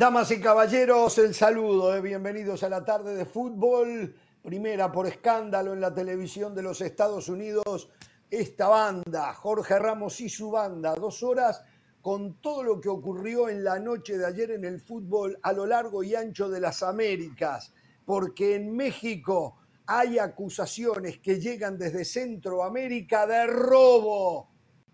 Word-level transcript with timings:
Damas 0.00 0.30
y 0.30 0.40
caballeros, 0.40 1.18
el 1.18 1.34
saludo, 1.34 1.94
eh. 1.94 2.00
bienvenidos 2.00 2.62
a 2.62 2.70
la 2.70 2.82
tarde 2.82 3.14
de 3.14 3.26
fútbol, 3.26 4.14
primera 4.42 4.90
por 4.90 5.06
escándalo 5.06 5.74
en 5.74 5.80
la 5.82 5.92
televisión 5.92 6.54
de 6.54 6.62
los 6.62 6.80
Estados 6.80 7.28
Unidos, 7.28 7.90
esta 8.30 8.68
banda, 8.68 9.34
Jorge 9.34 9.78
Ramos 9.78 10.18
y 10.22 10.30
su 10.30 10.52
banda, 10.52 10.94
dos 10.94 11.22
horas 11.22 11.62
con 12.00 12.40
todo 12.40 12.62
lo 12.62 12.80
que 12.80 12.88
ocurrió 12.88 13.50
en 13.50 13.62
la 13.62 13.78
noche 13.78 14.16
de 14.16 14.24
ayer 14.24 14.52
en 14.52 14.64
el 14.64 14.80
fútbol 14.80 15.38
a 15.42 15.52
lo 15.52 15.66
largo 15.66 16.02
y 16.02 16.14
ancho 16.14 16.48
de 16.48 16.60
las 16.60 16.82
Américas, 16.82 17.74
porque 18.06 18.56
en 18.56 18.74
México 18.74 19.58
hay 19.84 20.18
acusaciones 20.18 21.18
que 21.18 21.38
llegan 21.38 21.76
desde 21.76 22.06
Centroamérica 22.06 23.26
de 23.26 23.46
robo, 23.48 24.48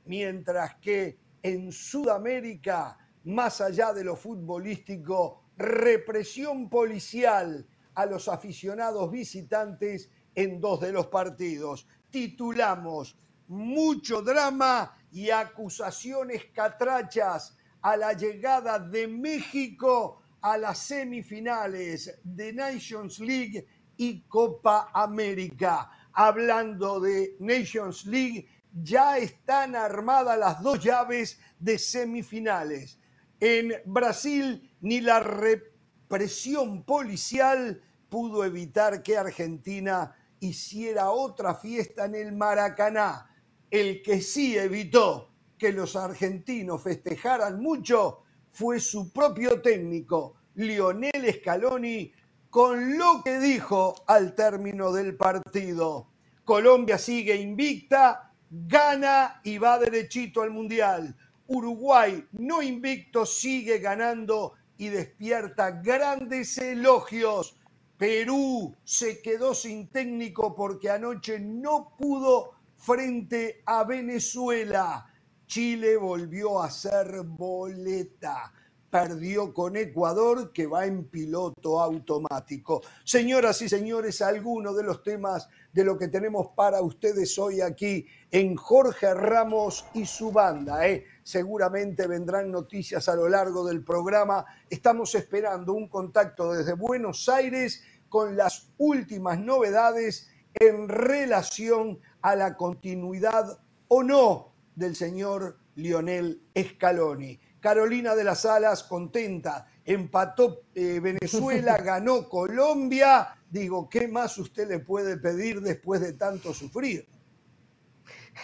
mientras 0.06 0.74
que 0.80 1.16
en 1.44 1.70
Sudamérica, 1.70 2.98
más 3.26 3.60
allá 3.60 3.92
de 3.92 4.04
lo 4.04 4.16
futbolístico, 4.16 5.42
represión 5.56 6.68
policial 6.68 7.66
a 7.94 8.06
los 8.06 8.28
aficionados 8.28 9.10
visitantes 9.10 10.10
en 10.34 10.60
dos 10.60 10.80
de 10.80 10.92
los 10.92 11.08
partidos. 11.08 11.88
Titulamos 12.10 13.18
mucho 13.48 14.22
drama 14.22 14.96
y 15.10 15.30
acusaciones 15.30 16.46
catrachas 16.54 17.56
a 17.82 17.96
la 17.96 18.12
llegada 18.12 18.78
de 18.78 19.08
México 19.08 20.22
a 20.40 20.56
las 20.56 20.78
semifinales 20.78 22.20
de 22.22 22.52
Nations 22.52 23.18
League 23.18 23.66
y 23.96 24.20
Copa 24.22 24.90
América. 24.94 25.90
Hablando 26.12 27.00
de 27.00 27.34
Nations 27.40 28.06
League, 28.06 28.46
ya 28.72 29.18
están 29.18 29.74
armadas 29.74 30.38
las 30.38 30.62
dos 30.62 30.78
llaves 30.82 31.40
de 31.58 31.78
semifinales. 31.78 33.00
En 33.40 33.72
Brasil, 33.84 34.70
ni 34.80 35.00
la 35.00 35.20
represión 35.20 36.84
policial 36.84 37.82
pudo 38.08 38.44
evitar 38.44 39.02
que 39.02 39.16
Argentina 39.16 40.14
hiciera 40.40 41.10
otra 41.10 41.54
fiesta 41.54 42.04
en 42.06 42.14
el 42.14 42.32
Maracaná 42.32 43.30
el 43.70 44.02
que 44.02 44.20
sí 44.20 44.56
evitó 44.56 45.32
que 45.58 45.72
los 45.72 45.96
argentinos 45.96 46.82
festejaran 46.82 47.60
mucho 47.60 48.22
fue 48.52 48.80
su 48.80 49.12
propio 49.12 49.60
técnico, 49.60 50.36
Lionel 50.54 51.34
Scaloni, 51.34 52.12
con 52.48 52.96
lo 52.96 53.22
que 53.22 53.38
dijo 53.38 53.94
al 54.06 54.34
término 54.34 54.92
del 54.92 55.16
partido. 55.16 56.12
Colombia 56.44 56.96
sigue 56.96 57.36
invicta, 57.36 58.32
gana 58.48 59.40
y 59.44 59.58
va 59.58 59.78
derechito 59.78 60.42
al 60.42 60.50
Mundial. 60.50 61.14
Uruguay, 61.48 62.26
no 62.32 62.62
invicto, 62.62 63.24
sigue 63.24 63.78
ganando 63.78 64.54
y 64.78 64.88
despierta 64.88 65.70
grandes 65.70 66.58
elogios. 66.58 67.56
Perú 67.96 68.74
se 68.84 69.22
quedó 69.22 69.54
sin 69.54 69.88
técnico 69.88 70.54
porque 70.54 70.90
anoche 70.90 71.40
no 71.40 71.94
pudo 71.98 72.52
frente 72.76 73.62
a 73.64 73.84
Venezuela. 73.84 75.06
Chile 75.46 75.96
volvió 75.96 76.60
a 76.60 76.70
ser 76.70 77.22
boleta. 77.24 78.52
Perdió 78.90 79.52
con 79.52 79.76
Ecuador, 79.76 80.52
que 80.52 80.66
va 80.66 80.86
en 80.86 81.08
piloto 81.08 81.80
automático. 81.80 82.82
Señoras 83.04 83.60
y 83.62 83.68
señores, 83.68 84.22
algunos 84.22 84.76
de 84.76 84.84
los 84.84 85.02
temas 85.02 85.48
de 85.72 85.84
lo 85.84 85.98
que 85.98 86.08
tenemos 86.08 86.48
para 86.54 86.80
ustedes 86.80 87.38
hoy 87.38 87.60
aquí 87.60 88.06
en 88.30 88.56
Jorge 88.56 89.12
Ramos 89.12 89.84
y 89.92 90.06
su 90.06 90.30
banda. 90.32 90.86
¿eh? 90.88 91.04
Seguramente 91.26 92.06
vendrán 92.06 92.52
noticias 92.52 93.08
a 93.08 93.16
lo 93.16 93.28
largo 93.28 93.66
del 93.66 93.82
programa. 93.82 94.46
Estamos 94.70 95.12
esperando 95.16 95.72
un 95.72 95.88
contacto 95.88 96.52
desde 96.52 96.74
Buenos 96.74 97.28
Aires 97.28 97.82
con 98.08 98.36
las 98.36 98.68
últimas 98.78 99.36
novedades 99.40 100.30
en 100.54 100.88
relación 100.88 101.98
a 102.22 102.36
la 102.36 102.56
continuidad 102.56 103.58
o 103.88 104.04
no 104.04 104.52
del 104.76 104.94
señor 104.94 105.58
Lionel 105.74 106.42
Scaloni. 106.56 107.40
Carolina 107.58 108.14
de 108.14 108.22
las 108.22 108.44
Alas 108.44 108.84
contenta, 108.84 109.66
empató 109.84 110.60
eh, 110.76 111.00
Venezuela, 111.00 111.76
ganó 111.82 112.28
Colombia. 112.28 113.36
Digo, 113.50 113.88
¿qué 113.88 114.06
más 114.06 114.38
usted 114.38 114.68
le 114.68 114.78
puede 114.78 115.16
pedir 115.16 115.60
después 115.60 116.00
de 116.00 116.12
tanto 116.12 116.54
sufrir? 116.54 117.04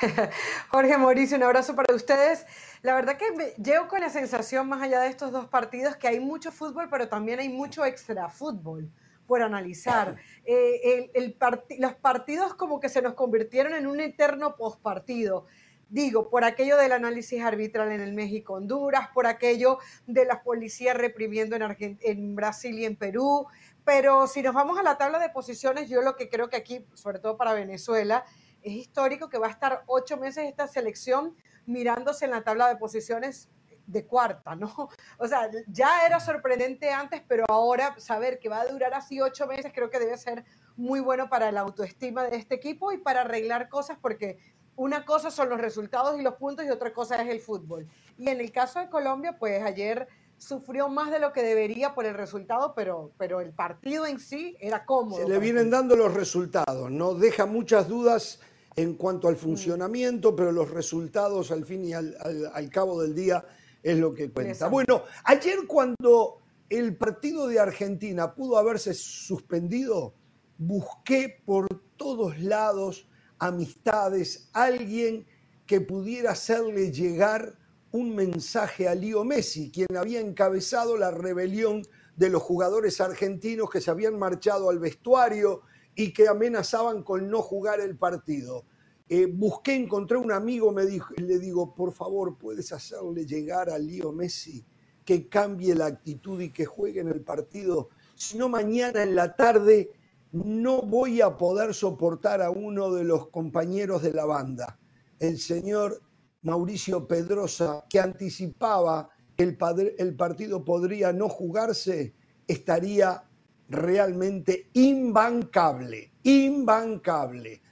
Jorge 0.71 0.97
Mauricio, 0.99 1.37
un 1.37 1.43
abrazo 1.43 1.75
para 1.75 1.95
ustedes. 1.95 2.47
La 2.83 2.95
verdad 2.95 3.17
que 3.17 3.31
me, 3.33 3.47
llego 3.63 3.89
con 3.89 4.01
la 4.01 4.09
sensación, 4.09 4.69
más 4.69 4.83
allá 4.83 5.01
de 5.01 5.09
estos 5.09 5.33
dos 5.33 5.47
partidos, 5.47 5.97
que 5.97 6.09
hay 6.09 6.21
mucho 6.21 6.51
fútbol, 6.53 6.89
pero 6.91 7.09
también 7.09 7.41
hay 7.41 7.49
mucho 7.49 7.85
extra 7.85 8.29
fútbol 8.29 8.91
por 9.27 9.43
analizar. 9.43 10.17
Eh, 10.45 11.09
el, 11.15 11.37
los 11.79 11.95
partidos 11.95 12.55
como 12.55 12.81
que 12.81 12.89
se 12.89 13.01
nos 13.01 13.15
convirtieron 13.15 13.75
en 13.75 13.87
un 13.87 14.01
eterno 14.01 14.57
postpartido. 14.57 15.47
Digo, 15.89 16.29
por 16.31 16.43
aquello 16.43 16.77
del 16.77 16.91
análisis 16.91 17.41
arbitral 17.41 17.93
en 17.93 18.01
el 18.01 18.13
México-Honduras, 18.13 19.11
por 19.15 19.29
aquello 19.29 19.79
de 20.09 20.25
las 20.25 20.41
policías 20.41 20.97
reprimiendo 20.97 21.55
en, 21.55 21.97
en 22.01 22.35
Brasil 22.35 22.77
y 22.77 22.87
en 22.87 22.97
Perú. 22.97 23.47
Pero 23.85 24.27
si 24.27 24.43
nos 24.43 24.53
vamos 24.53 24.81
a 24.81 24.83
la 24.83 24.99
tabla 24.99 25.21
de 25.21 25.29
posiciones, 25.29 25.89
yo 25.89 26.03
lo 26.03 26.17
que 26.17 26.29
creo 26.29 26.51
que 26.51 26.57
aquí, 26.57 26.85
sobre 26.95 27.21
todo 27.21 27.37
para 27.37 27.53
Venezuela, 27.53 28.25
es 28.63 28.73
histórico 28.73 29.29
que 29.29 29.39
va 29.39 29.49
a 29.49 29.51
estar 29.51 29.83
ocho 29.87 30.17
meses 30.17 30.45
esta 30.49 30.67
selección 30.67 31.37
mirándose 31.67 32.25
en 32.25 32.33
la 32.33 32.43
tabla 32.43 32.69
de 32.69 32.77
posiciones 32.77 33.49
de 33.87 34.07
cuarta, 34.07 34.55
¿no? 34.55 34.89
O 35.19 35.27
sea, 35.27 35.51
ya 35.67 36.07
era 36.07 36.21
sorprendente 36.21 36.91
antes, 36.91 37.23
pero 37.27 37.45
ahora 37.49 37.95
saber 37.99 38.39
que 38.39 38.49
va 38.49 38.61
a 38.61 38.67
durar 38.67 38.95
así 38.95 39.21
ocho 39.21 39.47
meses 39.47 39.73
creo 39.75 39.91
que 39.91 39.99
debe 39.99 40.17
ser 40.17 40.45
muy 40.77 41.01
bueno 41.01 41.29
para 41.29 41.53
la 41.53 41.61
autoestima 41.61 42.25
de 42.25 42.37
este 42.37 42.55
equipo 42.55 42.93
y 42.93 42.99
para 42.99 43.23
arreglar 43.23 43.69
cosas 43.69 43.99
porque 44.01 44.39
una 44.75 45.05
cosa 45.05 45.31
son 45.31 45.51
los 45.51 45.61
resultados 45.61 46.19
y 46.19 46.23
los 46.23 46.35
puntos 46.35 46.65
y 46.65 46.71
otra 46.71 46.93
cosa 46.93 47.23
es 47.23 47.29
el 47.29 47.41
fútbol. 47.41 47.87
Y 48.17 48.29
en 48.29 48.41
el 48.41 48.51
caso 48.53 48.79
de 48.79 48.89
Colombia, 48.89 49.37
pues 49.39 49.63
ayer 49.63 50.09
sufrió 50.39 50.89
más 50.89 51.11
de 51.11 51.21
lo 51.21 51.33
que 51.33 51.43
debería 51.43 51.95
por 51.95 52.07
el 52.07 52.15
resultado, 52.15 52.75
pero, 52.75 53.13
pero 53.19 53.41
el 53.41 53.53
partido 53.53 54.07
en 54.07 54.19
sí 54.19 54.57
era 54.61 54.85
cómodo. 54.85 55.23
Se 55.23 55.29
le 55.29 55.39
vienen 55.39 55.71
dando 55.71 55.95
los 55.95 56.13
resultados, 56.15 56.91
¿no? 56.91 57.15
Deja 57.15 57.47
muchas 57.47 57.87
dudas 57.87 58.41
en 58.77 58.95
cuanto 58.95 59.29
al 59.29 59.37
funcionamiento, 59.37 60.35
pero 60.35 60.53
los 60.53 60.71
resultados 60.71 61.51
al 61.51 61.65
fin 61.65 61.85
y 61.85 61.93
al, 61.93 62.17
al 62.53 62.71
cabo 62.71 63.03
del 63.03 63.15
día 63.15 63.45
es 63.83 63.99
lo 63.99 64.15
que 64.15 64.31
cuenta. 64.31 64.69
Bueno, 64.69 65.03
ayer 65.25 65.59
cuando 65.67 66.39
el 66.69 66.97
partido 66.97 67.47
de 67.49 67.61
Argentina 67.61 68.35
pudo 68.35 68.57
haberse 68.57 68.95
suspendido, 68.95 70.15
busqué 70.59 71.43
por 71.45 71.69
todos 71.97 72.39
lados 72.39 73.09
amistades, 73.39 74.49
alguien 74.53 75.27
que 75.67 75.81
pudiera 75.81 76.33
hacerle 76.33 76.93
llegar 76.93 77.59
un 77.91 78.15
mensaje 78.15 78.89
a 78.89 78.95
Lío 78.95 79.25
Messi, 79.25 79.71
quien 79.71 79.97
había 79.97 80.21
encabezado 80.21 80.97
la 80.97 81.11
rebelión 81.11 81.83
de 82.17 82.31
los 82.31 82.43
jugadores 82.43 83.01
argentinos 83.01 83.69
que 83.69 83.81
se 83.81 83.91
habían 83.91 84.19
marchado 84.19 84.71
al 84.71 84.79
vestuario 84.79 85.63
y 85.95 86.13
que 86.13 86.29
amenazaban 86.29 87.03
con 87.03 87.29
no 87.29 87.43
jugar 87.43 87.81
el 87.81 87.97
partido. 87.97 88.65
Eh, 89.09 89.27
busqué, 89.27 89.75
encontré 89.75 90.17
un 90.17 90.33
amigo, 90.33 90.73
me 90.73 90.87
dijo, 90.87 91.13
le 91.17 91.39
digo, 91.39 91.75
por 91.75 91.93
favor, 91.93 92.39
¿puedes 92.39 92.73
hacerle 92.73 93.27
llegar 93.27 93.69
a 93.69 93.79
Lío 93.79 94.13
Messi 94.13 94.65
que 95.05 95.29
cambie 95.29 95.75
la 95.75 95.87
actitud 95.87 96.41
y 96.41 96.51
que 96.51 96.65
juegue 96.65 97.01
en 97.01 97.09
el 97.09 97.21
partido? 97.23 97.91
Si 98.15 98.39
no, 98.39 98.49
mañana 98.49 99.03
en 99.03 99.15
la 99.15 99.37
tarde 99.37 99.91
no 100.33 100.81
voy 100.83 101.21
a 101.21 101.37
poder 101.37 101.75
soportar 101.75 102.41
a 102.41 102.51
uno 102.51 102.91
de 102.93 103.05
los 103.05 103.29
compañeros 103.29 104.03
de 104.03 104.15
la 104.15 104.25
banda, 104.25 104.79
el 105.19 105.39
señor 105.39 106.01
Mauricio 106.41 107.07
Pedrosa, 107.07 107.85
que 107.91 108.01
anticipaba 108.01 109.11
que 109.37 109.45
el, 109.45 109.59
el 109.99 110.17
partido 110.17 110.65
podría 110.65 111.13
no 111.13 111.29
jugarse, 111.29 112.15
estaría 112.49 113.25
realmente 113.73 114.69
imbancable, 114.75 116.13
imbancable. 116.23 117.63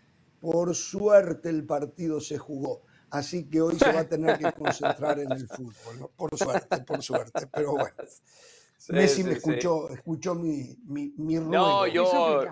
Por 0.40 0.74
suerte 0.74 1.50
el 1.50 1.64
partido 1.64 2.20
se 2.20 2.38
jugó, 2.38 2.82
así 3.10 3.48
que 3.48 3.60
hoy 3.60 3.78
se 3.78 3.92
va 3.92 4.00
a 4.00 4.08
tener 4.08 4.38
que 4.38 4.50
concentrar 4.52 5.18
en 5.18 5.30
el 5.30 5.46
fútbol, 5.46 6.10
por 6.16 6.36
suerte, 6.36 6.78
por 6.78 7.02
suerte, 7.02 7.46
pero 7.52 7.72
bueno. 7.72 7.94
Messi 8.88 9.22
me 9.22 9.32
escuchó, 9.32 9.90
escuchó 9.90 10.34
mi, 10.34 10.74
mi, 10.86 11.12
mi 11.18 11.38
ruego. 11.38 11.52
No, 11.52 11.86
yo 11.86 12.46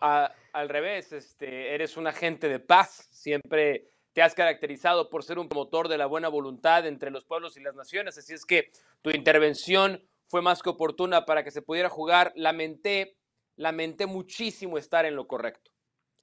al 0.00 0.68
revés, 0.68 1.12
este, 1.12 1.72
eres 1.72 1.96
un 1.96 2.08
agente 2.08 2.48
de 2.48 2.58
paz, 2.58 3.08
siempre 3.12 3.88
te 4.12 4.22
has 4.22 4.34
caracterizado 4.34 5.08
por 5.08 5.22
ser 5.22 5.38
un 5.38 5.48
promotor 5.48 5.86
de 5.86 5.96
la 5.96 6.06
buena 6.06 6.26
voluntad 6.26 6.84
entre 6.86 7.12
los 7.12 7.24
pueblos 7.24 7.56
y 7.56 7.60
las 7.60 7.76
naciones, 7.76 8.18
así 8.18 8.34
es 8.34 8.44
que 8.44 8.72
tu 9.00 9.10
intervención 9.10 10.02
fue 10.28 10.42
más 10.42 10.62
que 10.62 10.70
oportuna 10.70 11.26
para 11.26 11.42
que 11.42 11.50
se 11.50 11.62
pudiera 11.62 11.88
jugar. 11.88 12.32
Lamenté, 12.36 13.16
lamenté 13.56 14.06
muchísimo 14.06 14.78
estar 14.78 15.04
en 15.04 15.16
lo 15.16 15.26
correcto 15.26 15.70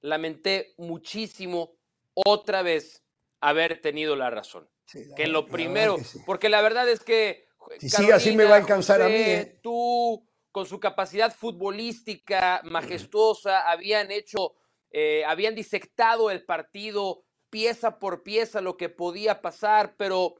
lamenté 0.00 0.74
muchísimo 0.78 1.76
otra 2.14 2.62
vez 2.62 3.04
haber 3.40 3.80
tenido 3.80 4.16
la 4.16 4.30
razón. 4.30 4.68
que 5.16 5.26
lo 5.26 5.46
primero, 5.46 5.96
porque 6.24 6.48
la 6.48 6.62
verdad 6.62 6.88
es 6.88 7.00
que 7.00 7.48
Si 7.78 7.90
sigue 7.90 8.12
así 8.12 8.36
me 8.36 8.44
va 8.44 8.54
a 8.54 8.58
alcanzar 8.58 9.02
a 9.02 9.08
mí. 9.08 9.14
¿eh? 9.14 9.58
Tú, 9.62 10.26
con 10.52 10.64
su 10.66 10.78
capacidad 10.78 11.34
futbolística 11.34 12.60
majestuosa, 12.64 13.68
habían 13.68 14.10
hecho, 14.12 14.54
eh, 14.90 15.24
habían 15.26 15.54
disectado 15.54 16.30
el 16.30 16.44
partido 16.44 17.24
pieza 17.50 17.98
por 17.98 18.22
pieza 18.22 18.60
lo 18.60 18.76
que 18.76 18.88
podía 18.88 19.42
pasar, 19.42 19.96
pero 19.96 20.36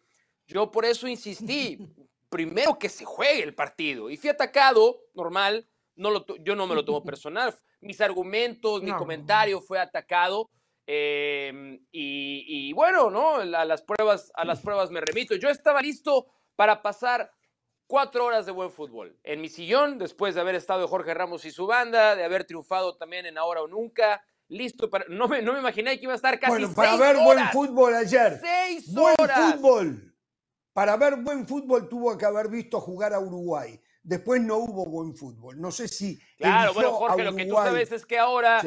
yo 0.47 0.71
por 0.71 0.85
eso 0.85 1.09
insistí, 1.09 1.79
primero 2.37 2.79
que 2.79 2.91
se 2.91 3.07
juegue 3.07 3.43
el 3.43 3.55
partido. 3.55 4.11
Y 4.11 4.19
fui 4.19 4.29
atacado, 4.29 5.01
normal, 5.15 5.67
no 5.95 6.11
lo, 6.11 6.27
yo 6.45 6.55
no 6.55 6.67
me 6.67 6.75
lo 6.75 6.85
tomo 6.85 7.03
personal. 7.05 7.55
Mis 7.81 8.01
argumentos, 8.03 8.83
mi 8.83 8.93
comentario 8.93 9.63
fue 9.63 9.79
atacado. 9.79 10.51
Em, 10.87 11.81
y, 11.91 12.73
bueno, 12.75 13.11
¿no? 13.11 13.37
A 13.37 13.65
las, 13.65 13.83
pruebas, 13.83 14.31
a 14.35 14.45
las 14.45 14.61
pruebas 14.61 14.91
me 14.91 15.01
remito. 15.01 15.35
Yo 15.35 15.49
estaba 15.49 15.81
listo 15.81 16.27
para 16.57 16.83
pasar 16.83 17.33
cuatro 17.87 18.27
horas 18.27 18.45
de 18.45 18.53
buen 18.53 18.71
fútbol 18.71 19.19
en 19.25 19.41
mi 19.41 19.49
sillón, 19.49 19.97
después 19.97 20.35
de 20.35 20.43
haber 20.43 20.57
estado 20.57 20.83
de 20.83 20.89
Jorge 20.89 21.15
Ramos 21.15 21.45
y 21.47 21.51
su 21.51 21.67
banda, 21.67 22.17
de 22.17 22.25
haber 22.25 22.45
triunfado 22.45 22.99
también 22.99 23.25
en 23.25 23.39
Ahora 23.39 23.63
o 23.63 23.67
Nunca. 23.67 24.23
Listo 24.49 24.91
para. 24.91 25.07
No 25.09 25.27
me, 25.27 25.41
no 25.43 25.55
me 25.55 25.59
imaginé 25.59 25.99
que 25.99 26.05
iba 26.05 26.13
a 26.13 26.17
estar 26.17 26.39
casi. 26.39 26.53
Bueno, 26.53 26.73
para 26.73 26.97
ver 26.97 27.17
buen 27.17 27.49
fútbol 27.49 27.95
ayer. 27.95 28.39
Seis 28.41 28.95
horas. 28.97 29.39
Buen 29.39 29.53
fútbol. 29.53 30.16
Para 30.77 30.99
ver 30.99 31.17
buen 31.17 31.49
fútbol 31.49 31.89
tuvo 31.89 32.19
que 32.19 32.27
haber 32.27 32.49
visto 32.49 32.83
jugar 32.83 33.15
a 33.15 33.19
Uruguay. 33.19 33.81
Después 34.03 34.43
no 34.43 34.59
hubo 34.59 34.85
buen 34.85 35.17
fútbol. 35.17 35.59
No 35.59 35.71
sé 35.73 35.89
si. 35.89 36.19
Claro, 36.37 36.75
bueno, 36.75 36.93
Jorge, 36.93 37.25
lo 37.25 37.35
que 37.35 37.47
tú 37.47 37.55
sabes 37.55 37.93
es 37.93 38.05
que 38.05 38.19
ahora. 38.19 38.61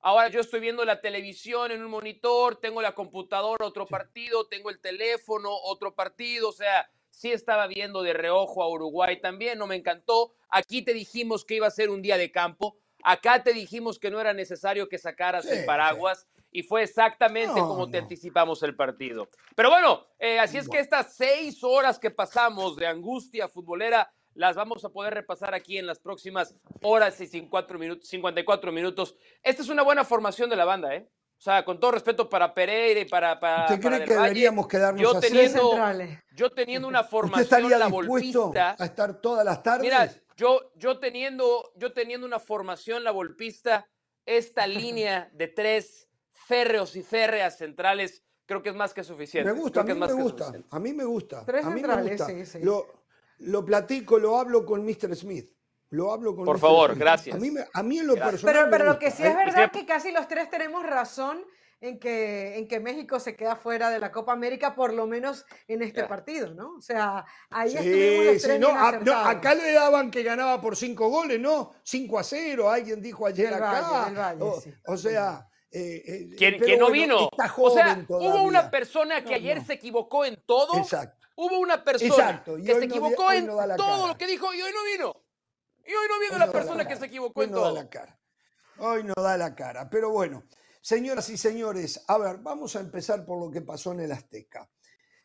Ahora 0.00 0.28
yo 0.28 0.38
estoy 0.38 0.60
viendo 0.60 0.84
la 0.84 1.00
televisión 1.00 1.72
en 1.72 1.82
un 1.82 1.90
monitor, 1.90 2.60
tengo 2.60 2.80
la 2.80 2.94
computadora, 2.94 3.66
otro 3.66 3.84
partido, 3.84 4.46
tengo 4.46 4.70
el 4.70 4.78
teléfono, 4.78 5.50
otro 5.52 5.96
partido, 5.96 6.50
o 6.50 6.52
sea, 6.52 6.88
sí 7.10 7.32
estaba 7.32 7.66
viendo 7.66 8.04
de 8.04 8.12
reojo 8.12 8.62
a 8.62 8.68
Uruguay 8.68 9.20
también, 9.20 9.58
no 9.58 9.66
me 9.66 9.74
encantó. 9.74 10.34
Aquí 10.48 10.82
te 10.82 10.94
dijimos 10.94 11.44
que 11.44 11.56
iba 11.56 11.66
a 11.66 11.72
ser 11.72 11.90
un 11.90 12.00
día 12.02 12.16
de 12.16 12.30
campo, 12.30 12.78
acá 13.02 13.42
te 13.42 13.52
dijimos 13.52 13.98
que 13.98 14.12
no 14.12 14.20
era 14.20 14.32
necesario 14.32 14.88
que 14.88 14.98
sacaras 14.98 15.44
el 15.46 15.64
paraguas 15.64 16.28
y 16.56 16.62
fue 16.62 16.84
exactamente 16.84 17.60
como 17.60 17.90
te 17.90 17.98
anticipamos 17.98 18.62
el 18.62 18.74
partido. 18.74 19.28
Pero 19.54 19.68
bueno, 19.68 20.06
eh, 20.18 20.38
así 20.38 20.56
es 20.56 20.66
que 20.66 20.78
estas 20.78 21.14
seis 21.14 21.62
horas 21.62 21.98
que 21.98 22.10
pasamos 22.10 22.76
de 22.76 22.86
angustia 22.86 23.46
futbolera 23.46 24.10
las 24.32 24.56
vamos 24.56 24.82
a 24.82 24.88
poder 24.88 25.12
repasar 25.12 25.54
aquí 25.54 25.76
en 25.76 25.86
las 25.86 25.98
próximas 25.98 26.54
horas 26.80 27.20
y 27.20 27.26
54 27.26 27.78
minutos. 27.78 28.08
54 28.08 28.72
minutos. 28.72 29.16
Esta 29.42 29.60
es 29.60 29.68
una 29.68 29.82
buena 29.82 30.02
formación 30.02 30.48
de 30.48 30.56
la 30.56 30.64
banda, 30.64 30.94
¿eh? 30.94 31.06
O 31.38 31.42
sea, 31.42 31.62
con 31.62 31.78
todo 31.78 31.90
respeto 31.90 32.26
para 32.26 32.54
Pereira 32.54 33.00
y 33.00 33.04
para. 33.04 33.38
para 33.38 33.64
¿Usted 33.64 33.86
cree 33.86 34.04
que 34.06 34.14
deberíamos 34.14 34.66
quedarnos 34.66 35.02
yo 35.02 35.18
así? 35.18 35.28
Teniendo, 35.28 35.78
yo 36.32 36.50
teniendo 36.52 36.88
una 36.88 37.04
formación 37.04 37.42
¿Usted 37.42 37.56
estaría 37.58 37.78
la 37.78 37.90
dispuesto 37.90 38.52
a 38.56 38.82
estar 38.82 39.20
todas 39.20 39.44
las 39.44 39.62
tardes? 39.62 39.82
Mira, 39.82 40.10
yo, 40.38 40.72
yo, 40.74 40.98
teniendo, 40.98 41.72
yo 41.76 41.92
teniendo 41.92 42.26
una 42.26 42.38
formación 42.38 43.04
la 43.04 43.10
golpista, 43.10 43.86
esta 44.24 44.66
línea 44.66 45.28
de 45.34 45.48
tres 45.48 46.05
férreos 46.46 46.94
y 46.96 47.02
férreas 47.02 47.58
centrales, 47.58 48.22
creo 48.46 48.62
que 48.62 48.68
es 48.68 48.74
más 48.74 48.94
que 48.94 49.02
suficiente. 49.02 49.52
Me 49.52 49.58
gusta, 49.58 49.80
a 49.80 49.84
mí 49.84 49.94
me 49.94 50.12
gusta, 50.12 50.52
a 50.70 50.78
mí 50.78 50.92
me 50.92 51.04
gusta. 51.04 51.44
Tres 51.44 51.64
a 51.64 51.70
mí 51.70 51.80
centrales, 51.80 52.04
me 52.04 52.10
gusta. 52.10 52.26
sí, 52.26 52.46
sí 52.46 52.60
lo 53.38 53.64
platico, 53.64 54.18
lo 54.18 54.38
hablo 54.38 54.64
con 54.64 54.84
Mr. 54.84 55.14
Smith. 55.14 55.50
Lo 55.90 56.12
hablo 56.12 56.34
con 56.34 56.44
Por 56.44 56.58
favor, 56.58 56.96
gracias. 56.96 57.36
A 57.36 57.38
mí, 57.38 57.52
a 57.72 57.82
mí 57.82 57.98
en 57.98 58.06
lo 58.08 58.14
personal. 58.14 58.68
Pero, 58.70 58.84
lo 58.84 58.98
que 58.98 59.10
sí 59.10 59.22
es 59.22 59.36
verdad 59.36 59.64
es 59.64 59.70
que 59.70 59.86
casi 59.86 60.10
los 60.10 60.26
tres 60.26 60.50
tenemos 60.50 60.84
razón 60.84 61.44
en 61.80 62.00
que, 62.00 62.56
en 62.58 62.66
que 62.66 62.80
México 62.80 63.20
se 63.20 63.36
queda 63.36 63.54
fuera 63.54 63.90
de 63.90 64.00
la 64.00 64.10
Copa 64.10 64.32
América, 64.32 64.74
por 64.74 64.92
lo 64.92 65.06
menos 65.06 65.44
en 65.68 65.82
este 65.82 66.04
partido, 66.04 66.54
¿no? 66.54 66.74
O 66.76 66.80
sea, 66.80 67.24
ahí 67.50 67.74
estuvimos 67.74 68.26
los 68.26 68.42
tres 68.42 68.60
no, 68.60 69.16
acá 69.16 69.54
le 69.54 69.72
daban 69.72 70.10
que 70.10 70.24
ganaba 70.24 70.60
por 70.60 70.76
cinco 70.76 71.08
goles, 71.08 71.38
¿no? 71.38 71.72
5 71.84 72.18
a 72.18 72.24
0, 72.24 72.70
alguien 72.70 73.00
dijo 73.00 73.26
ayer 73.26 73.54
acá. 73.54 74.36
o, 74.86 74.96
sea. 74.96 75.46
Eh, 75.70 76.02
eh 76.06 76.30
¿Quién, 76.36 76.78
no 76.78 76.90
vino? 76.90 77.28
o 77.28 77.70
sea, 77.70 78.04
hubo 78.08 78.42
una 78.42 78.70
persona 78.70 79.22
que 79.22 79.34
ayer 79.34 79.64
se 79.64 79.74
equivocó 79.74 80.24
en 80.24 80.40
todo. 80.46 80.78
Exacto 80.78 81.26
Hubo 81.36 81.58
una 81.60 81.84
persona 81.84 82.42
que 82.44 82.74
se 82.74 82.84
equivocó 82.84 83.30
en 83.30 83.46
todo 83.46 84.08
lo 84.08 84.16
que 84.16 84.26
dijo 84.26 84.52
y 84.54 84.62
hoy 84.62 84.72
no 84.72 84.84
vino. 84.84 85.22
Y 85.86 85.92
hoy 85.92 86.08
no 86.08 86.18
vino 86.18 86.38
la 86.38 86.50
persona 86.50 86.88
que 86.88 86.96
se 86.96 87.06
equivocó 87.06 87.42
en 87.42 87.50
todo. 87.50 87.74
la 87.74 87.88
cara. 87.88 88.18
Hoy 88.78 89.04
no 89.04 89.12
da 89.14 89.36
la 89.36 89.54
cara. 89.54 89.88
Pero 89.88 90.10
bueno, 90.10 90.44
señoras 90.80 91.28
y 91.28 91.36
señores, 91.36 92.02
a 92.08 92.16
ver, 92.16 92.38
vamos 92.38 92.74
a 92.74 92.80
empezar 92.80 93.24
por 93.26 93.38
lo 93.38 93.50
que 93.50 93.60
pasó 93.60 93.92
en 93.92 94.00
el 94.00 94.12
Azteca. 94.12 94.68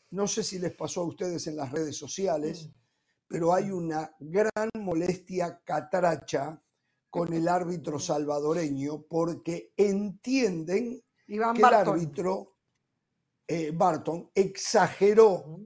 No 0.09 0.27
sé 0.27 0.43
si 0.43 0.59
les 0.59 0.75
pasó 0.75 1.01
a 1.01 1.05
ustedes 1.05 1.47
en 1.47 1.55
las 1.55 1.71
redes 1.71 1.97
sociales, 1.97 2.67
mm. 2.67 2.71
pero 3.27 3.53
hay 3.53 3.71
una 3.71 4.13
gran 4.19 4.69
molestia 4.79 5.61
catracha 5.63 6.61
con 7.11 7.33
el 7.33 7.47
árbitro 7.49 7.99
salvadoreño 7.99 9.03
porque 9.03 9.73
entienden 9.75 11.03
que 11.27 11.35
el 11.35 11.63
árbitro 11.63 12.55
eh, 13.47 13.71
Barton 13.73 14.31
exageró 14.33 15.59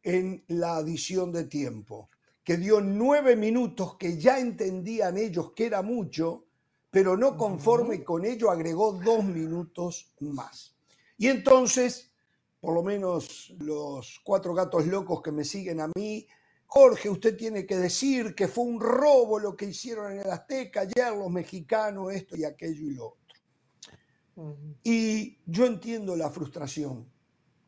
en 0.00 0.44
la 0.46 0.76
adición 0.76 1.32
de 1.32 1.44
tiempo, 1.44 2.08
que 2.44 2.56
dio 2.56 2.80
nueve 2.80 3.34
minutos 3.34 3.96
que 3.96 4.16
ya 4.16 4.38
entendían 4.38 5.18
ellos 5.18 5.50
que 5.52 5.66
era 5.66 5.82
mucho, 5.82 6.44
pero 6.88 7.16
no 7.16 7.36
conforme 7.36 8.04
con 8.04 8.24
ello 8.24 8.48
agregó 8.48 8.92
dos 8.92 9.24
minutos 9.24 10.14
más. 10.20 10.76
Y 11.18 11.26
entonces, 11.26 12.12
por 12.60 12.74
lo 12.74 12.84
menos 12.84 13.52
los 13.58 14.20
cuatro 14.22 14.54
gatos 14.54 14.86
locos 14.86 15.20
que 15.20 15.32
me 15.32 15.42
siguen 15.42 15.80
a 15.80 15.90
mí, 15.96 16.28
Jorge, 16.76 17.08
usted 17.08 17.38
tiene 17.38 17.64
que 17.64 17.78
decir 17.78 18.34
que 18.34 18.48
fue 18.48 18.64
un 18.64 18.78
robo 18.78 19.38
lo 19.38 19.56
que 19.56 19.64
hicieron 19.64 20.12
en 20.12 20.18
el 20.18 20.30
Azteca 20.30 20.82
ayer 20.82 21.16
los 21.16 21.30
mexicanos, 21.30 22.12
esto 22.12 22.36
y 22.36 22.44
aquello 22.44 22.90
y 22.90 22.90
lo 22.90 23.06
otro. 23.06 24.60
Y 24.84 25.38
yo 25.46 25.64
entiendo 25.64 26.14
la 26.16 26.28
frustración 26.28 27.10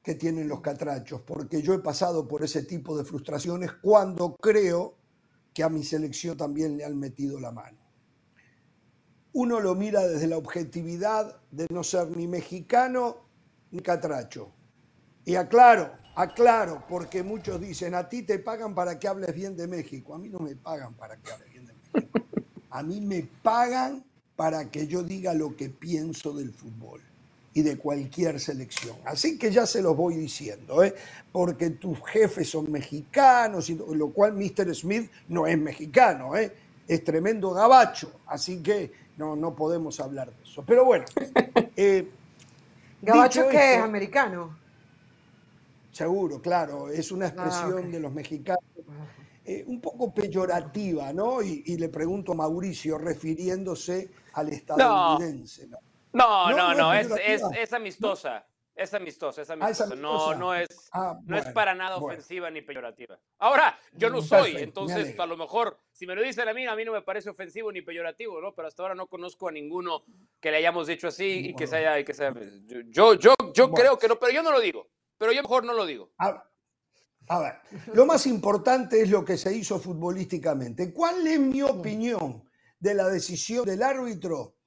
que 0.02 0.14
tienen 0.14 0.46
los 0.46 0.60
catrachos, 0.60 1.22
porque 1.22 1.62
yo 1.62 1.72
he 1.72 1.78
pasado 1.78 2.28
por 2.28 2.44
ese 2.44 2.64
tipo 2.64 2.99
de 2.99 3.05
frustraciones 3.06 3.72
cuando 3.81 4.37
creo 4.37 4.99
que 5.55 5.62
a 5.62 5.70
mi 5.70 5.84
selección 5.84 6.37
también 6.37 6.76
le 6.76 6.84
han 6.84 6.99
metido 6.99 7.40
la 7.40 7.50
mano. 7.50 7.78
Uno 9.32 9.58
lo 9.60 9.75
mira 9.75 10.06
desde 10.06 10.26
la 10.26 10.37
objetividad 10.37 11.40
de 11.50 11.66
no 11.70 11.82
ser 11.82 12.14
ni 12.14 12.28
mexicano 12.28 13.16
ni 13.70 13.81
catracho. 13.81 14.53
Y 15.24 15.36
aclaro, 15.36 15.96
aclaro, 16.19 16.82
porque 16.89 17.22
muchos 17.22 17.60
dicen, 17.60 17.94
a 17.94 18.08
ti 18.08 18.25
te 18.25 18.41
pagan 18.41 18.75
para 18.75 18.98
que 18.98 19.06
hables 19.06 19.32
bien 19.32 19.56
de 19.56 19.69
México. 19.69 20.15
A 20.15 20.19
mí 20.19 20.29
no 20.29 20.41
me 20.41 20.56
pagan 20.56 20.93
para 20.94 21.17
que 21.17 21.31
hable 21.31 21.46
bien 21.48 21.65
de 21.65 21.75
México. 21.75 22.20
A 22.70 22.82
mí 22.82 23.01
me 23.01 23.22
pagan 23.41 24.05
para 24.34 24.69
que 24.69 24.89
yo 24.89 25.05
diga 25.05 25.32
lo 25.32 25.55
que 25.55 25.69
pienso 25.69 26.32
del 26.32 26.53
fútbol 26.53 27.01
y 27.55 27.63
de 27.63 27.79
cualquier 27.79 28.41
selección. 28.41 28.96
Así 29.05 29.39
que 29.39 29.53
ya 29.53 29.65
se 29.65 29.81
los 29.81 29.96
voy 29.96 30.17
diciendo, 30.17 30.82
¿eh? 30.82 30.93
porque 31.31 31.70
tus 31.70 31.98
jefes 32.05 32.51
son 32.51 32.70
mexicanos, 32.70 33.70
y 33.70 33.77
lo 33.77 34.10
cual 34.10 34.34
Mr. 34.34 34.75
Smith 34.75 35.08
no 35.29 35.46
es 35.46 35.56
mexicano, 35.56 36.37
¿eh? 36.37 36.53
es 36.89 37.05
tremendo 37.05 37.53
gabacho, 37.53 38.10
así 38.27 38.60
que 38.60 38.91
no, 39.17 39.37
no 39.37 39.55
podemos 39.55 40.01
hablar 40.01 40.32
de 40.32 40.43
eso. 40.43 40.65
Pero 40.67 40.84
bueno. 40.84 41.05
Eh, 41.81 42.08
¿Gabacho 43.03 43.48
que 43.48 43.75
es 43.77 43.81
americano? 43.81 44.56
Seguro, 45.98 46.40
claro, 46.40 46.88
es 46.90 47.10
una 47.10 47.24
ah, 47.24 47.28
expresión 47.31 47.90
de 47.90 47.98
los 47.98 48.12
mexicanos. 48.12 48.62
Eh, 49.44 49.64
un 49.67 49.81
poco 49.81 50.14
peyorativa, 50.14 51.12
¿no? 51.12 51.43
Y, 51.43 51.76
le 51.76 51.88
pregunto 51.88 52.31
a 52.31 52.34
Mauricio, 52.36 52.98
refiriéndose 52.98 54.08
al 54.34 54.50
estadounidense. 54.50 55.67
¿no? 55.67 55.78
No, 56.12 56.52
no, 56.52 56.72
no, 56.72 56.94
es, 56.94 57.08
es, 57.19 57.72
amistosa. 57.72 58.46
Es 58.76 58.94
amistosa, 58.94 59.43
es 59.43 59.50
ah, 59.50 59.55
amistosa. 59.55 59.96
no, 59.96 60.36
no 60.36 60.55
es, 60.55 60.69
ah, 60.93 61.19
no 61.24 61.36
es 61.36 61.46
para 61.46 61.74
nada 61.74 61.96
ofensiva 61.96 62.48
ni 62.48 62.62
peyorativa. 62.62 63.19
Ahora, 63.38 63.76
yo 63.93 64.08
no 64.08 64.22
soy, 64.22 64.55
entonces 64.56 65.19
a 65.19 65.26
lo 65.26 65.36
mejor, 65.36 65.81
si 65.90 66.06
me 66.06 66.14
lo 66.14 66.22
dicen 66.22 66.48
a 66.48 66.55
mí, 66.55 66.64
a 66.64 66.76
mí 66.76 66.84
no 66.84 66.93
me 66.93 67.02
parece 67.02 67.28
ofensivo 67.28 67.72
ni 67.72 67.82
peyorativo, 67.82 68.40
¿no? 68.40 68.55
Pero 68.55 68.69
hasta 68.69 68.84
ahora 68.84 68.94
no 68.94 69.08
conozco 69.08 69.48
a 69.48 69.50
ninguno 69.50 70.05
que 70.38 70.52
le 70.52 70.58
hayamos 70.58 70.86
dicho 70.86 71.08
así 71.08 71.48
y 71.48 71.55
que 71.56 71.67
se 71.67 71.78
haya, 71.78 72.05
que 72.05 72.14
sea, 72.14 72.32
yo, 72.86 73.14
yo, 73.14 73.34
yo 73.52 73.72
creo 73.72 73.98
que 73.98 74.06
no, 74.06 74.17
pero 74.17 74.32
yo 74.32 74.44
no 74.44 74.52
lo 74.52 74.60
digo. 74.60 74.86
Pero 75.19 75.32
yo 75.32 75.43
mejor 75.43 75.65
no 75.65 75.75
lo 75.75 75.84
digo. 75.84 76.10
A, 76.19 77.41
ver, 77.41 77.55
lo 77.93 78.06
más 78.06 78.27
importante 78.27 79.03
es 79.03 79.10
lo 79.10 79.25
que 79.25 79.37
se 79.37 79.55
hizo 79.55 79.79
futbolísticamente. 79.79 80.94
¿Cuál 80.94 81.27
es 81.27 81.39
mi 81.39 81.60
opinión 81.60 82.48
de 82.79 82.94
la 82.94 83.08
decisión 83.08 83.67
del 83.67 83.82
árbitro? 83.82 84.58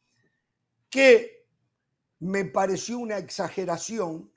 que 0.92 1.48
me 2.20 2.46
pareció 2.46 3.00
una 3.00 3.18
exageración 3.18 4.32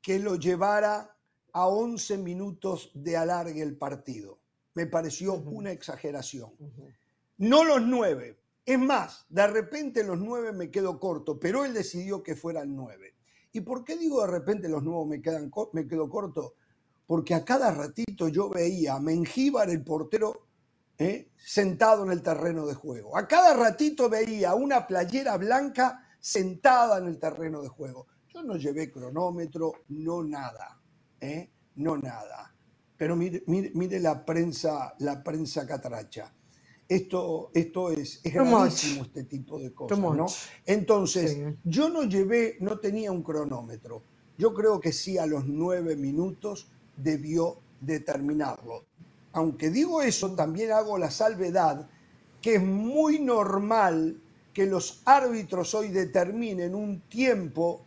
que 0.00 0.18
lo 0.18 0.36
llevara 0.36 1.16
a 1.52 1.68
11 1.68 2.18
minutos 2.18 2.90
de 2.94 3.16
alargue 3.16 3.62
el 3.62 3.76
partido. 3.76 4.40
Me 4.74 4.86
pareció 4.86 5.34
una 5.34 5.70
exageración. 5.70 6.52
No 7.36 7.64
los 7.64 7.82
nueve. 7.82 8.40
Es 8.64 8.78
más, 8.78 9.26
de 9.28 9.46
repente 9.46 10.02
los 10.02 10.18
nueve 10.18 10.52
me 10.52 10.70
quedo 10.70 10.98
corto, 10.98 11.38
pero 11.38 11.64
él 11.64 11.74
decidió 11.74 12.22
que 12.22 12.34
fueran 12.34 12.74
nueve. 12.74 13.14
¿Y 13.56 13.60
por 13.62 13.84
qué 13.84 13.96
digo 13.96 14.20
de 14.20 14.28
repente 14.28 14.68
los 14.68 14.82
nueve 14.82 15.16
me, 15.16 15.22
quedan, 15.22 15.50
me 15.72 15.86
quedo 15.86 16.08
corto? 16.08 16.54
porque 17.06 17.34
a 17.34 17.44
cada 17.44 17.70
ratito 17.70 18.28
yo 18.28 18.50
veía 18.50 18.96
a 18.96 19.00
Mengíbar, 19.00 19.70
el 19.70 19.82
portero, 19.82 20.48
¿eh? 20.98 21.30
sentado 21.36 22.04
en 22.04 22.10
el 22.10 22.20
terreno 22.20 22.66
de 22.66 22.74
juego. 22.74 23.16
A 23.16 23.28
cada 23.28 23.54
ratito 23.54 24.10
veía 24.10 24.54
una 24.54 24.86
playera 24.86 25.36
blanca 25.36 26.04
sentada 26.18 26.98
en 26.98 27.06
el 27.06 27.18
terreno 27.18 27.62
de 27.62 27.68
juego. 27.68 28.08
Yo 28.28 28.42
no 28.42 28.56
llevé 28.56 28.90
cronómetro, 28.90 29.72
no 29.88 30.24
nada, 30.24 30.80
¿eh? 31.20 31.50
no 31.76 31.96
nada. 31.96 32.52
Pero 32.96 33.14
mire, 33.14 33.44
mire, 33.46 34.00
la 34.00 34.24
prensa, 34.24 34.94
la 34.98 35.22
prensa 35.22 35.66
catracha. 35.66 36.32
Esto, 36.88 37.50
esto 37.52 37.90
es, 37.90 38.20
es 38.22 38.32
gravísimo 38.32 39.02
este 39.02 39.24
tipo 39.24 39.58
de 39.58 39.72
cosas, 39.72 39.98
¿no? 39.98 40.26
Entonces, 40.64 41.36
yo 41.64 41.88
no 41.88 42.04
llevé, 42.04 42.56
no 42.60 42.78
tenía 42.78 43.10
un 43.10 43.22
cronómetro. 43.22 44.02
Yo 44.38 44.54
creo 44.54 44.78
que 44.78 44.92
sí 44.92 45.18
a 45.18 45.26
los 45.26 45.46
nueve 45.46 45.96
minutos 45.96 46.68
debió 46.96 47.58
determinarlo. 47.80 48.84
Aunque 49.32 49.70
digo 49.70 50.00
eso, 50.00 50.34
también 50.34 50.72
hago 50.72 50.96
la 50.96 51.10
salvedad 51.10 51.88
que 52.40 52.56
es 52.56 52.62
muy 52.62 53.18
normal 53.18 54.20
que 54.52 54.66
los 54.66 55.02
árbitros 55.04 55.74
hoy 55.74 55.88
determinen 55.88 56.74
un 56.74 57.00
tiempo 57.00 57.84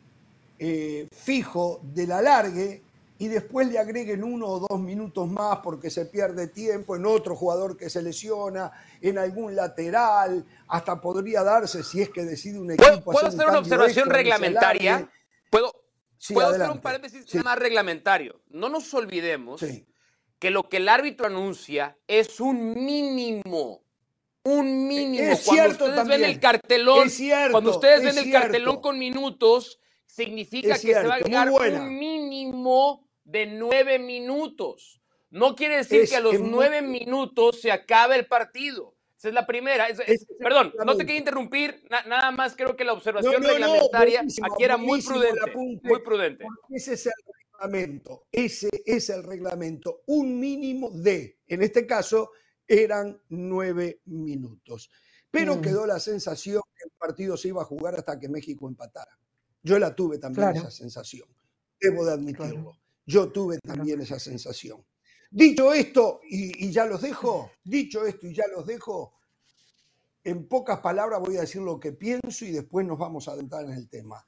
eh, 0.59 1.07
fijo 1.11 1.79
del 1.81 2.11
alargue 2.11 2.83
y 3.21 3.27
después 3.27 3.67
le 3.67 3.77
agreguen 3.77 4.23
uno 4.23 4.47
o 4.47 4.59
dos 4.59 4.79
minutos 4.79 5.27
más 5.27 5.59
porque 5.59 5.89
se 5.89 6.05
pierde 6.05 6.47
tiempo 6.47 6.95
en 6.95 7.05
otro 7.05 7.35
jugador 7.35 7.75
que 7.75 7.89
se 7.89 8.01
lesiona, 8.01 8.71
en 9.01 9.17
algún 9.17 9.57
lateral, 9.57 10.45
hasta 10.69 11.01
podría 11.01 11.43
darse 11.43 11.83
si 11.83 12.01
es 12.01 12.09
que 12.09 12.23
decide 12.23 12.57
un 12.57 12.71
equipo. 12.71 13.11
¿Puedo, 13.11 13.27
hacer, 13.27 13.45
una 13.45 13.59
observación 13.59 14.09
reglamentaria? 14.09 15.09
¿Puedo, 15.49 15.73
hacer 16.17 16.71
un 16.71 16.79
paréntesis 16.79 17.35
más 17.43 17.59
reglamentario? 17.59 18.41
No 18.51 18.69
nos 18.69 18.93
olvidemos 18.93 19.61
que 20.39 20.49
lo 20.49 20.69
que 20.69 20.77
el 20.77 20.87
árbitro 20.87 21.27
anuncia 21.27 21.97
es 22.07 22.39
un 22.39 22.73
mínimo 22.73 23.83
un 24.43 24.87
mínimo. 24.87 25.37
cuando 25.45 25.75
ustedes 25.75 26.07
ven 26.07 26.23
el 26.23 26.39
cartelón, 26.39 27.09
cuando 27.51 27.71
ustedes 27.71 28.01
ven 28.01 28.17
el 28.17 28.31
cartelón 28.31 28.79
con 28.79 28.97
minutos, 28.97 29.81
significa 30.05 30.75
que 30.75 30.79
se 30.79 30.93
va 30.93 31.15
a 31.15 31.17
agregar 31.17 31.51
un 31.51 31.99
mínimo 31.99 33.08
de 33.29 33.45
nueve 33.45 33.99
minutos. 33.99 35.01
No 35.29 35.55
quiere 35.55 35.77
decir 35.77 36.09
que 36.09 36.15
a 36.15 36.21
los 36.21 36.39
nueve 36.39 36.81
minutos 36.81 37.61
se 37.61 37.71
acabe 37.71 38.15
el 38.15 38.25
partido. 38.25 38.95
Esa 39.17 39.27
es 39.27 39.33
la 39.33 39.45
primera. 39.45 39.85
perdón, 40.39 40.73
no 40.85 40.95
te 40.95 41.05
quería 41.05 41.19
interrumpir, 41.19 41.83
nada 41.89 42.31
más 42.31 42.55
creo 42.55 42.75
que 42.75 42.85
la 42.85 42.93
observación 42.93 43.43
reglamentaria 43.43 44.21
aquí 44.21 44.63
era 44.63 44.77
muy 44.77 45.01
prudente. 45.01 45.39
muy 45.83 46.01
prudente. 46.01 46.45
Ese 46.69 46.93
es 46.93 47.05
el 47.05 47.13
reglamento, 47.51 48.27
ese 48.31 48.69
es 48.85 49.09
el 49.09 49.23
reglamento. 49.23 50.03
Un 50.07 50.39
mínimo 50.39 50.89
de, 50.89 51.37
en 51.47 51.61
este 51.61 51.85
caso, 51.85 52.31
eran 52.65 53.21
nueve 53.27 54.01
minutos. 54.05 54.89
Pero 55.29 55.57
mm. 55.57 55.61
quedó 55.61 55.85
la 55.85 55.99
sensación 55.99 56.63
que 56.75 56.85
el 56.85 56.91
partido 56.97 57.37
se 57.37 57.49
iba 57.49 57.61
a 57.61 57.65
jugar 57.65 57.95
hasta 57.95 58.19
que 58.19 58.29
México 58.29 58.67
empatara. 58.67 59.19
Yo 59.61 59.77
la 59.77 59.93
tuve 59.93 60.17
también 60.17 60.55
esa 60.55 60.71
sensación, 60.71 61.27
debo 61.79 62.05
de 62.05 62.13
admitirlo. 62.13 62.79
Yo 63.09 63.31
tuve 63.31 63.57
también 63.57 63.99
esa 64.01 64.19
sensación. 64.19 64.85
Dicho 65.31 65.73
esto, 65.73 66.21
y, 66.29 66.69
ya 66.69 66.85
los 66.85 67.01
dejo, 67.01 67.49
dicho 67.63 68.05
esto 68.05 68.27
y 68.27 68.35
ya 68.35 68.43
los 68.55 68.67
dejo, 68.67 69.15
en 70.23 70.47
pocas 70.47 70.79
palabras 70.81 71.19
voy 71.19 71.37
a 71.37 71.41
decir 71.41 71.63
lo 71.63 71.79
que 71.79 71.91
pienso 71.91 72.45
y 72.45 72.51
después 72.51 72.85
nos 72.85 72.99
vamos 72.99 73.27
a 73.27 73.31
adentrar 73.31 73.65
en 73.65 73.71
el 73.71 73.89
tema. 73.89 74.23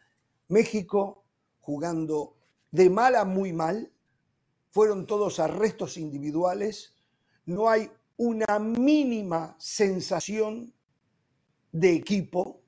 México 0.48 1.26
jugando 1.60 2.38
de 2.72 2.90
mal 2.90 3.16
a 3.16 3.24
muy 3.24 3.54
mal, 3.54 3.94
fueron 4.72 5.06
todos 5.06 5.40
arrestos 5.40 5.98
individuales, 5.98 6.96
no 7.46 7.70
hay 7.70 7.92
una 8.18 8.58
mínima 8.58 9.56
sensación 9.60 10.74
de 11.72 11.94
equipo, 11.94 12.64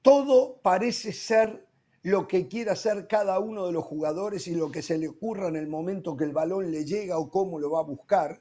todo 0.00 0.62
parece 0.62 1.12
ser 1.12 1.67
lo 2.08 2.26
que 2.26 2.48
quiera 2.48 2.72
hacer 2.72 3.06
cada 3.06 3.38
uno 3.38 3.66
de 3.66 3.72
los 3.72 3.84
jugadores 3.84 4.48
y 4.48 4.54
lo 4.54 4.70
que 4.70 4.80
se 4.80 4.96
le 4.96 5.08
ocurra 5.08 5.48
en 5.48 5.56
el 5.56 5.68
momento 5.68 6.16
que 6.16 6.24
el 6.24 6.32
balón 6.32 6.70
le 6.70 6.86
llega 6.86 7.18
o 7.18 7.30
cómo 7.30 7.58
lo 7.58 7.70
va 7.70 7.80
a 7.80 7.84
buscar. 7.84 8.40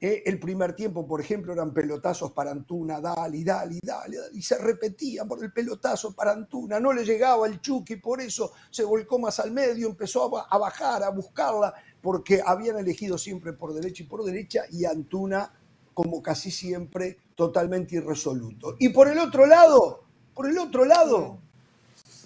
Eh, 0.00 0.24
el 0.26 0.40
primer 0.40 0.74
tiempo, 0.74 1.06
por 1.06 1.20
ejemplo, 1.20 1.52
eran 1.52 1.72
pelotazos 1.72 2.32
para 2.32 2.50
Antuna, 2.50 3.00
dale, 3.00 3.44
dale, 3.44 3.78
dale, 3.80 4.16
dale, 4.16 4.36
y 4.36 4.42
se 4.42 4.58
repetían 4.58 5.28
por 5.28 5.42
el 5.44 5.52
pelotazo 5.52 6.16
para 6.16 6.32
Antuna. 6.32 6.80
No 6.80 6.92
le 6.92 7.04
llegaba 7.04 7.46
el 7.46 7.60
Chucky, 7.60 7.96
por 7.96 8.20
eso 8.20 8.50
se 8.72 8.82
volcó 8.82 9.20
más 9.20 9.38
al 9.38 9.52
medio, 9.52 9.86
empezó 9.86 10.24
a 10.50 10.58
bajar, 10.58 11.04
a 11.04 11.10
buscarla 11.10 11.72
porque 12.02 12.42
habían 12.44 12.76
elegido 12.76 13.16
siempre 13.16 13.52
por 13.52 13.72
derecha 13.72 14.02
y 14.02 14.06
por 14.06 14.24
derecha 14.24 14.64
y 14.72 14.84
Antuna, 14.84 15.52
como 15.94 16.20
casi 16.20 16.50
siempre, 16.50 17.18
totalmente 17.36 17.94
irresoluto. 17.94 18.74
Y 18.80 18.88
por 18.88 19.06
el 19.06 19.18
otro 19.20 19.46
lado, 19.46 20.02
por 20.34 20.50
el 20.50 20.58
otro 20.58 20.84
lado, 20.84 21.43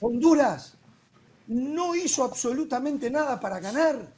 Honduras 0.01 0.75
no 1.47 1.95
hizo 1.95 2.25
absolutamente 2.25 3.11
nada 3.11 3.41
para 3.41 3.61
ganar. 3.61 4.13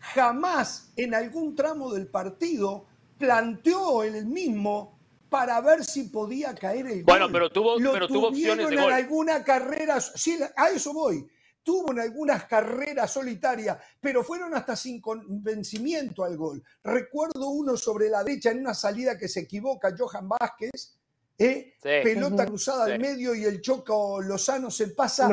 Jamás 0.00 0.90
en 0.96 1.14
algún 1.14 1.54
tramo 1.54 1.92
del 1.92 2.06
partido 2.06 2.86
planteó 3.18 4.02
el 4.02 4.26
mismo 4.26 4.98
para 5.28 5.60
ver 5.60 5.84
si 5.84 6.04
podía 6.04 6.54
caer 6.54 6.86
el 6.86 6.94
gol. 6.96 7.04
Bueno, 7.04 7.28
pero 7.30 7.50
tuvo, 7.50 7.76
pero 7.76 8.08
tuvo 8.08 8.28
opciones 8.28 8.68
de 8.68 8.76
gol. 8.76 8.84
en 8.86 8.92
alguna 8.92 9.44
carrera, 9.44 10.00
sí, 10.00 10.38
a 10.56 10.68
eso 10.70 10.92
voy 10.92 11.26
tuvo 11.62 11.92
en 11.92 12.00
algunas 12.00 12.44
carreras 12.46 13.12
solitarias, 13.12 13.78
pero 14.00 14.24
fueron 14.24 14.54
hasta 14.54 14.76
sin 14.76 15.00
convencimiento 15.00 16.24
al 16.24 16.36
gol. 16.36 16.62
Recuerdo 16.82 17.48
uno 17.50 17.76
sobre 17.76 18.08
la 18.08 18.24
derecha 18.24 18.50
en 18.50 18.60
una 18.60 18.74
salida 18.74 19.16
que 19.16 19.28
se 19.28 19.40
equivoca, 19.40 19.94
Johan 19.96 20.28
Vázquez, 20.28 20.96
¿eh? 21.38 21.74
pelota 21.80 22.46
cruzada 22.46 22.84
al 22.86 22.98
medio 22.98 23.34
y 23.34 23.44
el 23.44 23.60
Choco 23.60 24.20
Lozano 24.20 24.70
se 24.70 24.88
pasa, 24.88 25.28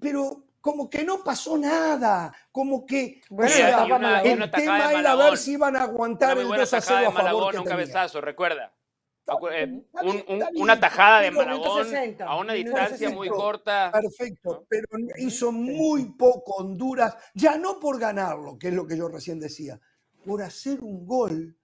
pero 0.00 0.44
como 0.60 0.88
que 0.88 1.04
no 1.04 1.24
pasó 1.24 1.58
nada, 1.58 2.32
como 2.52 2.86
que 2.86 3.20
el 3.30 4.50
tema 4.50 4.92
era 4.92 5.16
ver 5.16 5.36
si 5.36 5.52
iban 5.52 5.76
a 5.76 5.82
aguantar 5.82 6.38
el 6.38 6.48
2 6.48 6.74
a 6.74 6.80
0 6.80 7.08
a 7.08 7.12
favor. 7.12 7.56
un 7.56 7.64
cabezazo, 7.64 8.20
recuerda. 8.20 8.72
Eh, 9.52 9.82
una 10.56 10.80
tajada 10.80 11.20
de 11.20 11.30
Malagón 11.30 11.86
a 12.26 12.36
una 12.36 12.52
distancia 12.54 13.10
muy 13.10 13.28
corta. 13.28 13.90
Perfecto, 13.92 14.66
pero 14.68 14.86
hizo 15.18 15.52
muy 15.52 16.12
poco 16.16 16.54
Honduras, 16.56 17.16
ya 17.34 17.56
no 17.56 17.78
por 17.78 17.98
ganarlo, 17.98 18.58
que 18.58 18.68
es 18.68 18.74
lo 18.74 18.86
que 18.86 18.96
yo 18.96 19.08
recién 19.08 19.38
decía, 19.38 19.80
por 20.24 20.42
hacer 20.42 20.80
un 20.80 21.06
gol 21.06 21.56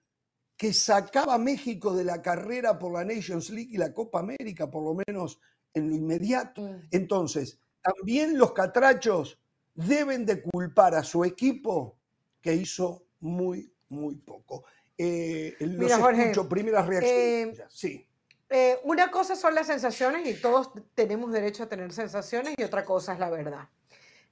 que 0.59 0.73
sacaba 0.75 1.35
a 1.35 1.39
México 1.39 1.95
de 1.95 2.03
la 2.03 2.21
carrera 2.21 2.79
por 2.79 2.93
la 2.93 3.05
Nations 3.05 3.49
League 3.51 3.71
y 3.73 3.79
la 3.79 3.95
Copa 3.95 4.19
América, 4.19 4.69
por 4.69 4.83
lo 4.83 5.01
menos 5.07 5.41
en 5.73 5.89
lo 5.89 5.95
inmediato. 5.95 6.63
Mm. 6.63 6.89
Entonces, 6.91 7.61
también 7.81 8.37
los 8.37 8.53
catrachos 8.53 9.39
deben 9.73 10.27
de 10.27 10.43
culpar 10.43 10.97
a 10.97 11.05
su 11.05 11.25
equipo 11.25 11.97
que 12.43 12.55
hizo 12.55 13.05
muy, 13.21 13.73
muy 13.89 14.17
poco. 14.17 14.65
Eh, 14.99 15.57
Mira, 15.61 15.99
Jorge, 15.99 16.33
primeras 16.51 16.87
reacciones. 16.89 17.61
Eh, 17.61 17.65
sí. 17.69 18.05
Eh, 18.51 18.79
una 18.83 19.13
cosa 19.13 19.37
son 19.37 19.55
las 19.55 19.69
sensaciones 19.69 20.27
y 20.27 20.41
todos 20.41 20.73
tenemos 20.95 21.31
derecho 21.31 21.63
a 21.63 21.69
tener 21.69 21.93
sensaciones 21.93 22.55
y 22.57 22.65
otra 22.65 22.85
cosa 22.85 23.13
es 23.13 23.21
la 23.21 23.31
verdad. 23.31 23.69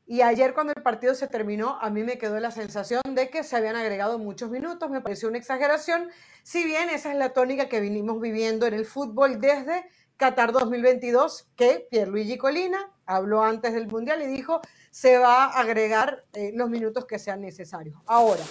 Y 0.09 0.23
ayer 0.23 0.55
cuando 0.55 0.73
el 0.77 0.83
partido 0.83 1.15
se 1.17 1.27
terminó, 1.27 1.79
a 1.81 1.91
mí 1.91 2.05
me 2.05 2.17
quedó 2.17 2.39
la 2.39 2.53
sensación 2.53 3.03
de 3.15 3.29
que 3.29 3.43
se 3.43 3.57
habían 3.57 3.75
agregado 3.75 4.19
muchos 4.21 4.51
minutos, 4.51 4.89
me 4.89 5.01
pareció 5.01 5.29
una 5.29 5.39
exageración, 5.39 6.11
si 6.45 6.65
bien 6.65 6.91
esa 6.91 7.11
es 7.11 7.19
la 7.19 7.31
tónica 7.31 7.69
que 7.69 7.81
vinimos 7.81 8.21
viviendo 8.21 8.67
en 8.67 8.75
el 8.75 8.85
fútbol 8.85 9.41
desde 9.41 9.85
Qatar 10.17 10.53
2022, 10.53 11.49
que 11.57 11.89
Pierluigi 11.91 12.39
Colina 12.39 12.89
habló 13.05 13.43
antes 13.43 13.75
del 13.75 13.89
Mundial 13.89 14.23
y 14.23 14.27
dijo 14.27 14.61
se 14.93 15.19
va 15.19 15.45
a 15.47 15.61
agregar 15.61 16.25
los 16.55 16.71
minutos 16.71 17.05
que 17.05 17.19
sean 17.19 17.41
necesarios. 17.41 18.01
Ahora, 18.07 18.45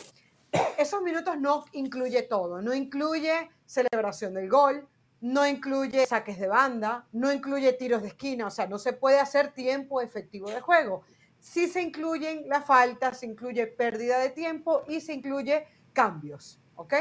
esos 0.77 1.01
minutos 1.01 1.39
no 1.39 1.63
incluye 1.71 2.21
todo, 2.23 2.61
no 2.61 2.73
incluye 2.73 3.49
celebración 3.65 4.33
del 4.33 4.49
gol, 4.49 4.87
no 5.21 5.47
incluye 5.47 6.05
saques 6.05 6.37
de 6.37 6.47
banda, 6.47 7.07
no 7.13 7.31
incluye 7.31 7.73
tiros 7.73 8.03
de 8.03 8.09
esquina, 8.09 8.47
o 8.47 8.51
sea, 8.51 8.67
no 8.67 8.77
se 8.77 8.93
puede 8.93 9.19
hacer 9.19 9.53
tiempo 9.53 10.01
efectivo 10.01 10.51
de 10.51 10.61
juego. 10.61 11.03
Sí 11.45 11.67
se 11.67 11.79
incluyen 11.79 12.49
las 12.49 12.65
faltas, 12.65 13.19
se 13.19 13.27
incluye 13.27 13.67
pérdida 13.67 14.17
de 14.17 14.31
tiempo 14.31 14.83
y 14.87 14.99
se 14.99 15.13
incluye 15.13 15.67
cambios, 15.93 16.59
¿ok? 16.75 16.95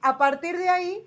A 0.00 0.16
partir 0.16 0.56
de 0.56 0.70
ahí, 0.70 1.06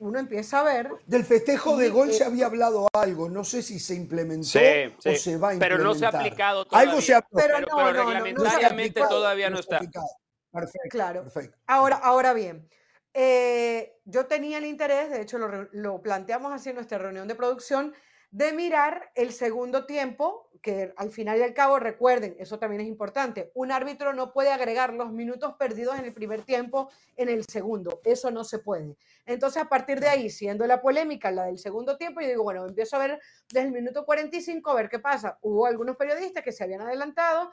uno 0.00 0.18
empieza 0.18 0.60
a 0.60 0.62
ver... 0.62 0.90
Del 1.06 1.24
festejo 1.24 1.78
de 1.78 1.88
gol 1.88 2.12
se 2.12 2.22
había 2.22 2.44
hablado 2.44 2.88
algo, 2.92 3.30
no 3.30 3.42
sé 3.42 3.62
si 3.62 3.80
se 3.80 3.94
implementó 3.94 4.58
o 4.58 5.14
se 5.14 5.38
va 5.38 5.48
a 5.48 5.54
implementar. 5.54 5.58
Pero 5.60 5.78
no 5.78 5.94
se 5.94 6.04
ha 6.04 6.08
aplicado 6.10 6.66
todavía. 6.66 6.90
Algo 6.90 7.00
se 7.00 7.14
ha... 7.14 7.22
Pero, 7.22 7.66
pero, 7.74 7.92
reglamentariamente 8.04 9.00
todavía 9.00 9.48
no 9.48 9.58
está. 9.58 9.78
Perfecto. 9.78 10.88
Claro. 10.90 11.22
Perfecto. 11.22 11.56
Ahora, 11.66 11.96
ahora 11.96 12.34
bien, 12.34 12.68
eh, 13.14 13.98
yo 14.04 14.26
tenía 14.26 14.58
el 14.58 14.66
interés, 14.66 15.08
de 15.08 15.22
hecho 15.22 15.38
lo, 15.38 16.02
planteamos 16.02 16.52
así 16.52 16.68
en 16.68 16.74
nuestra 16.74 16.98
reunión 16.98 17.26
de 17.26 17.34
producción, 17.34 17.94
de 18.30 18.52
mirar 18.52 19.10
el 19.14 19.32
segundo 19.32 19.86
tiempo, 19.86 20.49
que 20.60 20.92
al 20.96 21.10
final 21.10 21.38
y 21.38 21.42
al 21.42 21.54
cabo, 21.54 21.78
recuerden, 21.78 22.36
eso 22.38 22.58
también 22.58 22.82
es 22.82 22.88
importante, 22.88 23.50
un 23.54 23.72
árbitro 23.72 24.12
no 24.12 24.32
puede 24.32 24.50
agregar 24.50 24.92
los 24.92 25.12
minutos 25.12 25.54
perdidos 25.58 25.98
en 25.98 26.04
el 26.04 26.12
primer 26.12 26.42
tiempo 26.42 26.90
en 27.16 27.28
el 27.28 27.44
segundo, 27.46 28.00
eso 28.04 28.30
no 28.30 28.44
se 28.44 28.58
puede. 28.58 28.96
Entonces, 29.26 29.62
a 29.62 29.68
partir 29.68 30.00
de 30.00 30.08
ahí, 30.08 30.30
siendo 30.30 30.66
la 30.66 30.82
polémica 30.82 31.30
la 31.30 31.44
del 31.44 31.58
segundo 31.58 31.96
tiempo, 31.96 32.20
yo 32.20 32.28
digo, 32.28 32.42
bueno, 32.42 32.66
empiezo 32.66 32.96
a 32.96 33.00
ver 33.00 33.20
desde 33.48 33.66
el 33.66 33.72
minuto 33.72 34.04
45 34.04 34.70
a 34.70 34.74
ver 34.74 34.88
qué 34.88 34.98
pasa. 34.98 35.38
Hubo 35.42 35.66
algunos 35.66 35.96
periodistas 35.96 36.42
que 36.42 36.52
se 36.52 36.64
habían 36.64 36.82
adelantado, 36.82 37.50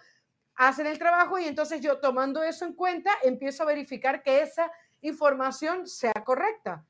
hacen 0.55 0.87
el 0.87 0.97
trabajo 0.97 1.37
y 1.39 1.45
entonces 1.45 1.81
yo 1.81 1.99
tomando 1.99 2.43
eso 2.43 2.65
en 2.65 2.73
cuenta, 2.73 3.11
empiezo 3.23 3.63
a 3.63 3.67
verificar 3.67 4.23
que 4.23 4.41
esa 4.41 4.71
información 5.01 5.87
sea 5.87 6.13
correcta. 6.25 6.85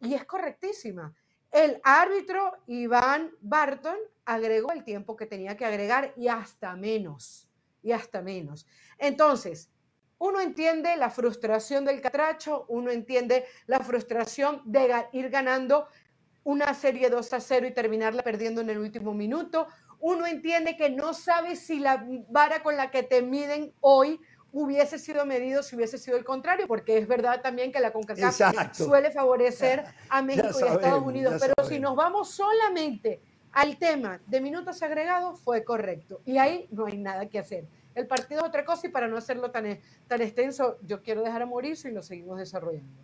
Y 0.00 0.14
es 0.14 0.24
correctísima. 0.24 1.12
El 1.50 1.80
árbitro 1.82 2.52
Iván 2.66 3.32
Barton 3.40 3.96
agregó 4.24 4.72
el 4.72 4.84
tiempo 4.84 5.16
que 5.16 5.26
tenía 5.26 5.56
que 5.56 5.64
agregar 5.64 6.12
y 6.16 6.28
hasta 6.28 6.76
menos, 6.76 7.48
y 7.82 7.92
hasta 7.92 8.20
menos. 8.20 8.66
Entonces, 8.98 9.70
uno 10.18 10.40
entiende 10.40 10.96
la 10.96 11.10
frustración 11.10 11.84
del 11.84 12.00
catracho, 12.00 12.66
uno 12.68 12.90
entiende 12.90 13.46
la 13.66 13.80
frustración 13.80 14.60
de 14.64 15.06
ir 15.12 15.30
ganando 15.30 15.88
una 16.44 16.74
serie 16.74 17.08
2 17.08 17.32
a 17.32 17.40
0 17.40 17.66
y 17.66 17.72
terminarla 17.72 18.22
perdiendo 18.22 18.60
en 18.60 18.70
el 18.70 18.78
último 18.78 19.14
minuto. 19.14 19.68
Uno 20.00 20.26
entiende 20.26 20.76
que 20.76 20.90
no 20.90 21.14
sabe 21.14 21.56
si 21.56 21.78
la 21.78 22.04
vara 22.28 22.62
con 22.62 22.76
la 22.76 22.90
que 22.90 23.02
te 23.02 23.22
miden 23.22 23.74
hoy 23.80 24.20
hubiese 24.52 24.98
sido 24.98 25.26
medido 25.26 25.62
si 25.62 25.76
hubiese 25.76 25.98
sido 25.98 26.16
el 26.16 26.24
contrario, 26.24 26.66
porque 26.66 26.98
es 26.98 27.06
verdad 27.06 27.42
también 27.42 27.70
que 27.72 27.80
la 27.80 27.92
CONCACAF 27.92 28.76
suele 28.76 29.10
favorecer 29.10 29.84
a 30.08 30.22
México 30.22 30.58
y 30.60 30.62
a 30.62 30.72
Estados 30.74 31.02
Unidos, 31.02 31.34
pero 31.40 31.68
si 31.68 31.78
nos 31.78 31.94
vamos 31.94 32.30
solamente 32.30 33.20
al 33.52 33.78
tema 33.78 34.20
de 34.26 34.40
minutos 34.40 34.82
agregados, 34.82 35.40
fue 35.40 35.64
correcto. 35.64 36.20
Y 36.24 36.38
ahí 36.38 36.66
no 36.70 36.86
hay 36.86 36.98
nada 36.98 37.28
que 37.28 37.38
hacer. 37.38 37.66
El 37.94 38.06
partido 38.06 38.40
es 38.40 38.46
otra 38.46 38.64
cosa 38.64 38.86
y 38.86 38.90
para 38.90 39.08
no 39.08 39.16
hacerlo 39.16 39.50
tan, 39.50 39.80
tan 40.06 40.22
extenso, 40.22 40.78
yo 40.82 41.02
quiero 41.02 41.22
dejar 41.22 41.42
a 41.42 41.46
morir 41.46 41.76
y 41.82 41.90
lo 41.90 42.02
seguimos 42.02 42.38
desarrollando. 42.38 43.02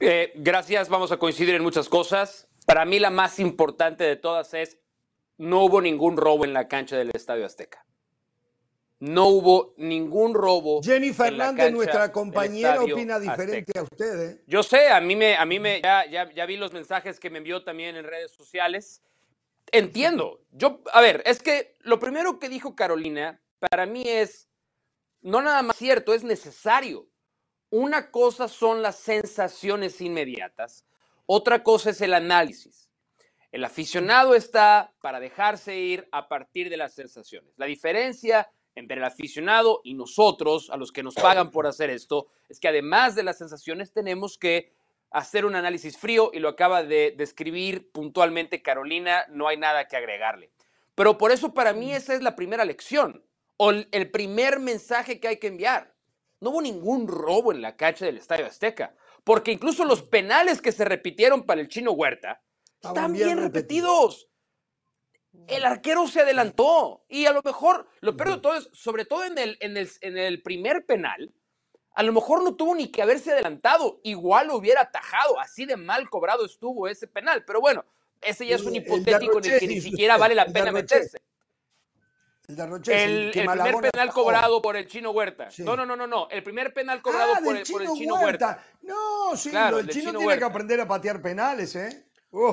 Eh, 0.00 0.32
gracias, 0.36 0.88
vamos 0.88 1.12
a 1.12 1.16
coincidir 1.18 1.54
en 1.54 1.62
muchas 1.62 1.88
cosas. 1.88 2.48
Para 2.64 2.84
mí 2.84 2.98
la 2.98 3.10
más 3.10 3.38
importante 3.38 4.04
de 4.04 4.16
todas 4.16 4.54
es, 4.54 4.78
no 5.36 5.64
hubo 5.64 5.80
ningún 5.80 6.16
robo 6.16 6.44
en 6.44 6.54
la 6.54 6.68
cancha 6.68 6.96
del 6.96 7.10
Estadio 7.12 7.44
Azteca 7.44 7.84
no 9.04 9.26
hubo 9.26 9.74
ningún 9.76 10.32
robo. 10.32 10.82
Jenny 10.82 11.12
Fernández, 11.12 11.70
nuestra 11.70 12.10
compañera, 12.10 12.82
opina 12.82 13.20
diferente 13.20 13.78
a 13.78 13.82
ustedes. 13.82 14.38
Yo 14.46 14.62
sé, 14.62 14.88
a 14.88 14.98
mí 15.02 15.14
me, 15.14 15.36
a 15.36 15.44
mí 15.44 15.60
me, 15.60 15.82
ya, 15.82 16.06
ya, 16.08 16.46
vi 16.46 16.56
los 16.56 16.72
mensajes 16.72 17.20
que 17.20 17.28
me 17.28 17.36
envió 17.38 17.62
también 17.62 17.96
en 17.96 18.04
redes 18.06 18.32
sociales. 18.32 19.02
Entiendo. 19.70 20.40
Yo, 20.52 20.80
a 20.90 21.02
ver, 21.02 21.22
es 21.26 21.42
que 21.42 21.76
lo 21.80 21.98
primero 21.98 22.38
que 22.38 22.48
dijo 22.48 22.74
Carolina 22.74 23.42
para 23.58 23.84
mí 23.84 24.04
es 24.06 24.48
no 25.20 25.42
nada 25.42 25.62
más 25.62 25.76
cierto, 25.76 26.14
es 26.14 26.24
necesario. 26.24 27.06
Una 27.68 28.10
cosa 28.10 28.48
son 28.48 28.80
las 28.80 28.96
sensaciones 28.96 30.00
inmediatas, 30.00 30.86
otra 31.26 31.62
cosa 31.62 31.90
es 31.90 32.00
el 32.00 32.14
análisis. 32.14 32.88
El 33.52 33.64
aficionado 33.64 34.34
está 34.34 34.94
para 35.02 35.20
dejarse 35.20 35.76
ir 35.76 36.08
a 36.10 36.26
partir 36.26 36.70
de 36.70 36.78
las 36.78 36.94
sensaciones. 36.94 37.52
La 37.56 37.66
diferencia 37.66 38.50
entre 38.74 38.96
el 38.96 39.04
aficionado 39.04 39.80
y 39.84 39.94
nosotros, 39.94 40.70
a 40.70 40.76
los 40.76 40.92
que 40.92 41.02
nos 41.02 41.14
pagan 41.14 41.50
por 41.50 41.66
hacer 41.66 41.90
esto, 41.90 42.28
es 42.48 42.60
que 42.60 42.68
además 42.68 43.14
de 43.14 43.22
las 43.22 43.38
sensaciones 43.38 43.92
tenemos 43.92 44.38
que 44.38 44.72
hacer 45.10 45.44
un 45.44 45.54
análisis 45.54 45.96
frío 45.96 46.30
y 46.32 46.40
lo 46.40 46.48
acaba 46.48 46.82
de 46.82 47.14
describir 47.16 47.90
puntualmente 47.92 48.62
Carolina, 48.62 49.24
no 49.30 49.46
hay 49.46 49.56
nada 49.56 49.86
que 49.86 49.96
agregarle. 49.96 50.50
Pero 50.94 51.18
por 51.18 51.30
eso 51.30 51.54
para 51.54 51.72
mí 51.72 51.92
esa 51.92 52.14
es 52.14 52.22
la 52.22 52.36
primera 52.36 52.64
lección 52.64 53.24
o 53.56 53.70
el 53.70 54.10
primer 54.10 54.58
mensaje 54.58 55.20
que 55.20 55.28
hay 55.28 55.36
que 55.38 55.46
enviar. 55.46 55.94
No 56.40 56.50
hubo 56.50 56.62
ningún 56.62 57.06
robo 57.08 57.52
en 57.52 57.62
la 57.62 57.76
cancha 57.76 58.04
del 58.04 58.18
Estadio 58.18 58.46
Azteca, 58.46 58.94
porque 59.24 59.52
incluso 59.52 59.84
los 59.84 60.02
penales 60.02 60.60
que 60.60 60.72
se 60.72 60.84
repitieron 60.84 61.44
para 61.44 61.60
el 61.60 61.68
chino 61.68 61.92
Huerta 61.92 62.42
están 62.82 63.12
bien, 63.12 63.38
repetidos 63.38 64.28
el 65.48 65.64
arquero 65.64 66.06
se 66.06 66.20
adelantó 66.20 67.04
y 67.08 67.26
a 67.26 67.32
lo 67.32 67.42
mejor, 67.42 67.88
lo 68.00 68.16
peor 68.16 68.34
de 68.34 68.40
todo 68.40 68.54
es, 68.56 68.68
sobre 68.72 69.04
todo 69.04 69.24
en 69.24 69.38
el, 69.38 69.56
en 69.60 69.76
el, 69.76 69.90
en 70.00 70.16
el 70.16 70.42
primer 70.42 70.86
penal, 70.86 71.32
a 71.94 72.02
lo 72.02 72.12
mejor 72.12 72.42
no 72.42 72.54
tuvo 72.56 72.74
ni 72.74 72.88
que 72.88 73.02
haberse 73.02 73.32
adelantado, 73.32 74.00
igual 74.02 74.48
lo 74.48 74.56
hubiera 74.56 74.82
atajado, 74.82 75.38
así 75.38 75.64
de 75.64 75.76
mal 75.76 76.08
cobrado 76.10 76.44
estuvo 76.44 76.88
ese 76.88 77.06
penal, 77.06 77.44
pero 77.44 77.60
bueno, 77.60 77.84
ese 78.20 78.46
ya 78.46 78.56
es 78.56 78.62
un 78.62 78.74
hipotético 78.74 79.38
en 79.38 79.52
el 79.52 79.60
que 79.60 79.66
ni 79.66 79.80
siquiera 79.80 80.16
vale 80.16 80.34
la 80.34 80.46
pena 80.46 80.72
meterse. 80.72 81.18
El, 82.46 82.58
el, 82.88 83.30
primer 83.30 83.90
penal 83.90 84.10
cobrado 84.12 84.60
por 84.60 84.76
el 84.76 84.86
chino 84.86 85.12
Huerta. 85.12 85.48
No, 85.58 85.76
no, 85.76 85.86
no, 85.86 85.96
no, 85.96 86.06
no. 86.06 86.28
El 86.30 86.42
primer 86.42 86.74
penal 86.74 87.00
cobrado 87.00 87.32
ah, 87.36 87.40
por, 87.42 87.56
el, 87.56 87.62
por, 87.64 87.80
el, 87.80 87.88
chino 87.94 88.16
Huerta. 88.16 88.62
No, 88.82 89.34
sí, 89.34 89.48
el, 89.48 89.88
chino, 89.88 90.12
tiene 90.12 90.38
que 90.38 90.44
aprender 90.44 90.78
a 90.82 90.86
patear 90.86 91.22
penales, 91.22 91.74
¿eh? 91.74 92.04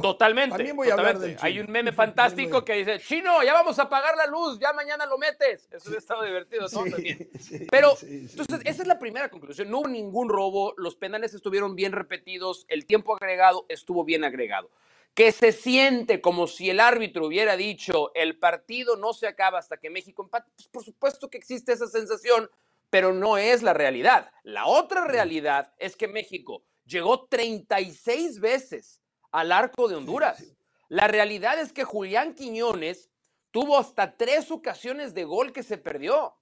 Totalmente. 0.02 0.56
También 0.56 0.76
voy 0.76 0.89
a 0.89 0.94
hablar 0.94 1.20
del 1.20 1.38
Hay 1.41 1.60
un 1.60 1.72
meme 1.72 1.91
fantástico 1.91 2.63
que 2.63 2.74
dice, 2.74 3.00
Chino, 3.00 3.44
ya 3.44 3.54
vamos 3.54 3.80
a 3.80 3.84
apagar 3.84 4.15
la 4.15 4.28
luz, 4.28 4.60
ya 4.60 4.74
mañana 4.74 5.06
lo 5.06 5.17
metes. 5.17 5.67
Eso 5.72 5.94
ha 5.94 5.98
estado 5.98 6.24
divertido, 6.24 6.67
¿no? 6.72 6.84
También. 6.84 7.30
Pero, 7.72 7.94
entonces, 8.02 8.62
esa 8.65 8.82
es 8.82 8.88
la 8.88 9.00
primera 9.00 9.30
conclusión. 9.30 9.70
No 9.70 9.80
hubo 9.80 9.88
ningún 9.88 10.30
robo, 10.30 10.74
los 10.78 10.96
penales 10.96 11.34
estuvieron 11.34 11.76
bien 11.76 11.91
repetidos, 11.91 12.65
el 12.67 12.86
tiempo 12.86 13.15
agregado 13.15 13.65
estuvo 13.70 14.04
bien 14.04 14.24
agregado. 14.24 14.70
Que 15.13 15.32
se 15.32 15.52
siente 15.52 16.22
como 16.22 16.48
si 16.48 16.70
el 16.70 16.80
árbitro 16.80 17.26
hubiera 17.26 17.58
dicho, 17.58 18.12
el 18.15 18.38
partido 18.38 18.96
no 18.96 19.13
se 19.13 19.28
acaba 19.28 19.60
hasta 19.60 19.78
que 19.78 19.89
México 19.89 20.24
empate. 20.24 20.50
Pues 20.56 20.67
por 20.70 20.84
supuesto 20.84 21.30
que 21.30 21.38
existe 21.38 21.74
esa 21.74 21.88
sensación, 21.88 22.50
pero 22.89 23.13
no 23.13 23.38
es 23.38 23.62
la 23.63 23.74
realidad. 23.74 24.32
La 24.44 24.67
otra 24.67 25.06
realidad 25.06 25.74
es 25.80 25.96
que 25.96 26.08
México 26.08 26.63
llegó 26.86 27.26
36 27.26 28.39
veces 28.39 29.01
al 29.32 29.52
arco 29.52 29.88
de 29.88 29.96
Honduras. 29.96 30.44
La 30.88 31.08
realidad 31.08 31.60
es 31.60 31.72
que 31.72 31.84
Julián 31.84 32.34
Quiñones 32.36 33.10
tuvo 33.52 33.78
hasta 33.78 34.17
tres 34.17 34.52
ocasiones 34.52 35.13
de 35.13 35.24
gol 35.24 35.54
que 35.54 35.63
se 35.63 35.78
perdió. 35.78 36.36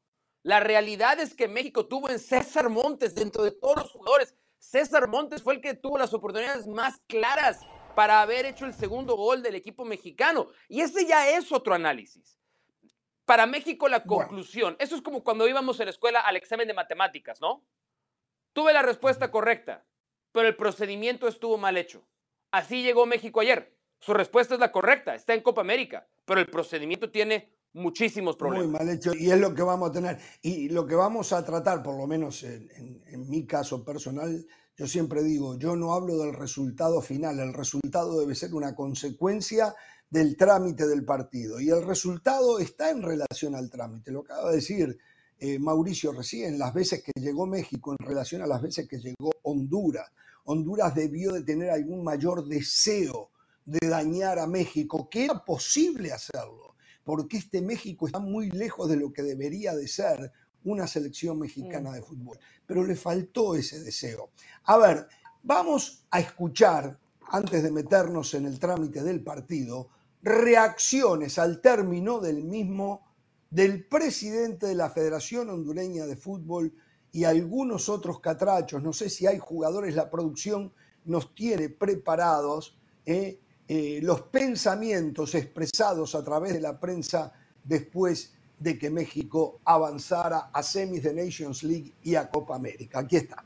La 0.44 0.60
realidad 0.60 1.20
es 1.20 1.34
que 1.34 1.48
México 1.48 1.88
tuvo 1.88 2.10
en 2.10 2.20
César 2.20 2.70
Montes, 2.70 3.14
dentro 3.14 3.44
de 3.44 3.52
todos 3.52 3.78
los 3.78 3.92
jugadores, 3.92 4.36
César 4.58 5.08
Montes 5.08 5.44
fue 5.44 5.56
el 5.56 5.62
que 5.62 5.74
tuvo 5.74 5.98
las 5.98 6.14
oportunidades 6.14 6.68
más 6.68 7.00
claras 7.08 7.60
para 7.96 8.22
haber 8.22 8.46
hecho 8.46 8.66
el 8.66 8.74
segundo 8.74 9.16
gol 9.16 9.42
del 9.42 9.56
equipo 9.56 9.86
mexicano. 9.86 10.50
Y 10.68 10.82
ese 10.82 11.06
ya 11.06 11.30
es 11.30 11.52
otro 11.52 11.74
análisis. 11.74 12.38
Para 13.26 13.46
México 13.46 13.88
la 13.88 14.04
conclusión, 14.04 14.76
eso 14.80 14.96
es 14.96 15.02
como 15.02 15.24
cuando 15.24 15.48
íbamos 15.48 15.80
en 15.80 15.86
la 15.86 15.92
escuela 15.92 16.20
al 16.22 16.36
examen 16.36 16.68
de 16.68 16.74
matemáticas, 16.74 17.40
¿no? 17.42 17.64
Tuve 18.54 18.74
la 18.74 18.82
respuesta 18.82 19.30
correcta, 19.30 19.86
pero 20.32 20.48
el 20.48 20.56
procedimiento 20.56 21.28
estuvo 21.28 21.58
mal 21.58 21.78
hecho. 21.78 22.08
Así 22.52 22.84
llegó 22.84 23.06
México 23.06 23.40
ayer. 23.40 23.76
Su 24.00 24.14
respuesta 24.14 24.54
es 24.54 24.60
la 24.60 24.72
correcta, 24.72 25.14
está 25.14 25.34
en 25.34 25.42
Copa 25.42 25.62
América, 25.62 26.08
pero 26.26 26.40
el 26.40 26.48
procedimiento 26.48 27.12
tiene 27.12 27.52
muchísimos 27.74 28.36
problemas. 28.38 28.68
Muy 28.68 28.78
mal 28.78 28.90
hecho 28.90 29.14
y 29.14 29.30
es 29.30 29.40
lo 29.40 29.54
que 29.54 29.62
vamos 29.62 29.90
a 29.90 29.94
tener. 29.94 30.18
Y 30.42 30.70
lo 30.70 30.88
que 30.88 30.96
vamos 30.96 31.34
a 31.34 31.44
tratar, 31.44 31.84
por 31.84 31.98
lo 31.98 32.08
menos 32.08 32.44
en, 32.44 33.30
mi 33.30 33.46
caso 33.46 33.84
personal, 33.84 34.46
yo 34.78 34.88
siempre 34.88 35.22
digo, 35.24 35.58
yo 35.58 35.76
no 35.76 35.94
hablo 35.94 36.18
del 36.18 36.34
resultado 36.34 37.02
final, 37.02 37.40
el 37.40 37.54
resultado 37.54 38.20
debe 38.20 38.36
ser 38.36 38.54
una 38.54 38.74
consecuencia 38.74 39.76
del 40.10 40.38
trámite 40.38 40.88
del 40.88 41.04
partido. 41.04 41.60
Y 41.60 41.70
el 41.70 41.86
resultado 41.86 42.60
está 42.60 42.90
en 42.90 43.04
relación 43.04 43.56
al 43.56 43.70
trámite. 43.70 44.12
Lo 44.12 44.22
acaba 44.22 44.50
de 44.50 44.56
decir 44.56 44.98
eh, 45.38 45.60
Mauricio 45.60 46.14
recién, 46.14 46.58
las 46.58 46.74
veces 46.74 47.04
que 47.04 47.12
llegó 47.20 47.46
México 47.46 47.96
en 47.98 48.06
relación 48.08 48.42
a 48.42 48.48
las 48.48 48.62
veces 48.62 48.88
que 48.88 48.98
llegó 48.98 49.32
Honduras. 49.44 50.10
Honduras 50.52 50.96
debió 50.96 51.34
de 51.34 51.44
tener 51.44 51.70
algún 51.70 52.04
mayor 52.04 52.48
deseo 52.48 53.30
de 53.66 53.88
dañar 53.88 54.40
a 54.40 54.48
México, 54.48 55.08
que 55.08 55.26
era 55.26 55.46
posible 55.46 56.12
hacerlo, 56.12 56.76
porque 57.04 57.38
este 57.38 57.62
México 57.62 58.08
está 58.08 58.18
muy 58.18 58.50
lejos 58.50 58.90
de 58.90 58.96
lo 58.96 59.14
que 59.14 59.22
debería 59.22 59.76
de 59.76 59.88
ser 59.88 60.32
una 60.64 60.88
selección 60.88 61.38
mexicana 61.38 61.92
mm. 61.92 61.94
de 61.94 62.02
fútbol, 62.02 62.40
pero 62.66 62.84
le 62.84 62.96
faltó 62.96 63.54
ese 63.54 63.80
deseo. 63.82 64.32
A 64.64 64.78
ver, 64.78 65.08
vamos 65.44 66.08
a 66.10 66.20
escuchar, 66.20 66.98
antes 67.28 67.62
de 67.62 67.70
meternos 67.70 68.34
en 68.34 68.48
el 68.48 68.58
trámite 68.58 69.04
del 69.04 69.22
partido, 69.22 69.90
reacciones 70.24 71.38
al 71.38 71.62
término 71.62 72.20
del 72.20 72.44
mismo 72.44 73.06
del 73.52 73.86
presidente 73.86 74.66
de 74.66 74.76
la 74.76 74.90
Federación 74.90 75.52
Hondureña 75.52 76.08
de 76.08 76.16
Fútbol, 76.16 76.74
y 77.12 77.24
algunos 77.24 77.90
otros 77.90 78.20
catrachos, 78.20 78.84
no 78.84 78.94
sé 78.94 79.10
si 79.10 79.26
hay 79.26 79.40
jugadores, 79.40 79.96
la 79.96 80.10
producción 80.10 80.72
nos 81.06 81.34
tiene 81.34 81.70
preparados 81.70 82.78
eh, 83.06 83.40
eh, 83.68 84.00
los 84.04 84.22
pensamientos 84.22 85.36
expresados 85.36 86.16
a 86.16 86.24
través 86.24 86.54
de 86.54 86.62
la 86.62 86.80
prensa 86.80 87.34
después 87.64 88.34
de 88.60 88.78
que 88.78 88.90
México 88.90 89.60
avanzara 89.64 90.50
a 90.54 90.62
semis 90.62 91.04
de 91.04 91.14
Nations 91.14 91.64
League 91.64 91.94
y 92.04 92.16
a 92.16 92.30
Copa 92.30 92.56
América. 92.56 93.00
Aquí 93.00 93.16
está. 93.16 93.44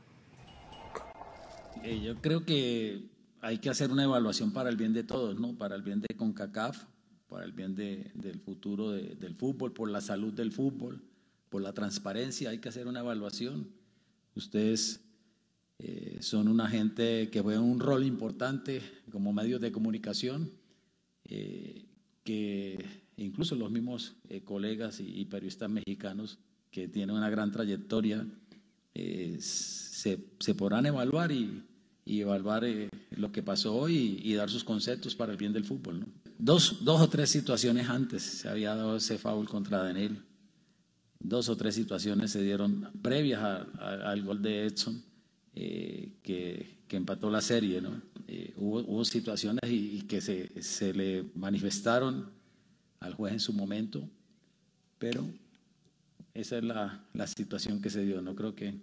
Eh, 1.82 2.00
yo 2.00 2.20
creo 2.20 2.44
que 2.44 3.08
hay 3.40 3.58
que 3.58 3.70
hacer 3.70 3.90
una 3.90 4.04
evaluación 4.04 4.52
para 4.52 4.70
el 4.70 4.76
bien 4.76 4.92
de 4.92 5.04
todos, 5.04 5.38
¿no? 5.38 5.56
Para 5.56 5.76
el 5.76 5.82
bien 5.82 6.00
de 6.00 6.14
CONCACAF, 6.16 6.84
para 7.28 7.44
el 7.44 7.52
bien 7.52 7.74
del 7.74 8.40
futuro 8.40 8.90
del 8.92 9.34
fútbol, 9.36 9.72
por 9.72 9.90
la 9.90 10.00
salud 10.00 10.32
del 10.32 10.52
fútbol, 10.52 11.02
por 11.54 11.62
la 11.62 11.72
transparencia, 11.72 12.50
hay 12.50 12.58
que 12.58 12.68
hacer 12.68 12.88
una 12.88 12.98
evaluación. 12.98 13.68
Ustedes 14.34 15.04
eh, 15.78 16.18
son 16.20 16.48
una 16.48 16.68
gente 16.68 17.30
que 17.30 17.40
juega 17.42 17.60
un 17.60 17.78
rol 17.78 18.04
importante 18.04 18.82
como 19.12 19.32
medios 19.32 19.60
de 19.60 19.70
comunicación, 19.70 20.50
eh, 21.26 21.84
que 22.24 22.84
incluso 23.18 23.54
los 23.54 23.70
mismos 23.70 24.16
eh, 24.28 24.40
colegas 24.42 24.98
y, 24.98 25.24
periodistas 25.26 25.70
mexicanos 25.70 26.40
que 26.72 26.88
tienen 26.88 27.14
una 27.14 27.30
gran 27.30 27.52
trayectoria 27.52 28.26
se, 29.38 30.18
podrán 30.58 30.86
evaluar 30.86 31.30
y, 31.30 31.62
evaluar 32.04 32.64
lo 33.12 33.30
que 33.30 33.44
pasó 33.44 33.76
hoy 33.76 34.20
y, 34.24 34.34
dar 34.34 34.50
sus 34.50 34.64
conceptos 34.64 35.14
para 35.14 35.30
el 35.30 35.38
bien 35.38 35.52
del 35.52 35.64
fútbol. 35.64 36.04
Dos, 36.36 36.84
dos 36.84 37.00
o 37.00 37.08
tres 37.08 37.30
situaciones 37.30 37.88
antes 37.88 38.24
se 38.24 38.48
había 38.48 38.74
dado 38.74 38.96
ese 38.96 39.18
foul 39.18 39.48
contra 39.48 39.78
Daniel. 39.84 40.20
Dos 41.24 41.48
o 41.48 41.56
tres 41.56 41.74
situaciones 41.74 42.32
se 42.32 42.42
dieron 42.42 42.90
previas 43.00 43.42
al 43.80 44.22
gol 44.22 44.42
de 44.42 44.66
Edson 44.66 45.02
eh, 45.54 46.12
que, 46.22 46.74
empató 46.90 47.28
la 47.28 47.40
serie. 47.40 47.80
¿no? 47.80 48.00
Eh, 48.28 48.52
hubo, 48.56 49.04
situaciones 49.06 49.68
y, 49.68 50.02
que 50.02 50.20
se, 50.20 50.62
se, 50.62 50.92
le 50.92 51.24
manifestaron 51.34 52.30
al 53.00 53.14
juez 53.14 53.32
en 53.32 53.40
su 53.40 53.54
momento, 53.54 54.06
pero 54.98 55.26
esa 56.34 56.58
es 56.58 56.64
la, 56.64 57.04
la 57.14 57.26
situación 57.26 57.80
que 57.80 57.88
se 57.88 58.04
dio. 58.04 58.20
No 58.20 58.34
creo 58.36 58.54
que... 58.54 58.74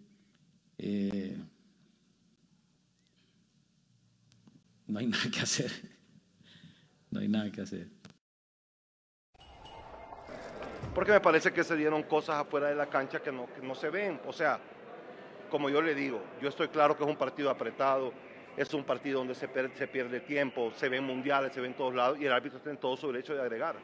Eh, 0.79 1.37
no 4.87 4.97
hay 4.99 5.05
nada 5.07 5.29
que 5.31 5.39
hacer. 5.41 5.71
No 7.11 7.19
hay 7.19 7.27
nada 7.27 7.51
que 7.51 7.61
hacer. 7.61 8.00
Porque 10.93 11.13
me 11.13 11.21
parece 11.21 11.53
que 11.53 11.63
se 11.63 11.75
dieron 11.75 12.03
cosas 12.03 12.37
afuera 12.37 12.67
de 12.67 12.75
la 12.75 12.87
cancha 12.87 13.21
que 13.21 13.31
no, 13.31 13.47
se 13.75 13.89
ven. 13.89 14.19
O 14.27 14.33
sea, 14.33 14.59
como 15.49 15.69
yo 15.69 15.81
le 15.81 15.95
digo, 15.95 16.21
yo 16.41 16.49
estoy 16.49 16.67
claro 16.67 16.97
que 16.97 17.03
es 17.03 17.09
un 17.09 17.15
partido 17.15 17.49
apretado, 17.49 18.11
es 18.57 18.73
un 18.73 18.83
partido 18.83 19.19
donde 19.19 19.33
se, 19.33 19.47
pierde 19.47 20.19
tiempo, 20.19 20.71
se 20.75 20.89
ven 20.89 21.05
mundiales, 21.05 21.53
se 21.53 21.61
ven 21.61 21.73
todos 21.75 21.95
lados 21.95 22.19
y 22.19 22.25
el 22.25 22.33
árbitro 22.33 22.57
está 22.57 22.69
en 22.69 22.77
todo 22.77 22.97
su 22.97 23.07
derecho 23.07 23.33
de 23.33 23.41
agregar. 23.41 23.75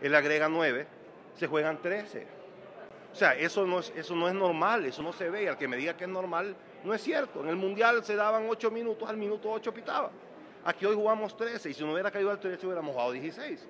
Él 0.00 0.12
agrega 0.14 0.48
nueve, 0.48 0.88
se 1.36 1.46
juegan 1.46 1.80
trece. 1.80 2.26
O 3.12 3.14
sea, 3.14 3.34
eso 3.34 3.64
no, 3.64 3.78
es, 3.78 3.92
eso 3.94 4.16
no 4.16 4.28
es 4.28 4.34
normal, 4.34 4.84
eso 4.84 5.02
no 5.02 5.12
se 5.12 5.30
ve. 5.30 5.44
Y 5.44 5.46
al 5.46 5.56
que 5.56 5.68
me 5.68 5.76
diga 5.76 5.96
que 5.96 6.04
es 6.04 6.10
normal, 6.10 6.56
no 6.82 6.92
es 6.92 7.00
cierto. 7.00 7.42
En 7.42 7.48
el 7.48 7.56
mundial 7.56 8.02
se 8.04 8.16
daban 8.16 8.46
ocho 8.48 8.72
minutos, 8.72 9.08
al 9.08 9.16
minuto 9.16 9.50
ocho 9.50 9.72
pitaba. 9.72 10.10
Aquí 10.64 10.84
hoy 10.84 10.96
jugamos 10.96 11.36
13 11.36 11.70
y 11.70 11.74
si 11.74 11.84
no 11.84 11.92
hubiera 11.92 12.10
caído 12.10 12.30
al 12.30 12.40
13 12.40 12.66
hubiéramos 12.66 12.92
jugado 12.92 13.12
16. 13.12 13.68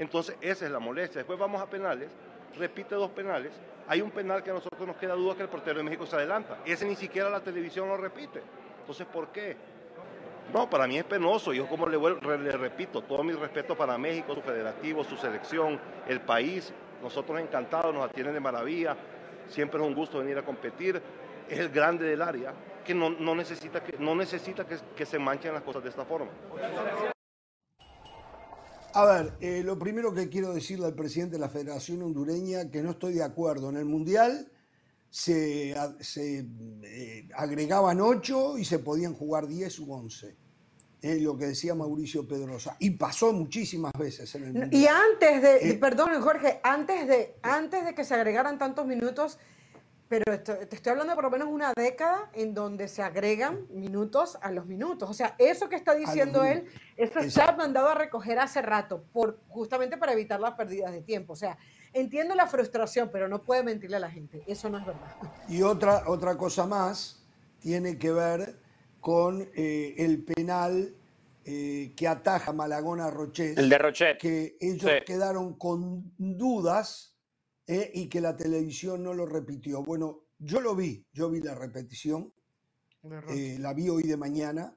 Entonces, 0.00 0.36
esa 0.40 0.64
es 0.64 0.72
la 0.72 0.80
molestia. 0.80 1.20
Después 1.20 1.38
vamos 1.38 1.62
a 1.62 1.66
penales, 1.70 2.10
repite 2.58 2.96
dos 2.96 3.10
penales 3.10 3.52
hay 3.90 4.02
un 4.02 4.12
penal 4.12 4.40
que 4.44 4.50
a 4.50 4.54
nosotros 4.54 4.86
nos 4.86 4.96
queda 4.98 5.14
duda 5.14 5.34
que 5.34 5.42
el 5.42 5.48
portero 5.48 5.78
de 5.78 5.82
México 5.82 6.06
se 6.06 6.14
adelanta. 6.14 6.58
Ese 6.64 6.86
ni 6.86 6.94
siquiera 6.94 7.28
la 7.28 7.40
televisión 7.40 7.88
lo 7.88 7.96
repite. 7.96 8.40
Entonces, 8.78 9.04
¿por 9.04 9.30
qué? 9.32 9.56
No, 10.54 10.70
para 10.70 10.86
mí 10.86 10.96
es 10.96 11.02
penoso. 11.02 11.52
Yo 11.52 11.66
como 11.66 11.88
le, 11.88 11.98
le 12.38 12.52
repito, 12.52 13.02
todo 13.02 13.24
mi 13.24 13.32
respeto 13.32 13.76
para 13.76 13.98
México, 13.98 14.32
su 14.32 14.42
federativo, 14.42 15.02
su 15.02 15.16
selección, 15.16 15.80
el 16.06 16.20
país. 16.20 16.72
Nosotros 17.02 17.40
encantados, 17.40 17.92
nos 17.92 18.08
atienden 18.08 18.34
de 18.34 18.38
maravilla. 18.38 18.96
Siempre 19.48 19.80
es 19.80 19.84
un 19.88 19.94
gusto 19.96 20.20
venir 20.20 20.38
a 20.38 20.44
competir. 20.44 21.02
Es 21.48 21.58
el 21.58 21.70
grande 21.70 22.04
del 22.04 22.22
área 22.22 22.54
que 22.84 22.94
no, 22.94 23.10
necesita, 23.34 23.82
que, 23.82 23.98
no 23.98 24.14
necesita 24.14 24.64
que 24.64 25.04
se 25.04 25.18
manchen 25.18 25.52
las 25.52 25.64
cosas 25.64 25.82
de 25.82 25.88
esta 25.88 26.04
forma. 26.04 26.30
A 28.94 29.04
ver, 29.04 29.32
eh, 29.40 29.62
lo 29.64 29.78
primero 29.78 30.12
que 30.12 30.28
quiero 30.28 30.52
decirle 30.52 30.86
al 30.86 30.94
presidente 30.94 31.36
de 31.36 31.40
la 31.40 31.48
Federación 31.48 32.02
Hondureña 32.02 32.70
que 32.70 32.82
no 32.82 32.90
estoy 32.90 33.14
de 33.14 33.22
acuerdo. 33.22 33.70
En 33.70 33.76
el 33.76 33.84
Mundial 33.84 34.50
se, 35.08 35.70
eh, 35.72 37.28
agregaban 37.36 38.00
ocho 38.00 38.58
y 38.58 38.64
se 38.64 38.78
podían 38.78 39.14
jugar 39.14 39.46
diez 39.46 39.78
u 39.78 39.92
once. 39.92 40.36
Es 41.02 41.22
lo 41.22 41.36
que 41.36 41.46
decía 41.46 41.74
Mauricio 41.74 42.28
Pedrosa. 42.28 42.76
Y 42.78 42.90
pasó 42.90 43.32
muchísimas 43.32 43.92
veces 43.98 44.34
en 44.34 44.44
el 44.44 44.52
Mundial. 44.52 44.74
Y 44.74 44.86
antes 44.86 45.42
de, 45.42 45.70
eh, 45.70 45.74
perdón 45.74 46.20
Jorge, 46.20 46.60
antes 46.62 47.06
de, 47.06 47.36
antes 47.42 47.84
de 47.84 47.94
que 47.94 48.04
se 48.04 48.14
agregaran 48.14 48.58
tantos 48.58 48.86
minutos, 48.86 49.38
pero 50.10 50.40
te 50.40 50.74
estoy 50.74 50.90
hablando 50.90 51.12
de 51.12 51.14
por 51.14 51.22
lo 51.22 51.30
menos 51.30 51.46
una 51.46 51.72
década 51.72 52.28
en 52.32 52.52
donde 52.52 52.88
se 52.88 53.00
agregan 53.00 53.64
minutos 53.70 54.36
a 54.42 54.50
los 54.50 54.66
minutos. 54.66 55.08
O 55.08 55.14
sea, 55.14 55.36
eso 55.38 55.68
que 55.68 55.76
está 55.76 55.94
diciendo 55.94 56.42
él, 56.42 56.66
eso 56.96 57.22
se 57.22 57.40
ha 57.40 57.52
mandado 57.52 57.90
a 57.90 57.94
recoger 57.94 58.40
hace 58.40 58.60
rato, 58.60 59.04
por, 59.12 59.38
justamente 59.46 59.96
para 59.96 60.12
evitar 60.12 60.40
las 60.40 60.54
pérdidas 60.54 60.90
de 60.90 61.02
tiempo. 61.02 61.34
O 61.34 61.36
sea, 61.36 61.56
entiendo 61.92 62.34
la 62.34 62.48
frustración, 62.48 63.10
pero 63.12 63.28
no 63.28 63.44
puede 63.44 63.62
mentirle 63.62 63.98
a 63.98 64.00
la 64.00 64.10
gente. 64.10 64.42
Eso 64.48 64.68
no 64.68 64.78
es 64.78 64.86
verdad. 64.86 65.14
Y 65.48 65.62
otra, 65.62 66.02
otra 66.08 66.36
cosa 66.36 66.66
más 66.66 67.24
tiene 67.60 67.96
que 67.96 68.10
ver 68.10 68.58
con 69.00 69.48
eh, 69.54 69.94
el 69.96 70.24
penal 70.24 70.92
eh, 71.44 71.92
que 71.94 72.08
ataja 72.08 72.52
Malagón 72.52 73.00
a 73.00 73.12
Rochet. 73.12 73.56
El 73.56 73.68
de 73.68 73.78
Rochet. 73.78 74.18
Que 74.18 74.56
ellos 74.60 74.90
quedaron 75.06 75.54
con 75.54 76.12
dudas 76.18 77.09
eh, 77.72 77.88
y 77.94 78.08
que 78.08 78.20
la 78.20 78.36
televisión 78.36 79.04
no 79.04 79.14
lo 79.14 79.26
repitió. 79.26 79.84
Bueno, 79.84 80.24
yo 80.40 80.60
lo 80.60 80.74
vi, 80.74 81.06
yo 81.12 81.30
vi 81.30 81.40
la 81.40 81.54
repetición, 81.54 82.32
eh, 83.28 83.58
la 83.60 83.72
vi 83.74 83.88
hoy 83.88 84.02
de 84.02 84.16
mañana 84.16 84.76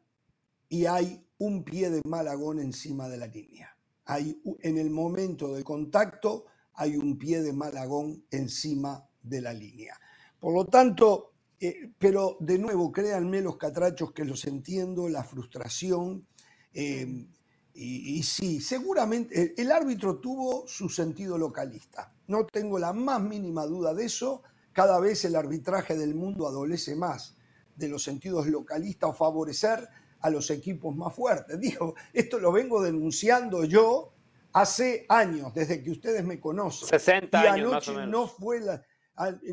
y 0.69 0.85
hay 0.85 1.25
un 1.39 1.63
pie 1.63 1.89
de 1.89 2.03
Malagón 2.05 2.59
encima 2.59 3.09
de 3.09 3.17
la 3.17 3.25
línea. 3.25 3.75
Hay, 4.05 4.39
en 4.59 4.77
el 4.77 4.91
momento 4.91 5.55
del 5.55 5.63
contacto 5.63 6.45
hay 6.75 6.95
un 6.95 7.17
pie 7.17 7.41
de 7.41 7.51
Malagón 7.51 8.25
encima 8.29 9.03
de 9.23 9.41
la 9.41 9.53
línea. 9.53 9.99
Por 10.39 10.53
lo 10.53 10.65
tanto, 10.65 11.31
eh, 11.59 11.93
pero 11.97 12.37
de 12.41 12.59
nuevo, 12.59 12.91
créanme 12.91 13.41
los 13.41 13.57
catrachos 13.57 14.11
que 14.11 14.23
los 14.23 14.45
entiendo, 14.45 15.09
la 15.09 15.23
frustración. 15.23 16.27
y, 16.71 17.27
y, 17.73 18.21
sí, 18.21 18.61
seguramente 18.61 19.59
el 19.59 19.71
árbitro 19.71 20.19
tuvo 20.19 20.67
su 20.67 20.89
sentido 20.89 21.39
localista. 21.39 22.12
No 22.27 22.45
tengo 22.45 22.79
la 22.79 22.93
más 22.93 23.21
mínima 23.21 23.65
duda 23.65 23.93
de 23.93 24.05
eso. 24.05 24.43
Cada 24.71 24.99
vez 24.99 25.25
el 25.25 25.35
arbitraje 25.35 25.97
del 25.97 26.15
mundo 26.15 26.47
adolece 26.47 26.95
más 26.95 27.35
de 27.75 27.87
los 27.87 28.03
sentidos 28.03 28.47
localistas 28.47 29.09
o 29.09 29.13
favorecer 29.13 29.87
a 30.19 30.29
los 30.29 30.49
equipos 30.49 30.95
más 30.95 31.13
fuertes. 31.13 31.59
Digo, 31.59 31.95
esto 32.13 32.39
lo 32.39 32.51
vengo 32.51 32.81
denunciando 32.81 33.65
yo 33.65 34.13
hace 34.53 35.05
años, 35.09 35.53
desde 35.53 35.83
que 35.83 35.91
ustedes 35.91 36.23
me 36.23 36.39
conocen. 36.39 36.87
60 36.87 37.43
y 37.43 37.47
años 37.47 37.71
anoche 37.71 37.73
más 37.73 37.87
o 37.87 37.93
menos. 37.93 38.09
no 38.09 38.27
fue 38.27 38.59
la, 38.61 38.83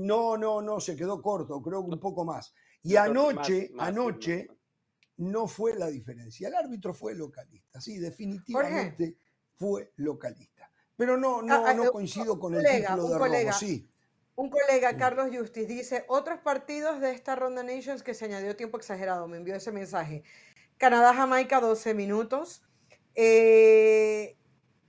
no, 0.00 0.36
no, 0.36 0.62
no, 0.62 0.80
se 0.80 0.96
quedó 0.96 1.20
corto, 1.20 1.60
creo 1.60 1.84
que 1.84 1.90
un 1.90 2.00
poco 2.00 2.24
más. 2.24 2.54
Y 2.82 2.96
anoche, 2.96 3.72
anoche 3.78 4.48
no 5.18 5.46
fue 5.46 5.74
la 5.74 5.88
diferencia. 5.88 6.48
El 6.48 6.54
árbitro 6.54 6.94
fue 6.94 7.14
localista, 7.14 7.80
sí, 7.80 7.98
definitivamente 7.98 9.18
fue 9.56 9.92
localista. 9.96 10.49
Pero 11.00 11.16
no, 11.16 11.40
no, 11.40 11.54
ah, 11.54 11.64
ah, 11.68 11.72
no 11.72 11.90
coincido 11.90 12.38
con 12.38 12.54
el 12.54 12.62
título 12.62 13.08
de 13.08 13.18
colega, 13.18 13.52
sí. 13.54 13.88
Un 14.34 14.50
colega, 14.50 14.98
Carlos 14.98 15.34
Justis, 15.34 15.66
dice, 15.66 16.04
otros 16.08 16.40
partidos 16.40 17.00
de 17.00 17.12
esta 17.12 17.34
ronda 17.36 17.62
Nations 17.62 18.02
que 18.02 18.12
se 18.12 18.26
añadió 18.26 18.54
tiempo 18.54 18.76
exagerado, 18.76 19.26
me 19.26 19.38
envió 19.38 19.54
ese 19.54 19.72
mensaje. 19.72 20.24
Canadá-Jamaica, 20.76 21.58
12 21.58 21.94
minutos. 21.94 22.62
Eh, 23.14 24.36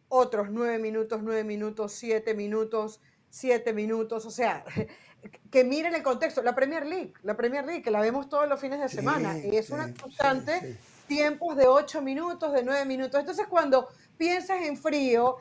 otros 0.09 0.49
9 0.49 0.79
minutos, 0.79 1.23
9 1.23 1.45
minutos, 1.45 1.93
7 1.93 2.33
minutos, 2.33 2.99
7 3.29 3.71
minutos. 3.71 4.25
O 4.25 4.31
sea, 4.31 4.65
que 5.49 5.63
miren 5.63 5.95
el 5.95 6.03
contexto. 6.03 6.43
La 6.43 6.53
Premier 6.53 6.85
League, 6.85 7.13
la 7.23 7.37
Premier 7.37 7.65
League, 7.65 7.83
que 7.83 7.91
la 7.91 8.01
vemos 8.01 8.27
todos 8.27 8.49
los 8.49 8.59
fines 8.59 8.81
de 8.81 8.89
semana, 8.89 9.37
es 9.37 9.69
una 9.69 9.93
constante, 9.93 10.77
tiempos 11.07 11.55
de 11.55 11.67
8 11.67 12.01
minutos, 12.01 12.51
de 12.51 12.63
9 12.65 12.83
minutos. 12.83 13.17
Entonces, 13.17 13.47
cuando 13.47 13.87
piensas 14.17 14.61
en 14.63 14.75
frío 14.75 15.37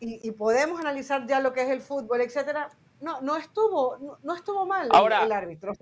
y, 0.00 0.30
podemos 0.32 0.80
analizar 0.80 1.26
ya 1.26 1.40
lo 1.40 1.52
que 1.52 1.62
es 1.62 1.68
el 1.68 1.80
fútbol, 1.80 2.22
etcétera, 2.22 2.70
no, 3.00 3.20
no 3.20 3.36
estuvo, 3.36 4.18
no, 4.22 4.34
estuvo 4.34 4.66
mal 4.66 4.88
el, 4.92 5.32
árbitro. 5.32 5.72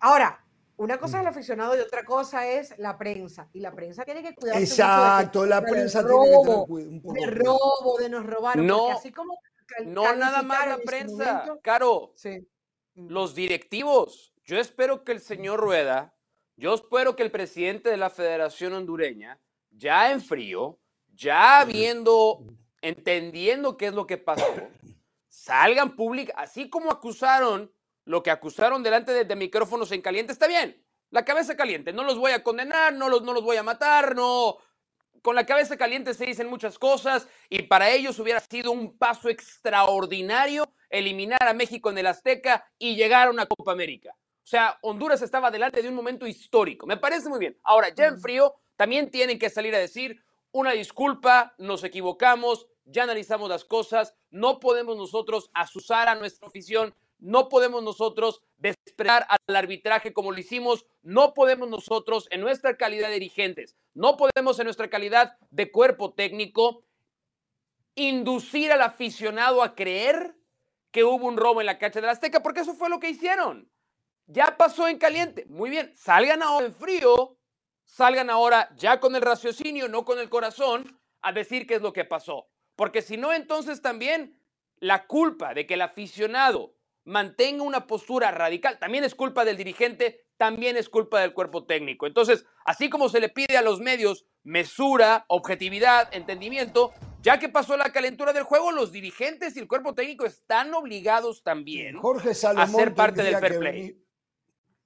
ahora, 0.00 0.44
una 0.76 0.98
cosa 0.98 1.18
es 1.18 1.22
el 1.22 1.28
aficionado 1.28 1.76
y 1.76 1.80
otra 1.80 2.04
cosa 2.04 2.46
es 2.46 2.76
la 2.78 2.98
prensa. 2.98 3.48
Y 3.54 3.60
la 3.60 3.72
prensa 3.72 4.04
tiene 4.04 4.22
que 4.22 4.34
cuidar. 4.34 4.60
Exacto, 4.60 5.46
la 5.46 5.62
prensa 5.62 6.04
tiene 6.06 6.24
que 6.24 6.36
un 6.36 7.00
poco 7.02 7.14
de 7.14 7.26
robo, 7.26 7.98
de 7.98 8.08
nos 8.10 8.26
robaron. 8.26 8.66
No, 8.66 8.90
así 8.90 9.10
como 9.10 9.38
no 9.84 10.14
nada 10.14 10.42
más 10.42 10.68
la 10.68 10.78
prensa, 10.78 11.58
Caro. 11.62 12.12
Sí. 12.14 12.46
Mm. 12.94 13.08
Los 13.08 13.34
directivos. 13.34 14.34
Yo 14.44 14.58
espero 14.58 15.02
que 15.02 15.12
el 15.12 15.20
señor 15.20 15.60
Rueda, 15.60 16.14
yo 16.56 16.74
espero 16.74 17.16
que 17.16 17.22
el 17.22 17.30
presidente 17.30 17.90
de 17.90 17.96
la 17.96 18.10
Federación 18.10 18.74
Hondureña, 18.74 19.40
ya 19.70 20.10
en 20.10 20.20
frío, 20.20 20.78
ya 21.14 21.64
viendo 21.64 22.44
entendiendo 22.82 23.76
qué 23.76 23.86
es 23.86 23.94
lo 23.94 24.06
que 24.06 24.18
pasó, 24.18 24.46
salgan 25.28 25.96
públicos, 25.96 26.34
así 26.36 26.68
como 26.70 26.90
acusaron 26.90 27.72
lo 28.04 28.22
que 28.22 28.30
acusaron 28.30 28.82
delante 28.82 29.24
de, 29.24 29.36
micrófonos 29.36 29.92
en 29.92 30.00
caliente, 30.00 30.32
está 30.32 30.46
bien, 30.46 30.82
La 31.10 31.24
cabeza 31.24 31.56
caliente, 31.56 31.92
no 31.92 32.04
los 32.04 32.18
voy 32.18 32.32
a 32.32 32.42
condenar, 32.42 32.94
no 32.94 33.08
los, 33.08 33.22
no 33.22 33.32
los 33.32 33.42
voy 33.42 33.56
a 33.56 33.62
matar, 33.62 34.16
no. 34.16 34.58
Con 35.22 35.34
la 35.34 35.46
cabeza 35.46 35.76
caliente 35.76 36.14
se 36.14 36.26
dicen 36.26 36.48
muchas 36.48 36.78
cosas 36.78 37.28
y 37.48 37.62
para 37.62 37.90
ellos 37.90 38.18
hubiera 38.18 38.40
sido 38.40 38.70
un 38.70 38.96
paso 38.96 39.28
extraordinario 39.28 40.64
eliminar 40.90 41.42
a 41.42 41.54
México 41.54 41.90
en 41.90 41.98
el 41.98 42.06
Azteca 42.06 42.64
y 42.78 42.96
llegar 42.96 43.28
a 43.28 43.30
una 43.30 43.46
Copa 43.46 43.72
América. 43.72 44.14
O 44.14 44.48
sea, 44.48 44.78
Honduras 44.82 45.22
estaba 45.22 45.50
delante 45.50 45.82
de 45.82 45.88
un 45.88 45.94
momento 45.94 46.26
histórico. 46.26 46.86
Me 46.86 46.96
parece 46.96 47.28
muy 47.28 47.40
bien. 47.40 47.58
Ahora, 47.64 47.88
ya 47.88 48.06
en 48.06 48.20
frío, 48.20 48.54
también 48.76 49.10
tienen 49.10 49.38
que 49.38 49.50
salir 49.50 49.74
a 49.74 49.78
decir 49.78 50.22
una 50.60 50.72
disculpa, 50.72 51.54
nos 51.58 51.84
equivocamos, 51.84 52.66
ya 52.84 53.02
analizamos 53.02 53.48
las 53.48 53.64
cosas, 53.64 54.14
no 54.30 54.60
podemos 54.60 54.96
nosotros 54.96 55.50
asusar 55.54 56.08
a 56.08 56.14
nuestra 56.14 56.48
afición, 56.48 56.94
no 57.18 57.48
podemos 57.48 57.82
nosotros 57.82 58.42
despreciar 58.58 59.26
al 59.28 59.56
arbitraje 59.56 60.12
como 60.12 60.32
lo 60.32 60.38
hicimos, 60.38 60.86
no 61.02 61.34
podemos 61.34 61.68
nosotros 61.68 62.26
en 62.30 62.40
nuestra 62.40 62.76
calidad 62.76 63.08
de 63.08 63.14
dirigentes, 63.14 63.76
no 63.94 64.16
podemos 64.16 64.58
en 64.58 64.64
nuestra 64.64 64.88
calidad 64.88 65.36
de 65.50 65.70
cuerpo 65.70 66.14
técnico 66.14 66.84
inducir 67.94 68.72
al 68.72 68.82
aficionado 68.82 69.62
a 69.62 69.74
creer 69.74 70.36
que 70.90 71.04
hubo 71.04 71.26
un 71.26 71.36
robo 71.36 71.60
en 71.60 71.66
la 71.66 71.78
cancha 71.78 72.00
de 72.00 72.06
la 72.06 72.12
Azteca, 72.12 72.42
porque 72.42 72.60
eso 72.60 72.74
fue 72.74 72.88
lo 72.88 73.00
que 73.00 73.10
hicieron. 73.10 73.70
Ya 74.26 74.56
pasó 74.56 74.88
en 74.88 74.98
caliente. 74.98 75.46
Muy 75.46 75.70
bien, 75.70 75.92
salgan 75.96 76.42
ahora 76.42 76.66
en 76.66 76.74
frío, 76.74 77.36
salgan 77.86 78.28
ahora 78.28 78.68
ya 78.76 79.00
con 79.00 79.16
el 79.16 79.22
raciocinio, 79.22 79.88
no 79.88 80.04
con 80.04 80.18
el 80.18 80.28
corazón, 80.28 81.00
a 81.22 81.32
decir 81.32 81.66
qué 81.66 81.76
es 81.76 81.82
lo 81.82 81.92
que 81.92 82.04
pasó. 82.04 82.48
Porque 82.74 83.00
si 83.00 83.16
no, 83.16 83.32
entonces 83.32 83.80
también 83.80 84.38
la 84.78 85.06
culpa 85.06 85.54
de 85.54 85.66
que 85.66 85.74
el 85.74 85.82
aficionado 85.82 86.74
mantenga 87.04 87.62
una 87.62 87.86
postura 87.86 88.30
radical 88.32 88.78
también 88.78 89.04
es 89.04 89.14
culpa 89.14 89.44
del 89.44 89.56
dirigente, 89.56 90.26
también 90.36 90.76
es 90.76 90.88
culpa 90.88 91.20
del 91.20 91.32
cuerpo 91.32 91.64
técnico. 91.64 92.06
Entonces, 92.06 92.44
así 92.64 92.90
como 92.90 93.08
se 93.08 93.20
le 93.20 93.28
pide 93.28 93.56
a 93.56 93.62
los 93.62 93.80
medios 93.80 94.26
mesura, 94.42 95.24
objetividad, 95.28 96.14
entendimiento, 96.14 96.92
ya 97.22 97.38
que 97.38 97.48
pasó 97.48 97.76
la 97.76 97.92
calentura 97.92 98.32
del 98.32 98.42
juego, 98.42 98.70
los 98.72 98.92
dirigentes 98.92 99.56
y 99.56 99.60
el 99.60 99.68
cuerpo 99.68 99.94
técnico 99.94 100.26
están 100.26 100.74
obligados 100.74 101.42
también 101.42 101.96
Jorge 101.96 102.30
a 102.30 102.66
ser 102.66 102.94
parte 102.94 103.22
del 103.22 103.36
fair 103.38 103.58
play. 103.58 104.05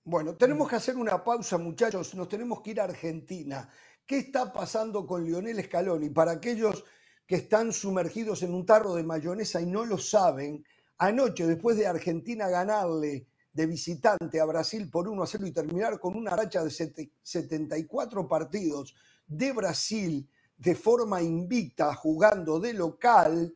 Bueno, 0.04 0.34
tenemos 0.34 0.68
que 0.68 0.76
hacer 0.76 0.96
una 0.96 1.22
pausa, 1.22 1.58
muchachos. 1.58 2.14
Nos 2.14 2.28
tenemos 2.28 2.62
que 2.62 2.70
ir 2.70 2.80
a 2.80 2.84
Argentina. 2.84 3.68
¿Qué 4.06 4.18
está 4.18 4.52
pasando 4.52 5.06
con 5.06 5.24
Lionel 5.24 5.62
Scaloni? 5.62 6.08
Para 6.10 6.32
aquellos 6.32 6.84
que 7.26 7.36
están 7.36 7.72
sumergidos 7.72 8.42
en 8.42 8.54
un 8.54 8.64
tarro 8.64 8.94
de 8.94 9.02
mayonesa 9.02 9.60
y 9.60 9.66
no 9.66 9.84
lo 9.84 9.98
saben, 9.98 10.64
anoche, 10.98 11.46
después 11.46 11.76
de 11.76 11.86
Argentina 11.86 12.48
ganarle 12.48 13.28
de 13.52 13.66
visitante 13.66 14.40
a 14.40 14.46
Brasil 14.46 14.88
por 14.90 15.06
1 15.06 15.22
a 15.22 15.26
0 15.26 15.46
y 15.46 15.52
terminar 15.52 16.00
con 16.00 16.16
una 16.16 16.34
racha 16.34 16.64
de 16.64 16.70
74 16.70 18.26
partidos 18.26 18.94
de 19.26 19.52
Brasil 19.52 20.28
de 20.56 20.74
forma 20.74 21.22
invicta, 21.22 21.94
jugando 21.94 22.58
de 22.58 22.72
local, 22.72 23.54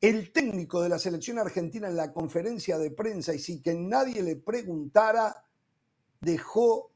el 0.00 0.32
técnico 0.32 0.82
de 0.82 0.88
la 0.88 0.98
selección 0.98 1.38
argentina 1.38 1.88
en 1.88 1.96
la 1.96 2.12
conferencia 2.12 2.78
de 2.78 2.90
prensa, 2.90 3.34
y 3.34 3.38
sin 3.38 3.62
que 3.62 3.74
nadie 3.74 4.22
le 4.22 4.36
preguntara, 4.36 5.34
dejó 6.26 6.90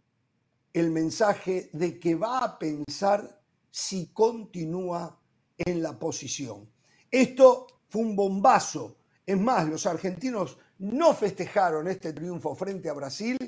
el 0.72 0.90
mensaje 0.90 1.70
de 1.72 2.00
que 2.00 2.16
va 2.16 2.44
a 2.44 2.58
pensar 2.58 3.40
si 3.70 4.08
continúa 4.08 5.18
en 5.56 5.82
la 5.82 5.96
posición. 5.98 6.68
Esto 7.08 7.68
fue 7.88 8.02
un 8.02 8.16
bombazo. 8.16 8.96
Es 9.24 9.38
más, 9.38 9.68
los 9.68 9.86
argentinos 9.86 10.58
no 10.80 11.14
festejaron 11.14 11.86
este 11.86 12.12
triunfo 12.12 12.56
frente 12.56 12.88
a 12.88 12.92
Brasil, 12.92 13.38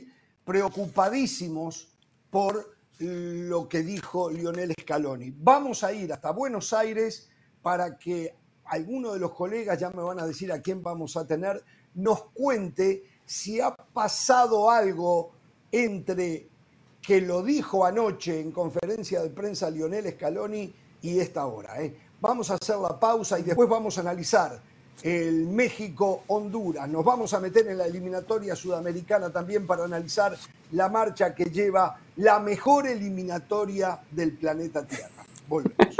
preocupadísimos 0.44 1.88
por 2.30 2.76
lo 2.98 3.68
que 3.68 3.82
dijo 3.82 4.30
Lionel 4.30 4.74
Scaloni. 4.80 5.34
Vamos 5.36 5.82
a 5.82 5.92
ir 5.92 6.12
hasta 6.12 6.30
Buenos 6.30 6.72
Aires 6.72 7.28
para 7.60 7.98
que 7.98 8.36
alguno 8.66 9.12
de 9.14 9.18
los 9.18 9.34
colegas, 9.34 9.80
ya 9.80 9.90
me 9.90 10.02
van 10.02 10.20
a 10.20 10.26
decir 10.26 10.52
a 10.52 10.62
quién 10.62 10.80
vamos 10.80 11.16
a 11.16 11.26
tener, 11.26 11.64
nos 11.94 12.24
cuente 12.30 13.02
si 13.26 13.60
ha 13.60 13.74
pasado 13.74 14.70
algo 14.70 15.41
entre 15.72 16.46
que 17.00 17.20
lo 17.20 17.42
dijo 17.42 17.84
anoche 17.84 18.40
en 18.40 18.52
conferencia 18.52 19.22
de 19.22 19.30
prensa 19.30 19.68
Lionel 19.70 20.12
Scaloni 20.12 20.72
y 21.02 21.18
esta 21.18 21.46
hora. 21.46 21.82
¿eh? 21.82 21.96
Vamos 22.20 22.50
a 22.50 22.54
hacer 22.54 22.76
la 22.76 23.00
pausa 23.00 23.38
y 23.40 23.42
después 23.42 23.68
vamos 23.68 23.98
a 23.98 24.02
analizar 24.02 24.60
el 25.02 25.48
México-Honduras. 25.48 26.88
Nos 26.88 27.04
vamos 27.04 27.34
a 27.34 27.40
meter 27.40 27.66
en 27.66 27.78
la 27.78 27.86
eliminatoria 27.86 28.54
sudamericana 28.54 29.30
también 29.30 29.66
para 29.66 29.84
analizar 29.84 30.36
la 30.70 30.88
marcha 30.88 31.34
que 31.34 31.46
lleva 31.46 31.98
la 32.16 32.38
mejor 32.38 32.86
eliminatoria 32.86 34.00
del 34.10 34.36
planeta 34.36 34.86
Tierra. 34.86 35.24
Volvemos. 35.48 35.96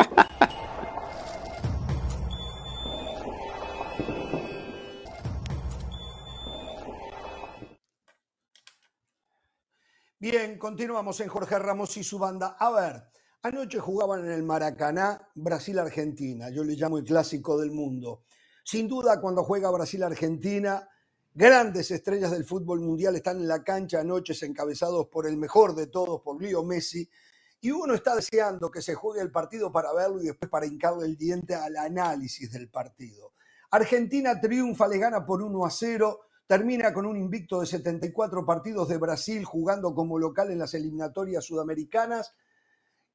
Bien, 10.23 10.57
continuamos 10.57 11.19
en 11.19 11.27
Jorge 11.27 11.59
Ramos 11.59 11.97
y 11.97 12.05
su 12.05 12.17
banda. 12.17 12.57
A 12.57 12.71
ver, 12.71 13.09
anoche 13.43 13.81
jugaban 13.81 14.25
en 14.25 14.31
el 14.31 14.45
Maracaná 14.45 15.29
Brasil-Argentina, 15.35 16.49
yo 16.49 16.63
le 16.63 16.77
llamo 16.77 16.99
el 16.99 17.05
clásico 17.05 17.59
del 17.59 17.73
mundo. 17.73 18.23
Sin 18.63 18.87
duda, 18.87 19.21
cuando 19.21 19.43
juega 19.43 19.69
Brasil-Argentina, 19.73 20.89
grandes 21.35 21.91
estrellas 21.91 22.31
del 22.31 22.45
fútbol 22.45 22.79
mundial 22.83 23.17
están 23.17 23.39
en 23.39 23.49
la 23.49 23.65
cancha 23.65 23.99
anoche 23.99 24.33
encabezados 24.47 25.09
por 25.09 25.27
el 25.27 25.37
mejor 25.37 25.75
de 25.75 25.89
todos, 25.89 26.21
por 26.21 26.41
Leo 26.41 26.63
Messi, 26.63 27.11
y 27.61 27.73
uno 27.73 27.93
está 27.93 28.15
deseando 28.15 28.71
que 28.71 28.81
se 28.81 28.95
juegue 28.95 29.23
el 29.23 29.33
partido 29.33 29.73
para 29.73 29.93
verlo 29.93 30.23
y 30.23 30.27
después 30.27 30.49
para 30.49 30.67
hincarle 30.67 31.07
el 31.07 31.17
diente 31.17 31.57
al 31.57 31.77
análisis 31.77 32.49
del 32.53 32.71
partido. 32.71 33.33
Argentina 33.73 34.41
triunfa, 34.41 34.87
le 34.87 34.99
gana 34.99 35.27
por 35.27 35.43
1 35.43 35.67
a 35.67 35.71
0 35.71 36.21
termina 36.47 36.93
con 36.93 37.07
un 37.07 37.17
invicto 37.17 37.61
de 37.61 37.67
74 37.67 38.45
partidos 38.45 38.89
de 38.89 38.99
Brasil 38.99 39.45
jugando 39.45 39.95
como 39.95 40.19
local 40.19 40.51
en 40.51 40.59
las 40.59 40.75
eliminatorias 40.75 41.45
sudamericanas. 41.45 42.35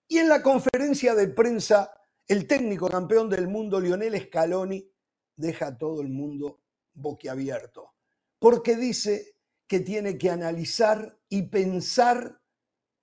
Y 0.07 0.19
en 0.19 0.29
la 0.29 0.41
conferencia 0.41 1.15
de 1.15 1.27
prensa, 1.27 1.91
el 2.27 2.47
técnico 2.47 2.87
campeón 2.87 3.29
del 3.29 3.47
mundo, 3.47 3.79
Lionel 3.79 4.19
Scaloni, 4.21 4.89
deja 5.35 5.67
a 5.67 5.77
todo 5.77 6.01
el 6.01 6.09
mundo 6.09 6.61
boquiabierto, 6.93 7.93
porque 8.39 8.75
dice 8.75 9.35
que 9.67 9.81
tiene 9.81 10.17
que 10.17 10.29
analizar 10.29 11.19
y 11.29 11.43
pensar 11.43 12.41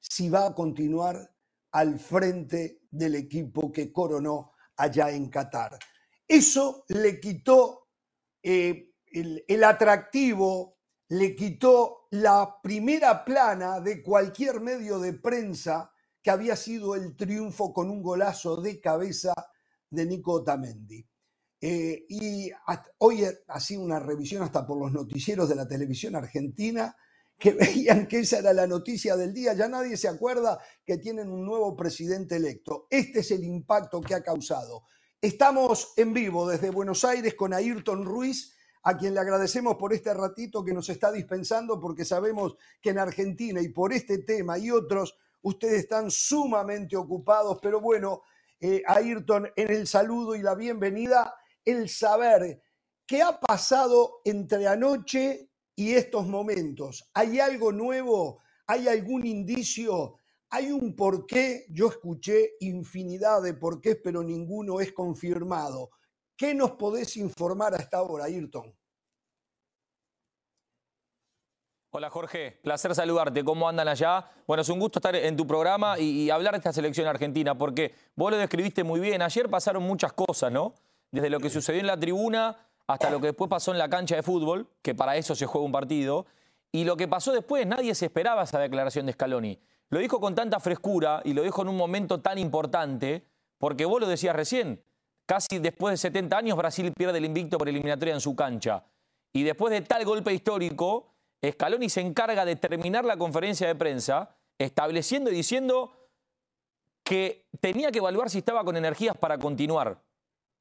si 0.01 0.29
va 0.29 0.47
a 0.47 0.55
continuar 0.55 1.35
al 1.73 1.99
frente 1.99 2.81
del 2.91 3.15
equipo 3.15 3.71
que 3.71 3.93
coronó 3.93 4.53
allá 4.77 5.11
en 5.11 5.29
Qatar. 5.29 5.79
Eso 6.27 6.85
le 6.89 7.21
quitó 7.21 7.89
eh, 8.43 8.93
el, 9.14 9.64
atractivo 9.64 10.79
le 11.09 11.37
quitó 11.37 12.09
la 12.11 12.61
primera 12.62 13.24
plana 13.24 13.81
de 13.81 14.03
cualquier 14.03 14.61
medio 14.61 14.98
de 14.98 15.14
prensa 15.14 15.90
que 16.22 16.31
había 16.31 16.57
sido 16.57 16.94
el 16.94 17.16
triunfo 17.16 17.72
con 17.72 17.90
un 17.90 18.03
golazo 18.03 18.61
de 18.61 18.81
cabeza 18.81 19.35
de 19.90 20.07
Nico 20.07 20.33
Otamendi. 20.33 21.07
Eh, 21.61 22.05
y 22.09 22.50
hoy 22.98 23.24
hacía 23.48 23.79
una 23.79 23.98
revisión 23.98 24.42
hasta 24.42 24.66
por 24.66 24.79
los 24.79 24.92
noticieros 24.92 25.48
de 25.48 25.55
la 25.55 25.68
televisión 25.68 26.16
argentina 26.16 26.94
que 27.38 27.53
veían 27.53 28.07
que 28.07 28.20
esa 28.20 28.38
era 28.38 28.53
la 28.53 28.66
noticia 28.66 29.16
del 29.16 29.33
día. 29.33 29.55
Ya 29.55 29.68
nadie 29.68 29.96
se 29.96 30.09
acuerda 30.09 30.59
que 30.85 30.98
tienen 30.98 31.31
un 31.31 31.44
nuevo 31.44 31.77
presidente 31.77 32.37
electo. 32.37 32.87
Este 32.90 33.20
es 33.20 33.31
el 33.31 33.44
impacto 33.44 34.00
que 34.00 34.14
ha 34.14 34.22
causado. 34.22 34.83
Estamos 35.20 35.94
en 35.96 36.12
vivo 36.12 36.48
desde 36.48 36.70
Buenos 36.70 37.05
Aires 37.05 37.35
con 37.35 37.55
Ayrton 37.55 38.05
Ruiz, 38.05 38.54
a 38.85 38.97
quien 38.97 39.14
le 39.14 39.20
agradecemos 39.20 39.77
por 39.77 39.92
este 39.92 40.12
ratito 40.12 40.62
que 40.62 40.75
nos 40.75 40.88
está 40.90 41.11
dispensando, 41.11 41.81
porque 41.81 42.05
sabemos 42.05 42.57
que 42.83 42.90
en 42.90 42.99
Argentina 42.99 43.61
y 43.61 43.70
por 43.70 43.92
este 43.92 44.18
tema 44.18 44.59
y 44.59 44.70
otros, 44.70 45.16
ustedes 45.42 45.81
están 45.81 46.11
sumamente 46.11 46.97
ocupados, 46.97 47.59
pero 47.62 47.81
bueno, 47.81 48.23
eh, 48.61 48.83
Ayrton, 48.87 49.49
en 49.57 49.70
el 49.70 49.87
saludo 49.87 50.35
y 50.35 50.42
la 50.42 50.55
bienvenida, 50.55 51.35
el 51.64 51.88
saber 51.88 52.62
qué 53.07 53.23
ha 53.23 53.40
pasado 53.40 54.20
entre 54.25 54.66
anoche 54.68 55.49
y 55.75 55.92
estos 55.92 56.27
momentos. 56.27 57.11
¿Hay 57.14 57.40
algo 57.40 57.73
nuevo? 57.73 58.42
¿Hay 58.66 58.87
algún 58.88 59.27
indicio? 59.27 60.20
¿Hay 60.51 60.70
un 60.70 60.94
porqué? 60.94 61.66
Yo 61.70 61.88
escuché 61.88 62.53
infinidad 62.61 63.42
de 63.42 63.55
porqués, 63.55 63.99
pero 64.05 64.23
ninguno 64.23 64.81
es 64.81 64.92
confirmado. 64.92 65.90
¿Qué 66.37 66.53
nos 66.53 66.73
podés 66.73 67.16
informar 67.16 67.75
hasta 67.75 67.99
ahora, 67.99 68.25
Ayrton? 68.25 68.75
Hola 71.90 72.11
Jorge, 72.11 72.59
placer 72.61 72.92
saludarte. 72.92 73.44
¿Cómo 73.44 73.68
andan 73.68 73.87
allá? 73.87 74.29
Bueno, 74.44 74.62
es 74.62 74.68
un 74.68 74.81
gusto 74.81 74.99
estar 74.99 75.14
en 75.14 75.37
tu 75.37 75.47
programa 75.47 75.97
y, 75.97 76.29
hablar 76.29 76.55
de 76.55 76.59
esta 76.59 76.73
selección 76.73 77.07
argentina, 77.07 77.57
porque 77.57 77.94
vos 78.16 78.33
lo 78.33 78.37
describiste 78.37 78.83
muy 78.83 78.99
bien. 78.99 79.23
Ayer 79.23 79.49
pasaron 79.49 79.85
muchas 79.85 80.12
cosas, 80.12 80.51
¿no? 80.51 80.75
Desde 81.12 81.31
lo 81.31 81.38
que 81.38 81.51
sucedió 81.51 81.81
en 81.81 81.87
la 81.87 81.97
tribuna 81.97 82.57
hasta 82.88 83.11
lo 83.11 83.20
que 83.20 83.29
después 83.29 83.49
pasó 83.49 83.70
en 83.70 83.79
la 83.79 83.88
cancha 83.88 84.16
de 84.16 84.25
fútbol, 84.25 84.68
que 84.83 84.97
para 84.97 85.16
eso 85.16 85.37
se 85.37 85.47
juega 85.47 85.64
un 85.64 85.70
partido. 85.70 86.27
Y 86.73 86.83
lo 86.83 86.97
que 86.97 87.07
pasó 87.07 87.33
después, 87.33 87.64
nadie 87.64 87.94
se 87.94 88.07
esperaba 88.07 88.42
esa 88.42 88.59
declaración 88.59 89.07
de 89.07 89.12
Scaloni. 89.12 89.61
Lo 89.88 90.01
dijo 90.01 90.18
con 90.18 90.35
tanta 90.35 90.59
frescura 90.59 91.23
y 91.25 91.33
lo 91.33 91.44
dijo 91.44 91.62
en 91.62 91.68
un 91.68 91.77
momento 91.77 92.20
tan 92.20 92.38
importante, 92.38 93.25
porque 93.57 93.85
vos 93.85 94.01
lo 94.01 94.09
decías 94.09 94.35
recién, 94.35 94.83
casi 95.27 95.59
después 95.59 95.93
de 95.93 95.97
70 95.97 96.37
años 96.37 96.57
Brasil 96.57 96.93
pierde 96.93 97.19
el 97.19 97.25
invicto 97.25 97.59
por 97.59 97.69
eliminatoria 97.69 98.15
en 98.15 98.21
su 98.21 98.35
cancha. 98.35 98.85
Y 99.33 99.43
después 99.43 99.73
de 99.73 99.81
tal 99.83 100.05
golpe 100.05 100.33
histórico, 100.33 101.15
Scaloni 101.45 101.89
se 101.89 102.01
encarga 102.01 102.45
de 102.45 102.57
terminar 102.57 103.05
la 103.05 103.17
conferencia 103.17 103.67
de 103.67 103.75
prensa 103.75 104.37
estableciendo 104.59 105.31
y 105.31 105.35
diciendo 105.35 105.93
que 107.05 107.47
tenía 107.61 107.91
que 107.91 107.99
evaluar 107.99 108.31
si 108.31 108.39
estaba 108.39 108.65
con 108.65 108.77
energías 108.77 109.17
para 109.17 109.39
continuar. 109.39 110.01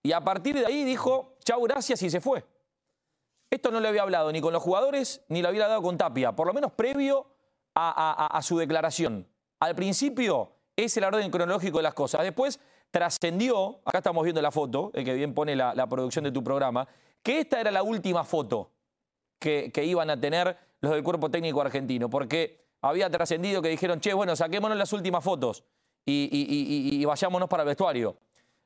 Y 0.04 0.12
a 0.12 0.22
partir 0.22 0.56
de 0.56 0.66
ahí 0.66 0.84
dijo, 0.84 1.38
chau, 1.44 1.62
gracias 1.64 2.02
y 2.04 2.10
se 2.10 2.20
fue. 2.20 2.44
Esto 3.50 3.72
no 3.72 3.80
le 3.80 3.88
había 3.88 4.02
hablado 4.02 4.32
ni 4.32 4.42
con 4.42 4.52
los 4.52 4.62
jugadores 4.62 5.24
ni 5.30 5.42
lo 5.42 5.48
había 5.48 5.68
dado 5.68 5.82
con 5.82 5.98
Tapia, 5.98 6.36
por 6.36 6.48
lo 6.48 6.54
menos 6.54 6.72
previo 6.74 7.28
a, 7.76 8.40
su 8.44 8.58
declaración. 8.58 9.28
Al 9.60 9.76
principio 9.76 10.52
es 10.76 10.98
el 10.98 11.04
orden 11.06 11.30
cronológico 11.32 11.78
de 11.78 11.84
las 11.84 11.94
cosas. 11.94 12.24
Después 12.24 12.60
trascendió, 12.94 13.80
acá 13.86 13.98
estamos 13.98 14.24
viendo 14.24 14.40
la 14.40 14.52
foto, 14.52 14.92
el 14.94 15.04
que 15.04 15.16
bien 15.16 15.34
pone 15.34 15.56
la, 15.56 15.88
producción 15.88 16.24
de 16.26 16.32
tu 16.32 16.44
programa, 16.44 16.88
que 17.24 17.40
esta 17.40 17.60
era 17.60 17.72
la 17.72 17.82
última 17.82 18.24
foto 18.24 18.70
que, 19.40 19.72
iban 19.84 20.12
a 20.12 20.20
tener 20.22 20.56
los 20.80 20.94
del 20.94 21.04
cuerpo 21.04 21.32
técnico 21.32 21.60
argentino, 21.60 22.08
porque 22.08 22.68
había 22.82 23.10
trascendido 23.10 23.64
que 23.64 23.70
dijeron, 23.70 24.00
che, 24.00 24.14
bueno, 24.14 24.36
saquémonos 24.36 24.78
las 24.78 24.94
últimas 24.94 25.24
fotos 25.24 25.64
y, 26.06 27.04
vayámonos 27.04 27.50
para 27.50 27.64
el 27.64 27.68
vestuario. 27.68 28.16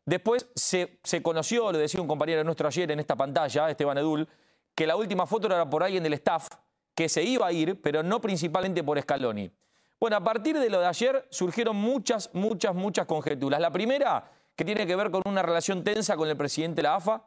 Después 0.05 0.49
se, 0.55 0.99
se, 1.03 1.23
conoció, 1.23 1.71
lo 1.71 1.77
decía 1.77 2.01
un 2.01 2.07
compañero 2.07 2.43
nuestro 2.43 2.67
ayer 2.67 2.91
en 2.91 2.99
esta 2.99 3.15
pantalla, 3.15 3.69
Esteban 3.69 3.97
Edul, 3.97 4.27
que 4.75 4.85
la 4.85 4.97
última 4.97 5.25
foto 5.25 5.47
era 5.47 5.69
por 5.69 5.83
alguien 5.83 6.03
del 6.03 6.13
staff 6.13 6.49
que 6.93 7.07
se 7.07 7.23
iba 7.23 7.47
a 7.47 7.53
ir, 7.53 7.81
pero 7.81 8.03
no 8.03 8.19
principalmente 8.19 8.83
por 8.83 9.01
Scaloni. 9.01 9.49
Bueno, 9.99 10.17
a 10.17 10.23
partir 10.23 10.59
de 10.59 10.69
lo 10.69 10.79
de 10.79 10.85
ayer 10.85 11.25
surgieron 11.29 11.75
muchas, 11.75 12.29
muchas, 12.33 12.75
muchas 12.75 13.05
conjeturas. 13.07 13.59
La 13.59 13.71
primera, 13.71 14.31
que 14.55 14.63
tiene 14.63 14.85
que 14.85 14.95
ver 14.95 15.09
con 15.09 15.21
una 15.25 15.41
relación 15.41 15.83
tensa 15.83 16.15
con 16.15 16.29
el 16.29 16.37
presidente 16.37 16.77
de 16.77 16.83
la 16.83 16.95
AFA. 16.95 17.23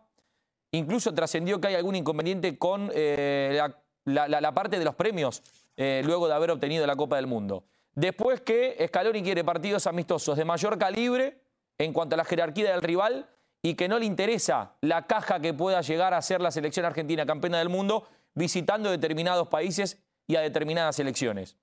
Incluso 0.72 1.12
trascendió 1.12 1.60
que 1.60 1.68
hay 1.68 1.74
algún 1.74 1.96
inconveniente 1.96 2.56
con 2.58 2.90
eh, 2.94 3.60
la, 4.04 4.54
parte 4.54 4.78
de 4.78 4.84
los 4.84 4.94
premios 4.94 5.42
eh, 5.76 6.02
luego 6.04 6.28
de 6.28 6.34
haber 6.34 6.52
obtenido 6.52 6.86
la 6.86 6.94
Copa 6.94 7.16
del 7.16 7.26
Mundo. 7.26 7.64
Después 7.94 8.40
que 8.40 8.84
Scaloni 8.86 9.22
quiere 9.22 9.42
partidos 9.42 9.88
amistosos 9.88 10.36
de 10.36 10.44
mayor 10.44 10.78
calibre 10.78 11.40
en 11.76 11.92
cuanto 11.92 12.14
a 12.14 12.18
la 12.18 12.24
jerarquía 12.24 12.70
del 12.70 12.82
rival 12.82 13.28
y 13.62 13.74
que 13.74 13.88
no 13.88 13.98
le 13.98 14.06
interesa 14.06 14.76
la 14.80 15.06
caja 15.06 15.40
que 15.40 15.52
pueda 15.54 15.80
llegar 15.80 16.14
a 16.14 16.22
ser 16.22 16.40
la 16.40 16.52
selección 16.52 16.86
argentina 16.86 17.26
campeona 17.26 17.58
del 17.58 17.68
mundo 17.68 18.06
visitando 18.34 18.90
determinados 18.90 19.48
países 19.48 19.98
y 20.28 20.36
a 20.36 20.40
determinadas 20.40 21.00
elecciones. 21.00 21.56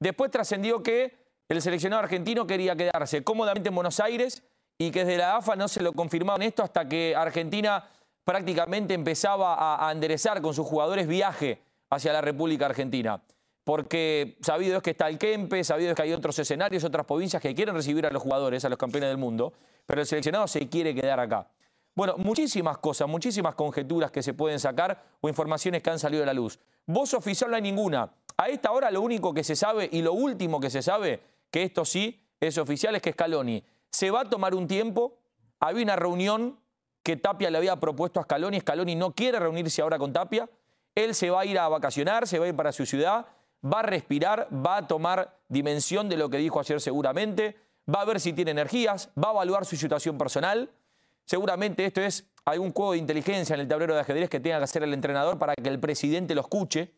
Después 0.00 0.30
trascendió 0.30 0.82
que 0.82 1.18
el 1.48 1.62
seleccionado 1.62 2.02
argentino 2.02 2.46
quería 2.46 2.76
quedarse 2.76 3.24
cómodamente 3.24 3.70
en 3.70 3.74
Buenos 3.74 4.00
Aires 4.00 4.42
y 4.76 4.90
que 4.90 5.04
desde 5.04 5.18
la 5.18 5.36
AFA 5.36 5.56
no 5.56 5.66
se 5.66 5.82
lo 5.82 5.92
confirmaban 5.92 6.42
esto 6.42 6.62
hasta 6.62 6.88
que 6.88 7.16
Argentina 7.16 7.88
prácticamente 8.24 8.94
empezaba 8.94 9.86
a, 9.86 9.90
enderezar 9.90 10.42
con 10.42 10.54
sus 10.54 10.66
jugadores 10.66 11.06
viaje 11.06 11.62
hacia 11.90 12.12
la 12.12 12.20
República 12.20 12.66
Argentina. 12.66 13.22
Porque 13.64 14.36
sabido 14.40 14.76
es 14.76 14.82
que 14.82 14.90
está 14.90 15.08
el 15.08 15.18
Kempe, 15.18 15.64
sabido 15.64 15.90
es 15.90 15.96
que 15.96 16.02
hay 16.02 16.12
otros 16.12 16.38
escenarios, 16.38 16.84
otras 16.84 17.06
provincias 17.06 17.42
que 17.42 17.54
quieren 17.54 17.74
recibir 17.74 18.06
a 18.06 18.10
los 18.10 18.22
jugadores, 18.22 18.64
a 18.64 18.68
los 18.68 18.78
campeones 18.78 19.08
del 19.08 19.18
mundo, 19.18 19.52
pero 19.86 20.02
el 20.02 20.06
seleccionado 20.06 20.46
se 20.46 20.68
quiere 20.68 20.94
quedar 20.94 21.18
acá. 21.18 21.48
Bueno, 21.94 22.16
muchísimas 22.18 22.78
cosas, 22.78 23.08
muchísimas 23.08 23.54
conjeturas 23.54 24.10
que 24.10 24.22
se 24.22 24.32
pueden 24.32 24.60
sacar 24.60 25.02
o 25.20 25.28
informaciones 25.28 25.82
que 25.82 25.90
han 25.90 25.98
salido 25.98 26.22
a 26.22 26.26
la 26.26 26.34
luz. 26.34 26.60
Voz 26.86 27.12
oficial 27.14 27.50
no 27.50 27.56
hay 27.56 27.62
ninguna. 27.62 28.10
A 28.38 28.48
esta 28.48 28.72
hora 28.72 28.90
lo 28.90 29.02
único 29.02 29.34
que 29.34 29.44
se 29.44 29.56
sabe 29.56 29.88
y 29.92 30.00
lo 30.00 30.12
último 30.12 30.60
que 30.60 30.70
se 30.70 30.80
sabe, 30.80 31.20
que 31.50 31.62
esto 31.64 31.84
sí 31.84 32.24
es 32.40 32.56
oficial, 32.56 32.94
es 32.94 33.02
que 33.02 33.12
Scaloni 33.12 33.62
se 33.90 34.10
va 34.10 34.22
a 34.22 34.24
tomar 34.24 34.54
un 34.54 34.66
tiempo. 34.66 35.18
Había 35.60 35.82
una 35.84 35.96
reunión 35.96 36.58
que 37.02 37.16
Tapia 37.16 37.50
le 37.50 37.58
había 37.58 37.76
propuesto 37.76 38.20
a 38.20 38.22
Scaloni. 38.22 38.60
Scaloni 38.60 38.94
no 38.94 39.14
quiere 39.14 39.38
reunirse 39.38 39.82
ahora 39.82 39.98
con 39.98 40.12
Tapia. 40.12 40.48
Él 40.94 41.14
se 41.14 41.30
va 41.30 41.40
a 41.40 41.46
ir 41.46 41.58
a 41.58 41.68
vacacionar, 41.68 42.26
se 42.26 42.38
va 42.38 42.46
a 42.46 42.48
ir 42.48 42.56
para 42.56 42.72
su 42.72 42.86
ciudad, 42.86 43.26
va 43.64 43.80
a 43.80 43.82
respirar, 43.82 44.48
va 44.54 44.78
a 44.78 44.86
tomar 44.86 45.36
dimensión 45.48 46.08
de 46.08 46.16
lo 46.16 46.30
que 46.30 46.38
dijo 46.38 46.60
ayer 46.60 46.80
seguramente, 46.80 47.56
va 47.92 48.02
a 48.02 48.04
ver 48.04 48.20
si 48.20 48.32
tiene 48.32 48.52
energías, 48.52 49.10
va 49.22 49.28
a 49.28 49.32
evaluar 49.32 49.64
su 49.66 49.76
situación 49.76 50.16
personal 50.16 50.70
Seguramente 51.28 51.84
esto 51.84 52.00
es 52.00 52.24
algún 52.46 52.72
juego 52.72 52.92
de 52.92 52.98
inteligencia 52.98 53.52
en 53.52 53.60
el 53.60 53.68
tablero 53.68 53.94
de 53.94 54.00
ajedrez 54.00 54.30
que 54.30 54.40
tenga 54.40 54.56
que 54.56 54.64
hacer 54.64 54.82
el 54.82 54.94
entrenador 54.94 55.38
para 55.38 55.54
que 55.54 55.68
el 55.68 55.78
presidente 55.78 56.34
lo 56.34 56.40
escuche, 56.40 56.94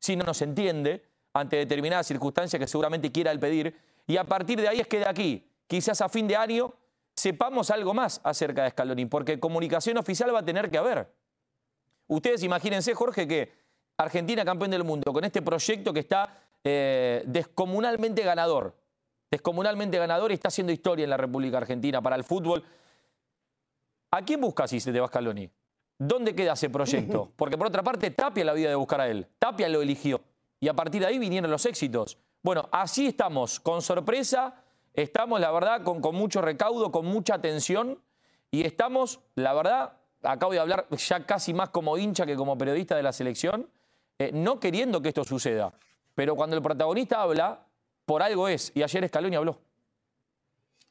si 0.00 0.16
no 0.16 0.24
nos 0.24 0.42
entiende, 0.42 1.04
ante 1.32 1.56
determinadas 1.56 2.08
circunstancias 2.08 2.58
que 2.58 2.66
seguramente 2.66 3.12
quiera 3.12 3.30
el 3.30 3.38
pedir. 3.38 3.76
Y 4.06 4.16
a 4.16 4.24
partir 4.24 4.60
de 4.60 4.66
ahí 4.66 4.80
es 4.80 4.88
que 4.88 4.98
de 4.98 5.08
aquí, 5.08 5.48
quizás 5.68 6.00
a 6.00 6.08
fin 6.08 6.26
de 6.26 6.34
año, 6.34 6.74
sepamos 7.14 7.70
algo 7.70 7.94
más 7.94 8.20
acerca 8.24 8.64
de 8.64 8.70
Scaloni, 8.70 9.06
porque 9.06 9.38
comunicación 9.38 9.96
oficial 9.98 10.34
va 10.34 10.40
a 10.40 10.44
tener 10.44 10.68
que 10.70 10.78
haber. 10.78 11.12
Ustedes 12.08 12.42
imagínense, 12.42 12.92
Jorge, 12.94 13.28
que 13.28 13.52
Argentina 13.96 14.44
campeón 14.44 14.72
del 14.72 14.82
mundo, 14.82 15.12
con 15.12 15.22
este 15.22 15.42
proyecto 15.42 15.92
que 15.92 16.00
está 16.00 16.42
eh, 16.64 17.22
descomunalmente 17.26 18.22
ganador, 18.22 18.74
descomunalmente 19.30 19.96
ganador 19.98 20.32
y 20.32 20.34
está 20.34 20.48
haciendo 20.48 20.72
historia 20.72 21.04
en 21.04 21.10
la 21.10 21.16
República 21.16 21.58
Argentina 21.58 22.02
para 22.02 22.16
el 22.16 22.24
fútbol 22.24 22.64
¿A 24.12 24.22
quién 24.22 24.40
busca 24.40 24.66
si 24.66 24.80
se 24.80 24.92
te 24.92 25.06
Scaloni? 25.06 25.48
¿Dónde 26.00 26.34
queda 26.34 26.54
ese 26.54 26.70
proyecto? 26.70 27.30
Porque 27.36 27.58
por 27.58 27.66
otra 27.66 27.82
parte, 27.82 28.10
Tapia 28.10 28.42
la 28.42 28.54
vida 28.54 28.70
de 28.70 28.74
buscar 28.74 29.02
a 29.02 29.08
él. 29.08 29.26
Tapia 29.38 29.68
lo 29.68 29.82
eligió. 29.82 30.22
Y 30.58 30.66
a 30.68 30.74
partir 30.74 31.02
de 31.02 31.08
ahí 31.08 31.18
vinieron 31.18 31.50
los 31.50 31.66
éxitos. 31.66 32.16
Bueno, 32.42 32.70
así 32.72 33.08
estamos, 33.08 33.60
con 33.60 33.82
sorpresa, 33.82 34.54
estamos, 34.94 35.38
la 35.40 35.52
verdad, 35.52 35.82
con, 35.82 36.00
mucho 36.14 36.40
recaudo, 36.40 36.90
con 36.90 37.04
mucha 37.04 37.34
atención. 37.34 38.00
Y 38.50 38.64
estamos, 38.64 39.20
la 39.34 39.52
verdad, 39.52 39.92
acabo 40.22 40.52
de 40.52 40.60
hablar 40.60 40.86
ya 40.88 41.26
casi 41.26 41.52
más 41.52 41.68
como 41.68 41.98
hincha 41.98 42.24
que 42.24 42.34
como 42.34 42.56
periodista 42.56 42.96
de 42.96 43.02
la 43.02 43.12
selección, 43.12 43.68
eh, 44.18 44.30
no 44.32 44.58
queriendo 44.58 45.02
que 45.02 45.08
esto 45.08 45.22
suceda. 45.24 45.70
Pero 46.14 46.34
cuando 46.34 46.56
el 46.56 46.62
protagonista 46.62 47.20
habla, 47.20 47.66
por 48.06 48.22
algo 48.22 48.48
es. 48.48 48.72
Y 48.74 48.82
ayer 48.82 49.06
Scaloni 49.06 49.36
habló. 49.36 49.60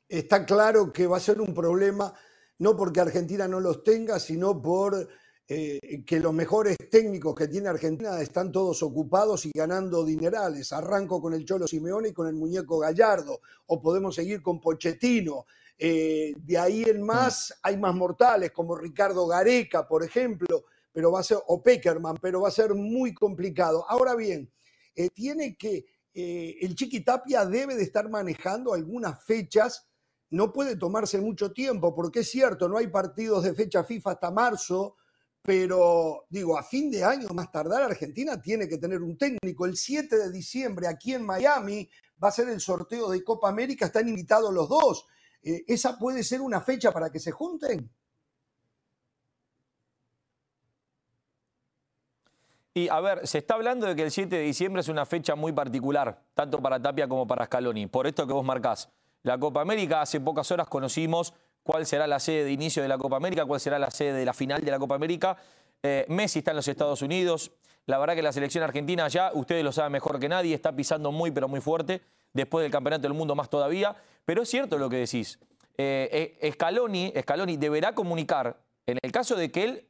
Está 0.07 0.45
claro 0.45 0.93
que 0.93 1.07
va 1.07 1.17
a 1.17 1.19
ser 1.19 1.41
un 1.41 1.55
problema 1.55 2.13
no 2.59 2.75
porque 2.75 2.99
Argentina 2.99 3.47
no 3.47 3.59
los 3.59 3.83
tenga, 3.83 4.19
sino 4.19 4.61
por 4.61 5.07
eh, 5.47 6.03
que 6.05 6.19
los 6.19 6.33
mejores 6.33 6.77
técnicos 6.91 7.33
que 7.33 7.47
tiene 7.47 7.69
Argentina 7.69 8.21
están 8.21 8.51
todos 8.51 8.83
ocupados 8.83 9.45
y 9.45 9.51
ganando 9.55 10.05
dinerales. 10.05 10.71
Arranco 10.73 11.21
con 11.21 11.33
el 11.33 11.45
Cholo 11.45 11.67
Simeone 11.67 12.09
y 12.09 12.13
con 12.13 12.27
el 12.27 12.35
muñeco 12.35 12.77
Gallardo, 12.77 13.41
o 13.65 13.81
podemos 13.81 14.13
seguir 14.13 14.41
con 14.41 14.59
Pochettino. 14.59 15.45
Eh, 15.77 16.33
de 16.37 16.57
ahí 16.57 16.83
en 16.83 17.01
más 17.01 17.57
hay 17.63 17.77
más 17.77 17.95
mortales, 17.95 18.51
como 18.51 18.75
Ricardo 18.75 19.25
Gareca, 19.25 19.87
por 19.87 20.03
ejemplo, 20.03 20.65
pero 20.91 21.11
va 21.11 21.21
a 21.21 21.23
ser, 21.23 21.39
o 21.47 21.63
Peckerman, 21.63 22.17
pero 22.21 22.41
va 22.41 22.49
a 22.49 22.51
ser 22.51 22.75
muy 22.75 23.13
complicado. 23.13 23.85
Ahora 23.87 24.15
bien, 24.15 24.51
eh, 24.95 25.09
tiene 25.09 25.55
que, 25.55 25.85
el 26.13 26.75
Chiqui 26.75 26.99
Tapia 26.99 27.45
debe 27.45 27.75
de 27.75 27.83
estar 27.83 28.09
manejando 28.09 28.73
algunas 28.73 29.23
fechas 29.23 29.88
no 30.31 30.53
puede 30.53 30.75
tomarse 30.75 31.19
mucho 31.19 31.51
tiempo, 31.51 31.95
porque 31.95 32.19
es 32.19 32.29
cierto, 32.29 32.69
no 32.69 32.77
hay 32.77 32.87
partidos 32.87 33.43
de 33.43 33.53
fecha 33.53 33.83
FIFA 33.83 34.11
hasta 34.11 34.31
marzo, 34.31 34.95
pero 35.41 36.25
digo, 36.29 36.57
a 36.57 36.63
fin 36.63 36.91
de 36.91 37.03
año 37.03 37.29
más 37.29 37.51
tardar 37.51 37.81
Argentina 37.81 38.39
tiene 38.41 38.67
que 38.67 38.77
tener 38.77 39.01
un 39.01 39.17
técnico. 39.17 39.65
El 39.65 39.75
7 39.75 40.17
de 40.17 40.31
diciembre 40.31 40.87
aquí 40.87 41.13
en 41.13 41.25
Miami 41.25 41.89
va 42.23 42.27
a 42.27 42.31
ser 42.31 42.49
el 42.49 42.59
sorteo 42.59 43.09
de 43.09 43.23
Copa 43.23 43.49
América, 43.49 43.85
están 43.85 44.07
invitados 44.07 44.53
los 44.53 44.69
dos. 44.69 45.05
Eh, 45.41 45.63
¿Esa 45.67 45.97
puede 45.97 46.23
ser 46.23 46.41
una 46.41 46.61
fecha 46.61 46.91
para 46.91 47.09
que 47.09 47.19
se 47.19 47.31
junten? 47.31 47.89
Y 52.75 52.87
a 52.87 52.99
ver, 53.01 53.27
se 53.27 53.39
está 53.39 53.55
hablando 53.55 53.87
de 53.87 53.95
que 53.95 54.03
el 54.03 54.11
7 54.11 54.35
de 54.35 54.43
diciembre 54.43 54.81
es 54.81 54.89
una 54.89 55.05
fecha 55.05 55.35
muy 55.35 55.51
particular, 55.51 56.23
tanto 56.35 56.61
para 56.61 56.79
Tapia 56.79 57.07
como 57.07 57.25
para 57.25 57.45
Scaloni, 57.45 57.87
por 57.87 58.05
esto 58.05 58.27
que 58.27 58.33
vos 58.33 58.45
marcás 58.45 58.89
la 59.23 59.37
Copa 59.37 59.61
América. 59.61 60.01
Hace 60.01 60.19
pocas 60.19 60.51
horas 60.51 60.67
conocimos 60.67 61.33
cuál 61.63 61.85
será 61.85 62.07
la 62.07 62.19
sede 62.19 62.45
de 62.45 62.51
inicio 62.51 62.81
de 62.81 62.89
la 62.89 62.97
Copa 62.97 63.17
América, 63.17 63.45
cuál 63.45 63.59
será 63.59 63.79
la 63.79 63.91
sede 63.91 64.13
de 64.13 64.25
la 64.25 64.33
final 64.33 64.63
de 64.63 64.71
la 64.71 64.79
Copa 64.79 64.95
América. 64.95 65.37
Eh, 65.83 66.05
Messi 66.09 66.39
está 66.39 66.51
en 66.51 66.57
los 66.57 66.67
Estados 66.67 67.01
Unidos. 67.01 67.51
La 67.85 67.97
verdad 67.97 68.15
que 68.15 68.21
la 68.21 68.31
selección 68.31 68.63
argentina 68.63 69.07
ya, 69.07 69.31
ustedes 69.33 69.63
lo 69.63 69.71
saben 69.71 69.91
mejor 69.91 70.19
que 70.19 70.29
nadie, 70.29 70.53
está 70.53 70.75
pisando 70.75 71.11
muy 71.11 71.31
pero 71.31 71.47
muy 71.47 71.61
fuerte, 71.61 72.01
después 72.33 72.63
del 72.63 72.71
Campeonato 72.71 73.03
del 73.03 73.13
Mundo 73.13 73.35
más 73.35 73.49
todavía. 73.49 73.95
Pero 74.25 74.43
es 74.43 74.49
cierto 74.49 74.77
lo 74.77 74.89
que 74.89 74.97
decís. 74.97 75.39
Eh, 75.77 76.37
eh, 76.41 76.51
Scaloni, 76.51 77.13
Scaloni 77.21 77.57
deberá 77.57 77.95
comunicar, 77.95 78.57
en 78.85 78.97
el 79.01 79.11
caso 79.11 79.35
de 79.35 79.51
que 79.51 79.63
él 79.63 79.87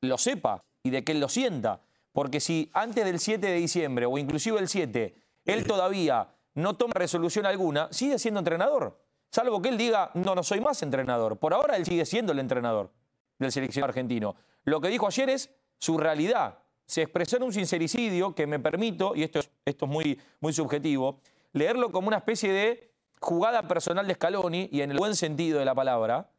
lo 0.00 0.18
sepa 0.18 0.62
y 0.82 0.90
de 0.90 1.02
que 1.02 1.12
él 1.12 1.20
lo 1.20 1.28
sienta, 1.28 1.80
porque 2.12 2.40
si 2.40 2.70
antes 2.72 3.04
del 3.04 3.18
7 3.18 3.44
de 3.44 3.54
diciembre 3.54 4.06
o 4.06 4.16
inclusive 4.18 4.58
el 4.60 4.68
7, 4.68 5.14
él 5.44 5.66
todavía 5.66 6.28
no 6.56 6.74
toma 6.76 6.94
resolución 6.94 7.46
alguna, 7.46 7.88
sigue 7.92 8.18
siendo 8.18 8.40
entrenador. 8.40 8.98
Salvo 9.30 9.60
que 9.60 9.68
él 9.68 9.76
diga, 9.76 10.10
no, 10.14 10.34
no 10.34 10.42
soy 10.42 10.60
más 10.60 10.82
entrenador. 10.82 11.38
Por 11.38 11.52
ahora 11.52 11.76
él 11.76 11.84
sigue 11.84 12.06
siendo 12.06 12.32
el 12.32 12.38
entrenador 12.38 12.90
del 13.38 13.52
seleccionado 13.52 13.90
argentino. 13.90 14.34
Lo 14.64 14.80
que 14.80 14.88
dijo 14.88 15.06
ayer 15.06 15.28
es 15.30 15.50
su 15.78 15.98
realidad. 15.98 16.58
se 16.86 17.02
expresó 17.02 17.36
en 17.36 17.42
un 17.42 17.52
sincericidio 17.52 18.34
que 18.34 18.46
me 18.46 18.58
permito, 18.58 19.14
y 19.14 19.24
esto 19.24 19.40
es, 19.40 19.50
esto 19.64 19.86
es 19.86 19.90
muy, 19.90 20.20
muy 20.40 20.52
subjetivo, 20.52 21.20
leerlo 21.52 21.90
como 21.90 22.08
una 22.08 22.18
especie 22.18 22.52
de 22.52 22.92
jugada 23.20 23.66
personal 23.66 24.06
de 24.06 24.14
Scaloni, 24.14 24.68
y 24.72 24.80
en 24.82 24.92
el 24.92 24.96
buen 24.96 25.16
sentido 25.16 25.58
de 25.58 25.64
la 25.64 25.74
palabra, 25.74 26.30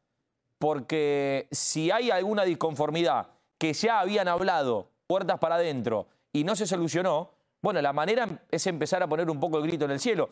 porque 0.57 1.47
si 1.51 1.91
hay 1.91 2.09
alguna 2.09 2.43
disconformidad 2.43 3.27
que 3.57 3.73
ya 3.73 3.99
habían 3.99 4.27
hablado 4.27 4.89
puertas 5.05 5.37
para 5.37 5.55
adentro 5.55 6.07
y 6.31 6.43
no 6.43 6.55
se 6.55 6.65
solucionó, 6.65 7.36
bueno, 7.67 7.81
la 7.81 7.91
manera 7.91 8.29
es 8.49 8.65
empezar 8.65 9.03
a 9.03 9.07
poner 9.07 9.29
un 9.29 9.41
poco 9.41 9.57
el 9.57 9.63
grito 9.67 9.83
en 9.83 9.91
el 9.91 9.99
cielo. 9.99 10.29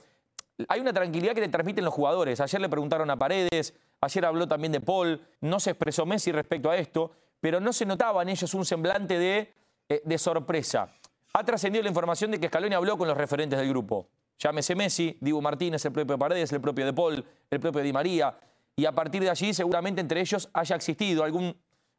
Hay 0.70 0.80
una 0.80 0.94
tranquilidad 0.94 1.34
que 1.34 1.42
le 1.42 1.50
transmiten 1.50 1.84
los 1.84 1.94
jugadores. 1.94 2.40
Ayer 2.40 2.62
le 2.62 2.70
preguntaron 2.70 3.10
a 3.10 3.20
Paredes, 3.20 3.74
ayer 4.00 4.24
habló 4.24 4.48
también 4.48 4.72
de 4.72 4.80
Paul, 4.80 5.20
no 5.42 5.60
se 5.60 5.72
expresó 5.72 6.06
Messi 6.06 6.32
respecto 6.32 6.70
a 6.70 6.78
esto, 6.78 7.12
pero 7.42 7.60
no 7.60 7.74
se 7.74 7.86
notaba 7.86 8.22
en 8.22 8.30
ellos 8.30 8.54
un 8.54 8.64
semblante 8.64 9.20
de, 9.20 9.54
eh, 9.90 10.02
de 10.06 10.18
sorpresa. 10.18 10.88
Ha 11.34 11.44
trascendido 11.44 11.84
la 11.84 11.90
información 11.90 12.32
de 12.32 12.40
que 12.40 12.48
Scaloni 12.48 12.74
habló 12.74 12.98
con 12.98 13.06
los 13.06 13.18
referentes 13.18 13.60
del 13.60 13.68
grupo. 13.68 14.08
Llámese 14.40 14.74
Messi, 14.74 15.18
Dibu 15.20 15.42
Martínez, 15.42 15.84
el 15.84 15.92
propio 15.92 16.18
Paredes, 16.18 16.54
el 16.54 16.62
propio 16.62 16.86
De 16.86 16.94
Paul, 16.94 17.26
el 17.52 17.60
propio 17.60 17.82
Di 17.82 17.92
María. 17.92 18.34
Y 18.78 18.86
a 18.86 18.94
partir 18.94 19.22
de 19.22 19.30
allí 19.30 19.54
seguramente 19.54 20.00
entre 20.00 20.22
ellos 20.22 20.48
haya 20.54 20.78
existido 20.78 21.26
algún, 21.26 21.54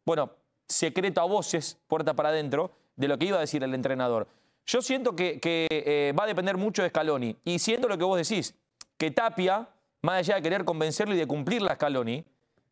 bueno, 0.07 0.31
secreto 0.67 1.21
a 1.21 1.25
voces, 1.25 1.79
puerta 1.89 2.15
para 2.15 2.31
adentro, 2.31 2.71
de 2.97 3.07
lo 3.07 3.19
que 3.19 3.27
iba 3.27 3.37
a 3.37 3.41
decir 3.41 3.63
el 3.63 3.75
entrenador. 3.75 4.29
Yo 4.67 4.83
siento 4.83 5.15
que, 5.15 5.39
eh, 5.43 6.13
va 6.19 6.25
a 6.25 6.27
depender 6.27 6.57
mucho 6.57 6.83
de 6.83 6.89
Scaloni. 6.89 7.37
Y 7.45 7.59
siento 7.61 7.89
lo 7.89 7.97
que 7.97 8.05
vos 8.05 8.19
decís, 8.19 8.55
que 8.97 9.13
Tapia, 9.13 9.69
más 10.03 10.19
allá 10.19 10.35
de 10.37 10.43
querer 10.43 10.65
convencerlo 10.65 11.15
y 11.15 11.19
de 11.19 11.27
cumplir 11.27 11.63
la 11.63 11.77
Scaloni, 11.77 12.25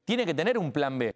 tiene 0.04 0.26
que 0.26 0.34
tener 0.34 0.58
un 0.58 0.72
plan 0.72 0.98
B. 0.98 1.14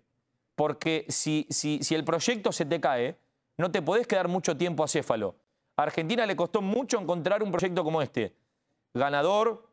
Porque 0.55 1.05
si, 1.09 1.47
el 1.91 2.05
proyecto 2.05 2.53
se 2.53 2.65
te 2.65 2.81
cae, 2.81 3.17
no 3.57 3.73
te 3.73 3.83
podés 3.83 4.07
quedar 4.07 4.29
mucho 4.29 4.57
tiempo 4.57 4.85
acéfalo. 4.85 5.35
A 5.77 5.83
Argentina 5.83 6.25
le 6.27 6.37
costó 6.37 6.63
mucho 6.63 7.01
encontrar 7.01 7.43
un 7.43 7.51
proyecto 7.51 7.83
como 7.83 8.01
este. 8.01 8.35
Ganador, 8.95 9.69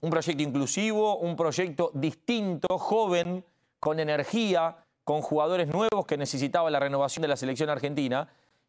un 0.00 0.10
proyecto 0.10 0.42
inclusivo, 0.42 1.18
un 1.18 1.36
proyecto 1.36 1.90
distinto, 1.94 2.78
joven, 2.78 3.44
con 3.78 4.00
energía, 4.00 4.84
con 5.04 5.20
jugadores 5.20 5.68
nuevos 5.68 6.06
que 6.06 6.16
necesitaba 6.16 6.70
la 6.70 6.80
renovación 6.80 7.22
de 7.22 7.28
la 7.28 7.36
selección 7.36 7.68
argentina. 7.68 8.28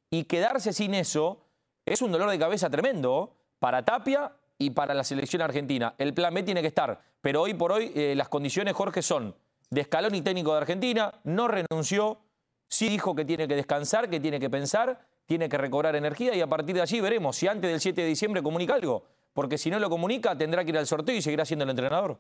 Y 0.10 0.26
quedarse 0.26 0.74
sin 0.74 0.94
eso 0.94 1.40
es 1.86 2.02
un 2.02 2.12
dolor 2.12 2.30
de 2.30 2.40
cabeza 2.40 2.70
tremendo 2.70 3.36
para 3.60 3.84
Tapia 3.84 4.32
y 4.58 4.72
para 4.72 4.94
la 4.94 5.04
selección 5.04 5.42
argentina. 5.42 5.96
El 5.98 6.14
plan 6.14 6.34
B 6.34 6.44
tiene 6.44 6.62
que 6.62 6.68
estar, 6.68 7.02
pero 7.22 7.42
hoy 7.42 7.54
por 7.54 7.72
hoy 7.72 7.92
eh, 7.96 8.14
las 8.16 8.30
condiciones, 8.30 8.74
Jorge, 8.74 9.02
son 9.02 9.36
de 9.70 9.82
escalón 9.82 10.14
y 10.16 10.22
técnico 10.22 10.52
de 10.52 10.58
Argentina, 10.58 11.14
no 11.24 11.48
renunció, 11.48 12.20
sí 12.68 12.90
dijo 12.90 13.16
que 13.16 13.26
tiene 13.26 13.48
que 13.48 13.56
descansar, 13.56 14.10
que 14.10 14.20
tiene 14.20 14.40
que 14.40 14.50
pensar, 14.50 15.08
tiene 15.26 15.48
que 15.48 15.58
recobrar 15.58 15.96
energía 15.96 16.36
y 16.36 16.42
a 16.42 16.48
partir 16.48 16.76
de 16.76 16.82
allí 16.82 17.00
veremos 17.00 17.38
si 17.38 17.48
antes 17.48 17.72
del 17.72 17.80
7 17.80 18.02
de 18.02 18.08
diciembre 18.08 18.44
comunica 18.44 18.74
algo, 18.74 19.04
porque 19.34 19.58
si 19.58 19.70
no 19.70 19.80
lo 19.80 19.90
comunica 19.90 20.38
tendrá 20.38 20.64
que 20.64 20.72
ir 20.72 20.78
al 20.78 20.88
sorteo 20.88 21.16
y 21.16 21.22
seguirá 21.22 21.46
siendo 21.46 21.64
el 21.64 21.70
entrenador. 21.70 22.20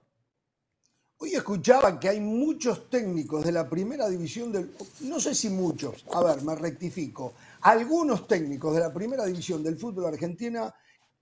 Hoy 1.18 1.36
escuchaba 1.36 2.00
que 2.00 2.10
hay 2.10 2.20
muchos 2.20 2.90
técnicos 2.90 3.46
de 3.46 3.52
la 3.52 3.70
primera 3.70 4.10
división 4.10 4.52
del... 4.52 4.72
No 5.02 5.20
sé 5.20 5.36
si 5.36 5.50
muchos, 5.50 6.04
a 6.12 6.24
ver, 6.24 6.42
me 6.42 6.56
rectifico. 6.56 7.34
Algunos 7.62 8.28
técnicos 8.28 8.74
de 8.74 8.82
la 8.82 8.94
primera 8.94 9.26
división 9.26 9.64
del 9.64 9.78
fútbol 9.78 10.06
argentina 10.06 10.74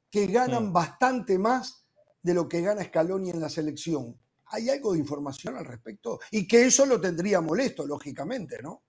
que 0.09 0.27
ganan 0.27 0.71
bastante 0.71 1.37
más 1.37 1.85
de 2.21 2.33
lo 2.33 2.47
que 2.47 2.61
gana 2.61 2.83
Scaloni 2.83 3.29
en 3.29 3.39
la 3.39 3.49
selección. 3.49 4.17
¿Hay 4.47 4.69
algo 4.69 4.93
de 4.93 4.99
información 4.99 5.57
al 5.57 5.65
respecto? 5.65 6.19
Y 6.31 6.47
que 6.47 6.65
eso 6.65 6.85
lo 6.85 6.99
tendría 6.99 7.39
molesto, 7.41 7.85
lógicamente, 7.85 8.61
¿no? 8.61 8.81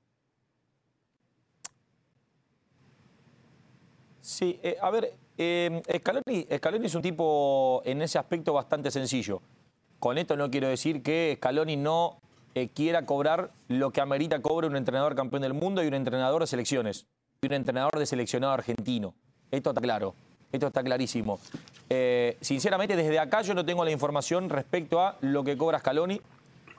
Sí, 4.20 4.58
eh, 4.62 4.76
a 4.80 4.90
ver, 4.90 5.12
eh, 5.36 5.82
Scaloni, 5.98 6.46
Scaloni 6.56 6.86
es 6.86 6.94
un 6.94 7.02
tipo 7.02 7.82
en 7.84 8.00
ese 8.00 8.18
aspecto 8.18 8.52
bastante 8.52 8.90
sencillo. 8.90 9.42
Con 9.98 10.18
esto 10.18 10.36
no 10.36 10.50
quiero 10.50 10.68
decir 10.68 11.02
que 11.02 11.34
Scaloni 11.36 11.76
no 11.76 12.20
eh, 12.54 12.68
quiera 12.68 13.04
cobrar 13.04 13.52
lo 13.68 13.90
que 13.90 14.00
amerita 14.00 14.40
cobre 14.40 14.66
un 14.66 14.76
entrenador 14.76 15.14
campeón 15.14 15.42
del 15.42 15.52
mundo 15.52 15.82
y 15.82 15.88
un 15.88 15.94
entrenador 15.94 16.40
de 16.40 16.46
selecciones. 16.46 17.06
Un 17.42 17.54
entrenador 17.54 17.98
de 17.98 18.04
seleccionado 18.04 18.52
argentino. 18.52 19.14
Esto 19.50 19.70
está 19.70 19.80
claro. 19.80 20.14
Esto 20.52 20.66
está 20.66 20.82
clarísimo. 20.82 21.40
Eh, 21.88 22.36
sinceramente, 22.42 22.96
desde 22.96 23.18
acá 23.18 23.40
yo 23.40 23.54
no 23.54 23.64
tengo 23.64 23.82
la 23.82 23.90
información 23.90 24.50
respecto 24.50 25.00
a 25.00 25.16
lo 25.22 25.42
que 25.42 25.56
cobra 25.56 25.78
Scaloni. 25.78 26.20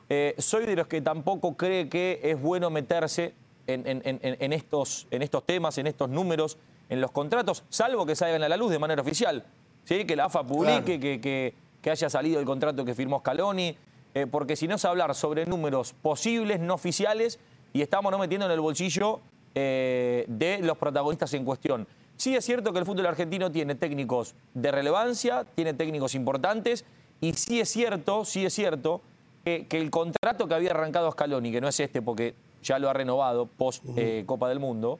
Eh, 0.07 0.35
soy 0.37 0.67
de 0.67 0.75
los 0.75 0.85
que 0.85 1.01
tampoco 1.01 1.57
cree 1.57 1.89
que 1.89 2.19
es 2.23 2.39
bueno 2.39 2.69
meterse 2.69 3.33
en, 3.65 4.53
estos, 4.53 5.07
en 5.09 5.23
estos 5.23 5.43
temas, 5.47 5.79
en 5.79 5.87
estos 5.87 6.09
números, 6.09 6.59
en 6.89 7.01
los 7.01 7.09
contratos, 7.09 7.63
salvo 7.69 8.05
que 8.05 8.15
salgan 8.15 8.43
a 8.43 8.49
la 8.49 8.57
luz 8.57 8.69
de 8.69 8.77
manera 8.77 9.01
oficial. 9.01 9.43
¿sí? 9.85 10.05
Que 10.05 10.15
la 10.15 10.25
AFA 10.25 10.43
publique, 10.43 10.99
que 10.99 11.55
que 11.81 11.89
haya 11.89 12.09
salido 12.09 12.39
el 12.39 12.45
contrato 12.45 12.85
que 12.85 12.93
firmó 12.93 13.19
Scaloni, 13.19 13.75
eh, 14.13 14.27
porque 14.29 14.55
si 14.55 14.67
no 14.67 14.75
es 14.75 14.85
hablar 14.85 15.15
sobre 15.15 15.45
números 15.45 15.93
posibles, 15.93 16.59
no 16.59 16.75
oficiales, 16.75 17.39
y 17.73 17.81
estamos 17.81 18.11
no 18.11 18.17
metiendo 18.19 18.45
en 18.45 18.51
el 18.51 18.59
bolsillo 18.59 19.21
eh, 19.55 20.25
de 20.27 20.59
los 20.59 20.77
protagonistas 20.77 21.33
en 21.33 21.45
cuestión. 21.45 21.87
Sí 22.17 22.35
es 22.35 22.45
cierto 22.45 22.71
que 22.71 22.79
el 22.79 22.85
fútbol 22.85 23.05
argentino 23.07 23.51
tiene 23.51 23.75
técnicos 23.75 24.35
de 24.53 24.71
relevancia, 24.71 25.45
tiene 25.55 25.73
técnicos 25.73 26.15
importantes, 26.15 26.85
y 27.19 27.33
sí 27.33 27.59
es 27.59 27.69
cierto, 27.69 28.25
sí 28.25 28.45
es 28.45 28.53
cierto, 28.53 29.01
que, 29.43 29.65
el 29.71 29.89
contrato 29.89 30.47
que 30.47 30.53
había 30.53 30.71
arrancado 30.71 31.11
Scaloni, 31.11 31.51
que 31.51 31.61
no 31.61 31.67
es 31.67 31.79
este 31.79 32.01
porque 32.01 32.35
ya 32.61 32.77
lo 32.77 32.89
ha 32.89 32.93
renovado 32.93 33.47
post 33.47 33.83
eh, 33.95 34.23
Copa 34.25 34.49
del 34.49 34.59
Mundo, 34.59 34.99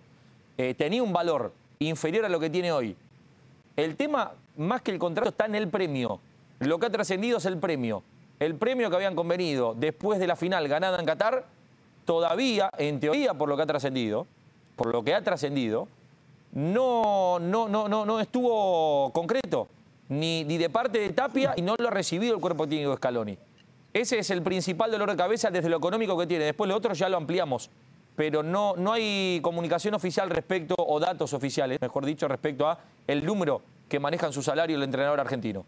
tenía 0.77 1.01
un 1.01 1.11
valor 1.11 1.53
inferior 1.79 2.25
a 2.25 2.29
lo 2.29 2.39
que 2.39 2.51
tiene 2.51 2.71
hoy. 2.71 2.95
El 3.75 3.95
tema, 3.95 4.33
más 4.57 4.83
que 4.83 4.91
el 4.91 4.99
contrato, 4.99 5.29
está 5.29 5.45
en 5.45 5.55
el 5.55 5.69
premio. 5.69 6.19
Lo 6.59 6.77
que 6.77 6.85
ha 6.85 6.89
trascendido 6.91 7.39
es 7.39 7.45
el 7.45 7.57
premio. 7.57 8.03
El 8.39 8.55
premio 8.55 8.89
que 8.89 8.95
habían 8.95 9.15
convenido 9.15 9.73
después 9.75 10.19
de 10.19 10.27
la 10.27 10.35
final 10.35 10.67
ganada 10.67 10.99
en 10.99 11.05
Qatar, 11.05 11.45
todavía, 12.05 12.69
en 12.77 12.99
teoría, 12.99 13.33
por 13.33 13.49
lo 13.49 13.55
que 13.55 13.63
ha 13.63 13.65
trascendido, 13.65 14.27
por 14.81 14.91
lo 14.91 15.03
que 15.03 15.13
ha 15.13 15.21
trascendido, 15.21 15.87
no, 16.53 17.37
no, 17.39 17.69
no, 17.69 17.87
no, 17.87 18.03
no 18.03 18.19
estuvo 18.19 19.11
concreto, 19.13 19.67
ni, 20.09 20.43
ni 20.43 20.57
de 20.57 20.71
parte 20.71 20.97
de 20.97 21.09
Tapia 21.09 21.53
y 21.55 21.61
no 21.61 21.75
lo 21.77 21.89
ha 21.89 21.91
recibido 21.91 22.33
el 22.33 22.41
cuerpo 22.41 22.67
técnico 22.67 22.89
de 22.89 22.97
Scaloni. 22.97 23.37
Ese 23.93 24.17
es 24.17 24.31
el 24.31 24.41
principal 24.41 24.89
dolor 24.89 25.11
de 25.11 25.15
cabeza 25.15 25.51
desde 25.51 25.69
lo 25.69 25.77
económico 25.77 26.17
que 26.17 26.25
tiene. 26.25 26.45
Después 26.45 26.67
lo 26.67 26.75
otro 26.75 26.95
ya 26.95 27.09
lo 27.09 27.17
ampliamos. 27.17 27.69
Pero 28.15 28.41
no, 28.41 28.75
no 28.75 28.93
hay 28.93 29.39
comunicación 29.43 29.93
oficial 29.93 30.31
respecto, 30.31 30.73
o 30.75 30.99
datos 30.99 31.31
oficiales, 31.33 31.79
mejor 31.79 32.03
dicho, 32.03 32.27
respecto 32.27 32.67
a 32.67 32.79
el 33.05 33.23
número 33.23 33.61
que 33.87 33.99
manejan 33.99 34.33
su 34.33 34.41
salario 34.41 34.77
el 34.77 34.83
entrenador 34.83 35.19
argentino. 35.19 35.63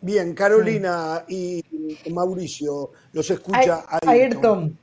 Bien, 0.00 0.34
Carolina 0.34 1.24
y 1.28 1.62
Mauricio, 2.10 2.90
los 3.12 3.30
escucha 3.30 3.84
Ayrton. 4.04 4.76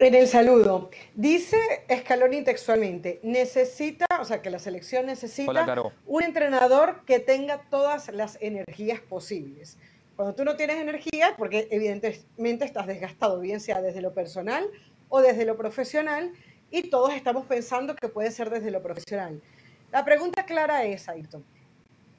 En 0.00 0.14
el 0.14 0.26
saludo. 0.28 0.88
Dice 1.14 1.58
Scaloni 1.94 2.42
textualmente, 2.42 3.20
necesita, 3.22 4.06
o 4.18 4.24
sea, 4.24 4.40
que 4.40 4.48
la 4.48 4.58
selección 4.58 5.04
necesita 5.04 5.76
un 6.06 6.22
entrenador 6.22 7.04
que 7.04 7.20
tenga 7.20 7.60
todas 7.68 8.08
las 8.08 8.38
energías 8.40 9.00
posibles. 9.00 9.76
Cuando 10.16 10.34
tú 10.34 10.46
no 10.46 10.56
tienes 10.56 10.76
energía, 10.76 11.34
porque 11.36 11.68
evidentemente 11.70 12.64
estás 12.64 12.86
desgastado, 12.86 13.40
bien 13.40 13.60
sea 13.60 13.82
desde 13.82 14.00
lo 14.00 14.14
personal 14.14 14.66
o 15.10 15.20
desde 15.20 15.44
lo 15.44 15.58
profesional, 15.58 16.32
y 16.70 16.88
todos 16.88 17.12
estamos 17.12 17.44
pensando 17.44 17.94
que 17.94 18.08
puede 18.08 18.30
ser 18.30 18.48
desde 18.48 18.70
lo 18.70 18.82
profesional. 18.82 19.42
La 19.92 20.02
pregunta 20.06 20.46
clara 20.46 20.82
es, 20.84 21.10
Ayrton, 21.10 21.44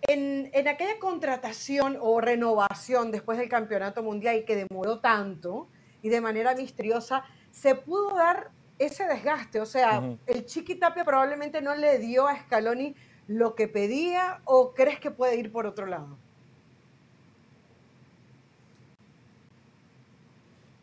en, 0.07 0.51
aquella 0.67 0.99
contratación 0.99 1.97
o 1.99 2.21
renovación 2.21 3.11
después 3.11 3.39
del 3.39 3.49
campeonato 3.49 4.03
mundial 4.03 4.43
que 4.45 4.55
demoró 4.55 4.99
tanto 4.99 5.67
y 6.03 6.09
de 6.09 6.21
manera 6.21 6.53
misteriosa, 6.53 7.23
se 7.51 7.75
pudo 7.75 8.15
dar 8.15 8.49
ese 8.79 9.05
desgaste. 9.05 9.59
O 9.61 9.65
sea, 9.65 10.01
el 10.25 10.45
Chiqui 10.45 10.75
Tapia 10.75 11.03
probablemente 11.05 11.61
no 11.61 11.75
le 11.75 11.99
dio 11.99 12.27
a 12.27 12.37
Scaloni 12.39 12.95
lo 13.27 13.55
que 13.55 13.67
pedía 13.67 14.41
o 14.45 14.73
crees 14.73 14.99
que 14.99 15.11
puede 15.11 15.37
ir 15.37 15.51
por 15.51 15.65
otro 15.65 15.85
lado? 15.85 16.17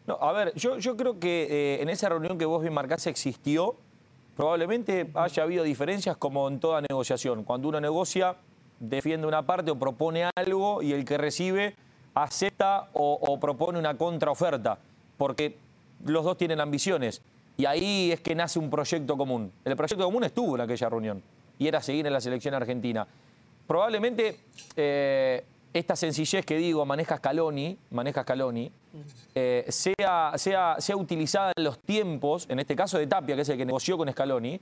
No, 0.06 0.14
a 0.20 0.32
ver, 0.32 0.54
yo, 0.54 0.78
yo 0.78 0.96
creo 0.96 1.18
que 1.20 1.46
eh, 1.50 1.82
en 1.82 1.90
esa 1.90 2.08
reunión 2.08 2.38
que 2.38 2.46
vos 2.46 2.62
bien 2.62 2.72
marcás 2.72 3.06
existió, 3.06 3.76
probablemente 4.36 5.10
haya 5.14 5.42
habido 5.42 5.64
diferencias 5.64 6.16
como 6.16 6.48
en 6.48 6.60
toda 6.60 6.80
negociación. 6.80 7.44
Cuando 7.44 7.68
uno 7.68 7.80
negocia, 7.80 8.36
defiende 8.80 9.26
una 9.26 9.44
parte 9.44 9.70
o 9.70 9.78
propone 9.78 10.30
algo 10.34 10.80
y 10.80 10.92
el 10.92 11.04
que 11.04 11.18
recibe 11.18 11.74
acepta 12.14 12.88
o, 12.94 13.38
propone 13.38 13.78
una 13.78 13.96
contraoferta, 13.96 14.78
porque 15.16 15.58
los 16.04 16.24
dos 16.24 16.36
tienen 16.36 16.60
ambiciones. 16.60 17.22
Y 17.56 17.66
ahí 17.66 18.12
es 18.12 18.20
que 18.20 18.34
nace 18.34 18.58
un 18.58 18.70
proyecto 18.70 19.16
común. 19.16 19.52
El 19.64 19.76
proyecto 19.76 20.04
común 20.04 20.24
estuvo 20.24 20.54
en 20.54 20.60
aquella 20.60 20.88
reunión 20.88 21.22
y 21.58 21.66
era 21.66 21.82
seguir 21.82 22.06
en 22.06 22.12
la 22.12 22.20
selección 22.20 22.54
argentina. 22.54 23.06
Probablemente 23.66 24.40
eh, 24.76 25.44
esta 25.72 25.96
sencillez 25.96 26.46
que 26.46 26.56
digo, 26.56 26.86
maneja 26.86 27.16
Scaloni, 27.16 27.76
maneja 27.90 28.22
Scaloni, 28.22 28.70
eh, 29.34 29.66
sea, 29.68 30.32
sea, 30.36 30.76
sea 30.78 30.96
utilizada 30.96 31.52
en 31.56 31.64
los 31.64 31.78
tiempos, 31.78 32.46
en 32.48 32.58
este 32.60 32.74
caso 32.74 32.98
de 32.98 33.06
Tapia, 33.06 33.34
que 33.36 33.42
es 33.42 33.48
el 33.48 33.58
que 33.58 33.66
negoció 33.66 33.98
con 33.98 34.10
Scaloni, 34.10 34.60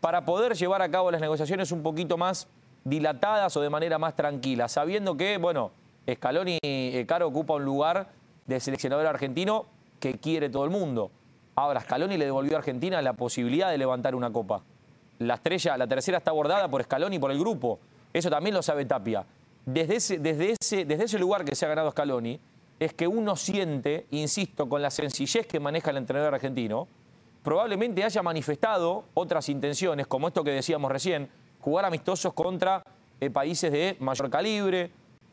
para 0.00 0.24
poder 0.24 0.54
llevar 0.54 0.80
a 0.80 0.90
cabo 0.90 1.10
las 1.10 1.20
negociaciones 1.20 1.72
un 1.72 1.82
poquito 1.82 2.16
más 2.16 2.48
dilatadas 2.84 3.56
o 3.56 3.60
de 3.60 3.68
manera 3.68 3.98
más 3.98 4.14
tranquila, 4.14 4.68
sabiendo 4.68 5.16
que, 5.16 5.38
bueno, 5.38 5.72
Scaloni 6.10 6.58
eh, 6.62 7.04
Caro 7.06 7.26
ocupa 7.26 7.54
un 7.54 7.64
lugar 7.64 8.08
de 8.46 8.60
seleccionador 8.60 9.06
argentino 9.06 9.66
que 9.98 10.18
quiere 10.18 10.48
todo 10.48 10.64
el 10.64 10.70
mundo. 10.70 11.10
Ahora, 11.54 11.80
Scaloni 11.80 12.16
le 12.16 12.24
devolvió 12.24 12.56
a 12.56 12.58
Argentina 12.58 13.02
la 13.02 13.14
posibilidad 13.14 13.70
de 13.70 13.78
levantar 13.78 14.14
una 14.14 14.30
copa. 14.30 14.62
La 15.18 15.34
estrella, 15.34 15.76
la 15.76 15.86
tercera 15.86 16.18
está 16.18 16.30
abordada 16.30 16.68
por 16.68 16.82
Scaloni 16.82 17.16
y 17.16 17.18
por 17.18 17.30
el 17.30 17.38
grupo. 17.38 17.80
Eso 18.12 18.30
también 18.30 18.54
lo 18.54 18.62
sabe 18.62 18.84
Tapia. 18.84 19.24
Desde 19.66 19.96
ese, 19.96 20.18
desde 20.18 20.52
ese, 20.52 20.84
desde 20.84 21.04
ese 21.04 21.18
lugar 21.18 21.44
que 21.44 21.54
se 21.54 21.66
ha 21.66 21.68
ganado 21.68 21.90
Scaloni, 21.90 22.38
es 22.78 22.94
que 22.94 23.08
uno 23.08 23.34
siente, 23.34 24.06
insisto, 24.12 24.68
con 24.68 24.80
la 24.80 24.90
sencillez 24.90 25.46
que 25.46 25.58
maneja 25.58 25.90
el 25.90 25.96
entrenador 25.96 26.34
argentino, 26.34 26.86
probablemente 27.42 28.04
haya 28.04 28.22
manifestado 28.22 29.04
otras 29.14 29.48
intenciones, 29.48 30.06
como 30.06 30.28
esto 30.28 30.44
que 30.44 30.52
decíamos 30.52 30.92
recién, 30.92 31.28
jugar 31.60 31.84
amistosos 31.84 32.32
contra 32.32 32.84
eh, 33.20 33.30
países 33.30 33.72
de 33.72 33.96
mayor 33.98 34.30
calibre 34.30 34.90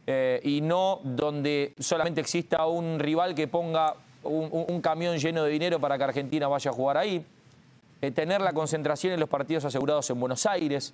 eh, 0.08 0.40
y 0.44 0.62
no 0.62 1.02
donde 1.04 1.74
solamente 1.80 2.22
exista 2.22 2.66
un 2.66 3.00
rival 3.00 3.36
que 3.36 3.48
ponga 3.48 3.96
un, 4.26 4.82
camión 4.82 5.18
lleno 5.18 5.44
de 5.44 5.52
dinero 5.52 5.80
para 5.80 5.98
que 5.98 6.04
Argentina 6.04 6.48
vaya 6.48 6.72
a 6.72 6.74
jugar 6.74 6.98
ahí. 6.98 7.26
Eh, 8.02 8.12
tener 8.12 8.42
la 8.42 8.54
concentración 8.54 9.14
en 9.14 9.20
los 9.20 9.30
partidos 9.30 9.66
asegurados 9.66 10.10
en 10.10 10.20
Buenos 10.20 10.46
Aires, 10.46 10.94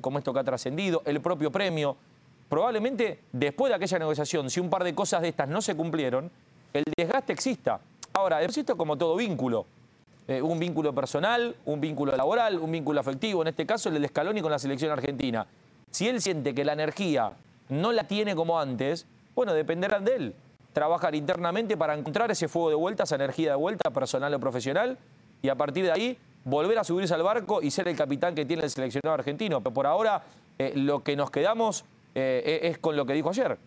como 0.00 0.18
esto 0.18 0.32
que 0.32 0.40
ha 0.40 0.44
trascendido, 0.44 1.02
el 1.04 1.20
propio 1.20 1.50
premio. 1.50 1.96
Probablemente 2.48 3.20
después 3.32 3.70
de 3.70 3.76
aquella 3.76 3.98
negociación, 3.98 4.50
si 4.50 4.60
un 4.60 4.70
par 4.70 4.84
de 4.84 4.94
cosas 4.94 5.22
de 5.22 5.28
estas 5.28 5.48
no 5.48 5.62
se 5.62 5.74
cumplieron, 5.74 6.30
el 6.72 6.84
desgaste 6.96 7.32
exista. 7.32 7.80
Ahora, 8.12 8.42
existe 8.42 8.74
como 8.74 8.96
todo 8.96 9.16
vínculo. 9.16 9.66
Eh, 10.28 10.40
un 10.40 10.58
vínculo 10.58 10.94
personal, 10.94 11.56
un 11.64 11.80
vínculo 11.80 12.14
laboral, 12.14 12.58
un 12.58 12.70
vínculo 12.70 13.00
afectivo, 13.00 13.42
en 13.42 13.48
este 13.48 13.66
caso 13.66 13.88
el 13.88 14.00
de 14.00 14.08
Scaloni 14.08 14.40
con 14.40 14.50
la 14.50 14.58
selección 14.58 14.92
argentina. 14.92 15.46
Si 15.90 16.06
él 16.06 16.20
siente 16.20 16.54
que 16.54 16.64
la 16.64 16.72
energía 16.72 17.32
no 17.68 17.90
la 17.92 18.04
tiene 18.04 18.36
como 18.36 18.60
antes, 18.60 19.06
bueno, 19.34 19.52
dependerán 19.54 20.04
de 20.04 20.14
él. 20.14 20.34
Trabajar 20.72 21.14
internamente 21.14 21.76
para 21.76 21.94
encontrar 21.94 22.30
ese 22.30 22.48
fuego 22.48 22.70
de 22.70 22.76
vuelta, 22.76 23.04
esa 23.04 23.16
energía 23.16 23.50
de 23.50 23.56
vuelta, 23.56 23.90
personal 23.90 24.32
o 24.34 24.40
profesional, 24.40 24.98
y 25.42 25.48
a 25.48 25.54
partir 25.54 25.84
de 25.84 25.92
ahí 25.92 26.18
volver 26.44 26.78
a 26.78 26.84
subirse 26.84 27.14
al 27.14 27.22
barco 27.22 27.60
y 27.62 27.70
ser 27.70 27.88
el 27.88 27.96
capitán 27.96 28.34
que 28.34 28.44
tiene 28.44 28.62
el 28.64 28.70
seleccionado 28.70 29.14
argentino. 29.14 29.60
Pero 29.60 29.74
por 29.74 29.86
ahora 29.86 30.22
eh, 30.58 30.72
lo 30.76 31.02
que 31.02 31.16
nos 31.16 31.30
quedamos 31.30 31.84
eh, 32.14 32.60
es 32.62 32.78
con 32.78 32.96
lo 32.96 33.06
que 33.06 33.14
dijo 33.14 33.30
ayer, 33.30 33.58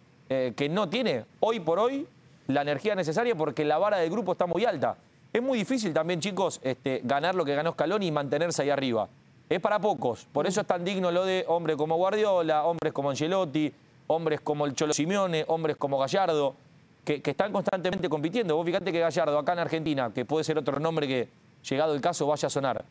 que 0.56 0.68
no 0.68 0.90
tiene 0.90 1.26
hoy 1.42 1.60
por 1.60 1.78
hoy 1.78 2.08
la 2.48 2.62
energía 2.62 2.96
necesaria 2.96 3.36
porque 3.36 3.64
la 3.66 3.78
vara 3.78 3.98
del 3.98 4.10
grupo 4.10 4.32
está 4.32 4.48
muy 4.48 4.66
alta. 4.66 4.98
Es 5.32 5.42
muy 5.42 5.58
difícil 5.58 5.94
también, 5.94 6.20
chicos, 6.20 6.60
este, 6.64 7.02
ganar 7.04 7.36
lo 7.36 7.46
que 7.46 7.56
ganó 7.56 7.72
Scaloni 7.72 8.08
y 8.08 8.12
mantenerse 8.12 8.62
ahí 8.62 8.70
arriba. 8.70 9.08
Es 9.50 9.60
para 9.60 9.80
pocos. 9.80 10.28
Por 10.32 10.46
eso 10.46 10.62
es 10.62 10.68
tan 10.68 10.84
digno 10.84 11.12
lo 11.12 11.26
de 11.26 11.46
hombres 11.48 11.76
como 11.76 11.96
Guardiola, 11.96 12.66
hombres 12.66 12.94
como 12.94 13.10
Angelotti, 13.10 13.74
hombres 14.08 14.42
como 14.42 14.66
el 14.66 14.74
Cholo 14.74 14.94
Simeone, 14.94 15.44
hombres 15.48 15.78
como 15.78 15.98
Gallardo, 15.98 16.56
que, 17.04 17.22
están 17.24 17.52
constantemente 17.52 18.10
compitiendo. 18.10 18.56
Vos 18.56 18.66
fíjate 18.66 18.92
que 18.92 19.00
Gallardo, 19.00 19.38
acá 19.38 19.54
en 19.54 19.60
Argentina, 19.60 20.12
que 20.14 20.26
puede 20.26 20.44
ser 20.44 20.58
otro 20.58 20.80
nombre 20.80 21.08
que, 21.08 21.30
llegado 21.70 21.94
el 21.94 22.02
caso, 22.02 22.28
vaya 22.28 22.48
a 22.48 22.50
sonar, 22.50 22.84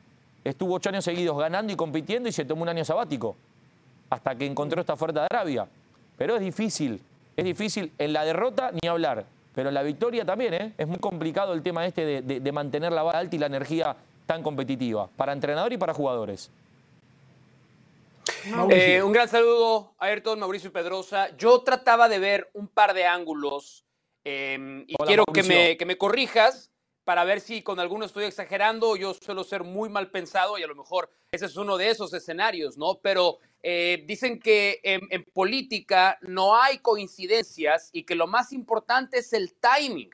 estuvo 0.45 0.75
ocho 0.75 0.91
años 0.91 1.05
seguidos 1.05 1.39
ganando 1.39 1.73
y 1.73 1.77
compitiendo 1.77 2.29
y 2.29 2.33
se 2.33 2.45
tomó 2.45 2.63
un 2.63 2.69
año 2.69 2.85
sabático, 2.85 3.37
hasta 4.11 4.35
que 4.35 4.47
encontró 4.47 4.81
esta 4.81 4.93
oferta 4.93 5.21
de 5.21 5.27
Arabia. 5.31 5.67
Pero 6.17 6.37
es 6.37 6.41
difícil, 6.41 7.01
es 7.37 7.45
difícil 7.45 7.93
en 7.99 8.13
la 8.13 8.25
derrota 8.25 8.71
ni 8.81 8.89
hablar. 8.89 9.25
Pero 9.55 9.71
la 9.71 9.83
victoria 9.83 10.25
también, 10.25 10.55
¿eh? 10.55 10.73
es 10.79 10.87
muy 10.87 10.99
complicado 10.99 11.53
el 11.53 11.63
tema 11.63 11.87
este 11.87 12.23
de, 12.23 12.53
mantener 12.53 12.93
la 12.93 13.03
vara 13.03 13.19
alta 13.19 13.37
y 13.37 13.39
la 13.39 13.47
energía 13.47 13.95
tan 14.27 14.43
competitiva, 14.43 15.09
para 15.17 15.33
entrenador 15.33 15.73
y 15.73 15.77
para 15.77 15.93
jugadores. 15.93 16.51
Eh, 18.71 19.03
un 19.03 19.13
gran 19.13 19.29
saludo 19.29 19.93
a 19.99 20.07
Ayrton, 20.07 20.39
Mauricio 20.39 20.73
Pedrosa. 20.73 21.37
Yo 21.37 21.61
trataba 21.61 22.09
de 22.09 22.19
ver 22.19 22.51
un 22.55 22.67
par 22.67 22.95
de 22.95 23.05
ángulos 23.05 23.85
em, 24.25 24.85
y 24.87 24.95
quiero 25.07 25.25
que 25.27 25.43
me, 25.43 25.77
que 25.77 25.87
me, 25.87 25.99
corrijas 25.99 26.71
para 27.05 27.25
ver 27.25 27.41
si 27.41 27.63
con 27.63 27.81
alguno 27.81 28.05
estoy 28.05 28.25
exagerando. 28.25 28.97
Yo 28.97 29.15
suelo 29.15 29.45
ser 29.45 29.65
muy 29.65 29.89
mal 29.89 30.11
pensado 30.11 30.59
y 30.59 30.63
a 30.63 30.67
lo 30.67 30.75
mejor 30.75 31.11
ese 31.31 31.47
es 31.47 31.57
uno 31.57 31.77
de 31.77 31.91
esos 31.91 32.13
escenarios, 32.15 32.77
¿no? 32.77 33.01
Pero 33.03 33.39
eh, 33.63 34.05
dicen 34.07 34.41
que 34.41 34.81
en, 34.83 35.25
política 35.33 36.19
no 36.23 36.61
hay 36.61 36.79
coincidencias 36.79 37.91
y 37.93 38.03
que 38.03 38.15
lo 38.15 38.27
más 38.27 38.53
importante 38.53 39.19
es 39.19 39.33
el 39.33 39.55
timing. 39.55 40.11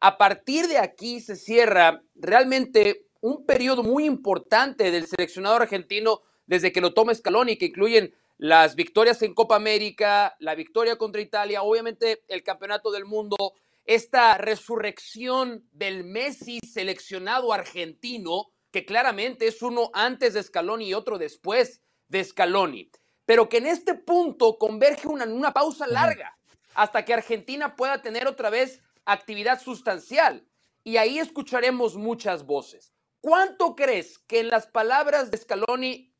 A 0.00 0.16
partir 0.16 0.68
de 0.68 0.78
aquí 0.78 1.20
se 1.20 1.36
cierra 1.36 2.02
realmente 2.14 3.06
un 3.20 3.44
periodo 3.46 3.82
muy 3.82 4.04
importante 4.04 4.90
del 4.90 5.06
seleccionado 5.06 5.56
argentino 5.56 6.22
desde 6.46 6.72
que 6.72 6.80
lo 6.80 6.94
toma 6.94 7.14
Scaloni, 7.14 7.56
que 7.56 7.66
incluyen 7.66 8.14
las 8.38 8.74
victorias 8.74 9.22
en 9.22 9.34
Copa 9.34 9.56
América, 9.56 10.36
la 10.40 10.54
victoria 10.54 10.96
contra 10.96 11.20
Italia, 11.20 11.62
obviamente 11.62 12.24
el 12.28 12.42
campeonato 12.42 12.90
del 12.90 13.04
mundo, 13.04 13.36
esta 13.84 14.38
resurrección 14.38 15.68
del 15.72 16.04
Messi 16.04 16.58
seleccionado 16.60 17.52
argentino, 17.52 18.50
que 18.70 18.84
claramente 18.84 19.46
es 19.46 19.62
uno 19.62 19.90
antes 19.92 20.34
de 20.34 20.42
Scaloni 20.42 20.88
y 20.88 20.94
otro 20.94 21.18
después 21.18 21.80
de 22.08 22.24
Scaloni, 22.24 22.90
pero 23.24 23.48
que 23.48 23.58
en 23.58 23.66
este 23.66 23.94
punto 23.94 24.58
converge 24.58 25.06
una, 25.06 25.24
una 25.26 25.52
pausa 25.52 25.86
larga 25.86 26.36
hasta 26.74 27.04
que 27.04 27.14
Argentina 27.14 27.76
pueda 27.76 28.02
tener 28.02 28.26
otra 28.26 28.50
vez 28.50 28.82
actividad 29.04 29.60
sustancial. 29.60 30.46
Y 30.82 30.96
ahí 30.96 31.18
escucharemos 31.18 31.96
muchas 31.96 32.44
voces. 32.44 32.92
¿Cuánto 33.20 33.74
crees 33.74 34.18
que 34.18 34.40
en 34.40 34.48
las 34.48 34.66
palabras 34.66 35.30
de 35.30 35.38
Scaloni 35.38 36.12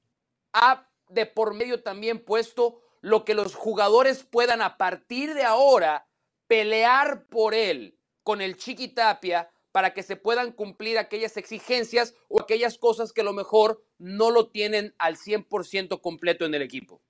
ha 0.55 0.89
de 1.09 1.27
por 1.27 1.55
medio 1.55 1.83
también 1.83 2.25
puesto 2.25 2.81
lo 3.01 3.25
que 3.25 3.35
los 3.35 3.55
jugadores 3.55 4.25
puedan 4.25 4.63
a 4.63 4.77
partir 4.77 5.35
de 5.35 5.45
ahora 5.45 6.07
pelear 6.47 7.27
por 7.27 7.55
él 7.55 7.99
con 8.23 8.41
el 8.41 8.57
Chiqui 8.57 8.89
Tapia 8.89 9.51
para 9.73 9.93
que 9.93 10.03
se 10.03 10.17
puedan 10.17 10.53
cumplir 10.53 10.99
aquellas 10.99 11.37
exigencias 11.37 12.15
o 12.29 12.41
aquellas 12.41 12.79
cosas 12.79 13.13
que 13.13 13.23
a 13.23 13.25
lo 13.25 13.33
mejor 13.33 13.85
no 13.99 14.31
lo 14.31 14.49
tienen 14.49 14.95
al 14.99 15.17
100% 15.17 16.01
completo 16.01 16.45
en 16.45 16.55
el 16.55 16.63
equipo. 16.63 17.01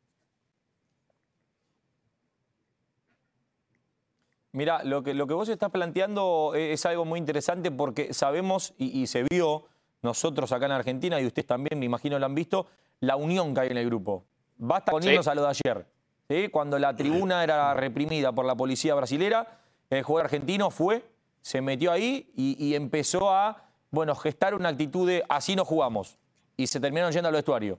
Mira, 4.55 4.84
lo 4.84 5.03
que, 5.03 5.14
lo 5.14 5.26
que 5.26 5.34
vos 5.34 5.49
estás 5.49 5.70
planteando 5.70 6.53
es 6.55 6.86
algo 6.86 7.05
muy 7.05 7.18
interesante 7.18 7.72
porque 7.72 8.14
sabemos 8.14 8.72
y, 8.78 9.09
se 9.09 9.24
vio 9.28 9.64
nosotros 10.01 10.53
acá 10.53 10.66
en 10.66 10.72
Argentina 10.72 11.20
y 11.20 11.26
ustedes 11.26 11.49
también, 11.49 11.78
me 11.78 11.86
imagino, 11.86 12.18
lo 12.20 12.24
han 12.24 12.36
visto, 12.36 12.68
la 13.07 13.16
unión 13.16 13.55
que 13.55 13.61
hay 13.61 13.68
en 13.68 13.76
el 13.76 13.86
grupo. 13.86 14.24
Basta 14.57 14.92
con 14.92 15.02
irnos 15.02 15.26
a 15.28 15.34
lo 15.34 15.42
de 15.42 15.48
ayer. 15.48 16.50
Cuando 16.50 16.78
la 16.78 16.96
tribuna 16.96 17.44
era 17.44 17.74
reprimida 17.74 18.32
por 18.32 18.44
la 18.44 18.55
policía 18.55 18.94
brasilera, 18.94 19.61
el 19.90 20.02
jugador 20.02 20.26
argentino 20.26 20.70
fue 20.70 21.05
se 21.44 21.61
metió 21.61 21.92
ahí 21.92 22.32
y, 22.34 22.74
empezó 22.74 23.30
a, 23.30 23.68
bueno, 23.90 24.14
gestar 24.14 24.55
una 24.55 24.70
actitud 24.70 25.07
de 25.07 25.22
así 25.28 25.55
no 25.55 25.66
jugamos. 25.66 26.16
Y 26.57 26.66
se 26.66 26.80
terminaron 26.80 27.12
yendo 27.12 27.28
al 27.28 27.34
vestuario. 27.34 27.78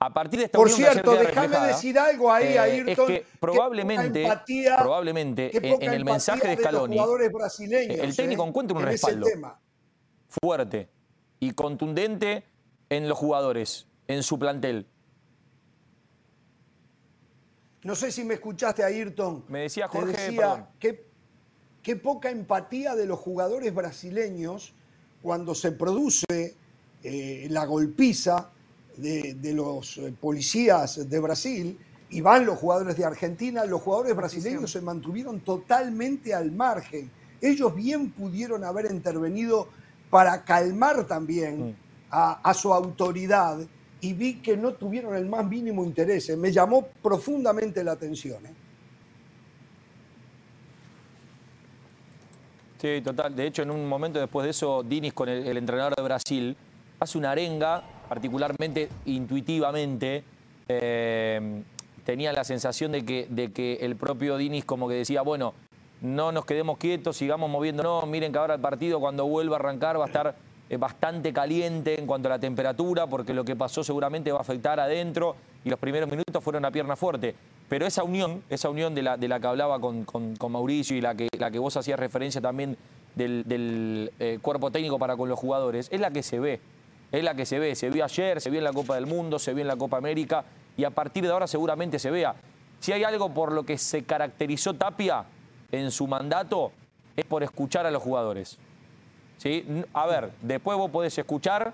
A 0.00 0.12
partir 0.12 0.40
de 0.40 0.46
esta 0.46 0.58
Por 0.58 0.68
cierto, 0.68 1.12
déjame 1.12 1.58
decir 1.68 1.96
algo 1.96 2.32
ahí, 2.32 2.54
eh, 2.54 2.58
Ayrton. 2.58 2.88
Es 2.88 2.98
que 2.98 3.26
probablemente, 3.38 4.28
probablemente 4.78 5.50
en 5.84 5.92
el 5.92 6.04
mensaje 6.04 6.48
de 6.48 6.56
Scaloni, 6.56 6.98
el 6.98 8.16
técnico 8.16 8.44
¿eh? 8.44 8.48
encuentra 8.48 8.76
un 8.76 8.84
respaldo 8.84 9.26
fuerte 10.42 10.88
y 11.38 11.52
contundente 11.52 12.44
en 12.90 13.08
los 13.08 13.16
jugadores, 13.16 13.87
en 14.08 14.22
su 14.22 14.38
plantel. 14.38 14.86
No 17.84 17.94
sé 17.94 18.10
si 18.10 18.24
me 18.24 18.34
escuchaste, 18.34 18.82
Ayrton. 18.82 19.44
Me 19.48 19.60
decía 19.60 19.86
Jorge, 19.86 20.12
decía, 20.12 20.68
qué 20.78 21.96
poca 21.96 22.30
empatía 22.30 22.96
de 22.96 23.06
los 23.06 23.20
jugadores 23.20 23.72
brasileños 23.72 24.74
cuando 25.22 25.54
se 25.54 25.72
produce 25.72 26.56
eh, 27.02 27.46
la 27.50 27.64
golpiza 27.64 28.50
de, 28.96 29.52
los 29.54 29.98
eh, 29.98 30.12
policías 30.20 31.08
de 31.08 31.20
Brasil 31.20 31.78
y 32.10 32.20
van 32.20 32.44
los 32.44 32.58
jugadores 32.58 32.96
de 32.96 33.04
Argentina, 33.04 33.64
los 33.64 33.82
jugadores 33.82 34.16
brasileños 34.16 34.72
se 34.72 34.80
mantuvieron 34.80 35.40
totalmente 35.40 36.34
al 36.34 36.50
margen. 36.50 37.10
Ellos 37.40 37.74
bien 37.74 38.10
pudieron 38.10 38.64
haber 38.64 38.90
intervenido 38.90 39.68
para 40.10 40.44
calmar 40.44 41.06
también 41.06 41.70
mm. 41.70 41.74
a, 42.10 42.54
su 42.54 42.72
autoridad 42.72 43.60
y 44.00 44.12
vi 44.12 44.34
que 44.40 44.56
no 44.56 44.74
tuvieron 44.74 45.14
el 45.14 45.26
más 45.26 45.44
mínimo 45.46 45.84
interés. 45.84 46.36
Me 46.36 46.52
llamó 46.52 46.88
profundamente 47.02 47.82
la 47.82 47.92
atención. 47.92 48.44
¿eh? 48.46 48.54
Sí, 52.80 53.00
total. 53.02 53.34
De 53.34 53.46
hecho, 53.46 53.62
en 53.62 53.70
un 53.70 53.88
momento 53.88 54.20
después 54.20 54.44
de 54.44 54.50
eso, 54.50 54.82
Dinis 54.82 55.12
con 55.12 55.28
el, 55.28 55.56
entrenador 55.56 55.96
de 55.96 56.02
Brasil 56.02 56.56
hace 57.00 57.18
una 57.18 57.32
arenga, 57.32 57.82
particularmente 58.08 58.88
intuitivamente. 59.06 60.22
Eh, 60.68 61.62
tenía 62.04 62.32
la 62.32 62.44
sensación 62.44 62.92
de 62.92 63.04
que, 63.04 63.26
de 63.28 63.52
que 63.52 63.74
el 63.80 63.96
propio 63.96 64.36
Dinis 64.36 64.64
como 64.64 64.88
que 64.88 64.94
decía, 64.94 65.22
bueno, 65.22 65.54
no 66.00 66.30
nos 66.30 66.44
quedemos 66.44 66.78
quietos, 66.78 67.16
sigamos 67.16 67.50
moviéndonos, 67.50 68.06
miren 68.06 68.32
que 68.32 68.38
ahora 68.38 68.54
el 68.54 68.60
partido 68.60 69.00
cuando 69.00 69.26
vuelva 69.26 69.56
a 69.56 69.58
arrancar 69.58 69.98
va 69.98 70.04
a 70.04 70.06
estar 70.06 70.28
eh, 70.28 70.47
bastante 70.76 71.32
caliente 71.32 71.98
en 71.98 72.06
cuanto 72.06 72.28
a 72.28 72.32
la 72.32 72.38
temperatura, 72.38 73.06
porque 73.06 73.32
lo 73.32 73.44
que 73.44 73.56
pasó 73.56 73.82
seguramente 73.82 74.32
va 74.32 74.38
a 74.38 74.42
afectar 74.42 74.78
adentro 74.78 75.36
y 75.64 75.70
los 75.70 75.78
primeros 75.78 76.10
minutos 76.10 76.44
fueron 76.44 76.64
a 76.64 76.70
pierna 76.70 76.96
fuerte. 76.96 77.34
Pero 77.68 77.86
esa 77.86 78.02
unión, 78.02 78.42
esa 78.48 78.70
unión 78.70 78.94
de 78.94 79.02
la, 79.02 79.16
de 79.16 79.28
la 79.28 79.40
que 79.40 79.46
hablaba 79.46 79.80
con, 79.80 80.04
Mauricio 80.48 80.96
y 80.96 81.00
la 81.00 81.14
que, 81.14 81.28
la 81.38 81.50
que 81.50 81.58
vos 81.58 81.76
hacías 81.76 81.98
referencia 81.98 82.40
también 82.40 82.76
del, 83.14 84.12
eh, 84.18 84.38
cuerpo 84.40 84.70
técnico 84.70 84.98
para 84.98 85.16
con 85.16 85.28
los 85.28 85.38
jugadores, 85.38 85.88
es 85.90 86.00
la 86.00 86.10
que 86.10 86.22
se 86.22 86.38
ve. 86.38 86.60
Es 87.12 87.24
la 87.24 87.34
que 87.34 87.46
se 87.46 87.58
ve. 87.58 87.74
Se 87.74 87.90
vio 87.90 88.04
ayer, 88.04 88.40
se 88.40 88.50
vio 88.50 88.58
en 88.58 88.64
la 88.64 88.72
Copa 88.72 88.94
del 88.94 89.06
Mundo, 89.06 89.38
se 89.38 89.54
vio 89.54 89.62
en 89.62 89.68
la 89.68 89.76
Copa 89.76 89.96
América 89.96 90.44
y 90.76 90.84
a 90.84 90.90
partir 90.90 91.24
de 91.24 91.30
ahora 91.30 91.46
seguramente 91.46 91.98
se 91.98 92.10
vea. 92.10 92.34
Si 92.80 92.92
hay 92.92 93.04
algo 93.04 93.32
por 93.32 93.52
lo 93.52 93.64
que 93.64 93.76
se 93.76 94.04
caracterizó 94.04 94.74
Tapia 94.74 95.24
en 95.72 95.90
su 95.90 96.06
mandato, 96.06 96.72
es 97.16 97.24
por 97.24 97.42
escuchar 97.42 97.86
a 97.86 97.90
los 97.90 98.02
jugadores. 98.02 98.58
¿Sí? 99.38 99.64
A 99.92 100.06
ver, 100.06 100.32
después 100.42 100.76
vos 100.76 100.90
podés 100.90 101.16
escuchar, 101.16 101.72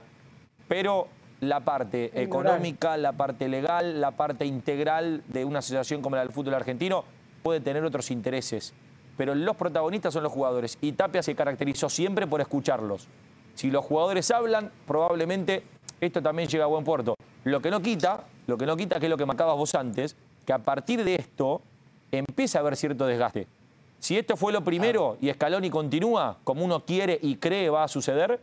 pero 0.69 1.09
la 1.41 1.61
parte 1.61 2.11
económica, 2.23 2.97
la 2.97 3.13
parte 3.13 3.49
legal, 3.49 4.01
la 4.01 4.13
parte 4.13 4.47
integral 4.47 5.23
de 5.29 5.45
una 5.45 5.59
asociación 5.59 6.01
como 6.03 6.17
la 6.17 6.23
del 6.23 6.33
fútbol 6.33 6.55
argentino 6.55 7.05
puede 7.43 7.61
tener 7.61 7.85
otros 7.85 8.11
intereses. 8.11 8.73
Pero 9.17 9.35
los 9.35 9.57
protagonistas 9.57 10.13
son 10.13 10.23
los 10.23 10.33
jugadores 10.33 10.79
y 10.81 10.93
Tapia 10.93 11.23
se 11.23 11.35
caracterizó 11.35 11.89
siempre 11.89 12.27
por 12.27 12.41
escucharlos. 12.41 13.09
Si 13.55 13.71
los 13.71 13.85
jugadores 13.85 14.31
hablan, 14.31 14.71
probablemente 14.87 15.63
esto 16.01 16.21
también 16.21 16.49
llega 16.49 16.65
a 16.65 16.69
buen 16.69 16.85
puerto. 16.85 17.15
Lo 17.45 17.61
que 17.61 17.71
no 17.71 17.81
quita, 17.81 18.25
lo 18.47 18.59
que 18.59 18.67
no 18.67 18.77
quita, 18.77 18.99
que 18.99 19.07
es 19.07 19.11
lo 19.11 19.17
que 19.17 19.27
marcabas 19.27 19.57
vos 19.57 19.75
antes, 19.75 20.17
que 20.45 20.53
a 20.53 20.59
partir 20.59 21.05
de 21.05 21.15
esto 21.15 21.63
empieza 22.11 22.59
a 22.59 22.61
haber 22.63 22.77
cierto 22.77 23.07
desgaste. 23.07 23.47
Si 24.05 24.19
esto 24.19 24.37
fue 24.37 24.53
lo 24.53 24.63
primero 24.63 25.17
y 25.19 25.33
Scaloni 25.33 25.71
continúa 25.71 26.37
como 26.45 26.63
uno 26.63 26.85
quiere 26.85 27.19
y 27.23 27.37
cree 27.37 27.71
va 27.71 27.85
a 27.85 27.89
suceder, 27.89 28.39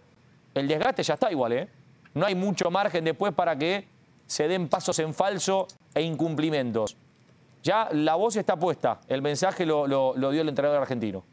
el 0.55 0.67
desgaste 0.67 1.03
ya 1.03 1.13
está 1.13 1.31
igual, 1.31 1.51
¿eh? 1.51 1.69
No 2.15 2.25
hay 2.25 2.33
mucho 2.33 2.71
margen 2.71 3.03
después 3.03 3.31
para 3.31 3.55
que 3.55 3.87
se 4.25 4.47
den 4.47 4.67
pasos 4.67 4.97
en 4.97 5.13
falso 5.13 5.67
e 5.93 6.01
incumplimientos. 6.01 6.97
Ya 7.61 7.89
la 7.91 8.15
voz 8.15 8.37
está 8.37 8.55
puesta, 8.55 9.01
el 9.07 9.21
mensaje 9.21 9.63
lo, 9.67 10.15
dio 10.15 10.41
el 10.41 10.49
entrenador 10.49 10.81
argentino. 10.81 11.23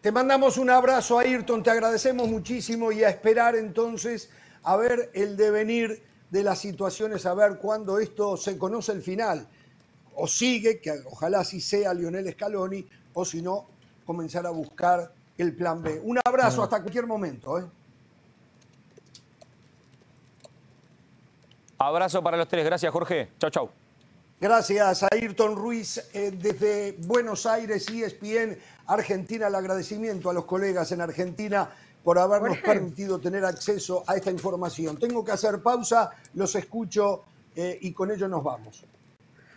Te 0.00 0.10
mandamos 0.10 0.56
un 0.56 0.70
abrazo, 0.70 1.18
Ayrton, 1.18 1.62
te 1.62 1.68
agradecemos 1.68 2.28
muchísimo 2.28 2.92
y 2.92 3.04
a 3.04 3.10
esperar 3.10 3.56
entonces 3.56 4.30
a 4.62 4.74
ver 4.78 5.10
el 5.12 5.36
devenir 5.36 6.02
de 6.30 6.42
las 6.42 6.60
situaciones, 6.60 7.26
a 7.26 7.34
ver 7.34 7.58
cuándo 7.58 7.98
esto 7.98 8.38
se 8.38 8.56
conoce 8.56 8.92
el 8.92 9.02
final 9.02 9.46
o 10.16 10.26
sigue, 10.26 10.80
que 10.80 10.92
ojalá 11.10 11.40
así 11.40 11.60
sea 11.60 11.94
Lionel 11.94 12.32
Scaloni, 12.32 12.86
o 13.14 13.24
si 13.24 13.42
no, 13.42 13.66
comenzar 14.04 14.46
a 14.46 14.50
buscar 14.50 15.12
el 15.38 15.54
plan 15.54 15.82
B. 15.82 16.00
Un 16.02 16.18
abrazo 16.24 16.62
hasta 16.62 16.80
cualquier 16.80 17.06
momento. 17.06 17.58
¿eh? 17.58 17.64
Abrazo 21.78 22.22
para 22.22 22.36
los 22.36 22.48
tres. 22.48 22.64
Gracias, 22.64 22.90
Jorge. 22.92 23.30
Chau, 23.38 23.50
chau. 23.50 23.70
Gracias 24.40 25.02
a 25.02 25.08
Ayrton 25.12 25.56
Ruiz 25.56 25.98
eh, 26.12 26.30
desde 26.30 26.92
Buenos 27.06 27.46
Aires, 27.46 27.88
ESPN, 27.88 28.58
Argentina. 28.86 29.48
El 29.48 29.54
agradecimiento 29.54 30.30
a 30.30 30.34
los 30.34 30.44
colegas 30.44 30.92
en 30.92 31.00
Argentina 31.00 31.70
por 32.02 32.18
habernos 32.18 32.58
permitido 32.58 33.18
tener 33.18 33.44
acceso 33.44 34.04
a 34.06 34.14
esta 34.14 34.30
información. 34.30 34.98
Tengo 34.98 35.24
que 35.24 35.32
hacer 35.32 35.60
pausa, 35.62 36.10
los 36.34 36.54
escucho 36.54 37.24
eh, 37.54 37.78
y 37.80 37.92
con 37.92 38.10
ello 38.10 38.28
nos 38.28 38.44
vamos. 38.44 38.84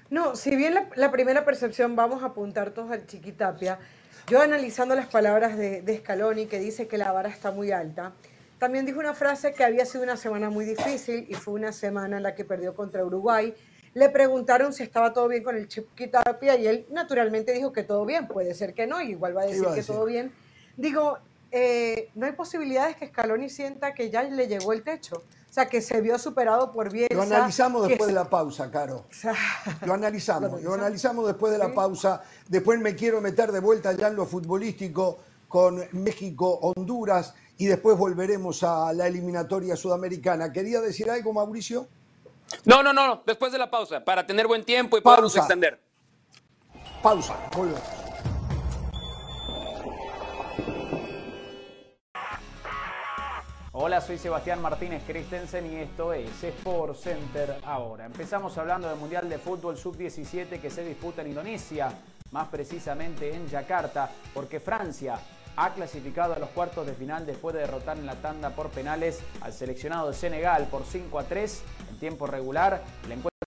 No, 0.10 0.36
si 0.36 0.55
bien 0.55 0.76
la, 0.95 1.12
primera 1.12 1.45
percepción 1.45 1.95
vamos 1.95 2.24
a 2.24 2.28
apuntar 2.28 2.72
todos 2.72 2.91
al 2.91 3.05
Chiquitapia, 3.05 3.80
yo 4.28 4.41
analizando 4.41 4.95
las 4.95 5.07
palabras 5.07 5.57
de, 5.57 5.82
de, 5.82 5.97
Scaloni 5.97 6.47
que 6.47 6.60
dice 6.60 6.88
que 6.88 6.97
la 6.97 7.12
vara 7.12 7.30
está 7.30 7.51
muy 7.51 7.72
alta, 7.72 8.14
también 8.57 8.86
dijo 8.86 8.99
una 8.99 9.14
frase 9.14 9.53
que 9.53 9.64
había 9.64 9.86
sido 9.86 10.03
una 10.03 10.18
semana 10.18 10.49
muy 10.49 10.66
difícil 10.66 11.26
y 11.30 11.34
fue 11.36 11.53
una 11.53 11.72
semana 11.72 12.18
en 12.18 12.24
la 12.24 12.36
que 12.36 12.43
perdió 12.43 12.76
contra 12.76 13.05
Uruguay. 13.05 13.53
Le 13.93 14.10
preguntaron 14.10 14.74
si 14.74 14.84
estaba 14.84 15.14
todo 15.14 15.28
bien 15.28 15.43
con 15.43 15.55
el 15.55 15.68
Chiquitapia 15.68 16.55
y 16.57 16.68
él 16.68 16.86
naturalmente 16.91 17.53
dijo 17.53 17.72
que 17.72 17.84
todo 17.84 18.05
bien, 18.05 18.28
puede 18.28 18.53
ser 18.53 18.74
que 18.74 18.86
no, 18.86 19.01
igual 19.01 19.38
va 19.38 19.43
a 19.43 19.45
decir 19.45 19.66
que 19.74 19.84
todo 19.84 20.05
bien. 20.05 20.32
Digo, 20.76 21.20
eh, 21.52 22.10
no 22.16 22.26
hay 22.26 22.34
posibilidades 22.34 22.95
que 22.95 23.08
Scaloni 23.08 23.50
sienta 23.50 23.93
que 23.93 24.10
ya 24.10 24.24
le 24.24 24.47
llegó 24.47 24.74
el 24.74 24.84
techo. 24.84 25.24
O 25.50 25.52
sea, 25.52 25.68
que 25.68 25.82
se 25.82 26.00
vio 26.00 26.20
superado 26.20 26.72
por 26.72 26.91
Bielsa. 26.91 27.16
Lo 27.16 27.24
analizamos 27.24 27.88
después 27.88 28.08
de 28.08 28.14
la 28.14 28.30
pausa, 28.30 28.70
Caro. 28.70 29.06
Lo 29.86 29.93
analizamos, 29.95 30.62
lo 30.62 30.76
analizamos 30.76 31.26
después 31.26 31.52
de 31.52 31.58
la 31.58 31.74
pausa. 31.74 32.22
Después 32.47 32.80
me 32.80 32.95
quiero 32.95 33.20
meter 33.20 33.52
de 33.52 33.60
vuelta 33.60 33.91
ya 33.93 34.10
en 34.10 34.16
lo 34.16 34.28
futbolístico 34.28 35.20
con 35.47 35.84
México, 35.93 36.60
Honduras 36.62 37.34
y 37.58 37.66
después 37.66 37.97
volveremos 37.97 38.64
a 38.64 38.93
la 38.93 39.08
eliminatoria 39.08 39.76
sudamericana. 39.76 40.54
¿Quería 40.54 40.80
decir 40.82 41.10
algo, 41.10 41.34
Mauricio? 41.34 41.88
No, 42.66 42.84
no, 42.84 42.93
no, 42.93 43.24
después 43.26 43.52
de 43.52 43.58
la 43.58 43.70
pausa, 43.70 44.04
para 44.04 44.26
tener 44.26 44.47
buen 44.47 44.64
tiempo 44.64 44.97
y 44.97 45.02
podernos 45.02 45.36
extender. 45.36 45.80
Pausa, 47.02 47.36
volvemos. 47.56 47.99
Hola, 53.82 54.01
soy 54.01 54.17
Sebastián 54.17 54.61
Martínez 54.61 55.03
Christensen 55.07 55.71
y 55.71 55.77
esto 55.77 56.11
es 56.11 56.43
Sport 56.43 56.97
Center 56.97 57.61
ahora. 57.63 58.07
Empezamos 58.07 58.57
hablando 58.57 58.89
del 58.89 58.97
Mundial 58.97 59.30
de 59.30 59.38
Fútbol 59.38 59.77
Sub-17 59.77 60.59
que 60.59 60.69
se 60.69 60.84
disputa 60.84 61.21
en 61.21 61.30
Indonesia, 61.30 61.89
más 62.32 62.49
precisamente 62.49 63.34
en 63.34 63.47
Yakarta, 63.47 64.11
porque 64.34 64.59
Francia 64.59 65.17
ha 65.55 65.73
clasificado 65.73 66.34
a 66.34 66.39
los 66.39 66.49
cuartos 66.49 66.86
de 66.88 66.93
final 66.93 67.25
después 67.25 67.55
de 67.55 67.61
derrotar 67.61 67.97
en 67.97 68.05
la 68.05 68.15
tanda 68.15 68.49
por 68.49 68.67
penales 68.67 69.21
al 69.39 69.53
seleccionado 69.53 70.09
de 70.09 70.13
Senegal 70.13 70.67
por 70.69 70.84
5 70.84 71.17
a 71.17 71.23
3 71.23 71.63
en 71.91 71.99
tiempo 71.99 72.27
regular. 72.27 72.84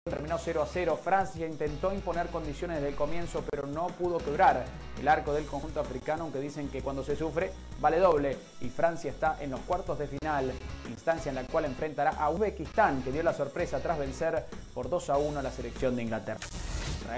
Terminó 0.08 0.38
0 0.38 0.62
a 0.62 0.66
0. 0.66 0.98
Francia 1.02 1.46
intentó 1.46 1.92
imponer 1.92 2.28
condiciones 2.28 2.76
desde 2.76 2.90
el 2.90 2.94
comienzo, 2.94 3.44
pero 3.50 3.66
no 3.66 3.88
pudo 3.88 4.18
quebrar 4.18 4.64
el 5.00 5.08
arco 5.08 5.32
del 5.32 5.46
conjunto 5.46 5.80
africano, 5.80 6.24
aunque 6.24 6.40
dicen 6.40 6.68
que 6.68 6.82
cuando 6.82 7.04
se 7.04 7.16
sufre 7.16 7.52
vale 7.80 7.98
doble. 7.98 8.36
Y 8.60 8.68
Francia 8.68 9.10
está 9.10 9.36
en 9.40 9.50
los 9.50 9.60
cuartos 9.60 9.98
de 9.98 10.06
final, 10.06 10.52
instancia 10.88 11.30
en 11.30 11.36
la 11.36 11.44
cual 11.44 11.64
enfrentará 11.64 12.10
a 12.10 12.30
Uzbekistán, 12.30 13.02
que 13.02 13.12
dio 13.12 13.22
la 13.22 13.34
sorpresa 13.34 13.80
tras 13.80 13.98
vencer 13.98 14.44
por 14.74 14.88
2 14.88 15.10
a 15.10 15.16
1 15.16 15.38
a 15.38 15.42
la 15.42 15.50
selección 15.50 15.96
de 15.96 16.02
Inglaterra. 16.02 16.40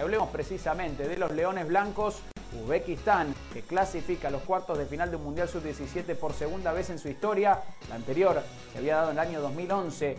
Hablemos 0.01 0.29
precisamente 0.31 1.09
de 1.09 1.17
los 1.17 1.31
Leones 1.33 1.67
Blancos. 1.67 2.21
Uzbekistán, 2.63 3.33
que 3.53 3.63
clasifica 3.63 4.29
a 4.29 4.31
los 4.31 4.43
cuartos 4.43 4.77
de 4.77 4.87
final 4.87 5.11
de 5.11 5.17
un 5.17 5.25
Mundial 5.25 5.49
Sub-17 5.49 6.17
por 6.17 6.33
segunda 6.33 6.73
vez 6.73 6.91
en 6.91 6.99
su 6.99 7.09
historia. 7.09 7.61
La 7.89 7.95
anterior 7.95 8.43
se 8.73 8.79
había 8.79 8.97
dado 8.97 9.13
en 9.13 9.19
el 9.19 9.21
año 9.21 9.41
2011 9.41 10.19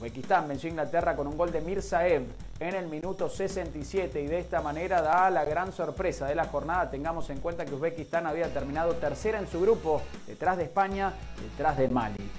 Uzbekistán 0.00 0.48
venció 0.48 0.68
a 0.68 0.70
Inglaterra 0.70 1.14
con 1.14 1.26
un 1.26 1.36
gol 1.36 1.52
de 1.52 1.60
Mirzaev 1.60 2.24
en 2.58 2.74
el 2.74 2.86
minuto 2.86 3.28
67 3.28 4.22
y 4.22 4.26
de 4.28 4.38
esta 4.38 4.62
manera 4.62 5.02
da 5.02 5.28
la 5.28 5.44
gran 5.44 5.74
sorpresa 5.74 6.26
de 6.26 6.34
la 6.34 6.46
jornada. 6.46 6.90
Tengamos 6.90 7.28
en 7.28 7.38
cuenta 7.40 7.66
que 7.66 7.74
Uzbekistán 7.74 8.26
había 8.26 8.50
terminado 8.50 8.94
tercera 8.94 9.38
en 9.38 9.46
su 9.46 9.60
grupo, 9.60 10.00
detrás 10.26 10.56
de 10.56 10.64
España, 10.64 11.12
detrás 11.42 11.76
de 11.76 11.88
Mali. 11.88 12.30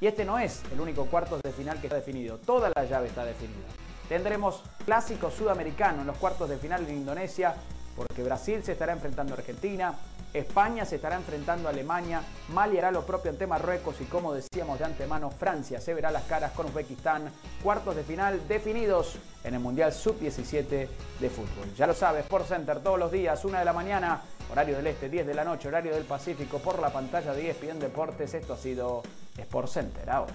Y 0.00 0.06
este 0.08 0.24
no 0.24 0.36
es 0.36 0.62
el 0.72 0.80
único 0.80 1.06
cuartos 1.06 1.40
de 1.42 1.52
final 1.52 1.80
que 1.80 1.86
está 1.86 1.94
definido, 1.94 2.38
toda 2.38 2.72
la 2.74 2.84
llave 2.84 3.06
está 3.06 3.24
definida. 3.24 3.68
Tendremos 4.08 4.64
clásico 4.84 5.30
sudamericano 5.30 6.00
en 6.00 6.08
los 6.08 6.16
cuartos 6.16 6.50
de 6.50 6.58
final 6.58 6.84
en 6.88 6.96
Indonesia, 6.96 7.54
porque 7.94 8.24
Brasil 8.24 8.64
se 8.64 8.72
estará 8.72 8.92
enfrentando 8.92 9.34
a 9.34 9.36
Argentina, 9.36 9.94
España 10.34 10.84
se 10.84 10.96
estará 10.96 11.14
enfrentando 11.14 11.68
a 11.68 11.70
Alemania, 11.70 12.20
Mali 12.48 12.76
hará 12.76 12.90
lo 12.90 13.06
propio 13.06 13.30
ante 13.30 13.46
Marruecos 13.46 14.00
y 14.00 14.04
como 14.04 14.34
decíamos 14.34 14.80
de 14.80 14.84
antemano, 14.84 15.30
Francia 15.30 15.80
se 15.80 15.94
verá 15.94 16.10
las 16.10 16.24
caras 16.24 16.50
con 16.52 16.66
Uzbekistán, 16.66 17.30
cuartos 17.62 17.94
de 17.94 18.02
final 18.02 18.46
definidos 18.48 19.16
en 19.44 19.54
el 19.54 19.60
Mundial 19.60 19.92
Sub-17 19.92 20.88
de 21.20 21.30
fútbol. 21.30 21.72
Ya 21.76 21.86
lo 21.86 21.94
sabes, 21.94 22.24
Sport 22.24 22.48
Center 22.48 22.80
todos 22.80 22.98
los 22.98 23.12
días, 23.12 23.44
1 23.44 23.58
de 23.58 23.64
la 23.64 23.72
mañana, 23.72 24.22
horario 24.50 24.76
del 24.76 24.88
este, 24.88 25.08
10 25.08 25.24
de 25.24 25.34
la 25.34 25.44
noche, 25.44 25.68
horario 25.68 25.94
del 25.94 26.04
Pacífico, 26.04 26.58
por 26.58 26.80
la 26.80 26.92
pantalla 26.92 27.32
de 27.32 27.50
ESPN 27.50 27.78
Deportes. 27.78 28.34
Esto 28.34 28.54
ha 28.54 28.58
sido 28.58 29.02
Sport 29.38 29.68
Center 29.68 30.10
ahora. 30.10 30.34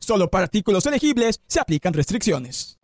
Solo 0.00 0.30
para 0.30 0.44
artículos 0.44 0.86
elegibles 0.86 1.40
se 1.46 1.60
aplican 1.60 1.92
restricciones. 1.92 2.80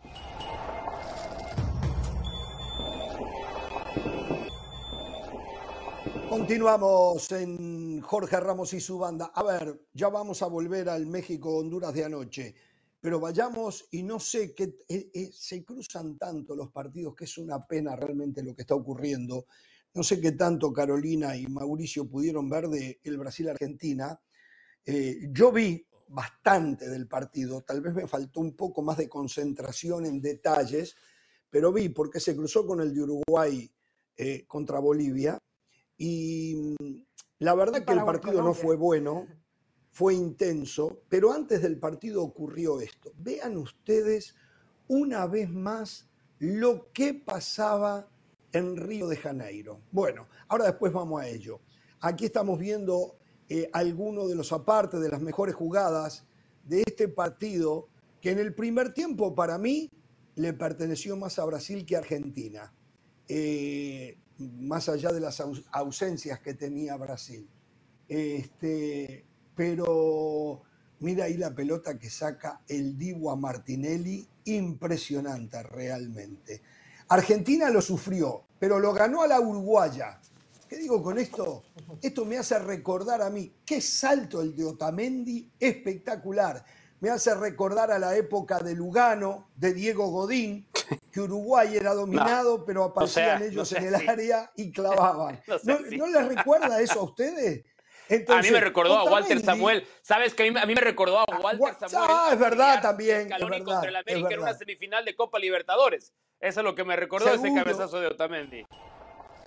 Continuamos 6.28 7.32
en 7.32 8.00
Jorge 8.02 8.38
Ramos 8.38 8.74
y 8.74 8.80
su 8.80 8.98
banda. 8.98 9.32
A 9.34 9.42
ver, 9.42 9.80
ya 9.94 10.10
vamos 10.10 10.42
a 10.42 10.46
volver 10.46 10.90
al 10.90 11.06
México-Honduras 11.06 11.94
de 11.94 12.04
anoche, 12.04 12.54
pero 13.00 13.18
vayamos 13.18 13.88
y 13.92 14.02
no 14.02 14.20
sé 14.20 14.52
qué, 14.54 14.76
eh, 14.86 15.10
eh, 15.14 15.30
se 15.32 15.64
cruzan 15.64 16.18
tanto 16.18 16.54
los 16.54 16.70
partidos 16.70 17.14
que 17.14 17.24
es 17.24 17.38
una 17.38 17.66
pena 17.66 17.96
realmente 17.96 18.42
lo 18.42 18.54
que 18.54 18.62
está 18.62 18.74
ocurriendo. 18.74 19.46
No 19.94 20.02
sé 20.02 20.20
qué 20.20 20.32
tanto 20.32 20.74
Carolina 20.74 21.34
y 21.34 21.46
Mauricio 21.46 22.06
pudieron 22.06 22.50
ver 22.50 22.68
de 22.68 23.00
el 23.02 23.16
Brasil-Argentina. 23.16 24.20
Eh, 24.84 25.28
yo 25.30 25.50
vi 25.50 25.85
bastante 26.08 26.88
del 26.88 27.08
partido, 27.08 27.62
tal 27.62 27.80
vez 27.80 27.94
me 27.94 28.06
faltó 28.06 28.40
un 28.40 28.54
poco 28.54 28.82
más 28.82 28.96
de 28.96 29.08
concentración 29.08 30.06
en 30.06 30.20
detalles, 30.20 30.96
pero 31.50 31.72
vi 31.72 31.88
porque 31.88 32.20
se 32.20 32.36
cruzó 32.36 32.66
con 32.66 32.80
el 32.80 32.94
de 32.94 33.02
Uruguay 33.02 33.70
contra 34.46 34.78
Bolivia 34.78 35.38
y 35.98 36.74
mm, 36.78 37.02
la 37.40 37.54
verdad 37.54 37.84
que 37.84 37.92
el 37.92 38.04
partido 38.04 38.42
no 38.42 38.54
fue 38.54 38.76
bueno, 38.76 39.26
fue 39.90 40.14
intenso, 40.14 41.02
pero 41.08 41.32
antes 41.32 41.62
del 41.62 41.78
partido 41.78 42.22
ocurrió 42.22 42.80
esto. 42.80 43.12
Vean 43.16 43.56
ustedes 43.56 44.34
una 44.88 45.26
vez 45.26 45.50
más 45.50 46.08
lo 46.38 46.92
que 46.92 47.14
pasaba 47.14 48.08
en 48.52 48.76
Río 48.76 49.08
de 49.08 49.16
Janeiro. 49.16 49.80
Bueno, 49.90 50.28
ahora 50.48 50.66
después 50.66 50.92
vamos 50.92 51.20
a 51.20 51.28
ello. 51.28 51.60
Aquí 52.00 52.26
estamos 52.26 52.58
viendo 52.58 53.18
eh, 53.48 53.70
algunos 53.72 54.28
de 54.28 54.34
los 54.34 54.52
apartes 54.52 55.00
de 55.00 55.08
las 55.08 55.20
mejores 55.20 55.54
jugadas 55.54 56.24
de 56.64 56.82
este 56.82 57.08
partido 57.08 57.88
que 58.20 58.30
en 58.30 58.38
el 58.38 58.54
primer 58.54 58.92
tiempo 58.92 59.34
para 59.34 59.58
mí 59.58 59.90
le 60.34 60.52
perteneció 60.52 61.16
más 61.16 61.38
a 61.38 61.44
Brasil 61.44 61.84
que 61.86 61.96
a 61.96 62.00
Argentina. 62.00 62.72
Eh, 63.28 64.18
más 64.38 64.88
allá 64.88 65.12
de 65.12 65.20
las 65.20 65.42
ausencias 65.72 66.40
que 66.40 66.54
tenía 66.54 66.96
Brasil. 66.96 67.48
Este, 68.08 69.24
pero 69.54 70.62
mira 71.00 71.24
ahí 71.24 71.36
la 71.36 71.54
pelota 71.54 71.98
que 71.98 72.10
saca 72.10 72.60
el 72.68 72.98
Divo 72.98 73.30
a 73.30 73.36
Martinelli, 73.36 74.28
impresionante 74.44 75.62
realmente. 75.62 76.62
Argentina 77.08 77.70
lo 77.70 77.80
sufrió, 77.80 78.44
pero 78.58 78.78
lo 78.78 78.92
ganó 78.92 79.22
a 79.22 79.26
la 79.26 79.40
Uruguaya. 79.40 80.20
¿Qué 80.68 80.76
digo 80.76 81.02
con 81.02 81.18
esto? 81.18 81.64
Esto 82.02 82.24
me 82.24 82.38
hace 82.38 82.58
recordar 82.58 83.22
a 83.22 83.30
mí, 83.30 83.52
qué 83.64 83.80
salto 83.80 84.40
el 84.40 84.54
de 84.54 84.64
Otamendi, 84.64 85.50
espectacular 85.58 86.64
me 87.00 87.10
hace 87.10 87.34
recordar 87.34 87.90
a 87.90 87.98
la 87.98 88.16
época 88.16 88.58
de 88.58 88.74
Lugano, 88.74 89.50
de 89.54 89.74
Diego 89.74 90.08
Godín, 90.08 90.66
que 91.12 91.20
Uruguay 91.20 91.76
era 91.76 91.92
dominado, 91.94 92.64
pero 92.64 92.84
aparecían 92.84 93.42
ellos 93.42 93.70
en 93.72 93.84
el 93.84 93.94
área 93.94 94.50
y 94.56 94.72
clavaban. 94.72 95.40
¿No, 95.64 96.06
les 96.06 96.28
recuerda 96.28 96.80
eso 96.80 97.00
a 97.00 97.04
ustedes? 97.04 97.64
a 98.28 98.40
mí 98.40 98.50
me 98.50 98.60
recordó 98.60 98.96
a 98.96 99.04
Walter 99.04 99.40
Samuel. 99.40 99.86
¿Sabes 100.00 100.32
que 100.32 100.48
a 100.48 100.66
mí, 100.66 100.74
me 100.74 100.80
recordó 100.80 101.18
a 101.18 101.24
ah, 101.28 101.40
Walter 101.42 101.88
Samuel? 101.88 102.10
Ah, 102.10 102.28
es 102.32 102.38
verdad 102.38 102.80
también. 102.80 103.32
Es 103.32 103.40
verdad, 103.40 103.64
contra 103.64 103.90
el 103.90 103.96
América 103.96 104.34
en 104.34 104.40
una 104.40 104.54
semifinal 104.54 105.04
de 105.04 105.14
Copa 105.14 105.38
Libertadores. 105.38 106.12
Eso 106.40 106.60
es 106.60 106.64
lo 106.64 106.74
que 106.74 106.84
me 106.84 106.96
recordó 106.96 107.32
ese 107.34 107.52
cabezazo 107.52 108.00
de 108.00 108.06
Otamendi. 108.06 108.64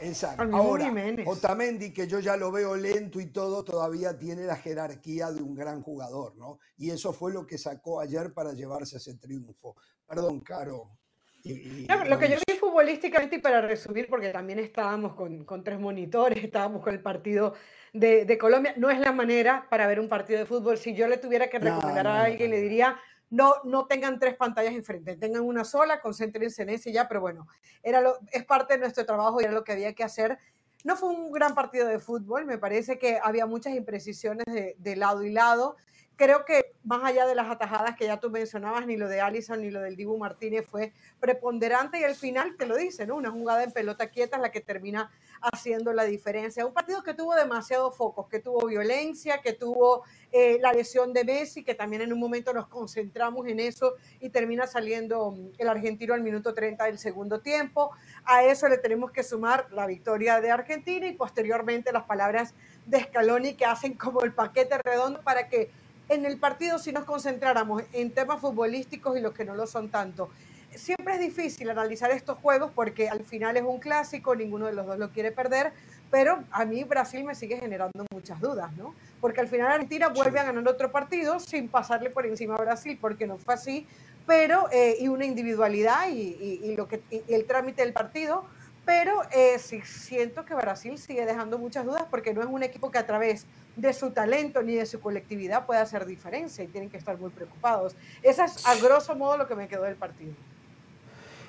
Exacto. 0.01 0.43
Ahora, 0.55 0.91
Otamendi, 1.25 1.91
que 1.91 2.07
yo 2.07 2.19
ya 2.19 2.37
lo 2.37 2.51
veo 2.51 2.75
lento 2.75 3.19
y 3.19 3.27
todo, 3.27 3.63
todavía 3.63 4.17
tiene 4.17 4.43
la 4.43 4.55
jerarquía 4.55 5.31
de 5.31 5.41
un 5.41 5.55
gran 5.55 5.81
jugador, 5.81 6.35
¿no? 6.37 6.59
Y 6.77 6.89
eso 6.89 7.13
fue 7.13 7.33
lo 7.33 7.45
que 7.45 7.57
sacó 7.57 7.99
ayer 7.99 8.33
para 8.33 8.53
llevarse 8.53 8.97
ese 8.97 9.15
triunfo. 9.15 9.75
Perdón, 10.07 10.39
Caro. 10.41 10.97
lo 11.43 12.19
que 12.19 12.29
yo 12.29 12.37
vi 12.47 12.57
futbolísticamente, 12.57 13.37
y 13.37 13.39
para 13.39 13.61
resumir, 13.61 14.07
porque 14.09 14.29
también 14.29 14.59
estábamos 14.59 15.15
con, 15.15 15.45
con 15.45 15.63
tres 15.63 15.79
monitores, 15.79 16.43
estábamos 16.43 16.83
con 16.83 16.93
el 16.93 17.01
partido 17.01 17.53
de, 17.93 18.25
de, 18.25 18.37
Colombia, 18.37 18.73
no 18.77 18.89
es 18.89 18.99
la 18.99 19.11
manera 19.11 19.67
para 19.69 19.87
ver 19.87 19.99
un 19.99 20.07
partido 20.07 20.39
de 20.39 20.45
fútbol. 20.45 20.77
Si 20.77 20.93
yo 20.93 21.07
le 21.07 21.17
tuviera 21.17 21.49
que 21.49 21.59
recomendar 21.59 22.07
a 22.07 22.23
alguien, 22.23 22.51
le 22.51 22.61
diría 22.61 22.99
no, 23.29 23.55
no 23.63 23.85
tengan 23.85 24.19
tres 24.19 24.35
pantallas 24.35 24.73
enfrente, 24.73 25.15
tengan 25.15 25.43
una 25.43 25.63
sola, 25.63 26.01
concéntrense 26.01 26.63
en 26.63 26.69
ese 26.69 26.91
ya, 26.91 27.07
pero 27.07 27.21
bueno, 27.21 27.47
era 27.83 28.01
lo, 28.01 28.17
es 28.31 28.45
parte 28.45 28.73
de 28.73 28.79
nuestro 28.79 29.05
trabajo 29.05 29.39
y 29.39 29.43
era 29.43 29.53
lo 29.53 29.63
que 29.63 29.73
había 29.73 29.93
que 29.93 30.03
hacer. 30.03 30.39
No 30.83 30.95
fue 30.95 31.09
un 31.09 31.31
gran 31.31 31.53
partido 31.55 31.87
de 31.87 31.99
fútbol, 31.99 32.45
me 32.45 32.57
parece 32.57 32.97
que 32.97 33.19
había 33.21 33.45
muchas 33.45 33.73
imprecisiones 33.73 34.45
de, 34.47 34.75
de 34.77 34.95
lado 34.95 35.23
y 35.23 35.31
lado. 35.31 35.75
Creo 36.19 36.43
que 36.43 36.73
más 36.83 37.01
allá 37.05 37.25
de 37.25 37.33
las 37.33 37.49
atajadas 37.49 37.95
que 37.95 38.03
ya 38.03 38.19
tú 38.19 38.29
mencionabas, 38.29 38.85
ni 38.85 38.97
lo 38.97 39.07
de 39.07 39.21
Allison 39.21 39.61
ni 39.61 39.71
lo 39.71 39.79
del 39.79 39.95
Dibu 39.95 40.17
Martínez 40.17 40.67
fue 40.67 40.91
preponderante 41.21 41.97
y 41.97 42.03
al 42.03 42.13
final 42.13 42.57
te 42.57 42.65
lo 42.65 42.75
dice, 42.75 43.07
¿no? 43.07 43.15
Una 43.15 43.31
jugada 43.31 43.63
en 43.63 43.71
pelota 43.71 44.07
quieta 44.07 44.35
es 44.35 44.41
la 44.41 44.51
que 44.51 44.59
termina 44.59 45.09
haciendo 45.41 45.93
la 45.93 46.03
diferencia. 46.03 46.65
Un 46.65 46.73
partido 46.73 47.03
que 47.03 47.13
tuvo 47.13 47.35
demasiados 47.35 47.95
focos, 47.95 48.27
que 48.27 48.39
tuvo 48.39 48.67
violencia, 48.67 49.39
que 49.41 49.53
tuvo 49.53 50.03
eh, 50.33 50.57
la 50.59 50.73
lesión 50.73 51.13
de 51.13 51.23
Messi, 51.23 51.63
que 51.63 51.73
también 51.73 52.01
en 52.01 52.11
un 52.11 52.19
momento 52.19 52.51
nos 52.51 52.67
concentramos 52.67 53.47
en 53.47 53.61
eso 53.61 53.93
y 54.19 54.27
termina 54.27 54.67
saliendo 54.67 55.31
mm, 55.31 55.51
el 55.57 55.69
argentino 55.69 56.13
al 56.13 56.21
minuto 56.21 56.53
30 56.53 56.83
del 56.83 56.99
segundo 56.99 57.39
tiempo. 57.39 57.91
A 58.25 58.43
eso 58.43 58.67
le 58.67 58.77
tenemos 58.77 59.11
que 59.11 59.23
sumar 59.23 59.71
la 59.71 59.87
victoria 59.87 60.41
de 60.41 60.51
Argentina 60.51 61.07
y 61.07 61.13
posteriormente 61.13 61.93
las 61.93 62.03
palabras 62.03 62.55
de 62.85 63.05
Scaloni 63.05 63.53
que 63.53 63.63
hacen 63.63 63.93
como 63.93 64.23
el 64.23 64.33
paquete 64.33 64.79
redondo 64.83 65.21
para 65.21 65.47
que 65.47 65.71
en 66.09 66.25
el 66.25 66.37
partido 66.37 66.79
si 66.79 66.91
nos 66.91 67.05
concentráramos 67.05 67.83
en 67.93 68.11
temas 68.11 68.41
futbolísticos 68.41 69.17
y 69.17 69.21
los 69.21 69.33
que 69.33 69.45
no 69.45 69.55
lo 69.55 69.67
son 69.67 69.89
tanto 69.89 70.29
siempre 70.75 71.15
es 71.15 71.19
difícil 71.19 71.69
analizar 71.69 72.11
estos 72.11 72.37
juegos 72.39 72.71
porque 72.73 73.09
al 73.09 73.23
final 73.23 73.57
es 73.57 73.63
un 73.63 73.79
clásico, 73.79 74.35
ninguno 74.35 74.67
de 74.67 74.73
los 74.73 74.85
dos 74.85 74.97
lo 74.97 75.09
quiere 75.11 75.31
perder, 75.31 75.73
pero 76.11 76.43
a 76.51 76.65
mí 76.65 76.83
Brasil 76.83 77.23
me 77.23 77.35
sigue 77.35 77.57
generando 77.57 78.05
muchas 78.11 78.39
dudas, 78.39 78.71
¿no? 78.73 78.93
Porque 79.21 79.41
al 79.41 79.47
final 79.47 79.71
Argentina 79.71 80.09
vuelve 80.09 80.39
a 80.39 80.43
ganar 80.43 80.67
otro 80.67 80.91
partido 80.91 81.39
sin 81.39 81.67
pasarle 81.67 82.09
por 82.09 82.25
encima 82.25 82.55
a 82.55 82.57
Brasil, 82.57 82.97
porque 82.99 83.27
no 83.27 83.37
fue 83.37 83.53
así, 83.53 83.87
pero, 84.25 84.67
eh, 84.71 84.97
y 84.99 85.07
una 85.07 85.25
individualidad 85.25 86.07
y, 86.09 86.75
lo 86.75 86.87
que, 86.87 87.01
el 87.27 87.45
trámite 87.45 87.81
del 87.81 87.93
partido, 87.93 88.45
pero 88.85 89.21
eh, 89.31 89.59
sí 89.59 89.81
siento 89.81 90.45
que 90.45 90.55
Brasil 90.55 90.97
sigue 90.97 91.25
dejando 91.25 91.57
muchas 91.57 91.85
dudas 91.85 92.05
porque 92.09 92.33
no 92.33 92.41
es 92.41 92.47
un 92.47 92.63
equipo 92.63 92.89
que 92.91 92.97
a 92.97 93.05
través 93.05 93.45
de 93.81 93.93
su 93.93 94.11
talento 94.11 94.61
ni 94.61 94.75
de 94.75 94.85
su 94.85 94.99
colectividad 94.99 95.65
pueda 95.65 95.81
hacer 95.81 96.05
diferencia 96.05 96.63
y 96.63 96.67
tienen 96.67 96.89
que 96.89 96.97
estar 96.97 97.17
muy 97.17 97.29
preocupados. 97.29 97.95
Esa 98.21 98.45
es 98.45 98.65
a 98.65 98.75
grosso 98.75 99.15
modo 99.15 99.37
lo 99.37 99.47
que 99.47 99.55
me 99.55 99.67
quedó 99.67 99.83
del 99.83 99.95
partido. 99.95 100.33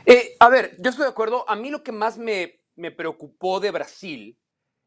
Eh, 0.07 0.37
a 0.39 0.49
ver, 0.49 0.77
yo 0.79 0.91
estoy 0.91 1.05
de 1.05 1.11
acuerdo. 1.11 1.49
A 1.49 1.57
mí 1.57 1.71
lo 1.71 1.83
que 1.83 1.93
más 1.93 2.19
me, 2.19 2.61
me 2.77 2.91
preocupó 2.91 3.61
de 3.61 3.71
Brasil 3.71 4.39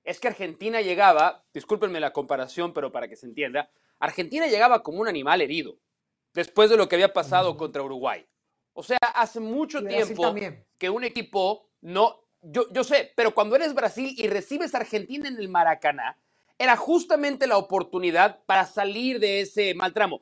es 0.04 0.20
que 0.20 0.28
Argentina 0.28 0.82
llegaba, 0.82 1.46
discúlpenme 1.54 2.00
la 2.00 2.12
comparación, 2.12 2.74
pero 2.74 2.92
para 2.92 3.08
que 3.08 3.16
se 3.16 3.26
entienda, 3.26 3.70
Argentina 4.00 4.48
llegaba 4.48 4.84
como 4.84 5.00
un 5.00 5.08
animal 5.08 5.42
herido 5.42 5.78
después 6.34 6.70
de 6.70 6.78
lo 6.78 6.90
que 6.90 6.96
había 6.96 7.14
pasado 7.14 7.56
contra 7.58 7.84
Uruguay. 7.84 8.28
O 8.74 8.84
sea, 8.84 8.98
hace 9.16 9.40
mucho 9.40 9.84
tiempo 9.84 10.36
que 10.78 10.90
un 10.90 11.04
equipo 11.04 11.70
no, 11.82 12.26
yo, 12.42 12.72
yo 12.72 12.84
sé, 12.84 13.14
pero 13.16 13.34
cuando 13.34 13.56
eres 13.56 13.74
Brasil 13.74 14.14
y 14.18 14.28
recibes 14.28 14.74
a 14.74 14.80
Argentina 14.80 15.28
en 15.28 15.38
el 15.38 15.48
Maracaná, 15.48 16.18
era 16.58 16.78
justamente 16.78 17.48
la 17.48 17.58
oportunidad 17.58 18.44
para 18.46 18.66
salir 18.66 19.20
de 19.20 19.42
ese 19.42 19.74
mal 19.74 19.94
tramo. 19.94 20.22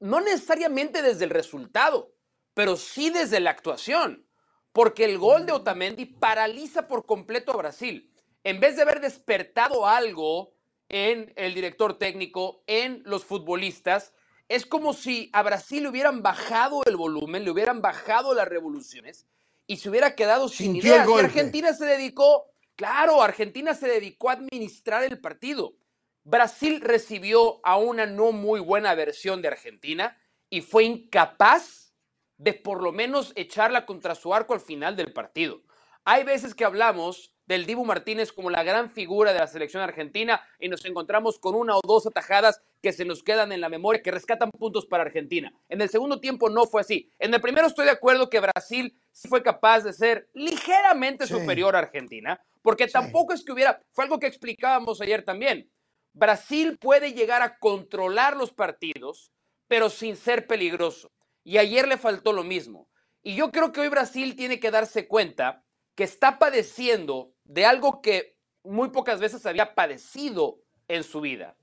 No 0.00 0.20
necesariamente 0.20 1.02
desde 1.02 1.24
el 1.24 1.30
resultado, 1.30 2.14
pero 2.54 2.76
sí 2.76 3.10
desde 3.10 3.40
la 3.40 3.50
actuación, 3.50 4.26
porque 4.72 5.04
el 5.04 5.18
gol 5.18 5.46
de 5.46 5.52
Otamendi 5.52 6.06
paraliza 6.06 6.88
por 6.88 7.06
completo 7.06 7.52
a 7.52 7.56
Brasil. 7.56 8.12
En 8.42 8.60
vez 8.60 8.76
de 8.76 8.82
haber 8.82 9.00
despertado 9.00 9.86
algo 9.86 10.54
en 10.88 11.32
el 11.36 11.54
director 11.54 11.98
técnico, 11.98 12.62
en 12.66 13.02
los 13.04 13.24
futbolistas, 13.24 14.12
es 14.48 14.66
como 14.66 14.92
si 14.92 15.30
a 15.32 15.42
Brasil 15.42 15.84
le 15.84 15.88
hubieran 15.88 16.22
bajado 16.22 16.82
el 16.84 16.96
volumen, 16.96 17.44
le 17.44 17.50
hubieran 17.50 17.80
bajado 17.80 18.34
las 18.34 18.46
revoluciones 18.46 19.26
y 19.66 19.78
se 19.78 19.88
hubiera 19.88 20.14
quedado 20.14 20.48
sin 20.48 20.76
ideas. 20.76 21.08
Y 21.08 21.18
Argentina 21.18 21.72
se 21.72 21.86
dedicó, 21.86 22.46
claro, 22.76 23.22
Argentina 23.22 23.74
se 23.74 23.88
dedicó 23.88 24.30
a 24.30 24.34
administrar 24.34 25.02
el 25.04 25.20
partido. 25.20 25.76
Brasil 26.24 26.80
recibió 26.80 27.60
a 27.64 27.76
una 27.76 28.06
no 28.06 28.32
muy 28.32 28.60
buena 28.60 28.94
versión 28.94 29.42
de 29.42 29.48
Argentina 29.48 30.18
y 30.48 30.62
fue 30.62 30.84
incapaz 30.84 31.94
de 32.38 32.54
por 32.54 32.82
lo 32.82 32.92
menos 32.92 33.32
echarla 33.36 33.86
contra 33.86 34.14
su 34.14 34.34
arco 34.34 34.54
al 34.54 34.60
final 34.60 34.96
del 34.96 35.12
partido. 35.12 35.62
Hay 36.04 36.24
veces 36.24 36.54
que 36.54 36.64
hablamos 36.64 37.33
del 37.46 37.66
Dibu 37.66 37.84
Martínez 37.84 38.32
como 38.32 38.50
la 38.50 38.62
gran 38.62 38.90
figura 38.90 39.32
de 39.32 39.38
la 39.38 39.46
selección 39.46 39.82
argentina 39.82 40.40
y 40.58 40.68
nos 40.68 40.84
encontramos 40.84 41.38
con 41.38 41.54
una 41.54 41.76
o 41.76 41.80
dos 41.86 42.06
atajadas 42.06 42.60
que 42.82 42.92
se 42.92 43.04
nos 43.04 43.22
quedan 43.22 43.52
en 43.52 43.60
la 43.60 43.68
memoria, 43.68 44.02
que 44.02 44.10
rescatan 44.10 44.50
puntos 44.50 44.86
para 44.86 45.02
Argentina. 45.04 45.52
En 45.68 45.80
el 45.80 45.88
segundo 45.88 46.20
tiempo 46.20 46.48
no 46.50 46.66
fue 46.66 46.80
así. 46.80 47.10
En 47.18 47.32
el 47.34 47.40
primero 47.40 47.66
estoy 47.66 47.84
de 47.86 47.92
acuerdo 47.92 48.30
que 48.30 48.40
Brasil 48.40 48.98
sí 49.12 49.28
fue 49.28 49.42
capaz 49.42 49.80
de 49.80 49.92
ser 49.92 50.28
ligeramente 50.34 51.26
Sí. 51.26 51.34
superior 51.34 51.76
a 51.76 51.80
Argentina, 51.80 52.40
porque 52.62 52.86
tampoco 52.88 53.32
es 53.32 53.44
que 53.44 53.52
hubiera, 53.52 53.80
fue 53.92 54.04
algo 54.04 54.18
que 54.18 54.26
explicábamos 54.26 55.00
ayer 55.00 55.24
también. 55.24 55.70
Brasil 56.12 56.78
puede 56.78 57.12
llegar 57.12 57.42
a 57.42 57.58
controlar 57.58 58.36
los 58.36 58.52
partidos, 58.52 59.32
pero 59.68 59.90
sin 59.90 60.16
ser 60.16 60.46
peligroso. 60.46 61.10
Y 61.42 61.58
ayer 61.58 61.86
le 61.88 61.98
faltó 61.98 62.32
lo 62.32 62.42
mismo. 62.44 62.88
Y 63.22 63.34
yo 63.34 63.50
creo 63.50 63.72
que 63.72 63.80
hoy 63.80 63.88
Brasil 63.88 64.36
tiene 64.36 64.60
que 64.60 64.70
darse 64.70 65.08
cuenta 65.08 65.64
que 65.94 66.04
está 66.04 66.38
padeciendo 66.38 67.33
de 67.44 67.66
algo 67.66 68.00
que 68.00 68.36
muy 68.62 68.90
pocas 68.90 69.20
veces 69.20 69.44
había 69.46 69.74
padecido 69.74 70.60
en 70.88 71.04
su 71.04 71.20
vida. 71.20 71.56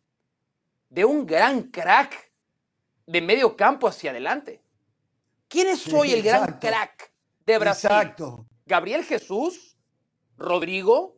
De 0.90 1.06
un 1.06 1.26
gran 1.26 1.64
crack 1.64 2.32
de 3.06 3.22
medio 3.22 3.56
campo 3.56 3.88
hacia 3.88 4.12
adelante. 4.12 4.62
¿Quién 5.48 5.68
es 5.68 5.92
hoy 5.94 6.14
el 6.14 6.22
gran 6.22 6.44
exacto. 6.44 6.68
crack 6.68 7.14
de 7.46 7.58
Brasil? 7.58 7.90
Exacto. 7.92 8.46
¿Gabriel 8.66 9.04
Jesús? 9.04 9.76
¿Rodrigo? 10.38 11.18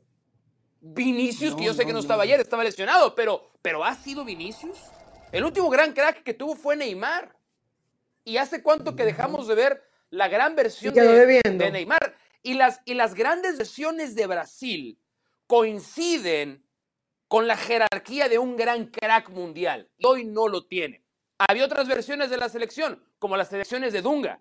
¿Vinicius? 0.80 1.56
que 1.56 1.64
yo 1.64 1.74
sé 1.74 1.84
no, 1.84 1.88
que 1.88 1.94
no 1.94 2.00
no. 2.00 2.02
estaba 2.02 2.24
ayer, 2.24 2.40
estaba 2.40 2.64
lesionado, 2.64 3.16
pero, 3.16 3.52
pero 3.62 3.84
¿ha 3.84 3.96
sido 3.96 4.26
Vinicius? 4.26 4.78
El 5.32 5.46
último 5.46 5.70
gran 5.70 5.94
crack 5.94 6.24
que 6.24 6.34
tuvo 6.34 6.56
fue 6.56 6.76
Neymar. 6.76 7.36
¿Y 8.26 8.38
hace 8.38 8.62
cuánto 8.62 8.96
que 8.96 9.06
dejamos 9.06 9.48
de 9.48 9.56
ver 9.56 9.84
la 10.10 10.28
gran 10.28 10.56
versión 10.56 10.94
de, 10.94 11.42
de 11.44 11.72
Neymar? 11.72 12.16
Y 12.44 12.54
las, 12.56 12.82
y 12.86 12.94
las 12.94 13.16
grandes 13.16 13.58
versiones 13.58 14.16
de 14.16 14.28
Brasil 14.28 15.00
coinciden 15.48 16.64
con 17.28 17.48
la 17.48 17.58
jerarquía 17.58 18.30
de 18.30 18.38
un 18.38 18.56
gran 18.56 18.88
crack 18.88 19.30
mundial. 19.30 19.90
Y 19.98 20.06
hoy 20.06 20.26
no 20.26 20.48
lo 20.48 20.66
tiene. 20.68 21.04
Había 21.40 21.66
otras 21.66 21.88
versiones 21.88 22.30
de 22.30 22.38
la 22.38 22.50
selección, 22.50 23.04
como 23.18 23.38
las 23.38 23.50
selecciones 23.50 23.92
de 23.94 24.02
Dunga, 24.02 24.40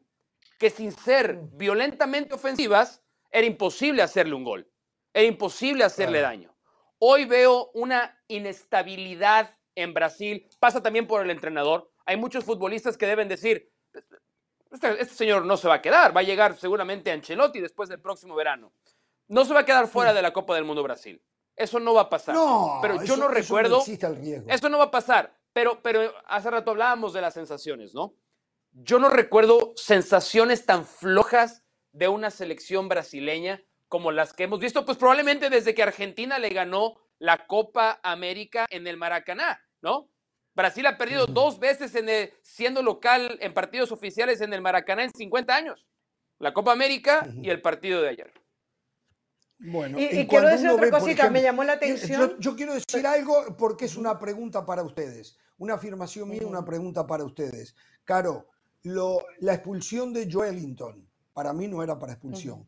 que 0.58 0.68
sin 0.70 0.92
ser 0.92 1.38
violentamente 1.54 2.34
ofensivas, 2.34 3.02
era 3.30 3.46
imposible 3.46 4.02
hacerle 4.02 4.34
un 4.34 4.44
gol. 4.44 4.70
Era 5.14 5.26
imposible 5.26 5.84
hacerle 5.84 6.18
Claro. 6.18 6.28
daño. 6.36 6.56
Hoy 6.98 7.24
veo 7.24 7.70
una 7.74 8.22
inestabilidad 8.28 9.56
en 9.74 9.94
Brasil. 9.94 10.48
Pasa 10.60 10.82
también 10.82 11.06
por 11.06 11.22
el 11.22 11.30
entrenador. 11.30 11.90
Hay 12.04 12.16
muchos 12.16 12.44
futbolistas 12.44 12.96
que 12.96 13.06
deben 13.06 13.28
decir, 13.28 13.72
este, 14.72 15.00
este 15.02 15.14
señor 15.14 15.44
no 15.44 15.56
se 15.56 15.68
va 15.68 15.74
a 15.74 15.82
quedar, 15.82 16.14
va 16.16 16.20
a 16.20 16.24
llegar 16.24 16.56
seguramente 16.56 17.10
a 17.10 17.14
Ancelotti 17.14 17.60
después 17.60 17.88
del 17.88 18.00
próximo 18.00 18.34
verano. 18.34 18.72
No 19.28 19.44
se 19.44 19.54
va 19.54 19.60
a 19.60 19.64
quedar 19.64 19.86
fuera 19.88 20.12
de 20.12 20.22
la 20.22 20.32
Copa 20.32 20.54
del 20.54 20.64
Mundo 20.64 20.82
Brasil. 20.82 21.22
Eso 21.56 21.78
no 21.80 21.94
va 21.94 22.02
a 22.02 22.10
pasar. 22.10 22.34
No, 22.34 22.78
pero 22.82 22.96
yo 22.96 23.02
eso- 23.02 23.16
no 23.16 23.24
eso 23.26 23.34
recuerdo. 23.34 23.78
existe 23.78 24.06
el 24.06 24.16
riesgo. 24.16 24.50
Eso 24.50 24.68
no 24.68 24.78
va 24.78 24.84
a 24.84 24.90
pasar. 24.90 25.36
Pero, 25.52 25.82
pero 25.82 26.12
hace 26.26 26.50
rato 26.50 26.70
hablábamos 26.70 27.12
de 27.12 27.20
las 27.20 27.34
sensaciones, 27.34 27.94
¿no? 27.94 28.14
Yo 28.72 28.98
no 28.98 29.10
recuerdo 29.10 29.72
sensaciones 29.76 30.64
tan 30.64 30.86
flojas 30.86 31.62
de 31.92 32.08
una 32.08 32.30
selección 32.30 32.88
brasileña 32.88 33.62
como 33.88 34.10
las 34.12 34.32
que 34.32 34.44
hemos 34.44 34.60
visto, 34.60 34.86
pues 34.86 34.96
probablemente 34.96 35.50
desde 35.50 35.74
que 35.74 35.82
Argentina 35.82 36.38
le 36.38 36.48
ganó 36.48 36.94
la 37.18 37.46
Copa 37.46 38.00
América 38.02 38.66
en 38.70 38.86
el 38.86 38.96
Maracaná, 38.96 39.60
¿no? 39.82 40.08
Brasil 40.54 40.86
ha 40.86 40.98
perdido 40.98 41.26
dos 41.26 41.58
veces 41.58 41.94
en 41.94 42.08
el- 42.08 42.32
siendo 42.42 42.82
local 42.82 43.38
en 43.40 43.54
partidos 43.54 43.90
oficiales 43.92 44.40
en 44.40 44.52
el 44.52 44.60
Maracaná 44.60 45.04
en 45.04 45.10
50 45.12 45.54
años. 45.56 45.86
La 46.38 46.52
Copa 46.52 46.72
América 46.72 47.26
y 47.40 47.48
el 47.50 47.62
partido 47.62 48.02
de 48.02 48.08
ayer. 48.10 48.32
Bueno, 49.58 49.98
Y- 49.98 50.04
y 50.04 50.08
quiero 50.08 50.28
cuando 50.28 50.48
decir 50.48 50.64
uno 50.66 50.74
otra 50.74 50.86
ve, 50.86 50.90
cosita, 50.90 51.30
me 51.30 51.40
llamó 51.40 51.62
la 51.62 51.74
atención. 51.74 52.30
Yo, 52.30 52.38
yo 52.38 52.56
quiero 52.56 52.74
decir 52.74 53.06
algo 53.06 53.56
porque 53.56 53.84
es 53.84 53.96
una 53.96 54.18
pregunta 54.18 54.66
para 54.66 54.82
ustedes. 54.82 55.36
Una 55.58 55.74
afirmación 55.74 56.28
mía, 56.28 56.40
una 56.44 56.64
pregunta 56.64 57.06
para 57.06 57.24
ustedes. 57.24 57.76
Caro, 58.04 58.48
lo- 58.82 59.24
la 59.38 59.54
expulsión 59.54 60.12
de 60.12 60.28
Joelinton, 60.30 61.08
para 61.32 61.52
mí 61.52 61.68
no 61.68 61.80
era 61.82 61.96
para 61.98 62.14
expulsión. 62.14 62.66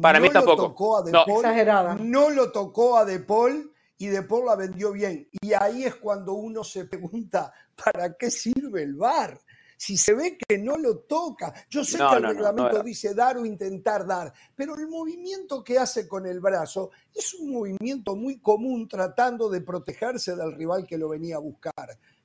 Para 0.00 0.18
no 0.20 0.22
mí 0.22 0.28
lo 0.28 0.32
tampoco. 0.34 0.62
tocó 0.68 0.98
a 0.98 1.02
De 1.02 1.10
No. 1.12 1.24
Paul, 1.26 1.44
Exagerada. 1.44 1.94
No 1.96 2.30
lo 2.30 2.52
tocó 2.52 2.96
a 2.96 3.04
De 3.04 3.18
Paul 3.18 3.72
y 3.98 4.06
De 4.08 4.22
Paul 4.22 4.46
la 4.46 4.56
vendió 4.56 4.92
bien. 4.92 5.28
Y 5.40 5.52
ahí 5.52 5.84
es 5.84 5.94
cuando 5.96 6.34
uno 6.34 6.62
se 6.64 6.84
pregunta, 6.84 7.52
¿para 7.82 8.14
qué 8.14 8.30
sirve 8.30 8.82
el 8.82 8.94
VAR? 8.94 9.38
Si 9.78 9.96
se 9.98 10.14
ve 10.14 10.38
que 10.38 10.56
no 10.56 10.78
lo 10.78 11.00
toca. 11.00 11.52
Yo 11.68 11.84
sé 11.84 11.98
No, 11.98 12.08
que 12.10 12.16
el 12.16 12.22
no, 12.22 12.28
no, 12.28 12.34
no 12.34 12.38
reglamento 12.48 12.82
dice 12.82 13.12
dar 13.14 13.36
o 13.36 13.44
intentar 13.44 14.06
dar, 14.06 14.32
pero 14.54 14.74
el 14.74 14.88
movimiento 14.88 15.62
que 15.62 15.78
hace 15.78 16.08
con 16.08 16.26
el 16.26 16.40
brazo 16.40 16.90
es 17.14 17.34
un 17.34 17.52
movimiento 17.52 18.16
muy 18.16 18.38
común 18.38 18.88
tratando 18.88 19.50
de 19.50 19.60
protegerse 19.60 20.34
del 20.34 20.54
rival 20.54 20.86
que 20.86 20.96
lo 20.96 21.10
venía 21.10 21.36
a 21.36 21.40
buscar. 21.40 21.72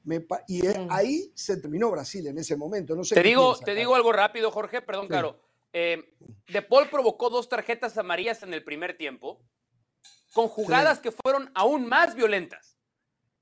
Me 0.05 0.25
y 0.47 0.65
eh, 0.65 0.79
Mm. 0.79 0.87
ahí 0.91 1.31
se 1.35 1.57
terminó 1.57 1.91
Brasil 1.91 2.25
en 2.27 2.37
ese 2.37 2.55
momento. 2.55 2.95
No 2.95 3.03
sé 3.03 3.15
Te 3.15 3.21
digo, 3.23 3.51
piensa, 3.51 3.65
te 3.65 3.75
digo 3.75 3.95
algo 3.95 4.11
rápido, 4.13 4.49
Jorge, 4.49 4.81
perdón, 4.81 5.05
Sí. 5.07 5.09
Caro. 5.11 5.37
Eh, 5.73 6.15
de 6.47 6.61
Paul 6.61 6.89
provocó 6.89 7.29
dos 7.29 7.47
tarjetas 7.49 7.97
amarillas 7.97 8.43
en 8.43 8.53
el 8.53 8.63
primer 8.63 8.97
tiempo, 8.97 9.41
con 10.33 10.47
jugadas 10.47 10.99
que 10.99 11.11
fueron 11.11 11.51
aún 11.53 11.87
más 11.87 12.15
violentas, 12.15 12.77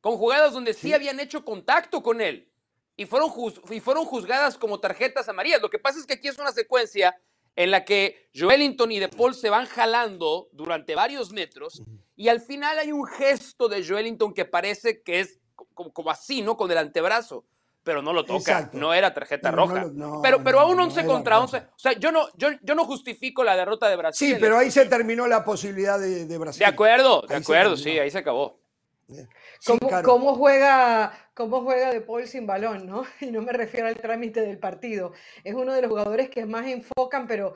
con 0.01 0.17
jugadas 0.17 0.53
donde 0.53 0.73
sí, 0.73 0.87
Sí. 0.89 0.93
habían 0.93 1.19
hecho 1.19 1.43
contacto 1.45 2.01
con 2.01 2.21
él 2.21 2.51
y 2.97 3.05
fueron, 3.05 3.31
y 3.69 3.79
fueron 3.79 4.05
juzgadas 4.05 4.57
como 4.57 4.79
tarjetas 4.79 5.29
amarillas. 5.29 5.61
Lo 5.61 5.69
que 5.69 5.79
pasa 5.79 5.99
es 5.99 6.05
que 6.05 6.13
aquí 6.15 6.27
es 6.27 6.37
una 6.37 6.51
secuencia 6.51 7.15
en 7.55 7.71
la 7.71 7.83
que 7.85 8.29
Joelinton 8.35 8.91
y 8.91 8.99
De 8.99 9.09
Paul 9.09 9.33
se 9.35 9.49
van 9.49 9.65
jalando 9.65 10.49
durante 10.51 10.95
varios 10.95 11.31
metros 11.31 11.81
y 12.15 12.29
al 12.29 12.39
final 12.41 12.77
hay 12.79 12.91
un 12.91 13.05
gesto 13.05 13.67
de 13.67 13.85
Joelinton 13.85 14.33
que 14.33 14.45
parece 14.45 15.01
que 15.03 15.19
es 15.21 15.39
como, 15.73 15.91
como 15.91 16.09
así, 16.11 16.41
¿no? 16.41 16.55
Con 16.57 16.71
el 16.71 16.77
antebrazo. 16.77 17.45
Pero 17.83 18.01
no 18.01 18.11
lo 18.13 18.25
toca, 18.25 18.37
Exacto. 18.51 18.77
no 18.77 18.93
era 18.93 19.13
tarjeta 19.13 19.49
Pero 19.51 19.65
roja. 19.65 19.85
no, 19.93 20.21
pero 20.21 20.43
pero 20.43 20.57
no, 20.59 20.65
a 20.65 20.69
un 20.69 20.77
no 20.77 20.83
11 20.83 20.99
era 20.99 21.07
contra 21.07 21.35
roja. 21.39 21.57
11. 21.57 21.57
O 21.75 21.79
sea, 21.79 21.93
yo 21.93 22.11
no, 22.11 22.27
yo, 22.35 22.49
yo 22.61 22.75
no 22.75 22.85
justifico 22.85 23.43
la 23.43 23.55
derrota 23.55 23.87
de 23.89 23.95
Brasil. 23.95 24.33
Sí, 24.33 24.37
pero 24.39 24.57
ahí 24.57 24.69
se 24.69 24.85
terminó 24.85 25.27
la 25.27 25.43
posibilidad 25.45 25.97
de, 25.99 26.25
de 26.25 26.37
Brasil. 26.37 26.59
De 26.59 26.65
acuerdo, 26.65 27.21
de 27.27 27.35
Ahí 27.35 27.41
acuerdo, 27.41 27.77
sí, 27.77 27.97
ahí 27.97 28.11
se 28.11 28.17
acabó. 28.19 28.59
Sí, 29.07 29.25
¿Cómo, 29.65 29.89
cómo 30.03 30.35
juega, 30.35 31.11
¿Cómo 31.33 31.61
juega 31.61 31.91
De 31.91 32.01
Paul 32.01 32.27
sin 32.27 32.45
balón? 32.45 32.85
¿no? 32.85 33.05
Y 33.21 33.27
no 33.31 33.41
me 33.41 33.53
refiero 33.53 33.87
al 33.87 33.95
trámite 33.95 34.41
del 34.41 34.59
partido. 34.59 35.13
Es 35.43 35.55
uno 35.55 35.73
de 35.73 35.81
los 35.81 35.89
jugadores 35.89 36.29
que 36.29 36.45
más 36.45 36.67
enfocan, 36.67 37.27
pero 37.27 37.55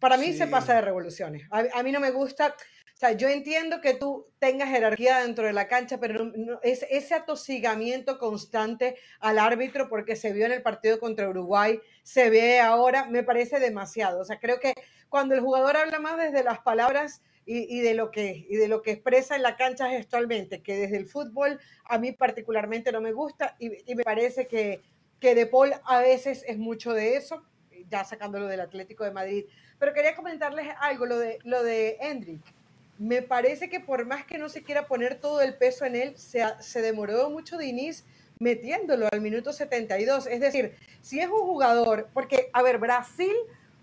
para 0.00 0.16
mí 0.16 0.32
se 0.32 0.46
pasa 0.46 0.74
de 0.74 0.80
revoluciones. 0.82 1.46
A, 1.50 1.64
a 1.78 1.82
mí 1.82 1.92
no 1.92 2.00
me 2.00 2.10
gusta. 2.10 2.54
O 3.00 3.06
sea, 3.06 3.12
yo 3.12 3.30
entiendo 3.30 3.80
que 3.80 3.94
tú 3.94 4.26
tengas 4.38 4.68
jerarquía 4.68 5.20
dentro 5.20 5.46
de 5.46 5.54
la 5.54 5.68
cancha, 5.68 5.98
pero 5.98 6.22
no- 6.22 6.32
no- 6.36 6.60
es 6.62 6.84
ese 6.90 7.14
atosigamiento 7.14 8.18
constante 8.18 8.96
al 9.20 9.38
árbitro, 9.38 9.88
porque 9.88 10.16
se 10.16 10.34
vio 10.34 10.44
en 10.44 10.52
el 10.52 10.60
partido 10.60 11.00
contra 11.00 11.26
Uruguay, 11.26 11.80
se 12.02 12.28
ve 12.28 12.60
ahora, 12.60 13.06
me 13.06 13.22
parece 13.22 13.58
demasiado. 13.58 14.20
O 14.20 14.24
sea, 14.26 14.38
creo 14.38 14.60
que 14.60 14.74
cuando 15.08 15.34
el 15.34 15.40
jugador 15.40 15.78
habla 15.78 15.98
más 15.98 16.18
desde 16.18 16.44
las 16.44 16.58
palabras 16.58 17.22
y, 17.46 17.74
y 17.74 17.80
de 17.80 17.94
lo 17.94 18.10
que, 18.10 18.44
y 18.50 18.56
de 18.56 18.68
lo 18.68 18.82
que 18.82 18.90
expresa 18.90 19.34
en 19.34 19.44
la 19.44 19.56
cancha 19.56 19.88
gestualmente, 19.88 20.60
que 20.62 20.76
desde 20.76 20.98
el 20.98 21.06
fútbol 21.06 21.58
a 21.86 21.96
mí 21.98 22.12
particularmente 22.12 22.92
no 22.92 23.00
me 23.00 23.12
gusta 23.12 23.56
y, 23.58 23.90
y 23.90 23.94
me 23.94 24.02
parece 24.04 24.46
que, 24.46 24.82
que 25.18 25.34
De 25.34 25.46
Paul 25.46 25.72
a 25.86 26.00
veces 26.02 26.44
es 26.46 26.58
mucho 26.58 26.92
de 26.92 27.16
eso, 27.16 27.42
ya 27.88 28.04
sacándolo 28.04 28.46
del 28.46 28.60
Atlético 28.60 29.04
de 29.04 29.10
Madrid. 29.12 29.46
Pero 29.78 29.94
quería 29.94 30.14
comentarles 30.14 30.68
algo, 30.82 31.06
lo 31.06 31.18
de, 31.18 31.38
lo 31.44 31.62
de 31.62 31.96
Hendrik. 32.02 32.59
Me 33.00 33.22
parece 33.22 33.70
que 33.70 33.80
por 33.80 34.04
más 34.04 34.26
que 34.26 34.36
no 34.36 34.50
se 34.50 34.62
quiera 34.62 34.86
poner 34.86 35.18
todo 35.18 35.40
el 35.40 35.54
peso 35.54 35.86
en 35.86 35.96
él, 35.96 36.18
se, 36.18 36.44
se 36.58 36.82
demoró 36.82 37.30
mucho 37.30 37.56
Diniz 37.56 38.04
metiéndolo 38.38 39.08
al 39.10 39.22
minuto 39.22 39.54
72. 39.54 40.26
Es 40.26 40.38
decir, 40.38 40.74
si 41.00 41.18
es 41.18 41.26
un 41.28 41.40
jugador, 41.40 42.08
porque, 42.12 42.50
a 42.52 42.60
ver, 42.60 42.76
Brasil 42.76 43.34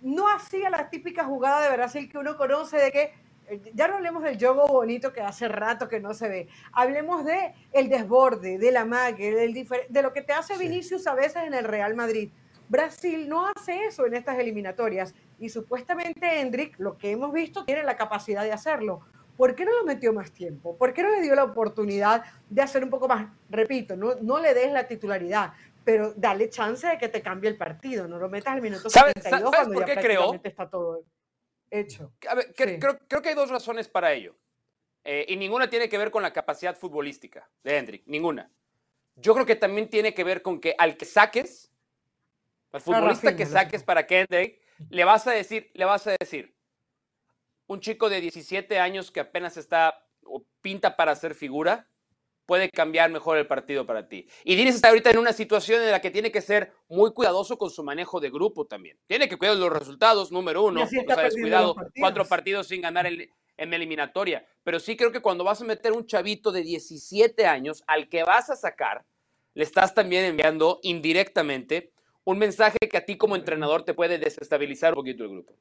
no 0.03 0.29
hacía 0.29 0.69
la 0.69 0.91
típica 0.91 1.25
jugada 1.25 1.67
de 1.67 1.75
Brasil 1.75 2.07
que 2.11 2.19
uno 2.19 2.37
conoce 2.37 2.77
de 2.77 2.91
que, 2.91 3.13
eh, 3.47 3.59
ya 3.73 3.87
no 3.87 3.95
hablemos 3.95 4.21
del 4.21 4.37
juego 4.37 4.67
bonito 4.67 5.11
que 5.11 5.21
hace 5.21 5.47
rato 5.47 5.89
que 5.89 5.99
no 5.99 6.13
se 6.13 6.27
ve, 6.27 6.47
hablemos 6.71 7.25
de 7.25 7.55
el 7.71 7.89
desborde, 7.89 8.59
de 8.59 8.71
la 8.71 8.85
mague, 8.85 9.33
del 9.33 9.67
de 9.89 10.01
lo 10.03 10.13
que 10.13 10.21
te 10.21 10.33
hace. 10.33 10.59
Vinicius 10.59 11.07
a 11.07 11.15
veces 11.15 11.41
en 11.43 11.55
el 11.55 11.63
Real 11.63 11.95
Madrid. 11.95 12.29
Brasil 12.69 13.27
no 13.27 13.47
hace 13.47 13.85
eso 13.85 14.05
en 14.05 14.13
estas 14.13 14.37
eliminatorias 14.37 15.15
y 15.39 15.49
supuestamente 15.49 16.39
Hendrik, 16.39 16.79
lo 16.79 16.97
que 16.97 17.11
hemos 17.11 17.31
visto, 17.33 17.63
tiene 17.65 17.83
la 17.83 17.95
capacidad 17.95 18.43
de 18.43 18.51
hacerlo. 18.53 19.01
¿Por 19.35 19.53
qué 19.55 19.65
no 19.65 19.71
lo 19.79 19.85
metió 19.85 20.11
más 20.13 20.31
tiempo? 20.31 20.75
¿Por 20.77 20.93
qué 20.93 21.03
no 21.03 21.09
le 21.11 21.21
dio 21.21 21.35
la 21.35 21.43
oportunidad 21.43 22.23
de 22.49 22.61
hacer 22.61 22.83
un 22.83 22.89
poco 22.89 23.07
más? 23.07 23.31
Repito, 23.49 23.95
no, 23.95 24.15
no 24.21 24.39
le 24.39 24.53
des 24.55 24.71
la 24.71 24.87
titularidad, 24.87 25.53
pero 25.83 26.11
dale 26.15 26.49
chance 26.49 26.87
de 26.87 26.97
que 26.97 27.07
te 27.07 27.21
cambie 27.21 27.49
el 27.49 27.55
partido, 27.57 28.07
no 28.07 28.17
lo 28.17 28.29
metas 28.29 28.53
al 28.55 28.61
minuto 28.61 28.89
¿Sabes- 28.89 29.13
72 29.17 29.51
sabes 29.51 29.57
cuando 29.67 29.73
por 29.79 29.87
ya 29.87 29.95
qué 29.95 30.01
creo? 30.07 30.39
está 30.43 30.67
todo 30.69 31.03
hecho. 31.69 32.11
A 32.27 32.33
ver, 32.35 32.53
cre- 32.55 32.73
Sí. 32.73 32.79
creo, 32.79 32.97
creo 33.07 33.21
que 33.21 33.29
hay 33.29 33.35
dos 33.35 33.49
razones 33.51 33.87
para 33.87 34.11
ello. 34.13 34.35
Eh, 35.03 35.25
y 35.29 35.37
ninguna 35.37 35.69
tiene 35.69 35.87
que 35.87 35.97
ver 35.97 36.09
con 36.11 36.21
la 36.23 36.33
capacidad 36.33 36.75
futbolística 36.75 37.47
de 37.63 37.77
Hendrik, 37.77 38.03
ninguna. 38.07 38.49
Yo 39.15 39.33
creo 39.33 39.45
que 39.45 39.55
también 39.55 39.87
tiene 39.89 40.13
que 40.13 40.23
ver 40.23 40.41
con 40.41 40.59
que 40.59 40.75
al 40.77 40.97
que 40.97 41.05
saques, 41.05 41.71
al 42.73 42.81
futbolista 42.81 43.27
Rafinha, 43.29 43.37
que 43.37 43.45
saques 43.45 43.83
para 43.83 44.05
que 44.05 44.19
Hendrik, 44.21 44.61
le 44.89 45.03
vas 45.03 45.27
a 45.27 45.31
decir, 45.31 45.71
le 45.73 45.85
vas 45.85 46.07
a 46.07 46.15
decir, 46.19 46.55
un 47.67 47.79
chico 47.79 48.09
de 48.09 48.21
17 48.21 48.79
años 48.79 49.11
que 49.11 49.19
apenas 49.19 49.57
está 49.57 50.05
o 50.23 50.45
pinta 50.61 50.95
para 50.95 51.15
ser 51.15 51.35
figura, 51.35 51.87
puede 52.45 52.69
cambiar 52.69 53.11
mejor 53.11 53.37
el 53.37 53.45
partido 53.45 53.85
para 53.85 54.07
ti. 54.07 54.27
Y 54.43 54.55
Diniz 54.55 54.75
está 54.75 54.87
ahorita 54.87 55.11
en 55.11 55.17
una 55.17 55.33
situación 55.33 55.83
en 55.83 55.91
la 55.91 56.01
que 56.01 56.09
tiene 56.09 56.31
que 56.31 56.41
ser 56.41 56.73
muy 56.87 57.11
cuidadoso 57.11 57.57
con 57.57 57.69
su 57.69 57.83
manejo 57.83 58.19
de 58.19 58.29
grupo 58.29 58.65
también. 58.65 58.97
Tiene 59.05 59.27
que 59.27 59.37
cuidar 59.37 59.57
los 59.57 59.71
resultados, 59.71 60.31
número 60.31 60.63
uno. 60.63 60.81
ha 60.81 61.21
descuidado 61.21 61.75
partidos. 61.75 61.93
cuatro 61.99 62.25
partidos 62.25 62.67
sin 62.67 62.81
ganar 62.81 63.05
en, 63.05 63.29
en 63.57 63.73
eliminatoria. 63.73 64.45
Pero 64.63 64.79
sí 64.79 64.95
creo 64.95 65.11
que 65.11 65.19
cuando 65.19 65.43
vas 65.43 65.61
a 65.61 65.65
meter 65.65 65.91
un 65.91 66.05
chavito 66.05 66.51
de 66.51 66.63
17 66.63 67.45
años 67.45 67.83
al 67.85 68.07
que 68.07 68.23
vas 68.23 68.49
a 68.49 68.55
sacar, 68.55 69.05
le 69.53 69.63
estás 69.63 69.93
también 69.93 70.23
enviando 70.23 70.79
indirectamente 70.83 71.91
un 72.27 72.37
mensaje 72.37 72.77
que 72.91 72.97
a 72.97 73.05
ti 73.05 73.15
como 73.17 73.37
entrenador 73.37 73.85
te 73.85 73.93
puede 73.93 74.19
desestabilizar 74.19 74.91
un 74.91 74.97
poquito 74.97 75.23
el 75.23 75.29
grupo. 75.29 75.53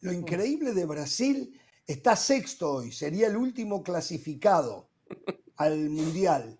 Lo 0.00 0.12
increíble 0.12 0.72
de 0.72 0.84
Brasil 0.84 1.56
está 1.86 2.16
sexto 2.16 2.72
hoy, 2.72 2.90
sería 2.90 3.28
el 3.28 3.36
último 3.36 3.84
clasificado 3.84 4.88
al 5.56 5.90
Mundial. 5.90 6.58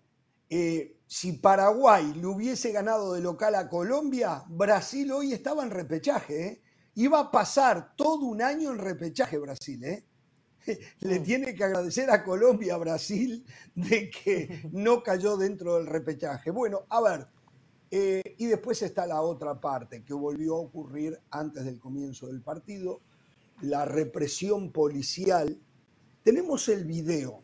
Eh, 0.49 0.95
si 1.05 1.33
Paraguay 1.33 2.13
le 2.13 2.25
hubiese 2.27 2.71
ganado 2.71 3.13
de 3.13 3.19
local 3.19 3.55
a 3.55 3.67
Colombia, 3.67 4.45
Brasil 4.47 5.11
hoy 5.11 5.33
estaba 5.33 5.63
en 5.63 5.71
repechaje. 5.71 6.47
¿eh? 6.47 6.61
Iba 6.95 7.19
a 7.19 7.31
pasar 7.31 7.97
todo 7.97 8.27
un 8.27 8.41
año 8.41 8.71
en 8.71 8.77
repechaje 8.77 9.37
Brasil. 9.39 9.83
¿eh? 9.83 10.05
Le 11.01 11.19
tiene 11.19 11.53
que 11.53 11.65
agradecer 11.65 12.09
a 12.09 12.23
Colombia, 12.23 12.77
Brasil, 12.77 13.45
de 13.75 14.09
que 14.09 14.69
no 14.71 15.03
cayó 15.03 15.35
dentro 15.35 15.75
del 15.75 15.87
repechaje. 15.87 16.49
Bueno, 16.49 16.85
a 16.89 17.01
ver, 17.01 17.27
eh, 17.91 18.35
y 18.37 18.45
después 18.45 18.81
está 18.81 19.07
la 19.07 19.21
otra 19.21 19.59
parte 19.59 20.03
que 20.03 20.13
volvió 20.13 20.55
a 20.55 20.59
ocurrir 20.59 21.19
antes 21.31 21.65
del 21.65 21.79
comienzo 21.79 22.27
del 22.27 22.41
partido, 22.41 23.01
la 23.61 23.85
represión 23.85 24.71
policial. 24.71 25.57
Tenemos 26.23 26.69
el 26.69 26.85
video. 26.85 27.41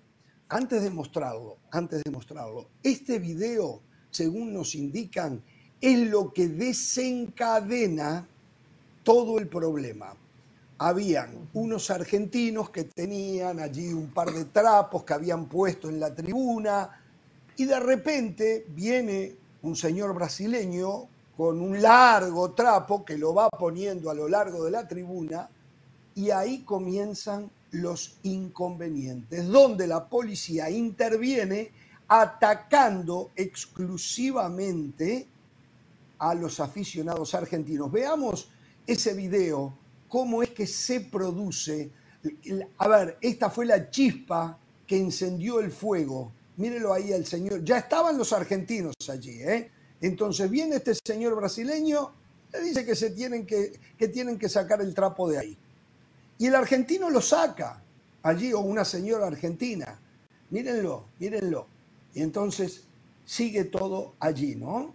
Antes 0.48 0.84
de 0.84 0.91
mostrarlo, 0.91 1.58
antes 1.72 2.04
de 2.04 2.12
mostrarlo, 2.12 2.70
este 2.84 3.18
video, 3.18 3.82
según 4.12 4.54
nos 4.54 4.76
indican, 4.76 5.41
es 5.82 6.08
lo 6.08 6.32
que 6.32 6.48
desencadena 6.48 8.28
todo 9.04 9.39
el 9.39 9.48
problema. 9.48 10.16
Habían 10.78 11.50
unos 11.54 11.89
argentinos 11.89 12.70
que 12.70 12.84
tenían 12.84 13.60
allí 13.60 13.91
un 13.91 14.14
par 14.14 14.32
de 14.32 14.46
trapos 14.46 15.04
que 15.04 15.14
habían 15.14 15.48
puesto 15.48 15.89
en 15.89 16.00
la 16.00 16.14
tribuna 16.14 17.02
y 17.58 17.66
de 17.66 17.80
repente 17.80 18.66
viene 18.70 19.36
un 19.66 19.76
señor 19.76 20.13
brasileño 20.13 21.07
con 21.36 21.59
un 21.59 21.82
largo 21.82 22.51
trapo 22.51 23.03
que 23.03 23.18
lo 23.18 23.34
va 23.34 23.49
poniendo 23.49 24.09
a 24.09 24.13
lo 24.13 24.30
largo 24.30 24.63
de 24.63 24.72
la 24.72 24.88
tribuna 24.88 25.49
y 26.13 26.30
ahí 26.30 26.59
comienzan 26.59 27.49
los 27.72 28.18
inconvenientes, 28.24 29.47
donde 29.47 29.88
la 29.88 30.07
policía 30.07 30.70
interviene 30.70 31.72
atacando 32.07 33.32
exclusivamente 33.36 35.28
a 36.20 36.36
los 36.36 36.59
aficionados 36.59 37.34
argentinos. 37.34 37.91
Veamos 37.91 38.49
ese 38.86 39.13
video, 39.16 39.74
cómo 40.07 40.43
es 40.43 40.51
que 40.51 40.68
se 40.68 41.01
produce. 41.01 41.91
A 42.78 42.88
ver, 42.88 43.18
esta 43.20 43.49
fue 43.49 43.66
la 43.66 43.89
chispa 43.89 44.57
que 44.86 44.97
encendió 44.97 45.59
el 45.59 45.72
fuego. 45.72 46.32
Mírelo 46.58 46.93
ahí 46.93 47.12
al 47.14 47.26
señor. 47.26 47.64
Ya 47.64 47.78
estaban 47.80 48.18
los 48.18 48.32
argentinos 48.34 48.93
allí, 49.10 49.41
¿eh? 49.41 49.70
Entonces 50.01 50.49
viene 50.49 50.78
este 50.78 50.93
señor 51.06 51.36
brasileño, 51.36 52.12
le 52.53 52.62
dice 52.62 52.86
que, 52.86 52.95
se 52.95 53.10
tienen 53.12 53.45
que, 53.45 53.74
que 53.97 54.08
tienen 54.08 54.38
que 54.38 54.47
sacar 54.49 54.82
el 54.82 54.93
trapo 54.93 55.30
de 55.30 55.38
ahí. 55.39 55.58
Y 56.38 56.47
el 56.47 56.56
argentino 56.56 57.10
lo 57.10 57.22
saca 57.22 57.82
allí, 58.24 58.53
o 58.53 58.60
una 58.60 58.86
señora 58.86 59.28
argentina. 59.28 59.99
Mírenlo, 60.49 61.06
mírenlo. 61.20 61.68
Y 62.14 62.22
entonces 62.22 62.84
sigue 63.26 63.66
todo 63.66 64.14
allí, 64.20 64.56
¿no? 64.56 64.93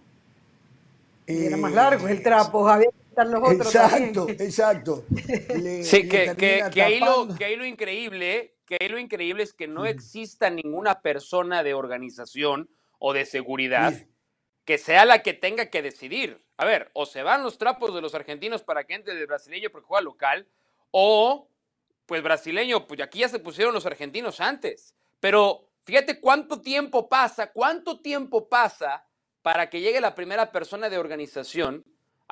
Y 1.27 1.45
era 1.45 1.57
más 1.57 1.71
Eh, 1.71 1.75
largo 1.75 2.07
el 2.07 2.23
trapo, 2.23 2.67
había 2.67 2.89
que 2.89 2.97
quitar 3.09 3.27
los 3.27 3.41
otros 3.43 3.75
Exacto, 3.75 4.25
también. 4.25 4.41
exacto. 4.41 5.05
Le- 5.09 5.83
Sí, 5.83 6.03
le 6.03 6.09
que, 6.09 6.09
que- 6.09 6.25
termina 6.35 6.69
que 6.69 6.81
ahí 6.81 6.99
lo, 6.99 7.35
que 7.35 7.45
ahí 7.45 7.55
lo 7.55 7.65
increíble, 7.65 8.50
que 8.65 8.77
ahí 8.79 8.87
lo 8.87 8.99
increíble 8.99 9.43
es 9.43 9.53
que 9.53 9.67
no 9.67 9.85
exista 9.85 10.49
ninguna 10.49 11.01
persona 11.01 11.63
de 11.63 11.73
organización 11.73 12.69
o 12.99 13.13
de 13.13 13.25
seguridad 13.25 13.93
que 14.65 14.77
sea 14.77 15.05
la 15.05 15.23
que 15.23 15.33
tenga 15.33 15.69
que 15.69 15.81
decidir. 15.81 16.43
A 16.57 16.65
ver, 16.65 16.91
o 16.93 17.05
se 17.05 17.23
van 17.23 17.43
los 17.43 17.57
trapos 17.57 17.93
de 17.93 18.01
los 18.01 18.13
argentinos 18.13 18.63
para 18.63 18.83
que 18.83 18.93
entre 18.93 19.19
el 19.19 19.27
brasileño 19.27 19.69
porque 19.71 19.87
juega 19.87 20.01
local, 20.01 20.47
o 20.91 21.49
pues 22.05 22.21
brasileño, 22.21 22.87
pues 22.87 23.01
aquí 23.01 23.19
ya 23.19 23.29
se 23.29 23.39
pusieron 23.39 23.73
los 23.73 23.85
argentinos 23.85 24.39
antes. 24.39 24.95
Pero 25.19 25.67
fíjate 25.85 26.19
cuánto 26.19 26.61
tiempo 26.61 27.09
pasa, 27.09 27.51
cuánto 27.51 28.01
tiempo 28.01 28.49
pasa 28.49 29.07
para 29.41 29.69
que 29.69 29.81
llegue 29.81 30.01
la 30.01 30.13
primera 30.13 30.51
persona 30.51 30.89
de 30.89 30.97
organización 30.97 31.83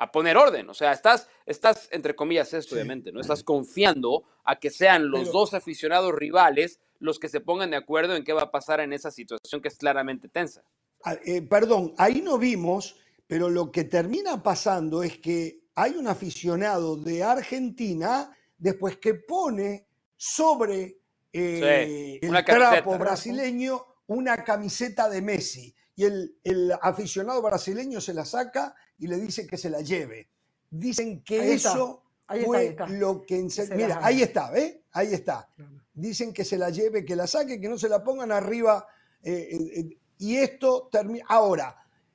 a 0.02 0.10
poner 0.10 0.36
orden. 0.38 0.68
O 0.70 0.74
sea, 0.74 0.92
estás, 0.92 1.28
estás 1.44 1.88
entre 1.92 2.16
comillas, 2.16 2.52
esto 2.54 2.70
Sí. 2.70 2.74
obviamente, 2.76 3.12
¿no? 3.12 3.20
Estás 3.20 3.44
confiando 3.44 4.24
a 4.44 4.58
que 4.58 4.70
sean 4.70 5.10
los 5.10 5.20
Pero- 5.20 5.32
dos 5.32 5.54
aficionados 5.54 6.14
rivales 6.14 6.80
los 7.00 7.18
que 7.18 7.28
se 7.28 7.40
pongan 7.40 7.70
de 7.70 7.76
acuerdo 7.76 8.14
en 8.16 8.24
qué 8.24 8.32
va 8.32 8.42
a 8.42 8.50
pasar 8.50 8.80
en 8.80 8.92
esa 8.92 9.10
situación 9.10 9.60
que 9.62 9.68
es 9.68 9.76
claramente 9.76 10.28
tensa. 10.28 10.62
Ah, 11.04 11.16
eh, 11.24 11.40
perdón, 11.42 11.94
ahí 11.98 12.20
no 12.22 12.36
vimos, 12.38 12.96
pero 13.26 13.48
lo 13.48 13.70
que 13.70 13.84
termina 13.84 14.42
pasando 14.42 15.02
es 15.02 15.18
que 15.18 15.60
hay 15.74 15.92
un 15.96 16.08
aficionado 16.08 16.96
de 16.96 17.22
Argentina 17.24 18.30
después 18.58 18.96
que 18.98 19.14
pone 19.14 19.86
sobre 20.16 20.98
eh, 21.32 22.18
Sí, 22.20 22.26
el 22.26 22.32
camiseta. 22.32 22.70
trapo 22.70 22.98
brasileño 22.98 23.84
una 24.08 24.42
camiseta 24.44 25.08
de 25.08 25.22
Messi. 25.22 25.74
Y 25.94 26.04
el, 26.04 26.36
el 26.44 26.72
aficionado 26.82 27.40
brasileño 27.42 28.00
se 28.00 28.12
la 28.14 28.24
saca 28.24 28.74
y 29.00 29.06
le 29.08 29.18
dice 29.18 29.46
que 29.46 29.56
se 29.56 29.70
la 29.70 29.80
lleve. 29.80 30.28
Dicen 30.70 31.22
que 31.24 31.40
Ahí 31.40 31.50
eso 31.52 32.04
ahí 32.26 32.44
fue 32.44 32.66
está. 32.68 32.86
lo 32.86 33.22
que... 33.22 33.48
Mira, 33.74 33.98
ahí 34.02 34.22
está, 34.22 34.50
¿ves? 34.50 34.76
Ahí 34.92 35.12
está. 35.14 35.48
Dicen 35.92 36.32
que 36.32 36.44
se 36.44 36.56
la 36.56 36.70
lleve, 36.70 37.04
que 37.04 37.16
la 37.16 37.26
saque, 37.26 37.60
que 37.60 37.68
no 37.68 37.76
se 37.78 37.88
la 37.88 38.04
pongan 38.04 38.30
arriba. 38.30 38.86
eh, 39.22 39.48
eh, 39.50 39.80
eh, 39.80 39.98
y 40.18 40.36
esto 40.36 40.88
termina. 40.92 41.24
Ahora, 41.28 41.74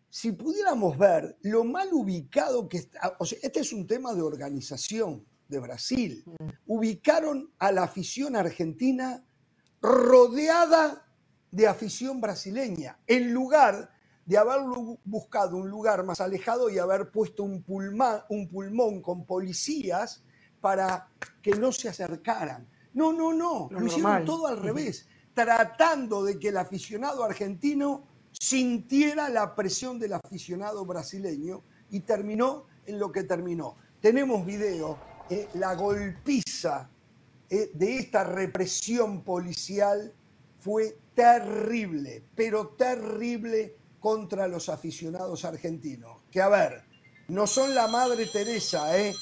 si 0.09 0.31
pudiéramos 0.31 0.97
ver 0.97 1.37
lo 1.41 1.63
mal 1.63 1.89
ubicado 1.91 2.69
que 2.69 2.77
está. 2.77 3.17
O 3.19 3.25
sea, 3.25 3.39
este 3.41 3.59
es 3.59 3.73
un 3.73 3.85
tema 3.87 4.13
de 4.13 4.21
organización 4.21 5.25
de 5.47 5.59
Brasil. 5.59 6.23
Ubicaron 6.67 7.51
a 7.57 7.71
la 7.71 7.83
afición 7.83 8.35
argentina 8.35 9.25
rodeada 9.81 11.05
de 11.51 11.67
afición 11.67 12.21
brasileña, 12.21 12.99
en 13.07 13.33
lugar 13.33 13.91
de 14.25 14.37
haber 14.37 14.61
buscado 15.03 15.57
un 15.57 15.69
lugar 15.69 16.03
más 16.03 16.19
alejado 16.19 16.69
y 16.69 16.79
haber 16.79 17.11
puesto 17.11 17.43
un, 17.43 17.61
pulmón, 17.61 18.21
un 18.29 18.47
pulmón 18.47 19.01
con 19.01 19.25
policías 19.25 20.23
para 20.59 21.09
que 21.41 21.51
no 21.51 21.71
se 21.71 21.89
acercaran. 21.89 22.67
No, 22.93 23.13
no, 23.13 23.33
no, 23.33 23.67
Lo 23.71 23.79
lo 23.79 23.85
hicieron 23.85 24.25
todo 24.25 24.47
al 24.47 24.57
revés, 24.57 25.07
tratando 25.33 26.23
de 26.23 26.39
que 26.39 26.47
el 26.47 26.57
aficionado 26.57 27.23
argentino 27.23 28.03
sintiera 28.31 29.29
la 29.29 29.53
presión 29.53 29.99
del 29.99 30.13
aficionado 30.13 30.85
brasileño 30.85 31.61
y 31.91 31.99
terminó 31.99 32.65
en 32.85 32.99
lo 32.99 33.11
que 33.11 33.23
terminó. 33.23 33.75
Tenemos 34.01 34.45
video, 34.45 34.97
eh, 35.29 35.49
la 35.55 35.75
golpiza 35.75 36.89
eh, 37.49 37.71
de 37.73 37.97
esta 37.97 38.23
represión 38.23 39.23
policial 39.23 40.13
fue 40.59 40.97
terrible, 41.13 42.23
pero 42.35 42.69
terrible 42.69 43.75
contra 44.05 44.47
los 44.47 44.69
aficionados 44.69 45.45
argentinos. 45.45 46.21
Que 46.29 46.39
a 46.39 46.47
ver, 46.47 46.83
no 47.27 47.47
son 47.47 47.73
la 47.73 47.87
Madre 47.87 48.27
Teresa, 48.27 48.95
¿eh? 48.99 49.15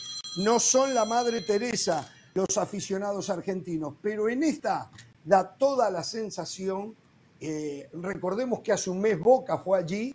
No 0.44 0.60
son 0.60 0.94
la 0.94 1.06
Madre 1.06 1.40
Teresa 1.40 2.12
los 2.34 2.58
aficionados 2.58 3.30
argentinos, 3.30 3.94
pero 4.02 4.28
en 4.28 4.44
esta 4.44 4.92
da 5.24 5.56
toda 5.56 5.90
la 5.90 6.04
sensación, 6.04 6.98
eh, 7.40 7.90
recordemos 7.94 8.60
que 8.60 8.74
hace 8.74 8.90
un 8.90 9.00
mes 9.00 9.18
Boca 9.18 9.58
fue 9.58 9.80
allí 9.80 10.14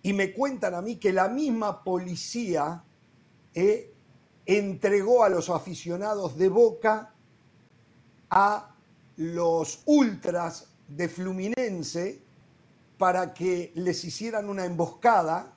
y 0.00 0.12
me 0.12 0.32
cuentan 0.32 0.74
a 0.74 0.80
mí 0.80 0.94
que 0.94 1.12
la 1.12 1.28
misma 1.28 1.82
policía 1.82 2.84
eh, 3.52 3.92
entregó 4.46 5.24
a 5.24 5.28
los 5.28 5.50
aficionados 5.50 6.38
de 6.38 6.48
Boca 6.50 7.12
a 8.30 8.76
los 9.16 9.82
ultras 9.86 10.68
de 10.86 11.08
Fluminense 11.08 12.22
para 12.98 13.34
que 13.34 13.72
les 13.74 14.04
hicieran 14.04 14.48
una 14.48 14.64
emboscada 14.64 15.54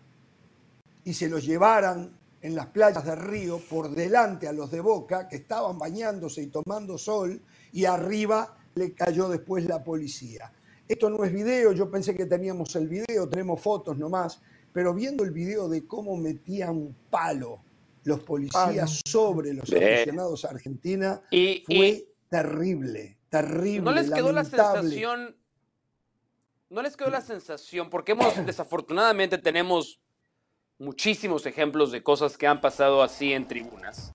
y 1.04 1.14
se 1.14 1.30
los 1.30 1.46
llevaran 1.46 2.18
en 2.42 2.56
las 2.56 2.68
playas 2.68 3.06
de 3.06 3.16
Río 3.16 3.60
por 3.70 3.90
delante 3.90 4.48
a 4.48 4.54
los 4.54 4.72
de 4.72 4.80
Boca 4.82 5.28
que 5.28 5.38
estaban 5.38 5.78
bañándose 5.78 6.42
y 6.44 6.48
tomando 6.48 6.98
sol 6.98 7.42
y 7.72 7.86
arriba 7.86 8.58
le 8.76 8.94
cayó 8.94 9.28
después 9.30 9.66
la 9.66 9.84
policía. 9.84 10.52
Esto 10.88 11.10
no 11.10 11.24
es 11.24 11.34
video, 11.34 11.74
yo 11.74 11.90
pensé 11.92 12.16
que 12.16 12.26
teníamos 12.26 12.76
el 12.76 12.88
video, 12.88 13.28
tenemos 13.28 13.60
fotos 13.60 13.98
nomás, 13.98 14.40
pero 14.72 14.94
viendo 14.94 15.24
el 15.24 15.32
video 15.32 15.68
de 15.68 15.86
cómo 15.86 16.16
metían 16.16 16.96
palo 17.10 17.60
los 18.04 18.22
policías 18.22 19.02
sobre 19.06 19.54
los 19.54 19.70
aficionados 19.70 20.46
a 20.46 20.50
Argentina 20.50 21.22
Y, 21.30 21.64
fue 21.66 21.88
y 21.88 22.06
terrible, 22.30 23.18
terrible. 23.30 23.82
no 23.82 23.92
les 23.92 24.10
quedó 24.10 24.32
la 24.32 24.44
lamentable. 24.44 24.82
sensación, 24.82 25.36
no 26.70 26.82
les 26.82 26.98
quedó 26.98 27.10
la 27.10 27.22
sensación, 27.22 27.90
porque 27.90 28.14
hemos, 28.14 28.34
desafortunadamente 28.46 29.38
tenemos 29.38 30.00
muchísimos 30.80 31.46
ejemplos 31.46 31.92
de 31.92 32.04
cosas 32.04 32.38
que 32.38 32.48
han 32.48 32.62
pasado 32.62 33.02
así 33.02 33.34
en 33.34 33.48
tribunas. 33.48 34.12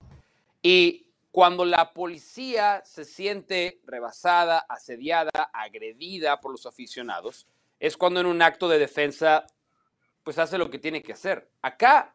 Y 0.63 1.07
cuando 1.33 1.65
la 1.65 1.93
policía 1.93 2.83
se 2.85 3.05
siente 3.05 3.81
rebasada, 3.85 4.59
asediada, 4.69 5.31
agredida 5.53 6.41
por 6.41 6.53
los 6.53 6.67
aficionados, 6.67 7.49
es 7.81 7.97
cuando 7.97 8.21
en 8.21 8.27
un 8.27 8.43
acto 8.43 8.69
de 8.69 8.79
defensa, 8.79 9.47
pues 10.23 10.39
hace 10.39 10.59
lo 10.59 10.71
que 10.71 10.79
tiene 10.79 11.03
que 11.03 11.15
hacer. 11.15 11.51
Acá, 11.63 12.15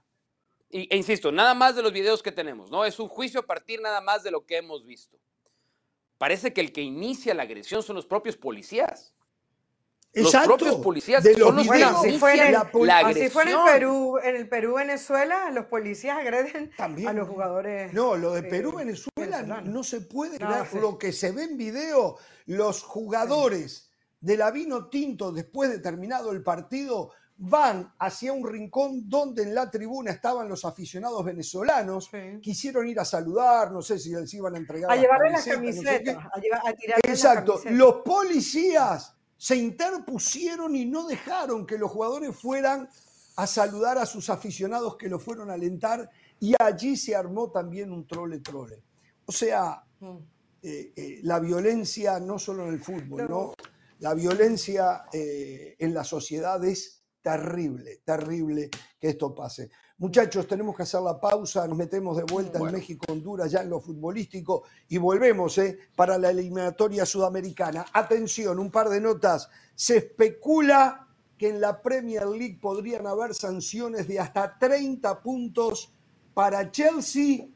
e 0.70 0.96
insisto, 0.96 1.32
nada 1.32 1.54
más 1.54 1.76
de 1.76 1.82
los 1.82 1.92
videos 1.92 2.24
que 2.24 2.32
tenemos, 2.32 2.72
¿no? 2.72 2.86
Es 2.86 3.00
un 3.00 3.10
juicio 3.10 3.42
a 3.42 3.46
partir 3.46 3.82
nada 3.82 4.00
más 4.00 4.24
de 4.24 4.32
lo 4.32 4.46
que 4.46 4.58
hemos 4.58 4.86
visto. 4.86 5.18
Parece 6.18 6.54
que 6.54 6.62
el 6.62 6.72
que 6.72 6.82
inicia 6.82 7.34
la 7.34 7.44
agresión 7.44 7.84
son 7.84 7.96
los 7.96 8.06
propios 8.06 8.38
policías. 8.38 9.14
Los 10.14 10.32
propios 10.34 10.76
policías 10.78 11.24
de 11.24 11.34
son 11.34 11.56
los 11.56 11.56
los 11.58 11.68
que 11.68 11.74
videos, 11.74 11.96
así 12.00 12.18
fue 12.18 12.34
en 12.34 12.40
el- 12.48 12.54
la 12.54 12.72
pol- 12.72 12.88
la 12.88 13.00
Así 13.00 13.30
fue 13.30 13.44
en 13.44 13.50
el 13.50 13.56
agresión. 13.56 13.74
Perú, 13.80 14.18
en 14.24 14.36
el 14.36 14.50
Perú, 14.50 14.74
Venezuela, 14.76 15.52
los 15.52 15.66
policías 15.66 16.18
agreden 16.18 16.72
También. 16.76 17.10
a 17.10 17.14
los 17.14 17.28
jugadores. 17.28 17.94
No, 17.94 18.16
lo 18.16 18.34
de 18.34 18.40
eh, 18.40 18.44
Perú, 18.44 18.74
Venezuela, 18.78 19.44
no 19.44 19.84
se 19.84 20.02
puede 20.02 20.40
No, 20.40 20.66
sí. 20.66 20.80
Lo 20.80 20.98
que 20.98 21.12
se 21.14 21.32
ve 21.32 21.44
en 21.44 21.58
video, 21.58 22.18
los 22.48 22.82
jugadores 22.84 23.92
de 24.20 24.38
la 24.38 24.50
vino 24.50 24.88
tinto 24.90 25.32
después 25.32 25.70
de 25.70 25.80
terminado 25.80 26.32
el 26.32 26.42
partido 26.42 27.12
van 27.40 27.94
hacia 28.00 28.34
un 28.34 28.48
rincón 28.52 29.08
donde 29.08 29.44
en 29.44 29.54
la 29.54 29.70
tribuna 29.70 30.10
estaban 30.10 30.50
los 30.50 30.66
aficionados 30.66 31.24
venezolanos. 31.24 32.10
Sí. 32.12 32.40
Quisieron 32.42 32.88
ir 32.88 33.00
a 33.00 33.06
saludar, 33.06 33.72
no 33.72 33.84
sé 33.84 34.00
si 34.00 34.10
les 34.16 34.34
iban 34.34 34.56
a 34.56 34.58
entregar. 34.58 34.90
A 34.90 34.96
llevarle 34.96 35.30
las 35.30 35.46
camisetas, 35.46 36.16
no 36.16 36.22
sé 36.22 36.28
a, 36.34 36.40
llevar, 36.42 36.62
a 36.66 36.74
tirarle 36.74 37.02
las 37.08 37.16
Exacto. 37.16 37.52
camisetas. 37.60 37.78
Los 37.78 37.94
policías 38.04 39.14
se 39.38 39.56
interpusieron 39.56 40.76
y 40.76 40.86
no 40.86 41.08
dejaron 41.08 41.66
que 41.66 41.78
los 41.78 41.92
jugadores 41.92 42.36
fueran 42.36 42.90
a 43.36 43.46
saludar 43.48 43.98
a 43.98 44.06
sus 44.06 44.30
aficionados 44.30 44.98
que 44.98 45.10
lo 45.10 45.20
fueron 45.20 45.52
a 45.52 45.54
alentar 45.54 46.10
y 46.40 46.54
allí 46.60 46.98
se 46.98 47.16
armó 47.16 47.52
también 47.52 47.92
un 47.92 48.08
trole 48.08 48.40
trole. 48.40 48.82
O 49.26 49.32
sea, 49.32 49.84
Mm. 50.00 50.18
eh, 50.62 50.94
eh, 50.96 51.20
la 51.24 51.40
violencia 51.40 52.20
no 52.20 52.38
solo 52.38 52.68
en 52.68 52.74
el 52.74 52.80
fútbol, 52.80 53.24
No. 53.24 53.28
¿no? 53.28 53.54
La 54.00 54.14
violencia 54.14 55.06
eh, 55.12 55.76
en 55.80 55.94
la 55.94 56.04
sociedad 56.04 56.64
es 56.64 57.02
terrible, 57.22 58.02
terrible 58.06 58.70
que 59.00 59.10
esto 59.10 59.34
pase. 59.34 59.70
Muchachos, 60.00 60.46
tenemos 60.46 60.76
que 60.76 60.84
hacer 60.84 61.02
la 61.02 61.20
pausa, 61.20 61.68
nos 61.68 61.76
metemos 61.76 62.16
de 62.18 62.24
vuelta 62.24 62.60
en 62.60 62.72
México-Honduras 62.72 63.50
ya 63.50 63.62
en 63.62 63.72
lo 63.72 63.80
futbolístico 63.80 64.64
y 64.88 65.00
volvemos 65.00 65.58
¿eh? 65.58 65.80
para 65.96 66.20
la 66.20 66.30
eliminatoria 66.30 67.04
sudamericana. 67.04 67.84
Atención, 67.94 68.60
un 68.60 68.70
par 68.70 68.90
de 68.90 69.02
notas. 69.02 69.50
Se 69.74 69.98
especula 69.98 71.08
que 71.36 71.50
en 71.50 71.60
la 71.60 71.82
Premier 71.82 72.28
League 72.28 72.60
podrían 72.62 73.08
haber 73.08 73.34
sanciones 73.34 74.08
de 74.08 74.20
hasta 74.20 74.60
30 74.60 75.20
puntos 75.22 75.92
para 76.36 76.70
Chelsea 76.70 77.48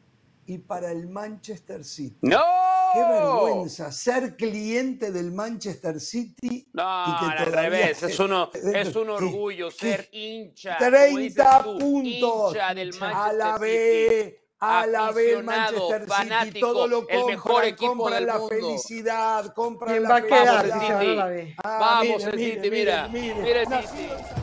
y 0.47 0.57
para 0.57 0.91
el 0.91 1.07
Manchester 1.07 1.83
City. 1.83 2.17
¡No! 2.23 2.70
Qué 2.93 2.99
vergüenza 2.99 3.91
ser 3.91 4.35
cliente 4.35 5.11
del 5.11 5.31
Manchester 5.31 5.99
City 5.99 6.67
No, 6.73 7.03
y 7.07 7.19
que 7.19 7.25
al 7.37 7.45
revés, 7.51 7.99
te- 7.99 8.07
es, 8.07 8.19
uno, 8.19 8.49
es 8.73 8.95
un 8.95 9.09
orgullo 9.09 9.69
¿Qué? 9.69 9.75
ser 9.75 10.09
hincha. 10.11 10.77
como 10.77 11.17
dices 11.19 11.35
30 11.35 11.63
tú, 11.63 11.77
puntos 11.77 12.53
hincha 12.53 12.73
del 12.73 12.93
a 13.01 13.31
la 13.33 13.45
Manchester 13.57 13.59
B, 13.59 14.37
a 14.59 14.85
la 14.87 15.11
B 15.11 15.21
el 15.31 15.35
aficionado, 15.37 15.43
Manchester 15.89 16.01
City, 16.01 16.11
fanático, 16.29 16.67
todo 16.67 16.87
lo 16.87 16.97
el 16.99 17.05
compran, 17.07 17.25
mejor 17.27 17.65
equipo 17.65 17.87
compran 17.97 18.13
del 18.19 18.27
la 18.27 18.33
mundo. 18.37 18.49
felicidad, 18.49 19.53
compran 19.53 19.89
¿Quién 19.91 20.03
la 20.03 20.09
va 20.09 20.15
a 20.17 20.21
quedar 20.21 20.69
Vamos, 20.69 20.83
el 20.83 20.99
City. 21.43 21.55
Ah, 21.63 21.77
Vamos, 21.79 22.03
mire, 22.03 22.15
el 22.25 22.39
City, 22.39 22.57
mire, 22.57 22.69
mira. 22.69 23.07
mire. 23.07 23.35
Mira 23.35 23.61
el 23.61 23.87
City. 23.87 24.40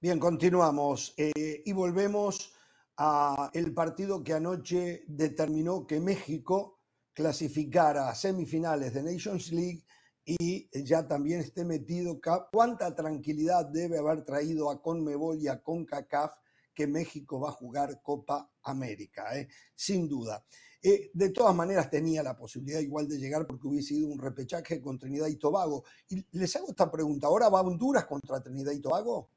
Bien, 0.00 0.20
continuamos 0.20 1.12
eh, 1.16 1.60
y 1.64 1.72
volvemos 1.72 2.52
a 2.98 3.50
el 3.52 3.74
partido 3.74 4.22
que 4.22 4.32
anoche 4.32 5.02
determinó 5.08 5.88
que 5.88 5.98
México 5.98 6.78
clasificara 7.12 8.08
a 8.08 8.14
semifinales 8.14 8.94
de 8.94 9.02
Nations 9.02 9.50
League 9.50 9.84
y 10.24 10.68
ya 10.84 11.08
también 11.08 11.40
esté 11.40 11.64
metido. 11.64 12.20
¿Cuánta 12.52 12.94
tranquilidad 12.94 13.66
debe 13.66 13.98
haber 13.98 14.24
traído 14.24 14.70
a 14.70 14.80
Conmebol 14.80 15.40
y 15.40 15.48
a 15.48 15.60
CONCACAF 15.60 16.32
que 16.72 16.86
México 16.86 17.40
va 17.40 17.48
a 17.48 17.52
jugar 17.52 18.00
Copa 18.00 18.52
América? 18.62 19.36
eh? 19.36 19.48
Sin 19.74 20.08
duda. 20.08 20.44
Eh, 20.80 21.10
de 21.12 21.30
todas 21.30 21.56
maneras 21.56 21.90
tenía 21.90 22.22
la 22.22 22.36
posibilidad 22.36 22.78
igual 22.78 23.08
de 23.08 23.18
llegar 23.18 23.48
porque 23.48 23.66
hubiese 23.66 23.94
sido 23.94 24.10
un 24.10 24.20
repechaje 24.20 24.80
con 24.80 24.96
Trinidad 24.96 25.26
y 25.26 25.38
Tobago. 25.38 25.82
Y 26.08 26.24
les 26.38 26.54
hago 26.54 26.68
esta 26.68 26.88
pregunta, 26.88 27.26
¿ahora 27.26 27.48
va 27.48 27.62
Honduras 27.62 28.04
contra 28.04 28.40
Trinidad 28.40 28.70
y 28.70 28.80
Tobago? 28.80 29.30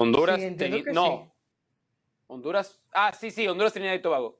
Honduras, 0.00 0.40
Sí, 0.40 0.84
no. 0.92 1.06
sí. 1.06 1.32
Honduras, 2.28 2.80
ah, 2.92 3.12
sí, 3.18 3.30
sí, 3.30 3.48
Honduras, 3.48 3.72
Trinidad 3.72 3.94
y 3.94 4.02
Tobago. 4.02 4.38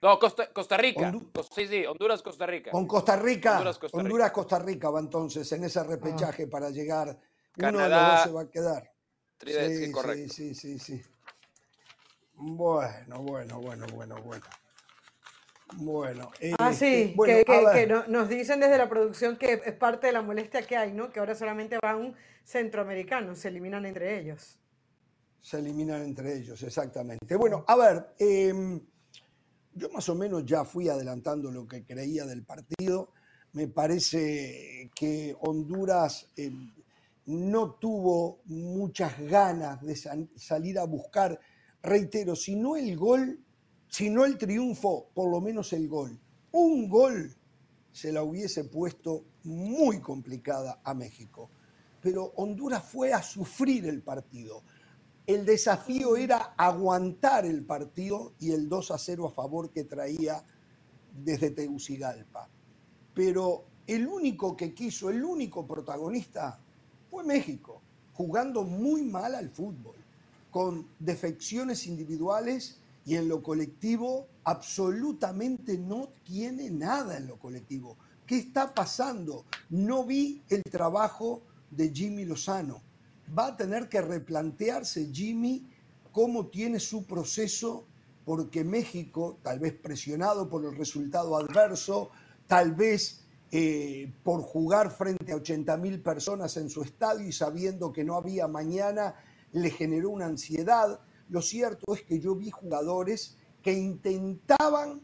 No, 0.00 0.18
Costa, 0.20 0.52
Costa 0.52 0.76
Rica. 0.76 1.10
Hondu- 1.10 1.32
Cos- 1.32 1.48
sí, 1.52 1.66
sí, 1.66 1.84
Honduras, 1.84 2.22
Costa 2.22 2.46
Rica. 2.46 2.70
Con 2.70 2.86
Costa 2.86 3.16
Rica. 3.16 3.52
Honduras, 3.54 3.78
Costa 3.78 3.96
Rica. 3.98 4.04
Honduras, 4.06 4.30
Costa 4.32 4.58
Rica 4.60 4.90
va 4.90 5.00
entonces 5.00 5.50
en 5.52 5.64
ese 5.64 5.82
repechaje 5.82 6.44
Ah. 6.44 6.48
para 6.50 6.70
llegar. 6.70 7.08
Uno 7.08 7.16
de 7.16 7.62
Canadá, 7.62 8.02
los 8.08 8.16
dos 8.16 8.22
se 8.24 8.30
va 8.32 8.40
a 8.42 8.50
quedar. 8.50 8.92
Trinidad, 9.38 9.66
sí, 9.66 9.86
Sí, 9.86 9.92
correcto. 9.92 10.32
sí, 10.34 10.54
sí, 10.54 10.78
sí, 10.78 10.98
sí. 11.00 11.02
Bueno, 12.34 13.18
bueno, 13.22 13.60
bueno, 13.60 13.86
bueno, 13.92 14.16
bueno. 14.22 14.44
Bueno. 15.74 16.30
Ah, 16.58 16.70
este, 16.70 17.06
sí, 17.08 17.12
bueno, 17.16 17.34
que, 17.44 17.64
que 17.80 17.86
no- 17.86 18.06
nos 18.06 18.28
dicen 18.28 18.60
desde 18.60 18.78
la 18.78 18.88
producción 18.88 19.36
que 19.36 19.60
es 19.64 19.72
parte 19.74 20.06
de 20.06 20.12
la 20.12 20.22
molestia 20.22 20.62
que 20.62 20.76
hay, 20.76 20.92
¿no? 20.92 21.10
Que 21.10 21.18
ahora 21.20 21.34
solamente 21.34 21.78
van 21.82 22.14
centroamericanos, 22.44 23.38
se 23.38 23.48
eliminan 23.48 23.84
entre 23.84 24.18
ellos. 24.20 24.57
Se 25.48 25.60
eliminan 25.60 26.02
entre 26.02 26.36
ellos, 26.36 26.62
exactamente. 26.62 27.34
Bueno, 27.36 27.64
a 27.66 27.74
ver, 27.74 28.14
em, 28.18 28.78
yo 29.72 29.88
más 29.88 30.06
o 30.10 30.14
menos 30.14 30.44
ya 30.44 30.62
fui 30.62 30.90
adelantando 30.90 31.50
lo 31.50 31.66
que 31.66 31.86
creía 31.86 32.26
del 32.26 32.44
partido. 32.44 33.14
Me 33.54 33.66
parece 33.66 34.90
que 34.94 35.34
Honduras 35.40 36.28
em, 36.36 36.70
no 37.24 37.76
tuvo 37.76 38.42
muchas 38.44 39.18
ganas 39.20 39.80
de 39.80 39.96
salir 40.36 40.78
a 40.78 40.84
buscar, 40.84 41.40
reitero, 41.82 42.36
si 42.36 42.54
no 42.54 42.76
el 42.76 42.94
gol, 42.94 43.42
si 43.88 44.10
no 44.10 44.26
el 44.26 44.36
triunfo, 44.36 45.08
por 45.14 45.30
lo 45.30 45.40
menos 45.40 45.72
el 45.72 45.88
gol. 45.88 46.20
Un 46.52 46.90
gol 46.90 47.34
se 47.90 48.12
la 48.12 48.22
hubiese 48.22 48.64
puesto 48.64 49.24
muy 49.44 49.98
complicada 50.02 50.82
a 50.84 50.92
México. 50.92 51.48
Pero 52.02 52.34
Honduras 52.36 52.84
fue 52.84 53.14
a 53.14 53.22
sufrir 53.22 53.86
el 53.86 54.02
partido. 54.02 54.62
El 55.28 55.44
desafío 55.44 56.16
era 56.16 56.54
aguantar 56.56 57.44
el 57.44 57.62
partido 57.62 58.32
y 58.40 58.52
el 58.52 58.66
2 58.66 58.92
a 58.92 58.96
0 58.96 59.26
a 59.26 59.30
favor 59.30 59.68
que 59.68 59.84
traía 59.84 60.42
desde 61.22 61.50
Tegucigalpa. 61.50 62.48
Pero 63.12 63.66
el 63.86 64.08
único 64.08 64.56
que 64.56 64.72
quiso, 64.72 65.10
el 65.10 65.22
único 65.22 65.66
protagonista 65.66 66.58
fue 67.10 67.24
México, 67.24 67.82
jugando 68.14 68.64
muy 68.64 69.02
mal 69.02 69.34
al 69.34 69.50
fútbol, 69.50 69.96
con 70.50 70.88
defecciones 70.98 71.86
individuales 71.86 72.78
y 73.04 73.16
en 73.16 73.28
lo 73.28 73.42
colectivo 73.42 74.28
absolutamente 74.44 75.76
no 75.76 76.08
tiene 76.24 76.70
nada 76.70 77.18
en 77.18 77.26
lo 77.26 77.36
colectivo. 77.38 77.98
¿Qué 78.24 78.38
está 78.38 78.72
pasando? 78.74 79.44
No 79.68 80.04
vi 80.04 80.40
el 80.48 80.62
trabajo 80.62 81.42
de 81.70 81.90
Jimmy 81.90 82.24
Lozano. 82.24 82.87
Va 83.36 83.48
a 83.48 83.56
tener 83.56 83.88
que 83.88 84.00
replantearse 84.00 85.10
Jimmy 85.12 85.66
cómo 86.12 86.46
tiene 86.46 86.80
su 86.80 87.06
proceso, 87.06 87.86
porque 88.24 88.64
México, 88.64 89.38
tal 89.42 89.58
vez 89.58 89.74
presionado 89.74 90.48
por 90.48 90.64
el 90.64 90.76
resultado 90.76 91.36
adverso, 91.36 92.10
tal 92.46 92.74
vez 92.74 93.24
eh, 93.50 94.12
por 94.22 94.42
jugar 94.42 94.90
frente 94.90 95.32
a 95.32 95.36
80 95.36 95.76
mil 95.78 96.00
personas 96.00 96.56
en 96.56 96.68
su 96.68 96.82
estadio 96.82 97.26
y 97.26 97.32
sabiendo 97.32 97.92
que 97.92 98.04
no 98.04 98.16
había 98.16 98.46
mañana, 98.46 99.14
le 99.52 99.70
generó 99.70 100.10
una 100.10 100.26
ansiedad. 100.26 101.00
Lo 101.28 101.40
cierto 101.40 101.94
es 101.94 102.02
que 102.02 102.20
yo 102.20 102.34
vi 102.34 102.50
jugadores 102.50 103.36
que 103.62 103.72
intentaban 103.72 105.00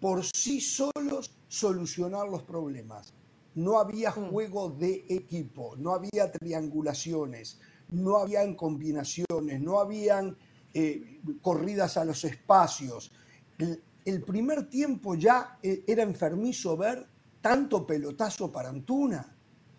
por 0.00 0.24
sí 0.24 0.60
solos 0.60 1.36
solucionar 1.48 2.28
los 2.28 2.42
problemas. 2.42 3.14
No 3.54 3.78
había 3.78 4.10
juego 4.10 4.70
de 4.70 5.04
equipo, 5.08 5.76
no 5.76 5.92
había 5.92 6.30
triangulaciones, 6.30 7.60
no 7.88 8.16
habían 8.16 8.54
combinaciones, 8.54 9.60
no 9.60 9.78
habían 9.78 10.36
eh, 10.72 11.20
corridas 11.40 11.96
a 11.96 12.04
los 12.04 12.24
espacios. 12.24 13.12
El, 13.58 13.82
el 14.04 14.22
primer 14.22 14.68
tiempo 14.68 15.14
ya 15.14 15.58
eh, 15.62 15.84
era 15.86 16.02
enfermizo 16.02 16.76
ver 16.76 17.08
tanto 17.40 17.86
pelotazo 17.86 18.50
para 18.50 18.70
Antuna. 18.70 19.33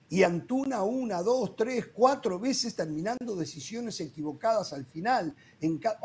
Y 0.07 0.21
Antuna 0.21 0.83
una, 0.83 1.21
dos, 1.23 1.55
tres, 1.55 1.87
cuatro 1.87 2.39
veces 2.39 2.75
terminando 2.75 3.35
decisiones 3.35 3.99
equivocadas 3.99 4.71
al 4.73 4.85
final, 4.85 5.35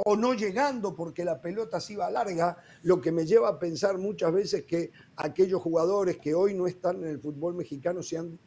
o 0.04 0.16
no 0.16 0.32
llegando 0.32 0.94
porque 0.94 1.24
la 1.24 1.40
pelota 1.40 1.80
se 1.80 1.94
iba 1.94 2.10
larga, 2.10 2.56
lo 2.82 3.00
que 3.00 3.12
me 3.12 3.26
lleva 3.26 3.48
a 3.48 3.58
pensar 3.58 3.98
muchas 3.98 4.32
veces 4.32 4.64
que 4.64 4.90
aquellos 5.16 5.60
jugadores 5.60 6.16
que 6.16 6.34
hoy 6.34 6.54
no 6.54 6.66
están 6.66 7.02
en 7.02 7.08
el 7.08 7.20
fútbol 7.20 7.54
mexicano 7.54 8.02
se 8.02 8.16
han 8.16 8.38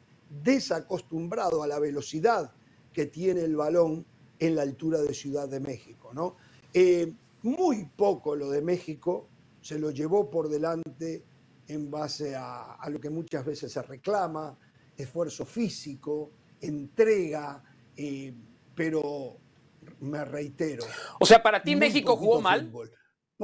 desacostumbrado 0.43 1.61
a 1.61 1.67
la 1.67 1.77
velocidad 1.77 2.51
que 2.91 3.05
tiene 3.05 3.41
el 3.41 3.55
balón 3.55 4.05
en 4.39 4.55
la 4.55 4.63
altura 4.63 5.01
de 5.01 5.13
Ciudad 5.13 5.47
de 5.47 5.59
México. 5.59 6.11
¿no? 6.13 6.35
Eh, 6.73 7.13
muy 7.43 7.85
poco 7.95 8.35
lo 8.35 8.49
de 8.49 8.61
México 8.61 9.27
se 9.61 9.77
lo 9.77 9.91
llevó 9.91 10.29
por 10.31 10.49
delante 10.49 11.23
en 11.67 11.91
base 11.91 12.35
a, 12.35 12.73
a 12.73 12.89
lo 12.89 12.99
que 12.99 13.09
muchas 13.09 13.45
veces 13.45 13.71
se 13.71 13.81
reclama, 13.83 14.57
esfuerzo 14.97 15.45
físico, 15.45 16.31
entrega, 16.61 17.63
eh, 17.95 18.33
pero 18.75 19.37
me 19.99 20.23
reitero. 20.25 20.85
O 21.19 21.25
sea, 21.25 21.41
para 21.41 21.61
ti 21.61 21.75
México 21.75 22.15
jugó 22.15 22.41
mal. 22.41 22.71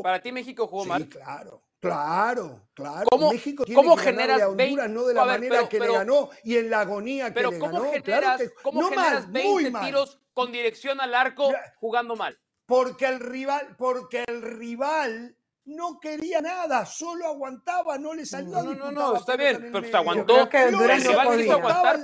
Para 0.02 0.22
ti 0.22 0.32
México 0.32 0.68
jugó 0.68 0.84
sí, 0.84 0.90
mal. 0.90 1.10
Claro, 1.10 1.64
claro, 1.80 2.68
claro. 2.74 3.08
¿Cómo, 3.10 3.32
México 3.32 3.66
tiene 3.66 3.82
¿cómo 3.82 3.96
que 3.96 4.04
generas 4.04 4.42
a 4.42 4.50
Honduras, 4.50 4.90
no 4.90 5.06
de 5.06 5.14
la 5.14 5.26
manera 5.26 5.68
que 5.68 5.80
le 5.80 5.92
ganó 5.92 6.30
y 6.44 6.58
en 6.58 6.70
la 6.70 6.82
agonía 6.82 7.34
que 7.34 7.42
le 7.42 7.60
ganó. 7.60 7.92
Generas, 7.92 8.04
claro 8.04 8.38
que, 8.38 8.50
¿Cómo 8.64 8.82
no 8.82 8.90
generas 8.90 9.24
mal, 9.30 9.32
20 9.32 9.80
tiros 9.86 10.20
con 10.34 10.52
dirección 10.52 11.02
al 11.02 11.14
arco 11.14 11.52
jugando 11.80 12.16
mal? 12.16 12.40
Porque 12.66 13.08
el 13.08 13.20
rival, 13.20 13.76
porque 13.78 14.24
el 14.28 14.42
rival 14.42 15.36
no 15.70 16.00
quería 16.00 16.42
nada, 16.42 16.86
solo 16.86 17.28
aguantaba, 17.28 17.98
no 17.98 18.14
le 18.14 18.26
salía. 18.26 18.62
No, 18.62 18.74
no, 18.74 18.92
no, 18.92 19.16
está 19.16 19.36
bien, 19.36 19.70
pero 19.72 19.88
se 19.88 19.96
aguantó. 19.96 20.50
el 20.52 20.78
rival 20.78 21.38
quiso 21.38 21.54
aguantar. 21.54 22.00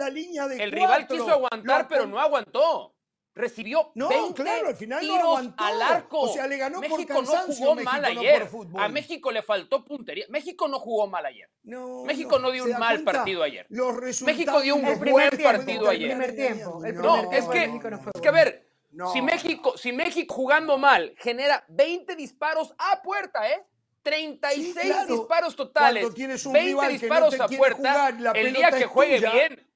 el 0.60 0.72
rival 0.72 1.08
quiso 1.08 1.32
aguantar, 1.32 1.88
pero 1.88 2.06
no 2.06 2.20
aguantó. 2.20 2.92
Recibió 3.38 3.92
no, 3.96 4.08
20 4.08 4.44
claro, 4.44 4.70
al 4.70 4.78
final 4.78 5.02
tiros 5.02 5.18
no 5.18 5.28
aguantó. 5.28 5.64
al 5.66 5.82
arco. 5.82 6.22
O 6.22 6.34
sea, 6.34 6.48
le 6.48 6.56
ganó 6.56 6.80
México 6.80 6.98
por 7.00 7.08
cansancio, 7.08 7.48
no 7.48 7.54
jugó 7.54 7.76
México, 7.76 7.92
mal 7.92 8.16
no 8.16 8.22
ayer. 8.22 8.50
A 8.78 8.88
México 8.88 9.32
le 9.32 9.42
faltó 9.42 9.84
puntería. 9.84 10.26
México 10.30 10.70
no 10.70 10.80
jugó 10.80 11.08
mal 11.08 11.26
ayer. 11.26 11.50
No, 11.64 12.06
México 12.06 12.40
no, 12.40 12.50
dio 12.52 12.64
un 12.64 12.72
mal 12.80 13.04
cuenta? 13.04 13.12
partido 13.12 13.44
ayer. 13.44 13.66
Los 13.68 14.22
México 14.22 14.62
dio 14.62 14.76
un 14.78 14.84
buen 14.84 15.32
tiempo, 15.32 15.44
partido 15.44 15.92
el 15.92 15.98
ayer. 15.98 16.10
Primer 16.12 16.34
tiempo, 16.34 16.86
el 16.86 16.94
primer 16.94 17.06
no, 17.06 17.14
tiempo 17.30 17.34
es 17.34 17.46
que, 17.48 17.64
es 17.66 18.22
que 18.22 18.28
a 18.30 18.32
ver, 18.32 18.70
si 19.14 19.22
México, 19.22 19.78
si 19.78 19.92
México 19.92 20.34
jugando 20.34 20.78
mal 20.78 21.14
genera 21.18 21.64
20 21.70 22.16
disparos 22.16 22.74
a 22.78 23.02
puerta, 23.02 23.50
¿eh? 23.52 23.66
36 24.04 24.74
Sí, 24.76 24.88
claro. 24.88 25.14
disparos 25.16 25.56
totales, 25.56 26.04
Cuando 26.04 26.16
tienes 26.16 26.46
un 26.46 26.54
20 26.54 26.68
rival 26.70 26.88
que 26.88 26.94
no 26.94 27.00
disparos 27.00 27.38
te 27.38 27.44
a 27.44 27.48
puerta, 27.48 27.78
jugar, 27.78 28.22
la 28.22 28.32
el 28.32 28.54
día 28.54 28.72
que 28.72 28.86
juegue 28.86 29.16
tuya. 29.18 29.32
bien, 29.34 29.68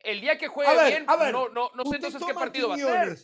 el 0.00 0.20
día 0.20 0.38
que 0.38 0.48
juegue 0.48 0.70
A 0.72 0.74
ver, 0.74 0.88
bien, 0.88 1.04
a 1.06 1.16
ver, 1.16 1.32
no, 1.32 1.48
no, 1.48 1.70
no 1.74 1.84
sé 1.84 1.96
entonces 1.96 2.22
qué 2.26 2.34
partido 2.34 2.68
va 2.70 2.74
a 2.74 2.78
ser. 2.78 3.18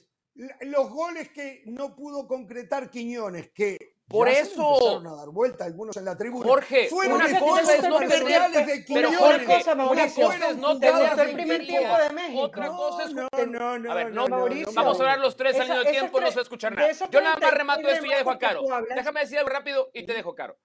Los 0.63 0.89
goles 0.89 1.31
que 1.31 1.63
no 1.67 1.95
pudo 1.95 2.27
concretar 2.27 2.91
Quiñones, 2.91 3.51
que 3.51 3.92
Por 4.13 4.29
ya 4.29 4.35
se 4.35 4.41
eso. 4.43 4.63
le 4.63 4.75
empezaron 4.75 5.07
a 5.07 5.15
dar 5.17 5.29
vuelta 5.31 5.65
algunos 5.65 5.97
en 5.97 6.05
la 6.05 6.17
tribuna. 6.17 6.47
Jorge, 6.49 6.89
fueron 6.89 7.15
una 7.15 7.39
cosa 7.41 7.75
es 7.75 7.83
no 7.89 7.99
tener- 7.99 8.51
de 8.53 8.85
pero. 8.93 9.13
Jorge, 9.13 9.45
cosa, 9.47 9.73
una 9.73 9.85
Mauricio, 9.85 10.27
cosa 10.27 10.49
es 10.51 10.57
no 10.57 10.79
tener 10.79 11.03
el 11.03 11.11
primer 11.35 11.37
puntería, 11.59 11.67
tiempo 11.79 11.97
de 11.99 12.11
México. 12.11 12.43
Otra 12.43 12.69
cosa 12.69 13.03
es 13.05 13.13
No, 13.15 13.29
no, 13.47 13.79
no, 13.79 13.91
A 13.93 13.95
ver, 13.95 14.13
no, 14.13 14.29
no, 14.29 14.37
Mauricio. 14.37 14.73
Vamos 14.75 14.99
a 14.99 15.03
hablar 15.03 15.19
los 15.19 15.37
tres 15.37 15.59
al 15.59 15.69
mismo 15.69 15.83
tiempo, 15.85 16.19
no 16.21 16.25
tres- 16.27 16.31
se 16.31 16.37
va 16.37 16.41
a 16.41 16.43
escuchar 16.43 16.73
nada. 16.75 16.93
Yo 16.93 17.21
nada 17.21 17.35
más 17.35 17.41
30 17.41 17.51
remato 17.57 17.89
esto 17.89 18.07
y 18.07 18.11
ya 18.11 18.19
dejo 18.19 18.31
a 18.31 18.39
Caro. 18.39 18.63
Déjame 18.95 19.21
decir 19.21 19.39
algo 19.39 19.51
rápido 19.51 19.91
y 19.93 20.05
te 20.07 20.13
dejo 20.15 20.35
Caro. 20.35 20.57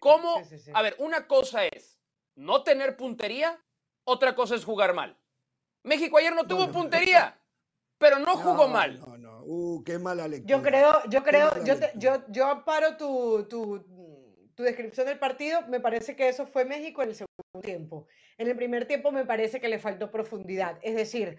¿Cómo? 0.00 0.38
Sí, 0.38 0.44
sí, 0.50 0.58
sí. 0.58 0.70
A 0.74 0.82
ver, 0.82 0.94
una 0.98 1.26
cosa 1.26 1.64
es 1.66 1.98
no 2.36 2.62
tener 2.62 2.96
puntería, 2.96 3.58
otra 4.04 4.34
cosa 4.34 4.54
es 4.54 4.64
jugar 4.64 4.94
mal. 4.94 5.18
México 5.84 6.16
ayer 6.16 6.34
no 6.34 6.46
tuvo 6.46 6.60
no, 6.60 6.66
no. 6.68 6.72
puntería, 6.72 7.38
pero 7.98 8.18
no 8.18 8.36
jugó 8.36 8.66
No, 8.66 8.68
mal. 8.68 9.00
Uh, 9.44 9.82
qué 9.84 9.98
mala 9.98 10.28
lectura. 10.28 10.56
Yo 10.56 10.62
creo, 10.62 10.92
yo 11.08 11.22
creo, 11.24 11.64
yo, 11.64 11.78
te- 11.78 11.92
yo, 11.96 12.24
yo 12.28 12.46
amparo 12.46 12.96
tu, 12.96 13.46
tu, 13.48 13.84
tu 14.54 14.62
descripción 14.62 15.06
del 15.06 15.18
partido. 15.18 15.60
Me 15.68 15.80
parece 15.80 16.14
que 16.16 16.28
eso 16.28 16.46
fue 16.46 16.64
México 16.64 17.02
en 17.02 17.10
el 17.10 17.14
segundo 17.14 17.60
tiempo. 17.62 18.06
En 18.38 18.48
el 18.48 18.56
primer 18.56 18.86
tiempo 18.86 19.12
me 19.12 19.24
parece 19.24 19.60
que 19.60 19.68
le 19.68 19.78
faltó 19.78 20.10
profundidad. 20.10 20.78
Es 20.82 20.94
decir, 20.94 21.38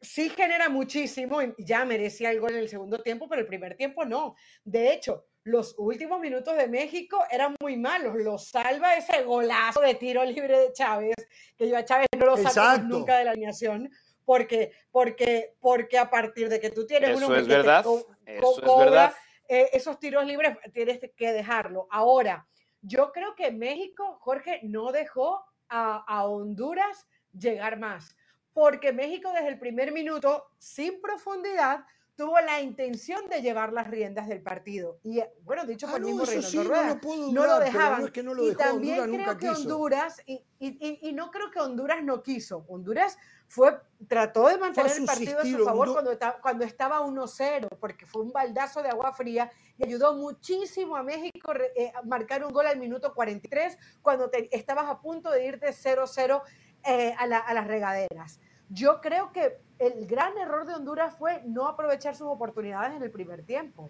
sí 0.00 0.28
genera 0.28 0.68
muchísimo 0.68 1.40
y 1.42 1.54
ya 1.58 1.84
merecía 1.84 2.30
el 2.30 2.40
gol 2.40 2.52
en 2.52 2.58
el 2.58 2.68
segundo 2.68 2.98
tiempo, 3.02 3.28
pero 3.28 3.40
el 3.42 3.46
primer 3.46 3.76
tiempo 3.76 4.04
no. 4.04 4.34
De 4.64 4.92
hecho, 4.92 5.26
los 5.44 5.74
últimos 5.78 6.20
minutos 6.20 6.56
de 6.56 6.66
México 6.68 7.22
eran 7.30 7.54
muy 7.60 7.76
malos. 7.76 8.16
Lo 8.16 8.36
salva 8.36 8.96
ese 8.96 9.22
golazo 9.22 9.80
de 9.80 9.94
tiro 9.94 10.24
libre 10.24 10.58
de 10.58 10.72
Chávez, 10.72 11.14
que 11.56 11.68
yo 11.68 11.76
a 11.76 11.84
Chávez 11.84 12.08
no 12.18 12.26
lo 12.26 12.36
saco 12.36 12.82
nunca 12.98 13.16
de 13.18 13.24
la 13.24 13.30
alineación. 13.30 13.88
Porque, 14.26 14.72
porque, 14.90 15.54
porque 15.60 15.96
a 15.96 16.10
partir 16.10 16.48
de 16.50 16.60
que 16.60 16.70
tú 16.70 16.84
tienes 16.84 17.10
un 17.10 17.16
Eso 17.22 17.26
hombre 17.28 17.40
es 17.42 17.46
que 17.46 17.52
te 17.52 17.56
verdad, 17.58 17.84
co- 17.84 18.06
eso 18.26 18.40
co- 18.42 18.54
es 18.56 18.60
cobra, 18.60 18.84
verdad. 18.90 19.12
eh, 19.48 19.70
esos 19.72 19.98
tiros 20.00 20.26
libres 20.26 20.58
tienes 20.74 21.00
que 21.16 21.32
dejarlo. 21.32 21.86
Ahora, 21.90 22.46
yo 22.82 23.12
creo 23.12 23.36
que 23.36 23.52
México, 23.52 24.18
Jorge, 24.20 24.60
no 24.64 24.90
dejó 24.90 25.44
a, 25.68 26.04
a 26.08 26.26
Honduras 26.26 27.06
llegar 27.32 27.78
más, 27.78 28.16
porque 28.52 28.92
México 28.92 29.30
desde 29.32 29.48
el 29.48 29.58
primer 29.60 29.92
minuto, 29.92 30.44
sin 30.58 31.00
profundidad, 31.00 31.84
tuvo 32.16 32.40
la 32.40 32.60
intención 32.62 33.28
de 33.28 33.42
llevar 33.42 33.72
las 33.72 33.86
riendas 33.88 34.26
del 34.26 34.42
partido. 34.42 34.98
Y 35.04 35.20
eh, 35.20 35.30
bueno, 35.42 35.66
dicho 35.66 35.86
Ah, 35.86 35.90
por 35.92 35.98
el 35.98 36.02
no, 36.02 36.08
mismo 36.08 36.24
Reinaldo 36.24 36.48
sí, 36.50 36.56
no 36.56 36.64
Rueda, 36.64 36.88
lo 36.94 37.00
puedo 37.00 37.20
no 37.20 37.42
dudar, 37.42 37.58
lo 37.58 37.64
dejaban. 37.64 38.00
no 38.00 38.06
es 38.06 38.12
que 38.12 38.22
no 38.24 38.34
lo 38.34 38.42
y 38.42 38.48
dejó, 38.48 38.58
también 38.58 38.98
Honduras 38.98 39.06
creo 39.08 39.18
nunca 39.18 39.38
que 39.38 39.48
quiso. 39.48 39.68
Honduras, 39.68 40.22
y, 40.26 40.44
y- 40.58 40.78
y- 40.80 41.08
y 41.10 41.12
no 41.12 41.30
creo 41.30 41.50
que 41.52 41.60
Honduras 41.60 42.02
no 42.02 42.22
quiso, 42.24 42.64
Honduras 42.68 43.18
fue, 43.48 43.78
trató 44.08 44.48
de 44.48 44.58
mantener 44.58 44.90
el 44.92 45.06
partido 45.06 45.38
a 45.38 45.42
su 45.42 45.64
favor 45.64 45.86
cuando, 45.92 46.18
cuando 46.42 46.64
estaba 46.64 47.00
1-0, 47.00 47.68
porque 47.80 48.04
fue 48.06 48.22
un 48.22 48.32
baldazo 48.32 48.82
de 48.82 48.88
agua 48.90 49.12
fría 49.12 49.50
y 49.78 49.84
ayudó 49.86 50.14
muchísimo 50.14 50.96
a 50.96 51.02
México 51.02 51.52
eh, 51.76 51.92
a 51.94 52.02
marcar 52.02 52.44
un 52.44 52.52
gol 52.52 52.66
al 52.66 52.78
minuto 52.78 53.14
43 53.14 53.78
cuando 54.02 54.28
te- 54.30 54.54
estabas 54.56 54.86
a 54.86 54.98
punto 55.00 55.30
de 55.30 55.46
irte 55.46 55.68
0-0 55.68 56.42
eh, 56.84 57.14
a, 57.18 57.26
la- 57.26 57.38
a 57.38 57.54
las 57.54 57.66
regaderas. 57.66 58.40
Yo 58.68 59.00
creo 59.00 59.32
que 59.32 59.58
el 59.78 60.06
gran 60.06 60.36
error 60.38 60.66
de 60.66 60.74
Honduras 60.74 61.14
fue 61.16 61.42
no 61.46 61.68
aprovechar 61.68 62.16
sus 62.16 62.26
oportunidades 62.26 62.96
en 62.96 63.02
el 63.02 63.10
primer 63.10 63.42
tiempo. 63.44 63.88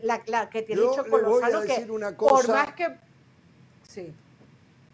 La, 0.00 0.22
la 0.26 0.48
que 0.48 0.62
tiene 0.62 0.80
a 1.00 1.02
Lozano 1.42 1.60
que 1.66 1.74
por 2.16 2.48
más 2.54 2.72
que... 2.74 2.96
Sí. 3.82 4.14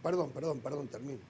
Perdón, 0.02 0.30
perdón, 0.30 0.58
perdón, 0.60 0.88
termino. 0.88 1.20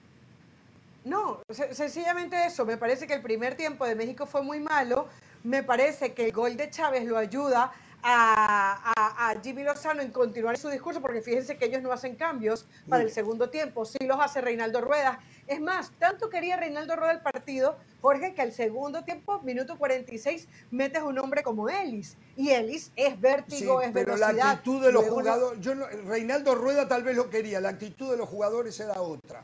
No, 1.05 1.41
se- 1.49 1.73
sencillamente 1.75 2.45
eso. 2.45 2.65
Me 2.65 2.77
parece 2.77 3.07
que 3.07 3.13
el 3.13 3.21
primer 3.21 3.55
tiempo 3.55 3.85
de 3.85 3.95
México 3.95 4.25
fue 4.25 4.41
muy 4.41 4.59
malo. 4.59 5.07
Me 5.43 5.61
parece 5.63 6.13
que 6.13 6.25
el 6.25 6.31
gol 6.31 6.55
de 6.55 6.69
Chávez 6.69 7.03
lo 7.05 7.17
ayuda 7.17 7.71
a, 8.05 8.93
a- 8.95 9.29
a 9.31 9.41
Jimmy 9.41 9.63
Lozano 9.63 10.01
en 10.01 10.11
continuar 10.11 10.57
su 10.57 10.69
discurso, 10.69 11.01
porque 11.01 11.21
fíjense 11.21 11.57
que 11.57 11.65
ellos 11.65 11.81
no 11.81 11.91
hacen 11.91 12.15
cambios 12.15 12.65
para 12.89 13.03
el 13.03 13.11
segundo 13.11 13.49
tiempo. 13.49 13.85
Sí 13.85 13.97
los 14.05 14.19
hace 14.19 14.41
Reinaldo 14.41 14.81
Rueda. 14.81 15.19
Es 15.47 15.59
más, 15.59 15.91
tanto 15.99 16.29
quería 16.29 16.55
Reinaldo 16.57 16.95
Rueda 16.95 17.11
el 17.11 17.21
partido, 17.21 17.77
Jorge, 18.01 18.33
que 18.33 18.41
al 18.41 18.53
segundo 18.53 19.03
tiempo, 19.03 19.41
minuto 19.41 19.77
46, 19.77 20.47
metes 20.71 21.01
un 21.03 21.19
hombre 21.19 21.43
como 21.43 21.67
Ellis. 21.69 22.15
Y 22.37 22.51
Ellis 22.51 22.91
es 22.95 23.13
Sí, 23.13 23.19
vértigo, 23.19 23.81
es 23.81 23.91
pero 23.91 24.13
velocidad. 24.15 24.33
la 24.35 24.51
actitud 24.51 24.81
de 24.85 24.91
los 24.93 25.03
Luego 25.03 25.19
jugadores, 25.19 25.59
yo 25.61 25.75
no- 25.75 25.87
Reinaldo 26.07 26.55
Rueda 26.55 26.87
tal 26.87 27.03
vez 27.03 27.15
lo 27.17 27.29
quería, 27.29 27.59
la 27.59 27.69
actitud 27.69 28.11
de 28.11 28.17
los 28.17 28.29
jugadores 28.29 28.79
era 28.79 29.01
otra. 29.01 29.43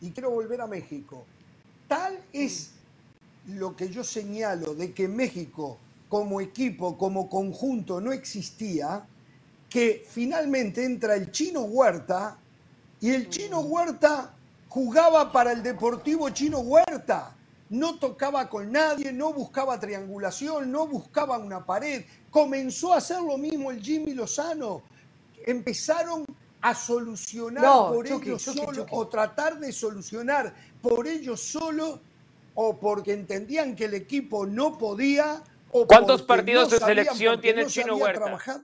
Y 0.00 0.10
quiero 0.10 0.30
volver 0.30 0.60
a 0.60 0.66
México. 0.66 1.24
Tal 1.88 2.18
es 2.32 2.72
lo 3.46 3.74
que 3.76 3.88
yo 3.88 4.04
señalo 4.04 4.74
de 4.74 4.92
que 4.92 5.08
México 5.08 5.78
como 6.08 6.40
equipo, 6.40 6.98
como 6.98 7.28
conjunto 7.28 8.00
no 8.00 8.12
existía, 8.12 9.06
que 9.68 10.04
finalmente 10.08 10.84
entra 10.84 11.14
el 11.14 11.30
chino 11.30 11.62
Huerta 11.62 12.36
y 13.00 13.10
el 13.10 13.30
chino 13.30 13.60
Huerta 13.60 14.34
jugaba 14.68 15.30
para 15.32 15.52
el 15.52 15.62
Deportivo 15.62 16.28
Chino 16.30 16.58
Huerta. 16.60 17.36
No 17.70 17.98
tocaba 17.98 18.48
con 18.48 18.72
nadie, 18.72 19.12
no 19.12 19.32
buscaba 19.32 19.78
triangulación, 19.78 20.72
no 20.72 20.88
buscaba 20.88 21.38
una 21.38 21.64
pared. 21.64 22.04
Comenzó 22.30 22.92
a 22.92 22.96
hacer 22.96 23.20
lo 23.20 23.38
mismo 23.38 23.70
el 23.70 23.80
Jimmy 23.80 24.12
Lozano. 24.12 24.82
Empezaron 25.46 26.24
a 26.62 26.74
solucionar 26.74 27.64
No, 27.64 27.92
por 27.94 28.06
ellos 28.06 28.44
Chucky. 28.44 28.82
o 28.90 29.08
tratar 29.08 29.58
de 29.58 29.72
solucionar 29.72 30.54
por 30.82 31.06
ellos 31.06 31.40
solos 31.40 32.00
o 32.54 32.78
porque 32.78 33.12
entendían 33.12 33.74
que 33.76 33.86
el 33.86 33.94
equipo 33.94 34.46
no 34.46 34.76
podía 34.76 35.42
o 35.72 35.86
¿Cuántos 35.86 36.22
partidos 36.22 36.64
no 36.70 36.78
de 36.78 36.84
selección 36.84 37.40
tiene 37.40 37.60
no 37.62 37.66
el 37.66 37.72
Chino 37.72 37.96
Huerta? 37.96 38.20
trabajar. 38.24 38.60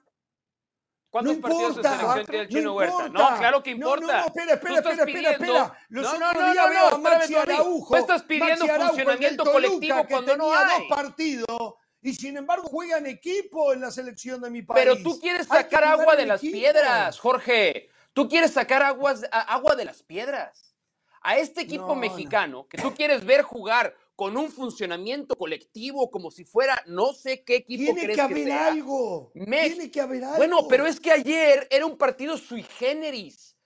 ¿Cuántos 1.09 1.37
No 1.37 1.41
partidos 1.41 1.77
importa, 1.77 1.91
de 1.91 1.97
selección 1.99 2.27
tiene 2.27 2.43
el 2.43 2.49
no 2.51 2.59
Chino 2.59 2.75
Huerta? 2.75 3.09
No, 3.09 3.39
claro 3.39 3.63
que 3.63 3.71
importa. 3.71 4.07
no, 4.07 4.13
no, 4.21 4.27
espera, 4.27 4.53
espera, 4.55 4.79
espera, 4.79 5.31
espera. 5.31 5.79
Los 5.89 6.03
no, 6.05 6.11
otros 6.11 6.21
no, 6.21 6.33
no, 6.41 6.53
días 6.53 6.65
no, 6.67 6.71
veo 6.71 6.81
a 6.81 6.85
espérame, 6.89 7.03
Maxi 7.03 7.33
Tony. 7.35 7.53
Araujo. 7.55 7.89
Tú 7.95 7.97
estás 7.97 8.23
pidiendo 8.25 8.65
Araujo, 8.65 8.89
funcionamiento 8.89 9.45
colectivo 9.53 10.03
que 10.03 10.09
cuando 10.09 10.37
no 10.37 10.53
hay. 10.53 10.81
dos 10.89 10.97
partidos 10.99 11.75
y 12.07 12.15
sin 12.15 12.37
embargo 12.37 12.69
juega 12.69 12.99
en 12.99 13.07
equipo 13.07 13.73
en 13.73 13.81
la 13.81 13.91
selección 13.91 14.41
de 14.41 14.49
mi 14.49 14.63
país. 14.63 14.81
Pero 14.85 15.03
tú 15.03 15.19
quieres 15.19 15.49
sacar 15.49 15.83
agua 15.85 16.15
de 16.15 16.25
las 16.27 16.41
equipo. 16.41 16.57
piedras, 16.57 17.19
Jorge. 17.19 17.89
Tú 18.13 18.29
quieres 18.29 18.53
sacar 18.53 18.83
aguas, 18.83 19.25
agua 19.33 19.75
de 19.75 19.85
las 19.85 20.03
piedras. 20.03 20.75
a 21.23 21.37
este 21.39 21.63
equipo 21.63 21.89
No, 21.89 21.95
no. 21.97 22.01
mexicano 22.01 22.69
que 22.69 22.79
tú 22.79 22.95
quieres 22.95 23.25
ver 23.25 23.43
jugar 23.43 23.93
con 24.15 24.37
un 24.37 24.51
funcionamiento 24.53 25.35
colectivo 25.35 26.09
como 26.13 26.31
si 26.31 26.45
fuera 26.45 26.81
no 26.87 27.13
sé 27.13 27.43
qué 27.43 27.57
equipo 27.57 27.83
Tiene 27.93 28.03
crees 28.05 28.17
que 28.17 28.23
haber 28.23 28.45
sea. 28.45 28.67
algo. 28.69 29.33
Tiene 29.35 29.91
que 29.91 30.01
haber 30.01 30.23
algo. 30.23 30.37
Bueno, 30.37 30.69
pero 30.69 30.87
es 30.87 31.01
que 31.01 31.11
ayer 31.11 31.67
era 31.71 31.85
un 31.85 31.99
partido 31.99 32.39
sui 32.39 32.63
generis. 32.63 33.57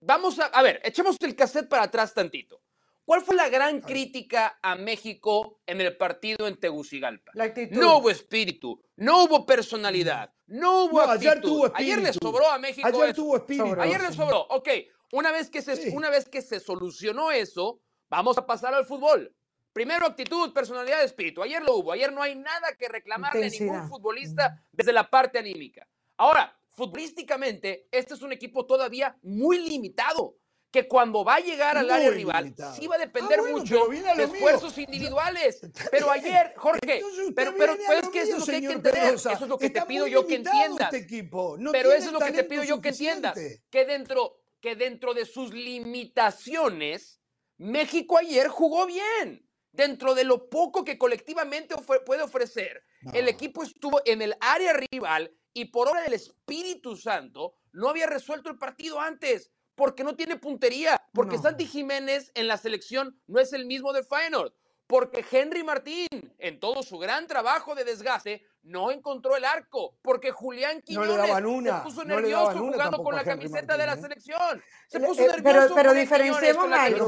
Vamos 0.00 0.40
a, 0.40 0.46
a 0.46 0.62
ver, 0.62 0.80
echemos 0.84 1.16
el 1.20 1.36
cassette 1.36 1.68
para 1.68 1.84
atrás 1.84 2.12
tantito. 2.12 2.60
¿Cuál 3.04 3.20
fue 3.22 3.34
la 3.36 3.48
gran 3.50 3.80
crítica 3.80 4.58
a 4.62 4.76
México 4.76 5.60
en 5.66 5.80
el 5.80 5.96
partido 5.96 6.46
en 6.48 6.58
Tegucigalpa? 6.58 7.32
La 7.34 7.44
actitud. 7.44 7.76
No 7.76 7.98
hubo 7.98 8.10
espíritu, 8.10 8.82
no 8.96 9.24
hubo 9.24 9.44
personalidad, 9.44 10.32
no 10.46 10.84
hubo 10.84 11.04
No, 11.04 11.10
ayer 11.12 11.32
actitud. 11.32 11.48
tuvo 11.48 11.72
Ayer 11.76 11.98
le 12.00 12.08
espíritu. 12.10 12.26
sobró 12.26 12.50
a 12.50 12.58
México 12.58 12.86
Ayer 12.88 13.04
eso. 13.04 13.14
tuvo 13.14 13.36
espíritu. 13.36 13.80
Ayer 13.80 14.00
le 14.00 14.12
sobró. 14.12 14.40
Ok, 14.50 14.68
una 15.12 15.32
vez, 15.32 15.50
que 15.50 15.60
se, 15.60 15.76
Sí. 15.76 15.90
una 15.94 16.08
vez 16.08 16.28
que 16.28 16.40
se 16.40 16.60
solucionó 16.60 17.30
eso, 17.30 17.80
vamos 18.08 18.38
a 18.38 18.46
pasar 18.46 18.72
al 18.72 18.86
fútbol. 18.86 19.34
Primero 19.74 20.06
actitud, 20.06 20.52
personalidad, 20.54 21.02
espíritu. 21.02 21.42
Ayer 21.42 21.62
lo 21.62 21.74
hubo. 21.76 21.92
Ayer 21.92 22.12
no 22.12 22.22
hay 22.22 22.36
nada 22.36 22.74
que 22.78 22.88
reclamarle 22.88 23.46
a 23.46 23.50
ningún 23.50 23.66
Intensidad. 23.66 23.88
futbolista 23.88 24.64
desde 24.72 24.92
la 24.92 25.10
parte 25.10 25.38
anímica. 25.38 25.86
Ahora, 26.16 26.56
futbolísticamente, 26.70 27.86
este 27.90 28.14
es 28.14 28.22
un 28.22 28.32
equipo 28.32 28.66
todavía 28.66 29.18
muy 29.22 29.58
limitado. 29.68 30.36
Que 30.74 30.88
cuando 30.88 31.22
va 31.24 31.36
a 31.36 31.38
llegar 31.40 31.78
al 31.78 31.84
Muy 31.86 31.94
área 31.94 32.10
rival, 32.10 32.44
limitado. 32.46 32.74
sí 32.74 32.88
va 32.88 32.96
a 32.96 32.98
depender 32.98 33.38
Ah, 33.38 33.42
bueno, 33.42 33.58
mucho 33.58 33.86
de 33.86 33.90
mío. 33.90 34.24
esfuerzos 34.24 34.76
individuales. 34.76 35.60
Pero 35.92 36.10
ayer, 36.10 36.52
Jorge, 36.56 37.00
pero, 37.32 37.54
pero, 37.56 37.74
es 37.74 38.08
que 38.08 38.22
eso 38.22 38.32
es 38.38 38.40
lo 38.40 38.46
que 38.46 38.52
hay 38.56 38.60
que 38.66 38.72
entender. 38.72 39.14
Eso 39.14 39.30
es 39.30 39.40
lo 39.42 39.56
que 39.56 39.70
te 39.70 39.82
pido 39.82 40.08
yo 40.08 40.26
que 40.26 40.34
entiendas. 40.34 40.92
Este 40.92 41.04
equipo. 41.04 41.54
No 41.60 41.70
pero 41.70 41.92
eso 41.92 42.06
es 42.08 42.12
lo 42.12 42.18
que 42.18 42.32
te 42.32 42.42
pido 42.42 42.64
yo 42.64 42.80
que 42.80 42.88
entiendas. 42.88 43.38
Que 43.70 43.84
dentro, 43.84 44.40
que 44.60 44.74
dentro 44.74 45.14
de 45.14 45.24
sus 45.26 45.54
limitaciones, 45.54 47.20
México 47.58 48.18
ayer 48.18 48.48
jugó 48.48 48.86
bien. 48.86 49.48
Dentro 49.70 50.14
de 50.16 50.24
lo 50.24 50.48
poco 50.48 50.84
que 50.84 50.98
colectivamente 50.98 51.76
ofre- 51.76 52.02
puede 52.04 52.22
ofrecer, 52.22 52.82
el 53.12 53.28
equipo 53.28 53.62
estuvo 53.62 54.00
en 54.04 54.22
el 54.22 54.36
área 54.40 54.72
rival 54.90 55.32
y 55.52 55.66
por 55.66 55.88
obra 55.88 56.02
del 56.02 56.14
Espíritu 56.14 56.96
Santo 56.96 57.54
no 57.72 57.88
había 57.88 58.06
resuelto 58.06 58.50
el 58.50 58.58
partido 58.58 59.00
antes 59.00 59.52
porque 59.74 60.04
no 60.04 60.14
tiene 60.14 60.36
puntería, 60.36 61.02
porque 61.12 61.36
No. 61.36 61.42
Santi 61.42 61.66
Jiménez 61.66 62.30
en 62.34 62.48
la 62.48 62.56
selección 62.56 63.18
no 63.26 63.40
es 63.40 63.52
el 63.52 63.66
mismo 63.66 63.92
de 63.92 64.02
Feyenoord, 64.02 64.52
porque 64.86 65.24
Henry 65.30 65.64
Martín 65.64 66.06
en 66.38 66.60
todo 66.60 66.82
su 66.82 66.98
gran 66.98 67.26
trabajo 67.26 67.74
de 67.74 67.84
desgaste 67.84 68.42
no 68.62 68.90
encontró 68.90 69.36
el 69.36 69.44
arco, 69.44 69.96
porque 70.00 70.30
Julián 70.30 70.76
No 70.76 70.82
Quiñones 70.84 71.44
una, 71.44 71.78
se 71.78 71.84
puso 71.84 72.04
no 72.04 72.14
nervioso 72.16 72.58
jugando 72.58 73.02
con 73.02 73.14
la 73.14 73.24
camiseta 73.24 73.76
de 73.76 73.86
la 73.86 73.96
selección. 73.96 74.62
Se 74.88 75.00
puso 75.00 75.22
eh, 75.22 75.26
nervioso 75.28 75.42
pero- 75.42 75.74
pero 75.74 75.92
diferenciemos 75.92 76.62
con 76.62 76.70
la 76.70 76.84
algo, 76.84 77.06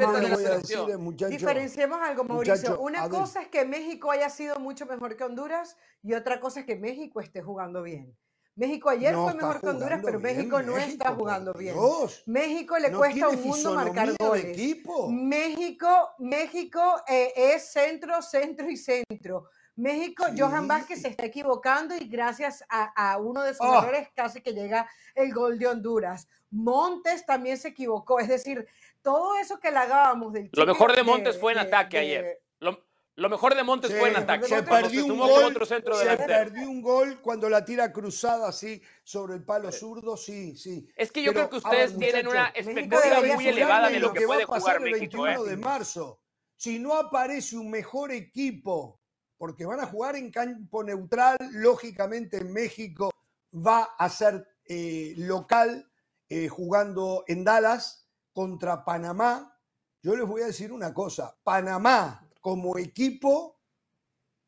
de 0.86 0.96
muchacho, 0.98 1.30
Diferenciemos 1.30 1.98
algo, 2.02 2.24
Mauricio. 2.24 2.54
muchacho, 2.56 2.80
Una 2.80 3.08
cosa 3.08 3.42
es 3.42 3.48
que 3.48 3.64
México 3.64 4.10
haya 4.10 4.28
sido 4.28 4.58
mucho 4.58 4.84
mejor 4.86 5.16
que 5.16 5.24
Honduras 5.24 5.76
y 6.02 6.12
otra 6.14 6.40
cosa 6.40 6.60
es 6.60 6.66
que 6.66 6.76
México 6.76 7.20
esté 7.20 7.40
jugando 7.42 7.82
bien. 7.82 8.14
México 8.56 8.88
ayer 8.88 9.12
no 9.12 9.24
fue 9.24 9.34
mejor 9.34 9.60
que 9.60 9.66
Honduras, 9.68 10.00
pero 10.02 10.18
bien 10.18 10.36
México 10.36 10.62
no 10.62 10.76
está 10.78 10.86
México, 10.86 11.14
jugando 11.14 11.52
bien. 11.52 11.74
Dios. 11.74 12.22
México 12.26 12.78
le 12.78 12.90
No 12.90 12.98
cuesta 12.98 13.28
un 13.28 13.42
mundo 13.42 13.74
marcar 13.74 14.12
goles. 14.18 14.44
equipo. 14.46 15.10
México, 15.10 16.10
México 16.18 16.80
eh, 17.06 17.32
es 17.36 17.70
centro, 17.70 18.22
centro 18.22 18.68
y 18.70 18.76
centro. 18.78 19.50
México, 19.76 20.24
Johan 20.36 20.62
Sí. 20.62 20.68
Vázquez 20.68 21.02
se 21.02 21.08
está 21.08 21.26
equivocando 21.26 21.94
y 21.94 22.08
gracias 22.08 22.64
a, 22.70 23.12
a 23.12 23.18
uno 23.18 23.42
de 23.42 23.52
sus 23.52 23.60
Ah. 23.66 23.80
errores 23.82 24.08
casi 24.14 24.40
que 24.40 24.54
llega 24.54 24.88
el 25.14 25.34
gol 25.34 25.58
de 25.58 25.66
Honduras. 25.66 26.26
Montes 26.50 27.26
también 27.26 27.58
se 27.58 27.68
equivocó, 27.68 28.18
es 28.20 28.28
decir, 28.28 28.66
todo 29.02 29.36
eso 29.36 29.60
que 29.60 29.70
lagábamos 29.70 30.32
del 30.32 30.48
Lo 30.54 30.64
mejor 30.64 30.96
de 30.96 31.02
Montes 31.02 31.38
fue 31.38 31.52
en 31.52 31.58
de- 31.58 31.64
ataque 31.66 31.98
de- 31.98 32.02
ayer. 32.02 32.40
Lo, 32.58 32.85
lo 33.16 33.30
mejor 33.30 33.54
de 33.54 33.62
Montes 33.62 33.90
Sí, 33.90 33.96
fue 33.98 34.10
en 34.10 34.16
ataque. 34.16 34.46
Se 34.46 34.62
perdió 34.62 35.06
un 35.06 35.16
gol. 35.18 35.44
otro 35.44 35.64
centro 35.64 35.94
Se 35.94 36.04
delantero. 36.04 36.28
perdió 36.28 36.68
un 36.68 36.82
gol 36.82 37.20
cuando 37.22 37.48
la 37.48 37.64
tira 37.64 37.90
cruzada 37.90 38.48
así 38.48 38.82
sobre 39.04 39.34
el 39.34 39.42
palo 39.42 39.72
zurdo, 39.72 40.18
sí, 40.18 40.54
sí. 40.56 40.86
Es 40.94 41.10
que 41.10 41.22
yo 41.22 41.32
Pero, 41.32 41.48
creo 41.48 41.62
que 41.62 41.68
ver, 41.68 41.86
ustedes 41.86 41.98
tienen 41.98 42.28
una 42.28 42.48
muchachos, 42.48 42.66
expectativa 42.66 43.34
muy 43.34 43.48
elevada 43.48 43.86
en 43.88 43.94
de 43.94 44.00
lo 44.00 44.12
que 44.12 44.20
que 44.20 44.26
va 44.26 44.34
a 44.34 44.36
puede 44.36 44.46
pasar 44.46 44.76
jugar 44.76 44.88
el 44.88 44.92
México. 44.92 45.22
21 45.22 45.46
¿eh? 45.46 45.50
de 45.50 45.56
marzo. 45.56 46.20
Si 46.56 46.78
no 46.78 46.94
aparece 46.94 47.56
un 47.56 47.70
mejor 47.70 48.12
equipo, 48.12 49.00
porque 49.38 49.64
van 49.64 49.80
a 49.80 49.86
jugar 49.86 50.16
en 50.16 50.30
campo 50.30 50.84
neutral, 50.84 51.36
lógicamente 51.52 52.44
México 52.44 53.10
va 53.54 53.94
a 53.98 54.08
ser 54.10 54.46
eh, 54.66 55.14
local 55.16 55.90
eh, 56.28 56.48
jugando 56.48 57.24
en 57.28 57.44
Dallas 57.44 58.06
contra 58.34 58.84
Panamá. 58.84 59.58
Yo 60.02 60.14
les 60.16 60.26
voy 60.26 60.42
a 60.42 60.46
decir 60.46 60.70
una 60.70 60.92
cosa, 60.92 61.34
Panamá 61.42 62.25
como 62.46 62.78
equipo 62.78 63.60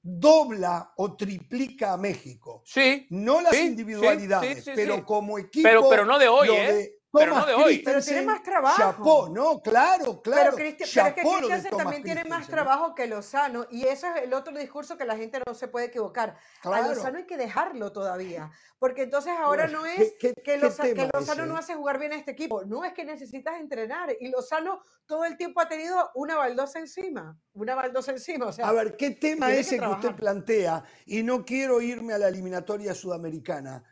dobla 0.01 0.93
o 0.99 1.17
triplica 1.17 1.95
a 1.95 1.97
México. 1.97 2.63
Sí, 2.65 3.09
No 3.11 3.41
las 3.41 3.57
Sí, 3.57 3.63
individualidades, 3.67 4.59
sí, 4.59 4.71
sí, 4.71 4.71
pero 4.77 5.05
como 5.05 5.37
equipo. 5.37 5.69
Pero- 5.69 5.89
pero 5.91 6.05
no 6.05 6.17
de 6.17 6.29
hoy, 6.29 6.49
¿eh? 6.51 6.73
de 6.73 6.98
Pero 7.11 7.35
no 7.35 7.47
de 7.47 7.55
hoy. 7.55 7.79
Pero 7.83 8.03
tiene 8.03 8.23
más 8.23 8.43
trabajo. 8.43 8.77
Chapó, 8.77 9.29
no, 9.31 9.61
claro, 9.61 10.21
claro. 10.21 10.55
Pero, 10.55 10.57
Cristi- 10.57 10.85
pero 10.95 11.07
es 11.09 11.15
que 11.15 11.23
Christensen 11.23 11.77
también 11.79 12.03
tiene 12.03 12.25
más 12.25 12.47
¿eh? 12.47 12.51
trabajo 12.51 12.95
que 12.95 13.07
Lozano 13.07 13.67
y 13.71 13.85
eso 13.87 14.07
es 14.15 14.25
el 14.25 14.35
otro 14.35 14.55
discurso 14.57 14.99
que 14.99 15.07
la 15.07 15.17
gente 15.17 15.41
no 15.47 15.55
se 15.55 15.69
puede 15.69 15.87
equivocar. 15.87 16.37
A 16.61 16.63
Claro. 16.69 16.89
Lozano 16.95 17.17
hay 17.19 17.27
que 17.27 17.39
dejarlo 17.39 17.93
todavía, 17.93 18.51
porque 18.79 19.03
entonces 19.05 19.33
ahora 19.39 19.65
Bueno, 19.65 19.79
no 19.79 19.85
¿qué- 19.85 20.03
es 20.03 20.15
qué- 20.21 20.35
que, 20.35 20.59
Loza- 20.59 20.83
que 20.83 21.09
Lozano 21.13 21.45
ese, 21.45 21.47
no 21.53 21.57
hace 21.57 21.75
jugar 21.75 21.99
bien 21.99 22.13
a 22.13 22.17
este 22.17 22.33
equipo, 22.33 22.65
no 22.65 22.85
es 22.85 22.93
que 22.93 23.07
necesitas 23.07 23.59
entrenar 23.59 24.15
y 24.21 24.29
Lozano 24.29 24.83
todo 25.07 25.25
el 25.25 25.39
tiempo 25.39 25.61
ha 25.63 25.69
tenido 25.69 26.11
una 26.15 26.37
baldosa 26.37 26.79
encima, 26.79 27.39
una 27.55 27.75
baldosa 27.75 28.11
encima, 28.13 28.47
o 28.49 28.53
sea, 28.53 28.69
A 28.69 28.73
ver, 28.73 28.97
¿qué 28.99 29.13
tema 29.13 29.47
tiene 29.47 29.55
que 29.55 29.61
ese 29.61 29.79
que, 29.79 29.87
usted 29.87 30.15
plantea? 30.15 30.85
Y 31.07 31.23
no 31.23 31.43
quiero 31.43 31.81
irme 31.81 32.13
a 32.13 32.19
la 32.19 32.29
eliminatoria 32.29 32.93
sudamericana, 32.95 33.83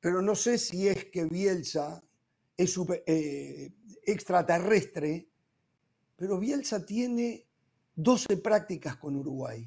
pero 0.00 0.20
no 0.22 0.34
sé 0.34 0.58
si 0.58 0.88
es 0.88 1.04
que 1.06 1.24
Bielsa 1.24 2.02
es 2.58 2.72
super- 2.72 3.02
eh, 3.06 3.70
extraterrestre, 4.04 5.28
pero 6.16 6.38
Bielsa 6.38 6.84
tiene 6.84 7.46
12 7.94 8.36
prácticas 8.36 8.96
con 8.96 9.16
Uruguay. 9.16 9.66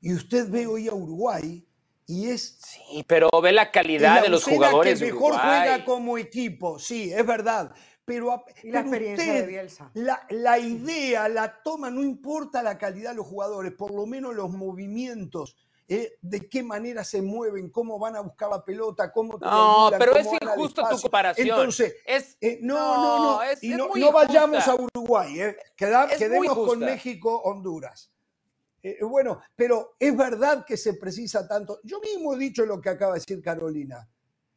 Y 0.00 0.12
usted 0.14 0.48
ve 0.50 0.66
hoy 0.66 0.88
a 0.88 0.94
Uruguay 0.94 1.64
y 2.06 2.26
es 2.28 2.58
Sí, 2.60 3.04
pero 3.06 3.28
ve 3.42 3.52
la 3.52 3.70
calidad 3.70 4.16
la 4.16 4.22
de 4.22 4.28
los 4.28 4.44
jugadores 4.44 4.98
que 4.98 5.04
de 5.06 5.12
mejor 5.12 5.32
Uruguay. 5.34 5.58
juega 5.68 5.84
como 5.84 6.18
equipo, 6.18 6.78
sí, 6.78 7.12
es 7.12 7.26
verdad. 7.26 7.72
Pero, 8.04 8.44
y 8.62 8.70
la 8.70 8.84
pero 8.84 8.88
experiencia 8.88 9.24
de 9.32 9.38
usted 9.40 9.48
Bielsa. 9.48 9.90
la, 9.94 10.24
la 10.30 10.58
idea, 10.60 11.28
la 11.28 11.60
toma, 11.64 11.90
no 11.90 12.04
importa 12.04 12.62
la 12.62 12.78
calidad 12.78 13.10
de 13.10 13.16
los 13.16 13.26
jugadores, 13.26 13.72
por 13.72 13.92
lo 13.92 14.06
menos 14.06 14.34
los 14.34 14.50
movimientos, 14.50 15.56
eh, 15.88 16.14
de 16.20 16.48
qué 16.48 16.62
manera 16.62 17.04
se 17.04 17.22
mueven, 17.22 17.70
cómo 17.70 17.98
van 17.98 18.16
a 18.16 18.20
buscar 18.20 18.50
la 18.50 18.64
pelota, 18.64 19.12
cómo 19.12 19.38
No, 19.38 19.88
pero 19.98 20.12
cómo 20.12 20.34
es 20.34 20.42
injusto 20.42 20.82
tu 20.88 21.00
comparación. 21.00 21.48
Entonces, 21.48 21.94
es, 22.04 22.36
eh, 22.40 22.58
no, 22.60 22.74
no, 22.76 23.18
No, 23.36 23.42
es- 23.42 23.62
y 23.62 23.68
no, 23.68 23.88
vayamos 24.12 24.66
a. 24.66 24.74
Uruguay, 24.74 25.40
eh, 25.40 25.56
queda- 25.76 26.08
quedemos 26.08 26.54
con. 26.56 26.80
México, 26.80 27.40
Honduras. 27.44 28.10
Eh, 28.82 28.98
bueno, 29.02 29.40
pero 29.54 29.94
es 29.98 30.16
verdad 30.16 30.64
que 30.64 30.76
se 30.76 30.94
precisa 30.94 31.46
tanto. 31.46 31.80
Yo 31.84 32.00
mismo 32.00 32.34
he 32.34 32.38
dicho 32.38 32.64
lo 32.66 32.80
que 32.80 32.88
acaba 32.90 33.14
de 33.14 33.20
decir 33.20 33.40
Carolina, 33.42 34.08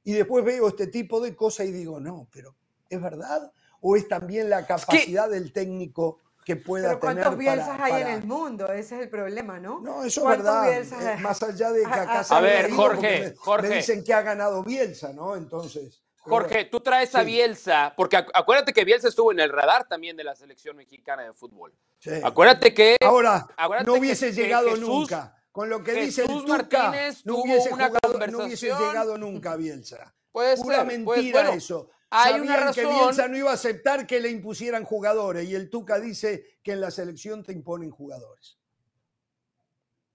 y 0.04 0.14
después 0.14 0.44
veo 0.44 0.68
este 0.68 0.88
tipo 0.88 1.20
de 1.22 1.36
cosas 1.36 1.68
y 1.68 1.72
digo, 1.72 2.00
no, 2.00 2.28
pero 2.32 2.56
¿es 2.90 3.02
verdad? 3.02 3.52
¿O 3.82 3.96
es 3.96 4.08
también 4.08 4.50
la 4.50 4.66
capacidad 4.66 5.30
del 5.30 5.54
técnico 5.54 6.20
que 6.50 6.56
pueda 6.56 6.88
Pero 6.88 7.00
tener 7.00 7.16
¿cuántos 7.24 7.38
Bielsas 7.38 7.68
para- 7.78 7.86
hay 7.86 8.02
en 8.02 8.08
el 8.08 8.24
mundo? 8.24 8.66
Ese 8.74 8.96
es 8.96 9.02
el 9.04 9.10
problema, 9.10 9.60
¿no? 9.60 9.80
No, 9.82 10.04
eso 10.04 10.22
es 10.22 10.24
¿Cuántos 10.26 10.46
verdad. 10.46 10.72
Bielsas 10.72 11.04
eh, 11.06 11.18
más 11.22 11.44
allá 11.44 11.72
de 11.72 11.82
que 11.84 11.88
A- 11.88 12.02
acá 12.02 12.20
a- 12.22 12.24
se 12.24 12.34
A 12.34 12.40
ver, 12.40 12.72
Jorge, 12.72 13.20
me, 13.30 13.36
Jorge. 13.36 13.70
me 13.70 13.76
dicen 13.76 14.04
que 14.04 14.14
ha 14.16 14.22
ganado 14.24 14.64
Bielsa, 14.64 15.14
¿no? 15.14 15.36
Entonces. 15.36 16.02
Jorge, 16.18 16.66
tú 16.66 16.80
traes 16.80 17.14
a. 17.16 17.22
Bielsa, 17.24 17.94
porque 17.96 18.18
acu- 18.18 18.32
acuérdate 18.34 18.74
que 18.74 18.84
Bielsa 18.84 19.08
estuvo 19.10 19.32
en 19.32 19.40
el 19.40 19.52
radar 19.52 19.88
también 19.88 20.18
de 20.18 20.24
la 20.24 20.36
selección 20.36 20.76
mexicana 20.76 21.24
de 21.24 21.34
fútbol. 21.34 21.72
Sí. 22.00 22.10
Acuérdate 22.24 22.74
que 22.74 22.98
Ahora, 23.02 23.48
acuérdate 23.56 23.90
no 23.92 23.98
hubiese 23.98 24.28
que 24.28 24.34
llegado 24.34 24.70
Jesús- 24.70 24.88
nunca. 24.88 25.36
Con 25.52 25.70
lo 25.70 25.84
que 25.84 25.94
dice 25.94 26.22
el 26.24 26.28
Jesús 26.28 26.46
Tuca, 26.46 26.58
Martínez 26.58 27.26
no 27.26 27.34
tuvo 27.34 27.44
hubiese, 27.44 27.74
una 27.74 27.88
jugado- 27.88 28.28
no 28.28 28.38
hubiese 28.46 28.66
llegado 28.68 29.18
nunca 29.18 29.56
Bielsa. 29.56 30.14
puede 30.32 30.58
Pura 30.58 30.78
ser, 30.78 30.86
mentira 30.86 31.06
pues, 31.06 31.32
bueno, 31.32 31.52
eso. 31.54 31.90
Hay 32.10 32.34
Sabían 32.34 32.60
una 32.60 32.72
que. 32.74 32.86
Bielsa 32.86 33.28
no 33.28 33.38
iba 33.38 33.52
a 33.52 33.54
aceptar 33.54 34.08
que 34.08 34.20
le 34.20 34.30
impusieran 34.30 34.84
jugadores 34.84 35.48
y 35.48 35.56
el 35.56 35.70
Tuca 35.70 36.00
dice 36.00 36.58
que 36.64 36.72
en 36.74 36.82
la 36.82 36.92
selección 36.92 37.44
te 37.44 37.52
imponen 37.54 37.92
jugadores. 37.92 38.58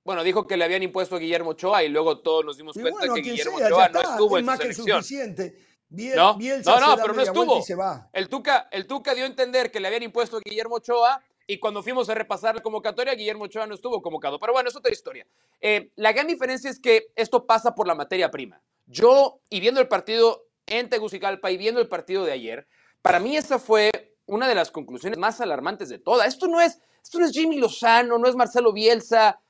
Bueno, 0.04 0.22
dijo 0.22 0.46
que 0.46 0.56
le 0.56 0.64
habían 0.64 0.82
impuesto 0.82 1.16
a 1.16 1.18
Guillermo 1.18 1.50
Ochoa 1.50 1.82
y 1.82 1.88
luego 1.88 2.18
todos 2.20 2.44
nos 2.44 2.56
dimos 2.58 2.76
Y 2.76 2.80
cuenta 2.80 2.98
bueno, 3.00 3.14
que 3.14 3.22
Guillermo 3.22 3.58
sea, 3.58 3.68
ya 3.70 3.74
Ochoa 3.74 3.88
no 3.88 4.00
está, 4.00 4.10
estuvo 4.12 4.36
es 4.36 4.40
en 4.40 4.46
más 4.46 4.56
su 4.56 4.62
que 4.66 4.74
selección. 4.74 5.02
suficiente. 5.02 5.58
Biel- 5.88 6.16
No, 6.16 6.34
Bielsa 6.36 6.70
no, 6.72 6.76
se 6.76 6.82
no, 6.82 6.96
da 6.96 7.02
pero 7.02 7.14
no 7.14 7.22
estuvo. 7.22 7.62
se 7.62 7.74
va. 7.74 8.10
El 8.12 8.28
Tuca, 8.28 8.68
el 8.70 8.86
Tuca 8.86 9.14
dio 9.14 9.24
a 9.24 9.28
entender 9.28 9.70
que 9.70 9.80
le 9.80 9.86
habían 9.88 10.02
impuesto 10.02 10.36
a 10.36 10.40
Guillermo 10.44 10.74
Ochoa 10.76 11.22
y 11.46 11.58
cuando 11.58 11.82
fuimos 11.82 12.08
a 12.10 12.14
repasar 12.14 12.54
la 12.54 12.62
convocatoria, 12.62 13.14
Guillermo 13.14 13.44
Ochoa 13.44 13.66
no 13.66 13.74
estuvo 13.74 14.02
convocado. 14.02 14.38
Pero 14.38 14.52
bueno, 14.52 14.68
es 14.68 14.76
otra 14.76 14.92
historia. 14.92 15.26
Eh, 15.60 15.90
la 15.96 16.12
gran 16.12 16.26
diferencia 16.26 16.68
es 16.68 16.78
que 16.80 17.06
esto 17.16 17.46
pasa 17.46 17.74
por 17.74 17.86
la 17.86 17.94
materia 17.94 18.30
prima. 18.30 18.60
Yo, 18.86 19.40
y 19.48 19.60
viendo 19.60 19.80
el 19.80 19.88
partido 19.88 20.44
en 20.66 20.88
Tegucigalpa 20.88 21.50
y 21.50 21.56
viendo 21.56 21.80
el 21.80 21.88
partido 21.88 22.24
de 22.24 22.32
ayer, 22.32 22.66
para 23.02 23.20
mí 23.20 23.36
esa 23.36 23.58
fue 23.58 23.90
una 24.26 24.48
de 24.48 24.54
las 24.54 24.70
conclusiones 24.70 25.18
más 25.18 25.40
alarmantes 25.40 25.88
de 25.88 25.98
toda. 25.98 26.26
Esto 26.26 26.46
no 26.46 26.60
es, 26.60 26.78
esto 27.02 27.18
no 27.18 27.26
es 27.26 27.32
Jimmy 27.32 27.58
Lozano, 27.58 28.18
no 28.18 28.28
es 28.28 28.34
Marcelo 28.34 28.72
Bielsa, 28.72 29.40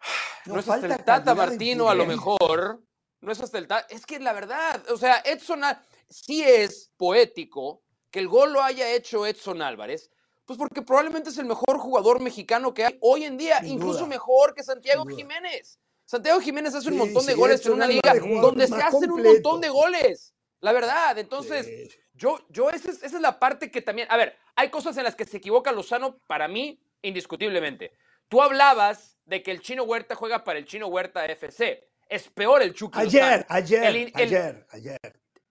no, 0.46 0.54
No, 0.54 0.60
es 0.60 0.68
hasta 0.68 0.86
el 0.86 1.04
Tata 1.04 1.34
Martino 1.34 1.88
a 1.88 1.94
lo 1.94 2.06
mejor, 2.06 2.82
no 3.20 3.32
es 3.32 3.40
hasta 3.40 3.58
el 3.58 3.66
Tata, 3.66 3.86
es 3.88 4.06
que 4.06 4.18
la 4.20 4.32
verdad, 4.32 4.82
o 4.90 4.96
sea, 4.96 5.22
Edson 5.24 5.62
sí 6.08 6.42
es 6.42 6.92
poético 6.96 7.82
que 8.10 8.20
el 8.20 8.28
gol 8.28 8.52
lo 8.52 8.62
haya 8.62 8.90
hecho 8.92 9.26
Edson 9.26 9.62
Álvarez, 9.62 10.10
pues 10.44 10.58
porque 10.58 10.80
probablemente 10.80 11.28
es 11.28 11.36
el 11.36 11.44
mejor 11.44 11.78
jugador 11.78 12.20
mexicano 12.20 12.72
que 12.72 12.86
hay 12.86 12.98
hoy 13.02 13.24
en 13.24 13.36
día, 13.36 13.60
Sin 13.60 13.74
incluso 13.74 14.00
duda. 14.00 14.08
mejor 14.08 14.54
que 14.54 14.62
Santiago. 14.62 15.04
Jiménez. 15.04 15.78
Santiago 16.08 16.40
Jiménez 16.40 16.74
hace 16.74 16.88
un 16.88 16.94
Sí, 16.94 16.98
montón 17.00 17.26
de 17.26 17.34
goles 17.34 17.66
en 17.66 17.72
una 17.74 17.86
liga 17.86 18.14
donde 18.40 18.66
se 18.66 18.74
hacen 18.76 19.10
un 19.12 19.22
montón 19.22 19.60
de 19.60 19.68
goles. 19.68 20.32
La 20.60 20.72
verdad, 20.72 21.18
entonces, 21.18 21.66
Sí. 21.66 21.98
yo, 22.14 22.38
yo 22.48 22.70
esa, 22.70 22.90
es, 22.90 23.02
esa 23.02 23.16
es 23.16 23.20
la 23.22 23.38
parte 23.38 23.70
que 23.70 23.82
también, 23.82 24.08
a 24.10 24.16
ver, 24.16 24.34
hay 24.56 24.70
cosas 24.70 24.96
en 24.96 25.04
las 25.04 25.14
que 25.14 25.26
se 25.26 25.36
equivoca 25.36 25.70
Lozano 25.70 26.16
para 26.26 26.48
mí, 26.48 26.80
indiscutiblemente. 27.02 27.92
Tú 28.28 28.40
hablabas 28.40 29.18
de 29.26 29.42
que 29.42 29.50
el 29.50 29.60
Chino 29.60 29.82
Huerta 29.84 30.14
juega 30.14 30.44
para 30.44 30.58
el 30.58 30.64
Chino 30.64 30.86
Huerta 30.86 31.26
FC. 31.26 31.86
Es 32.08 32.26
peor 32.30 32.62
el 32.62 32.72
Chucky 32.72 32.98
Ayer, 33.00 33.22
Lozano. 33.22 33.44
ayer, 33.50 33.84
El 33.84 34.12
ayer, 34.14 34.66
ayer. 34.70 34.98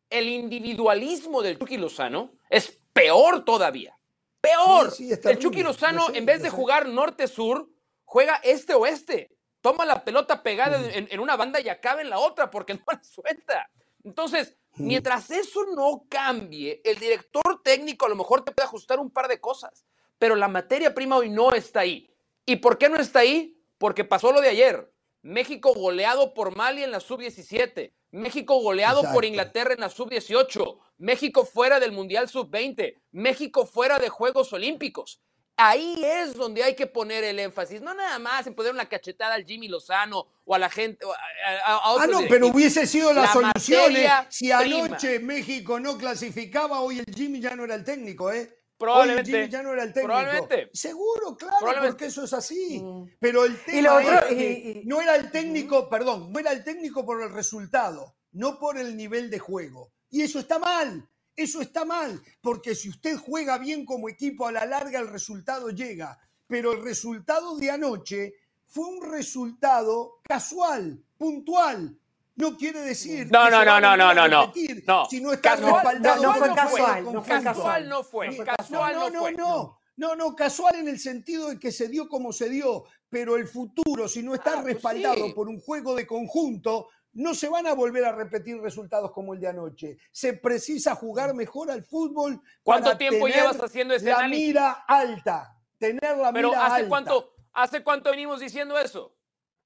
el 0.09 0.27
individualismo 0.27 1.43
del 1.43 1.59
Chucky 1.59 1.77
Lozano 1.77 2.31
es 2.49 2.79
peor 2.93 3.45
todavía. 3.45 3.95
Peor. 4.41 4.89
Sí, 4.89 5.05
sí, 5.05 5.13
es 5.13 5.23
el 5.23 5.37
Chucky 5.37 5.61
Lozano, 5.61 6.07
sé, 6.07 6.17
en 6.17 6.25
vez 6.25 6.41
de 6.41 6.49
jugar 6.49 6.87
norte-sur, 6.87 7.69
juega 8.05 8.37
este-oeste. 8.43 9.36
Toma 9.61 9.85
la 9.85 10.03
pelota 10.03 10.43
pegada 10.43 10.79
en, 10.91 11.07
en 11.09 11.19
una 11.19 11.35
banda 11.35 11.59
y 11.59 11.69
acaba 11.69 12.01
en 12.01 12.09
la 12.09 12.19
otra 12.19 12.49
porque 12.49 12.73
no 12.75 12.83
la 12.87 13.03
suelta. 13.03 13.69
Entonces, 14.03 14.55
mientras 14.75 15.29
eso 15.31 15.65
no 15.75 16.05
cambie, 16.09 16.81
el 16.83 16.97
director 16.97 17.61
técnico 17.63 18.05
a 18.05 18.09
lo 18.09 18.15
mejor 18.15 18.43
te 18.43 18.51
puede 18.51 18.65
ajustar 18.65 18.99
un 18.99 19.11
par 19.11 19.27
de 19.27 19.41
cosas, 19.41 19.85
pero 20.17 20.35
la 20.35 20.47
materia 20.47 20.93
prima 20.93 21.17
hoy 21.17 21.29
no 21.29 21.53
está 21.53 21.81
ahí. 21.81 22.09
¿Y 22.45 22.57
por 22.57 22.77
qué 22.77 22.87
no 22.87 22.95
está 22.95 23.19
ahí? 23.19 23.61
Porque 23.77 24.05
pasó 24.05 24.31
lo 24.31 24.39
de 24.39 24.49
ayer. 24.49 24.91
México 25.21 25.73
goleado 25.73 26.33
por 26.33 26.55
Mali 26.55 26.83
en 26.83 26.91
la 26.91 27.01
sub-17. 27.01 27.91
México 28.11 28.61
goleado 28.61 29.01
por. 29.13 29.25
Inglaterra 29.25 29.73
en 29.73 29.81
la 29.81 29.89
sub-18. 29.89 30.79
México 30.97 31.45
fuera 31.45 31.81
del 31.81 31.91
Mundial 31.91 32.29
sub-20. 32.29 32.95
México 33.11 33.65
fuera 33.65 33.99
de 33.99 34.07
Juegos 34.07 34.53
Olímpicos. 34.53 35.21
Ahí 35.59 35.95
es 36.03 36.35
donde 36.35 36.61
hay 36.63 36.75
que 36.75 36.85
poner 36.85 37.23
el 37.23 37.39
énfasis, 37.39 37.81
no 37.81 37.93
nada 37.95 38.19
más 38.19 38.45
en 38.45 38.53
poner 38.53 38.71
una 38.71 38.87
cachetada 38.87 39.33
al 39.33 39.43
Jimmy 39.43 39.67
Lozano 39.67 40.27
o 40.45 40.53
a 40.53 40.59
la 40.59 40.69
gente. 40.69 41.03
o 41.03 41.11
a- 41.11 41.15
a- 41.15 41.79
Ah, 42.03 42.07
no, 42.07 42.19
pero 42.29 42.47
hubiese 42.47 42.85
sido 42.85 43.11
la, 43.11 43.23
La 43.23 43.33
solución. 43.33 43.95
¿eh? 43.95 44.09
Si 44.29 44.51
prima. 44.51 44.85
anoche 44.85 45.19
México 45.19 45.79
no 45.79 45.97
clasificaba, 45.97 46.81
hoy 46.81 46.99
el 46.99 47.13
Jimmy 47.13 47.39
ya 47.41 47.55
no 47.55 47.63
era 47.63 47.73
el 47.73 47.83
técnico, 47.83 48.31
¿eh? 48.31 48.53
Probablemente. 48.77 49.31
Hoy 49.31 49.35
el 49.37 49.41
Jimmy 49.45 49.51
ya 49.51 49.63
no 49.63 49.73
era 49.73 49.81
el 49.83 49.93
técnico. 49.93 50.13
Probablemente. 50.13 50.69
Seguro, 50.73 51.35
claro, 51.35 51.55
Probablemente. 51.57 51.91
porque 51.93 52.05
eso 52.05 52.23
es 52.25 52.33
así. 52.33 52.79
Mm. 52.79 53.05
Pero 53.19 53.43
el 53.45 53.57
tema 53.63 53.81
lo 53.81 53.95
otro- 53.95 54.13
es 54.29 54.35
que 54.35 54.35
y- 54.35 54.69
y- 54.69 54.85
no 54.85 55.01
era 55.01 55.15
el 55.15 55.31
técnico, 55.31 55.89
perdón, 55.89 56.31
no 56.31 56.37
era 56.39 56.51
el 56.51 56.63
técnico 56.63 57.03
por 57.03 57.19
el 57.23 57.31
resultado, 57.33 58.15
no 58.33 58.59
por 58.59 58.77
el 58.77 58.95
nivel 58.95 59.31
de 59.31 59.39
juego. 59.39 59.91
Y 60.11 60.21
eso 60.21 60.37
está 60.37 60.59
mal. 60.59 61.09
Eso 61.37 61.61
está 61.61 61.85
mal, 61.85 62.19
porque 62.41 62.73
si 62.73 62.89
usted 62.89 63.15
juega 63.15 63.59
bien 63.59 63.85
como 63.85 64.09
equipo, 64.09 64.47
a 64.47 64.51
la 64.51 64.65
larga 64.65 64.99
el 64.99 65.07
resultado 65.07 65.69
llega. 65.69 66.17
Pero 66.47 66.71
el 66.71 66.81
resultado 66.83 67.55
de 67.57 67.69
anoche 67.69 68.33
fue 68.65 68.85
un 68.85 69.11
resultado 69.11 70.19
casual, 70.23 70.99
puntual. 71.17 71.95
No 72.37 72.57
quiere 72.57 72.81
decir. 72.81 73.29
No, 73.31 73.45
que 73.45 73.51
no, 73.51 73.65
no, 73.65 73.79
no, 73.79 73.95
no, 73.97 74.27
no. 74.27 74.41
repetir 74.47 74.83
No. 74.87 75.05
Si 75.09 75.21
no 75.21 75.31
está 75.33 75.51
Casual- 75.57 75.73
respaldado 75.75 76.23
no, 76.23 76.33
no 76.33 76.35
fue 76.39 76.55
casual, 76.55 77.03
no 77.03 77.23
fue. 77.23 77.43
Casual 77.43 77.89
no 77.89 78.03
fue, 78.03 78.29
No, 78.37 78.43
casual 78.45 78.95
no, 78.95 79.09
no, 79.09 79.31
no, 79.31 79.79
no, 79.97 80.15
no, 80.15 80.35
casual 80.35 80.75
en 80.75 80.87
el 80.87 80.99
sentido 80.99 81.49
de 81.49 81.59
que 81.59 81.71
se 81.71 81.87
dio 81.87 82.07
como 82.09 82.31
se 82.33 82.49
dio, 82.49 82.85
pero 83.09 83.35
el 83.37 83.47
futuro, 83.47 84.07
si 84.07 84.21
no 84.23 84.33
está 84.35 84.53
Ah, 84.53 84.61
pues 84.61 84.73
respaldado 84.75 85.25
sí. 85.27 85.33
por 85.33 85.47
un 85.49 85.59
juego 85.59 85.95
de 85.95 86.05
conjunto, 86.05 86.89
no 87.17 87.33
se 87.33 87.49
van 87.49 87.65
a 87.65 87.73
volver 87.73 88.05
a 88.05 88.11
repetir 88.11 88.61
resultados 88.61 89.11
como 89.11 89.33
el 89.33 89.39
de 89.39 89.47
anoche. 89.47 89.97
Se 90.11 90.33
precisa 90.33 90.93
jugar 90.93 91.33
mejor 91.33 91.71
al 91.71 91.83
fútbol. 91.83 92.39
¿Cuánto 92.61 92.89
para 92.89 92.97
tiempo 92.97 93.25
tener 93.25 93.41
llevas 93.41 93.59
haciendo 93.59 93.95
ese 93.95 94.05
la 94.05 94.17
análisis? 94.17 94.47
mira 94.47 94.71
alta, 94.87 95.57
tener 95.79 96.15
la 96.17 96.31
Pero 96.31 96.49
mira 96.49 96.65
¿hace 96.65 96.75
alta. 96.75 96.89
cuánto, 96.89 97.33
¿hace 97.53 97.83
cuánto 97.83 98.11
venimos 98.11 98.39
diciendo 98.39 98.77
eso? 98.77 99.15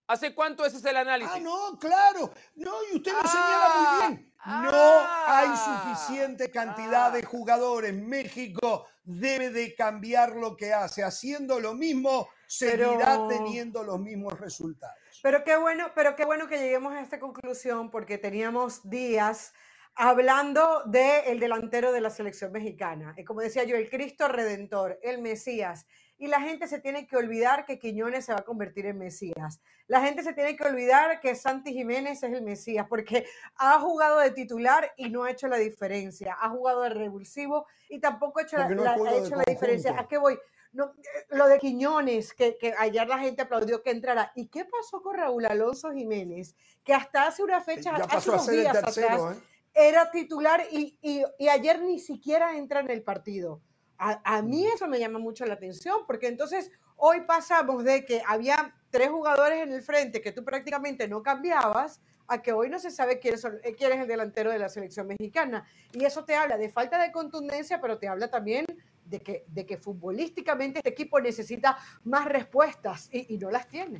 ¿Hace 0.07 0.33
cuánto 0.33 0.65
ese 0.65 0.77
es 0.77 0.85
el 0.85 0.95
análisis? 0.95 1.33
Ah, 1.35 1.39
no, 1.41 1.77
claro. 1.77 2.33
No, 2.55 2.71
y 2.91 2.95
usted 2.97 3.11
lo 3.11 3.29
señala 3.29 3.65
Ah, 3.65 3.99
muy 3.99 4.07
bien. 4.17 4.33
No 4.45 4.71
ah, 4.73 5.39
hay 5.39 5.95
suficiente 5.95 6.49
cantidad 6.51 7.07
ah. 7.07 7.11
de 7.11 7.23
jugadores. 7.23 7.93
México 7.93 8.87
debe 9.03 9.49
de 9.49 9.75
cambiar 9.75 10.35
lo 10.37 10.55
que 10.55 10.73
hace. 10.73 11.03
Haciendo 11.03 11.59
lo 11.59 11.73
mismo, 11.73 12.29
seguirá 12.47 12.97
Pero- 12.97 13.27
teniendo 13.27 13.83
los 13.83 13.99
mismos 13.99 14.39
resultados. 14.39 14.95
Pero 15.21 15.43
qué 15.43 15.55
bueno, 15.55 15.91
pero 15.93 16.15
qué 16.15 16.25
bueno 16.25 16.47
que 16.47 16.57
lleguemos 16.57 16.93
a 16.93 17.01
esta 17.01 17.19
conclusión 17.19 17.91
porque 17.91 18.17
teníamos 18.17 18.89
días 18.89 19.53
hablando 19.95 20.83
del 20.85 21.39
delantero 21.39 21.91
de 21.91 22.01
la 22.01 22.09
selección 22.09 22.51
mexicana. 22.51 23.15
Como 23.25 23.41
decía 23.41 23.63
yo, 23.63 23.75
el 23.75 23.89
Cristo 23.89 24.27
Redentor, 24.27 24.99
el 25.03 25.21
Mesías. 25.21 25.85
Y 26.21 26.27
la 26.27 26.39
gente 26.39 26.67
se 26.67 26.77
tiene 26.79 27.07
que 27.07 27.17
olvidar 27.17 27.65
que 27.65 27.79
Quiñones 27.79 28.25
se 28.25 28.31
va 28.31 28.41
a 28.41 28.45
convertir 28.45 28.85
en 28.85 28.99
Mesías. 28.99 29.59
La 29.87 30.01
gente 30.01 30.21
se 30.21 30.33
tiene 30.33 30.55
que 30.55 30.63
olvidar 30.63 31.19
que 31.19 31.33
Santi 31.33 31.73
Jiménez 31.73 32.21
es 32.21 32.31
el 32.31 32.43
Mesías 32.43 32.85
porque 32.87 33.25
ha 33.55 33.79
jugado 33.79 34.19
de 34.19 34.29
titular 34.29 34.91
y 34.97 35.09
no 35.09 35.23
ha 35.23 35.31
hecho 35.31 35.47
la 35.47 35.57
diferencia. 35.57 36.37
Ha 36.39 36.49
jugado 36.49 36.83
de 36.83 36.89
revulsivo 36.89 37.65
y 37.89 37.99
tampoco 37.99 38.37
ha 38.39 38.43
hecho 38.43 38.57
la, 38.59 38.69
no 38.69 38.83
ha 38.83 38.95
hecho 39.15 39.35
la 39.35 39.43
diferencia. 39.47 39.95
¿A 39.99 40.07
qué 40.07 40.19
voy? 40.19 40.37
No, 40.73 40.93
eh, 40.99 41.25
lo 41.31 41.47
de 41.47 41.57
Quiñones, 41.57 42.33
que, 42.35 42.55
que 42.55 42.71
ayer 42.77 43.07
la 43.07 43.17
gente 43.17 43.41
aplaudió 43.41 43.81
que 43.81 43.89
entrara. 43.89 44.31
¿Y 44.35 44.47
qué 44.49 44.63
pasó 44.65 45.01
con 45.01 45.17
Raúl 45.17 45.43
Alonso 45.47 45.91
Jiménez? 45.91 46.55
Que 46.83 46.93
hasta 46.93 47.25
hace 47.25 47.41
una 47.41 47.61
fecha, 47.61 47.97
Ya 47.97 48.03
hace 48.03 48.29
unos 48.29 48.47
días 48.47 48.79
tercero, 48.79 49.07
atrás, 49.25 49.37
¿eh? 49.37 49.41
era 49.73 50.11
titular 50.11 50.61
y, 50.71 50.99
y- 51.01 51.23
y 51.39 51.49
ayer 51.49 51.81
ni 51.81 51.97
siquiera 51.97 52.55
entra 52.57 52.81
en 52.81 52.91
el 52.91 53.01
partido. 53.01 53.59
A, 54.03 54.19
a 54.37 54.41
mí 54.41 54.65
eso 54.65 54.87
me 54.87 54.97
llama 54.99 55.19
mucho 55.19 55.45
la 55.45 55.53
atención, 55.53 55.99
porque 56.07 56.25
entonces 56.27 56.71
hoy 56.97 57.21
pasamos 57.21 57.83
de 57.83 58.03
que 58.03 58.23
había 58.27 58.73
tres 58.89 59.09
jugadores 59.09 59.61
en 59.61 59.71
el 59.71 59.83
frente 59.83 60.21
que 60.21 60.31
tú 60.31 60.43
prácticamente 60.43 61.07
no 61.07 61.21
cambiabas, 61.21 62.01
a 62.27 62.41
que 62.41 62.51
hoy 62.51 62.67
no 62.69 62.79
se 62.79 62.89
sabe 62.89 63.19
quién, 63.19 63.37
son- 63.37 63.59
eh, 63.63 63.75
quién 63.77 63.91
es 63.91 63.99
el 63.99 64.07
delantero 64.07 64.49
de 64.49 64.57
la 64.57 64.69
selección 64.69 65.05
mexicana. 65.05 65.65
Y 65.93 66.03
eso 66.05 66.23
te 66.25 66.33
habla 66.35 66.57
de 66.57 66.69
falta 66.69 66.99
de 66.99 67.11
contundencia, 67.11 67.79
pero 67.79 67.99
te 67.99 68.07
habla 68.07 68.31
también 68.31 68.65
de 69.05 69.19
que, 69.19 69.43
de 69.47 69.65
que 69.67 69.77
futbolísticamente 69.77 70.79
este 70.79 70.89
equipo 70.89 71.19
necesita 71.19 71.77
más 72.05 72.25
respuestas 72.25 73.07
y, 73.11 73.35
y 73.35 73.37
no 73.37 73.51
las 73.51 73.67
tiene. 73.67 73.99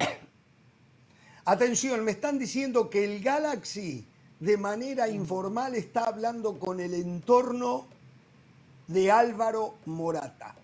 Atención, 1.46 2.04
me 2.04 2.12
están 2.12 2.40
diciendo 2.40 2.90
que 2.90 3.04
el 3.04 3.22
Galaxy 3.22 4.08
de 4.40 4.58
manera 4.58 5.08
informal 5.10 5.76
está 5.76 6.06
hablando 6.06 6.58
con 6.58 6.80
el 6.80 6.94
entorno 6.94 7.88
de 8.92 9.12
Álvaro 9.12 9.76
Morata. 9.86 10.56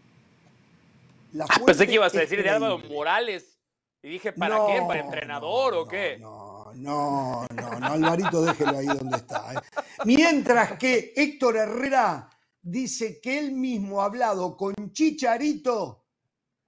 La 1.33 1.45
Ah, 1.49 1.59
pensé 1.65 1.85
que 1.87 1.93
ibas 1.93 2.15
a 2.15 2.19
decir 2.19 2.41
de 2.41 2.49
Álvaro. 2.49 2.79
Morales. 2.79 3.59
Y 4.01 4.09
dije, 4.09 4.31
¿para 4.33 4.57
No, 4.57 4.67
qué? 4.67 4.81
¿Para 4.87 4.99
entrenador 5.01 5.73
no, 5.73 5.79
o 5.81 5.87
qué? 5.87 6.17
No, 6.19 6.71
no, 6.75 7.45
no, 7.55 7.79
no, 7.79 7.87
Alvarito, 7.87 8.41
déjelo 8.41 8.77
ahí 8.77 8.85
donde 8.85 9.17
está. 9.17 9.53
¿eh? 9.53 9.81
Mientras 10.05 10.77
que 10.77 11.13
Héctor 11.15 11.57
Herrera 11.57 12.29
dice 12.61 13.19
que 13.19 13.39
él 13.39 13.53
mismo 13.53 14.01
ha 14.01 14.05
hablado 14.05 14.55
con 14.55 14.73
Chicharito 14.91 16.05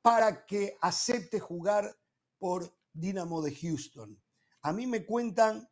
para 0.01 0.45
que 0.45 0.77
acepte 0.81 1.39
jugar 1.39 1.95
por 2.37 2.73
Dinamo 2.91 3.41
de 3.41 3.55
Houston. 3.55 4.19
A 4.63 4.73
mí 4.73 4.87
me 4.87 5.05
cuentan 5.05 5.69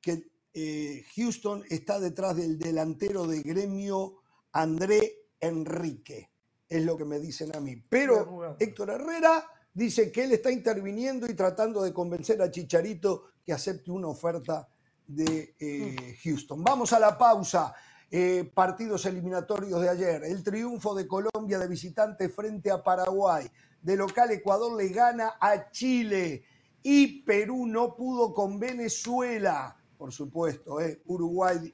que 0.00 0.30
eh, 0.52 1.04
Houston 1.14 1.64
está 1.70 2.00
detrás 2.00 2.36
del 2.36 2.58
delantero 2.58 3.26
de 3.26 3.42
gremio 3.42 4.22
André 4.52 5.25
Enrique. 5.40 6.30
Es 6.68 6.84
lo 6.84 6.96
que 6.96 7.04
me 7.04 7.20
dicen 7.20 7.54
a 7.54 7.60
mí. 7.60 7.76
Pero. 7.88 8.56
Héctor 8.58 8.90
Herrera 8.90 9.48
dice 9.72 10.10
que 10.10 10.24
él 10.24 10.32
está 10.32 10.50
interviniendo 10.50 11.26
y 11.30 11.34
tratando 11.34 11.82
de 11.82 11.92
convencer 11.92 12.40
a 12.42 12.50
Chicharito 12.50 13.30
que 13.44 13.52
acepte 13.52 13.90
una 13.90 14.08
oferta 14.08 14.68
de 15.06 15.54
eh, 15.58 16.16
Houston. 16.24 16.62
Vamos 16.64 16.92
a 16.92 16.98
la 16.98 17.16
pausa. 17.16 17.74
Eh, 18.08 18.48
partidos 18.54 19.04
eliminatorios 19.06 19.80
de 19.80 19.88
ayer. 19.88 20.24
El 20.24 20.42
triunfo 20.42 20.94
de 20.94 21.08
Colombia 21.08 21.58
de 21.58 21.66
visitante 21.66 22.28
frente 22.28 22.70
a 22.70 22.82
Paraguay. 22.82 23.50
De 23.82 23.96
local 23.96 24.30
Ecuador 24.30 24.76
le 24.76 24.88
gana 24.88 25.34
a 25.40 25.70
Chile. 25.70 26.44
Y 26.82 27.22
Perú 27.22 27.66
no 27.66 27.96
pudo 27.96 28.32
con 28.32 28.58
Venezuela. 28.60 29.76
Por 29.98 30.12
supuesto, 30.12 30.80
eh, 30.80 31.02
Uruguay 31.06 31.72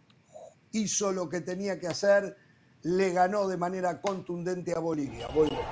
hizo 0.72 1.12
lo 1.12 1.28
que 1.28 1.42
tenía 1.42 1.78
que 1.78 1.88
hacer. 1.88 2.36
Le 2.84 3.12
ganó 3.12 3.46
de 3.46 3.56
manera 3.56 4.00
contundente 4.00 4.74
a 4.74 4.80
Bolivia. 4.80 5.28
Volvemos. 5.28 5.64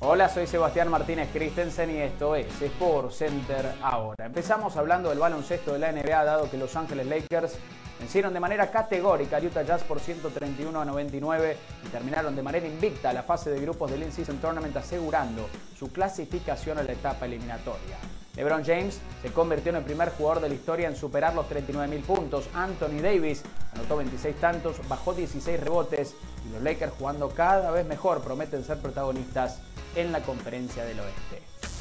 Hola, 0.00 0.28
soy 0.28 0.46
Sebastián 0.46 0.90
Martínez 0.90 1.30
Christensen 1.32 1.90
y 1.90 1.96
esto 1.96 2.36
es 2.36 2.60
Sport 2.60 3.10
Center 3.10 3.74
ahora. 3.80 4.26
Empezamos 4.26 4.76
hablando 4.76 5.08
del 5.08 5.18
baloncesto 5.18 5.72
de 5.72 5.78
la 5.78 5.92
NBA, 5.92 6.24
dado 6.24 6.50
que 6.50 6.58
Los 6.58 6.76
Ángeles 6.76 7.06
Lakers 7.06 7.54
vencieron 7.98 8.34
de 8.34 8.40
manera 8.40 8.70
categórica 8.70 9.38
a 9.38 9.40
Utah 9.40 9.62
Jazz 9.62 9.82
por 9.82 10.00
131 10.00 10.78
a 10.78 10.84
99 10.84 11.56
y 11.86 11.88
terminaron 11.88 12.36
de 12.36 12.42
manera 12.42 12.66
invicta 12.66 13.14
la 13.14 13.22
fase 13.22 13.48
de 13.48 13.60
grupos 13.62 13.90
del 13.90 14.02
In-Season 14.02 14.36
Tournament 14.36 14.76
asegurando 14.76 15.48
su 15.74 15.90
clasificación 15.90 16.76
a 16.76 16.82
la 16.82 16.92
etapa 16.92 17.24
eliminatoria. 17.24 17.96
LeBron 18.36 18.64
James 18.64 18.98
se 19.22 19.32
convirtió 19.32 19.70
en 19.70 19.76
el 19.76 19.84
primer 19.84 20.10
jugador 20.10 20.42
de 20.42 20.48
la 20.48 20.54
historia 20.54 20.88
en 20.88 20.96
superar 20.96 21.34
los 21.34 21.46
39.000 21.48 22.02
puntos. 22.02 22.48
Anthony 22.52 23.00
Davis 23.00 23.42
anotó 23.72 23.96
26 23.96 24.36
tantos, 24.36 24.76
bajó 24.88 25.14
16 25.14 25.60
rebotes 25.60 26.14
y 26.48 26.52
los 26.52 26.62
Lakers 26.62 26.92
jugando 26.98 27.28
cada 27.30 27.70
vez 27.70 27.86
mejor 27.86 28.22
prometen 28.22 28.64
ser 28.64 28.78
protagonistas 28.78 29.60
en 29.94 30.10
la 30.10 30.20
conferencia 30.20 30.84
del 30.84 31.00
oeste. 31.00 31.73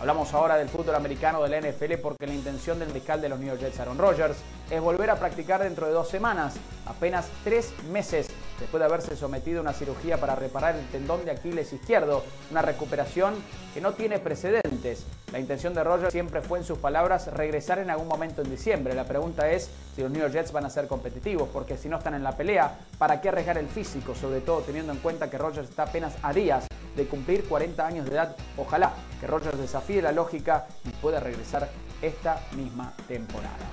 Hablamos 0.00 0.34
ahora 0.34 0.56
del 0.56 0.68
fútbol 0.68 0.96
americano 0.96 1.42
de 1.42 1.48
la 1.48 1.60
NFL 1.60 1.94
porque 2.02 2.26
la 2.26 2.34
intención 2.34 2.78
del 2.78 2.90
fiscal 2.90 3.20
de 3.20 3.28
los 3.28 3.38
New 3.38 3.48
York 3.48 3.60
Jets, 3.60 3.78
Aaron 3.78 3.96
Rodgers, 3.96 4.36
es 4.70 4.80
volver 4.80 5.08
a 5.08 5.16
practicar 5.16 5.62
dentro 5.62 5.86
de 5.86 5.92
dos 5.92 6.08
semanas, 6.08 6.54
apenas 6.86 7.28
tres 7.44 7.72
meses 7.90 8.26
después 8.58 8.80
de 8.80 8.86
haberse 8.86 9.16
sometido 9.16 9.58
a 9.58 9.62
una 9.62 9.72
cirugía 9.72 10.18
para 10.18 10.34
reparar 10.34 10.74
el 10.74 10.86
tendón 10.88 11.24
de 11.24 11.30
Aquiles 11.30 11.72
izquierdo, 11.72 12.24
una 12.50 12.62
recuperación 12.62 13.34
que 13.72 13.80
no 13.80 13.92
tiene 13.92 14.18
precedentes. 14.18 15.04
La 15.32 15.38
intención 15.38 15.74
de 15.74 15.84
Rodgers 15.84 16.12
siempre 16.12 16.40
fue, 16.40 16.58
en 16.58 16.64
sus 16.64 16.78
palabras, 16.78 17.28
regresar 17.32 17.78
en 17.78 17.90
algún 17.90 18.08
momento 18.08 18.42
en 18.42 18.50
diciembre. 18.50 18.94
La 18.94 19.04
pregunta 19.04 19.50
es 19.50 19.70
si 19.94 20.02
los 20.02 20.10
New 20.10 20.20
York 20.20 20.32
Jets 20.32 20.52
van 20.52 20.64
a 20.64 20.70
ser 20.70 20.86
competitivos, 20.86 21.48
porque 21.52 21.76
si 21.76 21.88
no 21.88 21.98
están 21.98 22.14
en 22.14 22.22
la 22.22 22.36
pelea, 22.36 22.78
¿para 22.98 23.20
qué 23.20 23.28
arriesgar 23.28 23.58
el 23.58 23.68
físico? 23.68 24.14
Sobre 24.14 24.40
todo 24.40 24.60
teniendo 24.60 24.92
en 24.92 24.98
cuenta 24.98 25.30
que 25.30 25.38
Rodgers 25.38 25.68
está 25.68 25.84
apenas 25.84 26.14
a 26.22 26.32
días 26.32 26.66
de 26.96 27.06
cumplir 27.06 27.44
40 27.44 27.86
años 27.86 28.06
de 28.06 28.12
edad. 28.12 28.36
Ojalá 28.56 28.92
que 29.20 29.26
Rodgers 29.26 29.58
desafíe 29.58 30.02
la 30.02 30.12
lógica 30.12 30.66
y 30.84 30.90
pueda 30.90 31.20
regresar 31.20 31.68
esta 32.02 32.40
misma 32.52 32.92
temporada. 33.08 33.70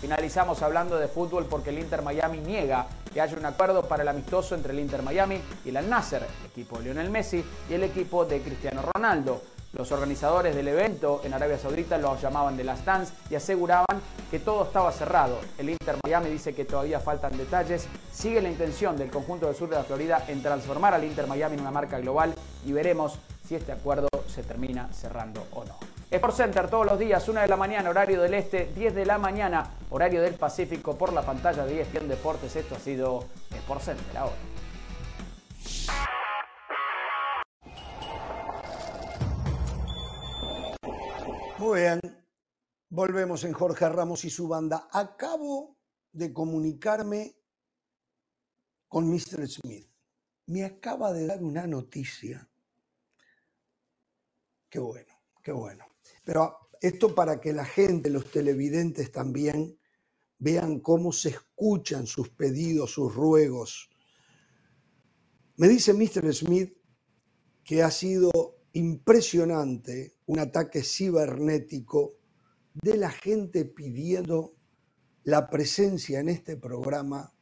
Finalizamos 0.00 0.62
hablando 0.62 0.96
de 0.96 1.08
fútbol 1.08 1.44
porque 1.44 1.70
el 1.70 1.78
Inter 1.78 2.00
Miami 2.00 2.38
niega 2.38 2.86
que 3.12 3.20
haya 3.20 3.36
un 3.36 3.44
acuerdo 3.44 3.82
para 3.82 4.02
el 4.02 4.08
amistoso 4.08 4.54
entre 4.54 4.72
el 4.72 4.78
Inter 4.78 5.02
Miami 5.02 5.40
y 5.64 5.68
el 5.68 5.76
Al 5.76 5.90
Nasser, 5.90 6.22
el 6.22 6.46
equipo 6.46 6.78
de 6.78 6.84
Lionel 6.84 7.10
Messi 7.10 7.44
y 7.68 7.74
el 7.74 7.82
equipo 7.82 8.24
de 8.24 8.40
Cristiano 8.40 8.82
Ronaldo. 8.94 9.42
Los 9.72 9.92
organizadores 9.92 10.56
del 10.56 10.66
evento 10.66 11.20
en 11.24 11.32
Arabia 11.32 11.56
Saudita 11.56 11.96
los 11.96 12.20
llamaban 12.20 12.56
de 12.56 12.64
las 12.64 12.84
Dance 12.84 13.14
y 13.30 13.36
aseguraban 13.36 14.00
que 14.28 14.40
todo 14.40 14.64
estaba 14.64 14.90
cerrado. 14.90 15.38
El 15.58 15.70
Inter 15.70 15.96
Miami 16.04 16.28
dice 16.28 16.52
que 16.54 16.64
todavía 16.64 16.98
faltan 16.98 17.36
detalles. 17.38 17.86
Sigue 18.12 18.42
la 18.42 18.48
intención 18.48 18.96
del 18.96 19.10
conjunto 19.10 19.46
del 19.46 19.54
sur 19.54 19.68
de 19.68 19.76
la 19.76 19.84
Florida 19.84 20.24
en 20.26 20.42
transformar 20.42 20.94
al 20.94 21.04
Inter 21.04 21.28
Miami 21.28 21.54
en 21.54 21.60
una 21.60 21.70
marca 21.70 22.00
global 22.00 22.34
y 22.66 22.72
veremos 22.72 23.18
si 23.46 23.54
este 23.54 23.70
acuerdo 23.70 24.08
se 24.26 24.42
termina 24.42 24.92
cerrando 24.92 25.46
o 25.52 25.64
no. 25.64 25.76
Sport 26.10 26.34
Center 26.34 26.68
todos 26.68 26.86
los 26.86 26.98
días, 26.98 27.28
1 27.28 27.40
de 27.40 27.46
la 27.46 27.56
mañana, 27.56 27.90
horario 27.90 28.20
del 28.20 28.34
este, 28.34 28.72
10 28.74 28.96
de 28.96 29.06
la 29.06 29.18
mañana, 29.18 29.70
horario 29.90 30.20
del 30.20 30.34
Pacífico, 30.34 30.96
por 30.96 31.12
la 31.12 31.22
pantalla 31.22 31.64
de 31.64 31.80
ESPN 31.80 32.08
Deportes. 32.08 32.56
Esto 32.56 32.74
ha 32.74 32.80
sido 32.80 33.26
Sport 33.54 33.82
Center 33.82 34.16
ahora. 34.18 34.49
Muy 41.60 41.80
bien, 41.80 42.00
volvemos 42.88 43.44
en 43.44 43.52
Jorge 43.52 43.86
Ramos 43.86 44.24
y 44.24 44.30
su 44.30 44.48
banda. 44.48 44.88
Acabo 44.90 45.76
de 46.10 46.32
comunicarme 46.32 47.36
con 48.88 49.06
Mr. 49.06 49.46
Smith. 49.46 49.86
Me 50.46 50.64
acaba 50.64 51.12
de 51.12 51.26
dar 51.26 51.42
una 51.42 51.66
noticia. 51.66 52.48
Qué 54.70 54.78
bueno, 54.78 55.12
qué 55.42 55.52
bueno. 55.52 55.84
Pero 56.24 56.70
esto 56.80 57.14
para 57.14 57.38
que 57.42 57.52
la 57.52 57.66
gente, 57.66 58.08
los 58.08 58.30
televidentes 58.30 59.12
también, 59.12 59.78
vean 60.38 60.80
cómo 60.80 61.12
se 61.12 61.28
escuchan 61.28 62.06
sus 62.06 62.30
pedidos, 62.30 62.92
sus 62.92 63.14
ruegos. 63.14 63.90
Me 65.56 65.68
dice 65.68 65.92
Mr. 65.92 66.32
Smith 66.32 66.74
que 67.62 67.82
ha 67.82 67.90
sido 67.90 68.59
impresionante 68.72 70.14
un 70.26 70.38
ataque 70.38 70.82
cibernético 70.82 72.14
de 72.74 72.96
la 72.96 73.10
gente 73.10 73.64
pidiendo 73.64 74.56
la 75.24 75.48
presencia 75.48 76.20
en 76.20 76.28
este 76.28 76.56
programa 76.56 77.32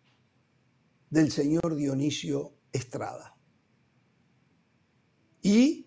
del 1.11 1.31
señor 1.31 1.77
Dionisio 1.77 2.55
Estrada. 2.73 3.37
Y 5.43 5.87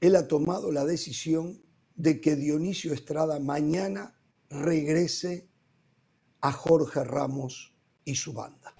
él 0.00 0.16
ha 0.16 0.26
tomado 0.26 0.72
la 0.72 0.84
decisión 0.84 1.62
de 1.94 2.20
que 2.20 2.36
Dionisio 2.36 2.92
Estrada 2.92 3.38
mañana 3.38 4.18
regrese 4.50 5.48
a 6.40 6.52
Jorge 6.52 7.04
Ramos 7.04 7.74
y 8.04 8.14
su 8.14 8.32
banda. 8.32 8.74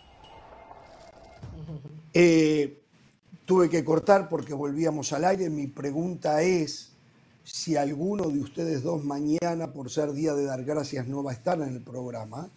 Eh, 2.13 2.84
tuve 3.45 3.69
que 3.69 3.85
cortar 3.85 4.29
porque 4.29 4.55
volvíamos 4.55 5.13
al 5.13 5.25
aire. 5.25 5.51
Mi 5.51 5.67
pregunta 5.67 6.43
es 6.43 6.93
si 7.43 7.77
alguno 7.77 8.31
de 8.31 8.41
ustedes 8.41 8.83
dos 8.83 9.05
mañana, 9.05 9.73
por 9.73 9.91
ser 9.91 10.13
día 10.13 10.35
de 10.35 10.45
dar 10.45 10.65
gracias, 10.65 11.07
no 11.07 11.23
va 11.23 11.33
a 11.33 11.35
estar 11.35 11.61
en 11.61 11.69
el 11.69 11.81
programa, 11.83 12.49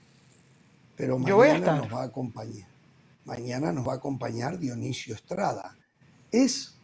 pero 0.95 1.19
mañana 1.19 1.77
nos 1.77 1.93
va 1.93 2.01
a 2.01 2.05
acompañar. 2.05 2.67
Mañana 3.25 3.73
nos 3.73 3.87
va 3.87 3.93
a 3.93 3.95
acompañar 3.97 4.57
Dionisio 4.57 5.13
Estrada. 5.13 5.75
Es, 6.31 6.75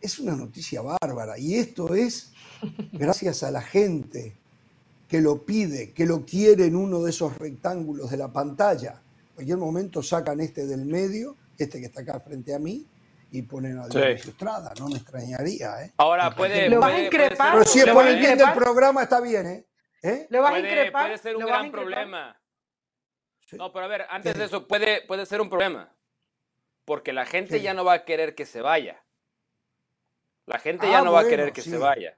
es 0.00 0.18
una 0.18 0.34
noticia 0.34 0.82
bárbara 0.82 1.38
y 1.38 1.54
esto 1.54 1.94
es 1.94 2.32
gracias 2.92 3.44
a 3.44 3.52
la 3.52 3.62
gente 3.62 4.36
que 5.08 5.20
lo 5.20 5.44
pide, 5.44 5.92
que 5.92 6.06
lo 6.06 6.24
quiere 6.24 6.66
en 6.66 6.76
uno 6.76 7.02
de 7.02 7.10
esos 7.10 7.36
rectángulos 7.38 8.10
de 8.10 8.16
la 8.16 8.32
pantalla. 8.32 9.00
En 9.30 9.34
cualquier 9.34 9.58
momento 9.58 10.02
sacan 10.02 10.40
este 10.40 10.66
del 10.66 10.84
medio, 10.84 11.36
este 11.56 11.80
que 11.80 11.86
está 11.86 12.02
acá 12.02 12.20
frente 12.20 12.54
a 12.54 12.58
mí, 12.58 12.86
y 13.32 13.42
ponen 13.42 13.78
a 13.78 13.86
Dionisio 13.88 14.30
Estrada, 14.30 14.72
no 14.78 14.88
me 14.88 14.96
extrañaría. 14.96 15.82
¿eh? 15.84 15.92
Ahora 15.96 16.30
puede. 16.34 16.68
Lo 16.68 16.80
vas 16.80 16.92
a 16.94 17.00
increpar. 17.00 17.52
Pero 17.52 17.64
si 17.64 17.78
es 17.80 17.88
por 17.88 18.06
el 18.06 18.18
bien 18.18 18.36
del 18.38 18.52
programa, 18.52 19.02
está 19.02 19.20
bien, 19.20 19.46
¿eh? 19.46 19.66
¿Eh? 20.02 20.26
Lo 20.30 20.42
vas 20.42 20.54
a 20.54 20.58
increpar. 20.58 21.06
puede 21.06 21.18
ser 21.18 21.36
un 21.36 21.44
gran 21.46 21.70
problema. 21.70 22.40
Sí. 23.46 23.56
No, 23.56 23.72
pero 23.72 23.84
a 23.84 23.88
ver, 23.88 24.06
antes 24.08 24.32
Sí. 24.32 24.38
de 24.38 24.44
eso, 24.44 24.66
puede, 24.66 25.02
puede 25.02 25.26
ser 25.26 25.40
un 25.40 25.48
problema. 25.48 25.92
Porque 26.84 27.12
la 27.12 27.26
gente 27.26 27.58
Sí. 27.58 27.62
ya 27.62 27.74
no 27.74 27.84
va 27.84 27.94
a 27.94 28.04
querer 28.04 28.34
que 28.34 28.46
se 28.46 28.60
vaya. 28.62 29.02
La 30.46 30.58
gente 30.58 30.86
Ah, 30.86 30.90
ya 30.92 31.02
no 31.02 31.12
va 31.12 31.20
a 31.20 31.28
querer 31.28 31.52
que 31.52 31.60
sí. 31.62 31.70
se 31.70 31.76
vaya. 31.78 32.16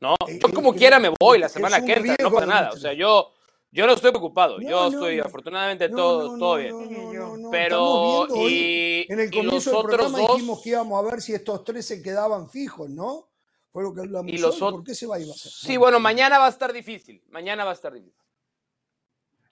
No, 0.00 0.16
Eh, 0.26 0.38
yo 0.42 0.52
como 0.52 0.74
eh, 0.74 0.76
quiera 0.76 0.98
me 0.98 1.10
voy 1.20 1.38
la 1.38 1.48
semana 1.48 1.82
que 1.84 1.92
entra, 1.92 2.16
no 2.20 2.30
pasa 2.32 2.46
nada. 2.46 2.70
O 2.70 2.76
sea, 2.76 2.92
yo, 2.92 3.32
yo 3.72 3.86
no 3.86 3.94
estoy 3.94 4.10
preocupado. 4.10 4.58
No, 4.58 4.68
yo 4.68 4.80
no, 4.82 4.88
estoy, 4.88 5.16
no. 5.16 5.24
afortunadamente, 5.24 5.88
No, 5.88 5.96
todo, 5.96 6.32
no, 6.32 6.38
todo 6.38 6.56
bien. 6.56 6.70
no, 6.72 7.12
no, 7.12 7.12
no, 7.12 7.36
no. 7.38 7.50
Pero, 7.50 8.26
y, 8.48 9.06
en 9.08 9.18
el 9.20 9.28
y 9.28 9.36
comienzo 9.36 9.72
los 9.72 9.82
del 9.82 9.90
programa 9.96 10.18
dos. 10.18 10.36
dijimos 10.36 10.62
que 10.62 10.68
íbamos 10.70 11.04
a 11.04 11.10
ver 11.10 11.20
si 11.22 11.32
estos 11.34 11.64
tres 11.64 11.86
se 11.86 12.02
quedaban 12.02 12.48
fijos, 12.48 12.88
¿no? 12.90 13.28
Fue 13.72 13.82
lo 13.82 13.94
que 13.94 14.00
hablamos 14.02 14.30
Y 14.30 14.36
los 14.38 14.60
hoy. 14.60 14.72
¿Por 14.72 14.84
qué 14.84 14.94
se 14.94 15.06
va 15.06 15.16
a 15.16 15.20
ir 15.20 15.28
a 15.28 15.32
hacer? 15.32 15.50
Sí, 15.50 15.76
bueno, 15.78 15.98
mañana 15.98 16.38
va 16.38 16.46
a 16.46 16.50
estar 16.50 16.72
difícil. 16.72 17.22
Mañana 17.30 17.64
va 17.64 17.70
a 17.70 17.74
estar 17.74 17.92
difícil. 17.94 18.14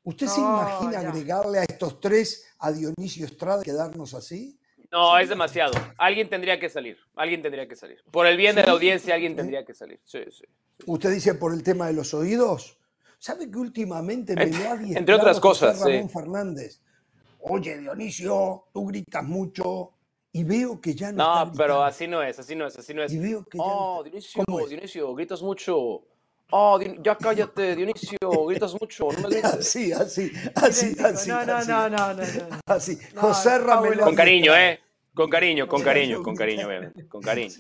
¿Usted 0.02 0.26
se 0.26 0.40
No, 0.40 0.48
imagina 0.48 1.02
ya. 1.02 1.08
agregarle 1.08 1.58
a 1.58 1.62
estos 1.62 2.00
tres 2.00 2.46
a 2.58 2.72
Dionisio 2.72 3.26
Estrada 3.26 3.62
y 3.62 3.64
quedarnos 3.64 4.14
así? 4.14 4.58
No, 4.90 5.16
es 5.18 5.28
demasiado. 5.28 5.72
Alguien 5.98 6.28
tendría 6.28 6.58
que 6.58 6.68
salir. 6.68 6.98
Alguien 7.14 7.42
tendría 7.42 7.68
que 7.68 7.76
salir. 7.76 8.02
Por 8.10 8.26
el 8.26 8.36
bien 8.36 8.54
de 8.56 8.62
la 8.62 8.66
Sí, 8.66 8.70
audiencia, 8.72 9.14
alguien 9.14 9.32
¿eh? 9.32 9.36
tendría 9.36 9.64
que 9.64 9.72
salir. 9.72 10.00
Sí, 10.04 10.18
sí. 10.30 10.44
Usted 10.86 11.10
dice 11.12 11.34
por 11.34 11.52
el 11.54 11.62
tema 11.62 11.86
de 11.86 11.92
los 11.92 12.12
oídos. 12.12 12.76
¿Sabe 13.20 13.50
que 13.50 13.58
últimamente 13.58 14.34
me 14.34 14.46
lo 14.46 14.70
ha 14.70 14.74
entre 14.82 15.14
otras 15.14 15.38
José 15.38 15.66
cosas, 15.66 15.78
Ramón 15.80 16.08
sí. 16.08 16.14
Fernández? 16.14 16.80
Oye, 17.40 17.76
Dionisio, 17.78 18.64
tú 18.72 18.86
gritas 18.86 19.22
mucho 19.22 19.92
y 20.32 20.42
veo 20.42 20.80
que 20.80 20.94
ya 20.94 21.12
no 21.12 21.18
No, 21.24 21.42
está 21.44 21.52
pero 21.56 21.84
así 21.84 22.08
no 22.08 22.22
es, 22.22 22.38
así 22.38 22.56
no 22.56 22.66
es, 22.66 22.78
así 22.78 22.94
no 22.94 23.02
es. 23.02 23.12
Y 23.12 23.18
veo 23.18 23.44
que 23.44 23.58
ya 23.58 23.64
no 23.64 23.70
Oh, 23.70 23.98
está- 23.98 24.10
Dionisio. 24.10 24.44
Dionisio, 24.68 25.14
gritas 25.14 25.42
mucho. 25.42 26.02
Oh, 26.52 26.80
ya 26.80 27.16
cállate, 27.16 27.76
Dionisio, 27.76 28.18
gritas 28.48 28.74
mucho, 28.80 29.08
no 29.12 29.28
me 29.28 29.28
grites. 29.36 29.44
Así, 29.44 29.92
así, 29.92 30.32
así, 30.54 30.96
así. 31.04 31.28
No, 31.28 31.44
no, 31.44 31.56
así, 31.56 31.68
no, 31.70 31.90
no, 31.90 32.14
no, 32.14 32.14
no. 32.14 32.24
Así. 32.66 32.98
No, 33.14 33.20
José 33.20 33.58
Ramón. 33.58 33.98
Con 33.98 34.14
cariño, 34.14 34.56
¿eh? 34.56 34.80
Con 35.14 35.28
cariño, 35.28 35.66
con 35.66 35.82
cariño, 35.82 36.22
con 36.22 36.36
cariño, 36.36 36.66
obviamente, 36.68 37.08
con 37.08 37.20
cariño. 37.20 37.52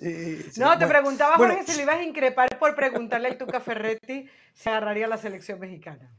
No, 0.56 0.78
te 0.78 0.86
preguntaba, 0.86 1.36
bueno, 1.36 1.54
Jorge, 1.54 1.72
si 1.72 1.76
le 1.76 1.82
ibas 1.82 1.96
a 1.96 2.02
increpar 2.04 2.58
por 2.58 2.76
preguntarle 2.76 3.28
al 3.28 3.38
Tuca 3.38 3.60
Ferretti 3.60 4.26
si 4.54 4.68
agarraría 4.68 5.08
la 5.08 5.18
selección 5.18 5.58
mexicana. 5.58 6.14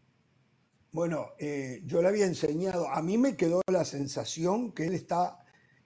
Bueno, 0.92 1.30
eh, 1.40 1.82
yo 1.86 2.02
le 2.02 2.10
había 2.10 2.26
enseñado, 2.26 2.90
a 2.90 3.02
mí 3.02 3.18
me 3.18 3.38
quedó 3.38 3.62
la 3.72 3.86
sensación 3.86 4.74
que 4.74 4.86
él 4.88 4.94
está 4.94 5.38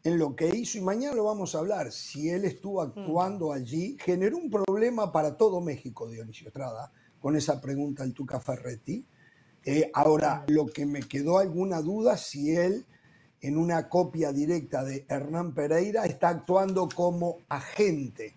en 0.04 0.18
lo 0.18 0.36
que 0.36 0.48
hizo 0.48 0.80
y 0.80 0.82
mañana 0.82 1.16
lo 1.16 1.26
vamos 1.26 1.54
a 1.54 1.60
hablar. 1.60 1.92
Si 1.92 2.30
él 2.30 2.44
estuvo 2.44 2.82
actuando 2.82 3.54
allí, 3.54 3.98
generó 4.00 4.38
un 4.38 4.50
problema 4.50 5.12
para 5.12 5.38
todo 5.38 5.62
México, 5.62 6.08
Dionisio 6.08 6.48
Estrada, 6.48 6.92
con 7.20 7.36
esa 7.36 7.62
pregunta 7.62 8.02
al 8.02 8.14
Tuca 8.14 8.40
Ferretti. 8.40 9.06
Eh, 9.64 9.92
ahora, 9.94 10.44
lo 10.48 10.66
que 10.66 10.88
me 10.88 11.02
quedó 11.02 11.38
alguna 11.38 11.82
duda 11.82 12.18
si 12.18 12.56
él 12.56 12.86
en 13.48 13.58
una 13.58 13.88
copia 13.90 14.32
directa 14.32 14.84
de 14.84 15.06
Hernán 15.08 15.54
Pereira, 15.54 16.06
está 16.06 16.30
actuando 16.30 16.90
como 16.94 17.38
agente 17.48 18.34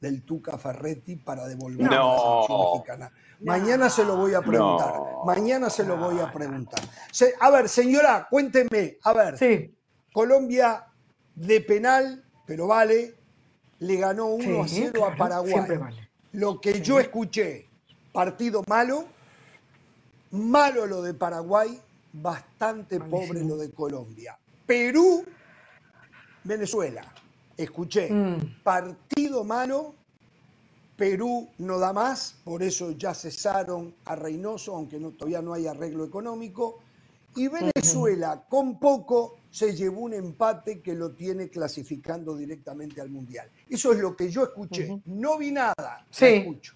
del 0.00 0.22
Tuca 0.22 0.58
Ferretti 0.58 1.14
para 1.16 1.46
devolver 1.46 1.86
a 1.86 1.90
la 1.90 1.96
No. 1.96 2.16
selección 2.18 2.72
mexicana. 2.72 3.12
Mañana 3.40 3.88
se 3.88 4.04
lo 4.04 4.16
voy 4.16 4.34
a 4.34 4.40
preguntar. 4.42 4.94
No. 4.94 5.24
Mañana 5.24 5.70
se 5.70 5.84
lo 5.84 5.96
voy 5.96 6.18
a 6.18 6.32
preguntar. 6.32 6.80
Se- 7.12 7.34
a 7.40 7.50
ver, 7.50 7.68
señora, 7.68 8.26
cuénteme. 8.28 8.98
A 9.04 9.12
ver, 9.12 9.38
Sí. 9.38 9.72
Colombia 10.12 10.86
de 11.36 11.60
penal, 11.60 12.24
pero 12.44 12.66
vale, 12.66 13.14
le 13.78 13.96
ganó 13.96 14.26
1 14.26 14.64
a 14.64 14.68
Sí, 14.68 14.80
0 14.86 15.04
a 15.04 15.14
claro, 15.14 15.18
Paraguay. 15.18 15.52
siempre 15.52 15.78
vale. 15.78 16.08
Lo 16.32 16.60
que 16.60 16.80
yo 16.80 16.98
escuché, 16.98 17.68
partido 18.12 18.64
malo, 18.66 19.04
malo 20.32 20.86
lo 20.86 21.02
de 21.02 21.14
Paraguay, 21.14 21.80
bastante 22.12 22.98
Malísimo. 22.98 23.20
pobre 23.26 23.44
lo 23.44 23.56
de 23.56 23.70
Colombia. 23.70 24.36
Perú, 24.68 25.24
Venezuela. 26.44 27.02
Escuché, 27.56 28.10
Mm. 28.12 28.62
partido 28.62 29.42
malo, 29.42 29.94
Perú 30.94 31.48
no 31.58 31.78
da 31.78 31.92
más, 31.94 32.36
por 32.44 32.62
eso 32.62 32.90
ya 32.92 33.14
cesaron 33.14 33.94
a 34.04 34.14
Reynoso, 34.14 34.74
aunque 34.76 35.00
no, 35.00 35.12
todavía 35.12 35.40
no 35.40 35.54
hay 35.54 35.66
arreglo 35.66 36.04
económico. 36.04 36.80
Y 37.34 37.48
Venezuela, 37.48 38.44
con 38.48 38.78
poco, 38.78 39.36
se 39.50 39.74
llevó 39.74 40.00
un 40.02 40.12
empate 40.12 40.80
que 40.82 40.94
lo 40.94 41.12
tiene 41.12 41.48
clasificando 41.48 42.36
directamente 42.36 43.00
al 43.00 43.08
Mundial. 43.08 43.48
Eso 43.70 43.92
es 43.92 43.98
lo 44.00 44.14
que 44.16 44.28
yo 44.30 44.42
escuché. 44.44 45.00
No 45.06 45.38
vi 45.38 45.50
nada, 45.50 46.04
Sí. 46.10 46.26
escucho. 46.26 46.74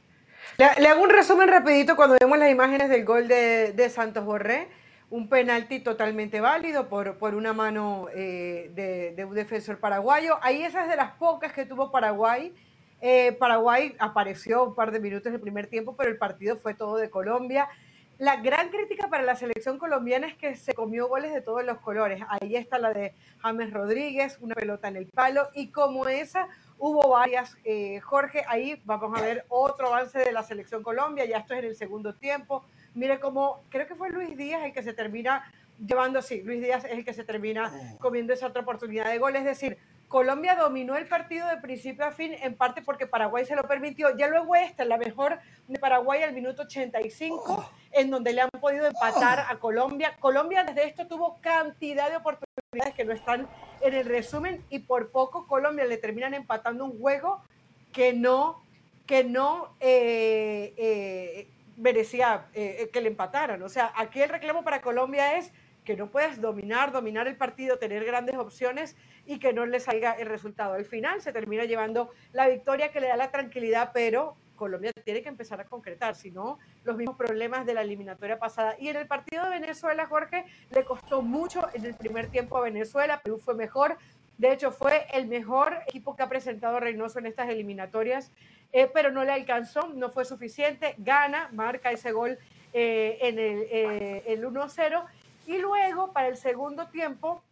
Le, 0.56 0.80
le 0.80 0.88
hago 0.88 1.02
un 1.02 1.10
resumen 1.10 1.48
rapidito 1.48 1.94
cuando 1.94 2.16
vemos 2.18 2.38
las 2.38 2.50
imágenes 2.50 2.88
del 2.88 3.04
gol 3.04 3.28
de, 3.28 3.72
de 3.72 3.90
Santos 3.90 4.24
Borré. 4.24 4.68
Un 5.12 5.28
penalti 5.28 5.80
totalmente 5.80 6.40
válido 6.40 6.88
por, 6.88 7.18
por 7.18 7.34
una 7.34 7.52
mano 7.52 8.06
eh, 8.14 8.70
de, 9.14 9.24
un 9.26 9.34
defensor 9.34 9.78
paraguayo. 9.78 10.38
Ahí 10.40 10.62
esa 10.62 10.84
es 10.84 10.88
de 10.88 10.96
las 10.96 11.12
pocas 11.16 11.52
que 11.52 11.66
tuvo 11.66 11.90
Paraguay. 11.90 12.54
Eh, 13.02 13.32
Paraguay 13.32 13.94
apareció 13.98 14.64
un 14.64 14.74
par 14.74 14.90
de 14.90 15.00
minutos 15.00 15.26
en 15.26 15.34
el 15.34 15.40
primer 15.42 15.66
tiempo, 15.66 15.94
pero 15.98 16.08
el 16.08 16.16
partido 16.16 16.56
fue 16.56 16.72
todo 16.72 16.96
de 16.96 17.10
Colombia. 17.10 17.68
La 18.16 18.36
gran 18.36 18.70
crítica 18.70 19.08
para 19.08 19.22
la 19.22 19.36
selección 19.36 19.76
colombiana 19.76 20.28
es 20.28 20.34
que 20.34 20.56
se 20.56 20.72
comió 20.72 21.08
goles 21.08 21.34
de 21.34 21.42
todos 21.42 21.62
los 21.62 21.76
colores. 21.80 22.22
Ahí 22.30 22.56
está 22.56 22.78
la 22.78 22.94
de 22.94 23.12
James 23.40 23.70
Rodríguez, 23.70 24.38
una 24.40 24.54
pelota 24.54 24.88
en 24.88 24.96
el 24.96 25.08
palo, 25.08 25.50
y 25.52 25.66
como 25.72 26.08
esa 26.08 26.48
hubo 26.78 27.10
varias. 27.10 27.58
Eh, 27.64 28.00
Jorge, 28.00 28.44
ahí 28.48 28.80
vamos 28.86 29.12
a 29.14 29.20
ver 29.20 29.44
otro 29.50 29.88
avance 29.88 30.20
de 30.20 30.32
la 30.32 30.42
selección 30.42 30.82
Colombia, 30.82 31.26
ya 31.26 31.36
esto 31.36 31.52
es 31.52 31.58
en 31.58 31.66
el 31.66 31.76
segundo 31.76 32.14
tiempo. 32.14 32.64
Mire 32.94 33.20
cómo, 33.20 33.62
creo 33.70 33.86
que 33.86 33.94
fue 33.94 34.10
Luis 34.10 34.36
Díaz 34.36 34.64
el 34.64 34.72
que 34.72 34.82
se 34.82 34.92
termina 34.92 35.50
llevando 35.86 36.18
así, 36.18 36.42
Luis 36.42 36.60
Díaz 36.60 36.84
es 36.84 36.92
el 36.92 37.04
que 37.04 37.14
se 37.14 37.24
termina 37.24 37.96
comiendo 37.98 38.32
esa 38.32 38.46
otra 38.46 38.62
oportunidad 38.62 39.06
de 39.06 39.18
gol, 39.18 39.34
es 39.36 39.44
decir, 39.44 39.78
Colombia 40.12 40.54
dominó 40.56 40.94
el 40.96 41.08
partido 41.08 41.48
de 41.48 41.56
principio 41.56 42.04
a 42.04 42.12
fin, 42.12 42.36
en 42.42 42.54
parte 42.54 42.82
porque 42.82 43.06
Paraguay 43.06 43.46
se 43.46 43.56
lo 43.56 43.62
permitió. 43.62 44.14
Ya 44.14 44.28
luego 44.28 44.54
esta, 44.54 44.84
la 44.84 44.98
mejor 44.98 45.38
de 45.66 45.78
Paraguay 45.78 46.22
al 46.22 46.34
minuto 46.34 46.64
85, 46.64 47.70
en 47.92 48.10
donde 48.10 48.34
le 48.34 48.42
han 48.42 48.50
podido 48.60 48.84
empatar 48.84 49.46
a 49.48 49.58
Colombia. 49.58 50.14
Colombia 50.20 50.64
desde 50.64 50.86
esto 50.86 51.06
tuvo 51.06 51.40
cantidad 51.40 52.10
de 52.10 52.16
oportunidades 52.16 52.94
que 52.94 53.06
no 53.06 53.14
están 53.14 53.48
en 53.80 53.94
el 53.94 54.04
resumen 54.04 54.62
y 54.68 54.80
por 54.80 55.10
poco 55.12 55.46
Colombia 55.46 55.86
le 55.86 55.96
terminan 55.96 56.34
empatando 56.34 56.84
un 56.84 57.00
juego 57.00 57.42
que 57.90 58.12
no, 58.12 58.62
que 59.06 59.24
no 59.24 59.76
eh, 59.80 60.74
eh, 60.76 61.48
merecía 61.82 62.46
eh, 62.54 62.88
que 62.92 63.00
le 63.00 63.08
empataran. 63.08 63.62
O 63.62 63.68
sea, 63.68 63.92
aquí 63.96 64.22
el 64.22 64.28
reclamo 64.28 64.62
para 64.62 64.80
Colombia 64.80 65.36
es 65.36 65.52
que 65.84 65.96
no 65.96 66.10
puedes 66.10 66.40
dominar, 66.40 66.92
dominar 66.92 67.26
el 67.26 67.36
partido, 67.36 67.78
tener 67.78 68.04
grandes 68.04 68.36
opciones 68.36 68.96
y 69.26 69.40
que 69.40 69.52
no 69.52 69.66
le 69.66 69.80
salga 69.80 70.12
el 70.12 70.28
resultado. 70.28 70.74
Al 70.74 70.84
final 70.84 71.20
se 71.20 71.32
termina 71.32 71.64
llevando 71.64 72.10
la 72.32 72.48
victoria 72.48 72.92
que 72.92 73.00
le 73.00 73.08
da 73.08 73.16
la 73.16 73.32
tranquilidad, 73.32 73.90
pero 73.92 74.36
Colombia 74.54 74.92
tiene 75.04 75.22
que 75.22 75.28
empezar 75.28 75.60
a 75.60 75.64
concretar, 75.64 76.14
si 76.14 76.30
no, 76.30 76.60
los 76.84 76.96
mismos 76.96 77.16
problemas 77.16 77.66
de 77.66 77.74
la 77.74 77.82
eliminatoria 77.82 78.38
pasada. 78.38 78.76
Y 78.78 78.88
en 78.88 78.96
el 78.96 79.08
partido 79.08 79.42
de 79.44 79.50
Venezuela, 79.50 80.06
Jorge, 80.06 80.44
le 80.70 80.84
costó 80.84 81.20
mucho 81.20 81.66
en 81.74 81.84
el 81.84 81.94
primer 81.94 82.28
tiempo 82.28 82.56
a 82.58 82.60
Venezuela, 82.60 83.20
Perú 83.24 83.38
fue 83.38 83.54
mejor, 83.56 83.98
de 84.38 84.52
hecho 84.52 84.70
fue 84.70 85.06
el 85.12 85.26
mejor 85.26 85.78
equipo 85.86 86.16
que 86.16 86.22
ha 86.22 86.28
presentado 86.28 86.80
Reynoso 86.80 87.18
en 87.18 87.26
estas 87.26 87.48
eliminatorias, 87.48 88.30
eh, 88.72 88.90
pero 88.92 89.10
no 89.10 89.24
le 89.24 89.32
alcanzó, 89.32 89.88
no 89.94 90.10
fue 90.10 90.24
suficiente, 90.24 90.94
gana, 90.98 91.48
marca 91.52 91.90
ese 91.90 92.12
gol 92.12 92.38
eh, 92.72 93.18
en 93.20 93.38
el, 93.38 93.66
eh, 93.70 94.22
el 94.26 94.44
1-0 94.44 95.04
y 95.46 95.58
luego 95.58 96.12
para 96.12 96.28
el 96.28 96.36
segundo 96.36 96.88
tiempo 96.88 97.42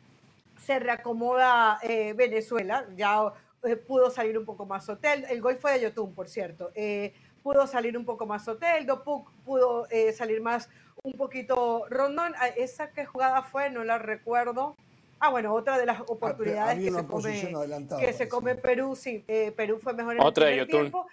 se 0.65 0.79
reacomoda 0.79 1.79
eh, 1.83 2.13
Venezuela, 2.15 2.87
ya 2.97 3.33
eh, 3.63 3.77
pudo 3.77 4.11
salir 4.11 4.39
un 4.39 4.45
poco 4.45 4.67
más 4.67 4.89
Hotel, 4.89 5.27
el 5.29 5.41
gol 5.41 5.57
fue 5.57 5.73
de 5.73 5.83
Yotun, 5.83 6.15
por 6.15 6.29
cierto, 6.29 6.71
eh, 6.75 7.13
pudo 7.43 7.67
salir 7.67 7.97
un 7.97 8.05
poco 8.05 8.27
más 8.27 8.47
Hotel, 8.49 8.87
Puc 9.05 9.31
pudo 9.45 9.87
eh, 9.91 10.13
salir 10.13 10.41
más 10.41 10.69
un 11.03 11.13
poquito 11.13 11.87
Rondón, 11.89 12.35
Ah, 12.39 12.49
esa 12.49 12.91
que 12.91 13.07
jugada 13.07 13.43
fue, 13.43 13.71
no 13.71 13.85
la 13.85 13.99
recuerdo. 13.99 14.77
Ah, 15.21 15.29
bueno, 15.29 15.53
otra 15.55 15.79
de 15.79 15.85
las 15.85 16.01
oportunidades 16.01 16.77
había 16.77 16.91
que, 16.91 16.97
se 16.97 17.07
come, 17.07 18.01
que 18.01 18.13
se 18.15 18.29
come 18.29 18.55
Perú, 18.55 18.97
sí, 18.97 19.23
eh, 19.29 19.53
Perú 19.55 19.79
fue 19.79 19.93
mejor 19.93 20.17
en 20.17 20.23
Otra 20.23 20.49
el 20.49 20.67
primer 20.67 20.69
tiempo. 20.69 21.07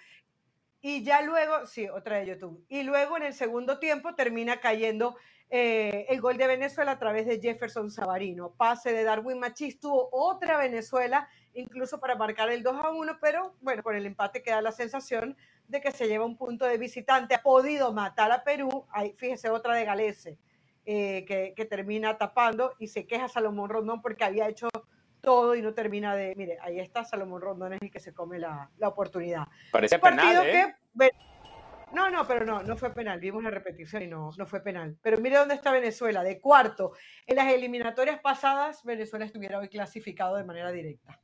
Y 0.80 1.02
ya 1.02 1.20
luego, 1.22 1.66
sí, 1.66 1.88
otra 1.88 2.16
de 2.16 2.26
YouTube. 2.26 2.64
Y 2.68 2.84
luego 2.84 3.18
en 3.18 3.24
el 3.24 3.34
segundo 3.34 3.78
tiempo 3.78 4.14
termina 4.14 4.60
cayendo 4.60 5.16
eh, 5.50 6.06
el 6.08 6.20
gol 6.22 6.38
de 6.38 6.46
Venezuela 6.46 6.92
a 6.92 6.98
través 6.98 7.26
de 7.26 7.38
Jefferson 7.38 7.90
Savarino. 7.90 8.50
Pase 8.52 8.92
de 8.92 9.04
Darwin 9.04 9.38
Machís, 9.38 9.78
tuvo 9.78 10.08
otra 10.10 10.56
Venezuela, 10.56 11.28
incluso 11.52 12.00
para 12.00 12.16
marcar 12.16 12.50
el 12.50 12.62
2 12.62 12.76
a 12.82 12.90
1, 12.90 13.18
pero 13.20 13.54
bueno, 13.60 13.82
con 13.82 13.94
el 13.94 14.06
empate 14.06 14.42
queda 14.42 14.62
la 14.62 14.72
sensación 14.72 15.36
de 15.66 15.80
que 15.82 15.90
se 15.92 16.06
lleva 16.06 16.24
un 16.24 16.36
punto 16.38 16.64
de 16.64 16.78
visitante. 16.78 17.34
Ha 17.34 17.42
podido 17.42 17.92
matar 17.92 18.32
a 18.32 18.42
Perú. 18.42 18.86
Ahí, 18.90 19.12
fíjese, 19.12 19.50
otra 19.50 19.74
de 19.74 19.84
Galese, 19.84 20.38
eh, 20.90 21.26
que, 21.26 21.52
que 21.54 21.66
termina 21.66 22.16
tapando 22.16 22.74
y 22.78 22.86
se 22.86 23.06
queja 23.06 23.28
Salomón 23.28 23.68
Rondón 23.68 24.00
porque 24.00 24.24
había 24.24 24.48
hecho 24.48 24.70
todo 25.20 25.54
y 25.54 25.60
no 25.60 25.74
termina 25.74 26.16
de. 26.16 26.32
Mire, 26.34 26.56
ahí 26.62 26.80
está 26.80 27.04
Salomón 27.04 27.42
Rondón, 27.42 27.74
es 27.74 27.82
el 27.82 27.90
que 27.90 28.00
se 28.00 28.14
come 28.14 28.38
la, 28.38 28.70
la 28.78 28.88
oportunidad. 28.88 29.42
Un 29.42 29.70
partido 29.70 30.00
penal, 30.00 30.46
¿eh? 30.46 30.74
que. 30.96 31.10
No, 31.92 32.08
no, 32.08 32.26
pero 32.26 32.46
no, 32.46 32.62
no 32.62 32.74
fue 32.74 32.94
penal. 32.94 33.20
Vimos 33.20 33.42
la 33.42 33.50
repetición 33.50 34.02
y 34.02 34.06
no, 34.06 34.30
no 34.38 34.46
fue 34.46 34.60
penal. 34.62 34.96
Pero 35.02 35.18
mire 35.18 35.36
dónde 35.36 35.56
está 35.56 35.72
Venezuela, 35.72 36.22
de 36.22 36.40
cuarto. 36.40 36.92
En 37.26 37.36
las 37.36 37.52
eliminatorias 37.52 38.20
pasadas, 38.20 38.82
Venezuela 38.82 39.26
estuviera 39.26 39.58
hoy 39.58 39.68
clasificado 39.68 40.36
de 40.36 40.44
manera 40.44 40.72
directa. 40.72 41.20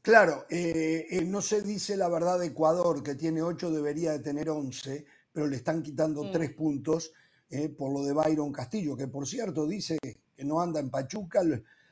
Claro, 0.00 0.46
eh, 0.48 1.06
eh, 1.10 1.24
no 1.24 1.40
se 1.40 1.60
dice 1.60 1.96
la 1.96 2.08
verdad 2.08 2.38
de 2.38 2.46
Ecuador, 2.46 3.02
que 3.02 3.16
tiene 3.16 3.42
8, 3.42 3.72
debería 3.72 4.12
de 4.12 4.20
tener 4.20 4.48
11, 4.48 5.04
pero 5.32 5.48
le 5.48 5.56
están 5.56 5.82
quitando 5.82 6.22
Mm. 6.22 6.30
3 6.30 6.50
puntos 6.54 7.12
eh, 7.50 7.68
por 7.68 7.92
lo 7.92 8.02
de 8.04 8.12
Byron 8.12 8.52
Castillo, 8.52 8.96
que 8.96 9.08
por 9.08 9.26
cierto 9.26 9.66
dice 9.66 9.98
que 10.00 10.44
no 10.44 10.60
anda 10.60 10.80
en 10.80 10.90
Pachuca, 10.90 11.42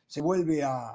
se 0.06 0.20
vuelve 0.20 0.62
a, 0.62 0.90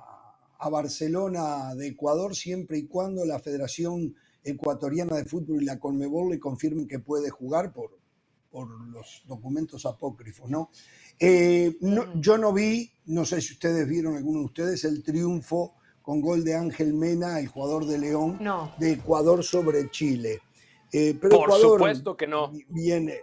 a 0.60 0.70
Barcelona 0.70 1.74
de 1.76 1.88
Ecuador 1.88 2.36
siempre 2.36 2.78
y 2.80 2.88
cuando 2.88 3.26
la 3.26 3.40
Federación 3.40 4.16
Ecuatoriana 4.44 5.16
de 5.16 5.26
Fútbol 5.26 5.62
y 5.62 5.66
la 5.66 5.80
Conmebol 5.80 6.30
le 6.32 6.40
confirmen 6.40 6.88
que 6.88 7.00
puede 7.00 7.30
jugar 7.30 7.74
por, 7.74 7.98
por 8.50 8.70
los 8.70 9.24
documentos 9.28 9.86
apócrifos, 9.86 10.50
¿no? 10.50 10.70
Eh, 11.20 11.78
no-. 11.82 12.20
Yo 12.22 12.38
no 12.38 12.54
vi, 12.54 12.92
no 13.08 13.26
sé 13.26 13.42
si 13.42 13.54
ustedes 13.54 13.88
vieron, 13.88 14.16
alguno 14.16 14.40
de 14.40 14.46
ustedes, 14.46 14.84
el 14.86 15.04
triunfo 15.04 15.74
con 16.02 16.22
gol 16.22 16.44
de 16.46 16.56
Ángel 16.56 16.94
Mena, 16.94 17.40
el 17.40 17.48
jugador 17.48 17.86
de 17.86 17.98
León, 17.98 18.38
No. 18.40 18.72
de 18.80 18.94
Ecuador 18.94 19.44
sobre 19.44 19.90
Chile. 19.92 20.40
Eh, 20.94 21.18
pero 21.20 21.36
Por 21.40 21.44
Ecuador 21.50 21.80
supuesto 21.80 22.16
que 22.16 22.28
no. 22.28 22.50
vi- 22.50 22.66
Viene, 22.70 23.20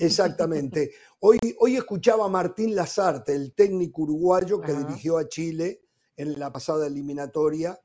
exactamente. 0.00 0.92
Hoy, 1.20 1.38
hoy 1.58 1.76
escuchaba 1.76 2.26
a 2.26 2.28
Martín 2.28 2.74
Lazarte, 2.74 3.34
el 3.34 3.52
técnico 3.54 4.02
uruguayo 4.02 4.60
que 4.60 4.72
Ajá. 4.72 4.84
dirigió 4.84 5.18
a 5.18 5.28
Chile 5.28 5.82
en 6.16 6.38
la 6.38 6.52
pasada 6.52 6.86
eliminatoria, 6.86 7.78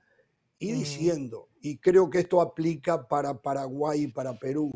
y 0.59 0.71
Ujú. 0.71 0.79
diciendo, 0.79 1.49
y 1.61 1.77
creo 1.77 2.09
que 2.09 2.19
esto 2.19 2.41
aplica 2.41 3.07
para 3.07 3.39
Paraguay 3.39 4.03
y 4.03 4.07
para 4.07 4.37
Perú, 4.37 4.71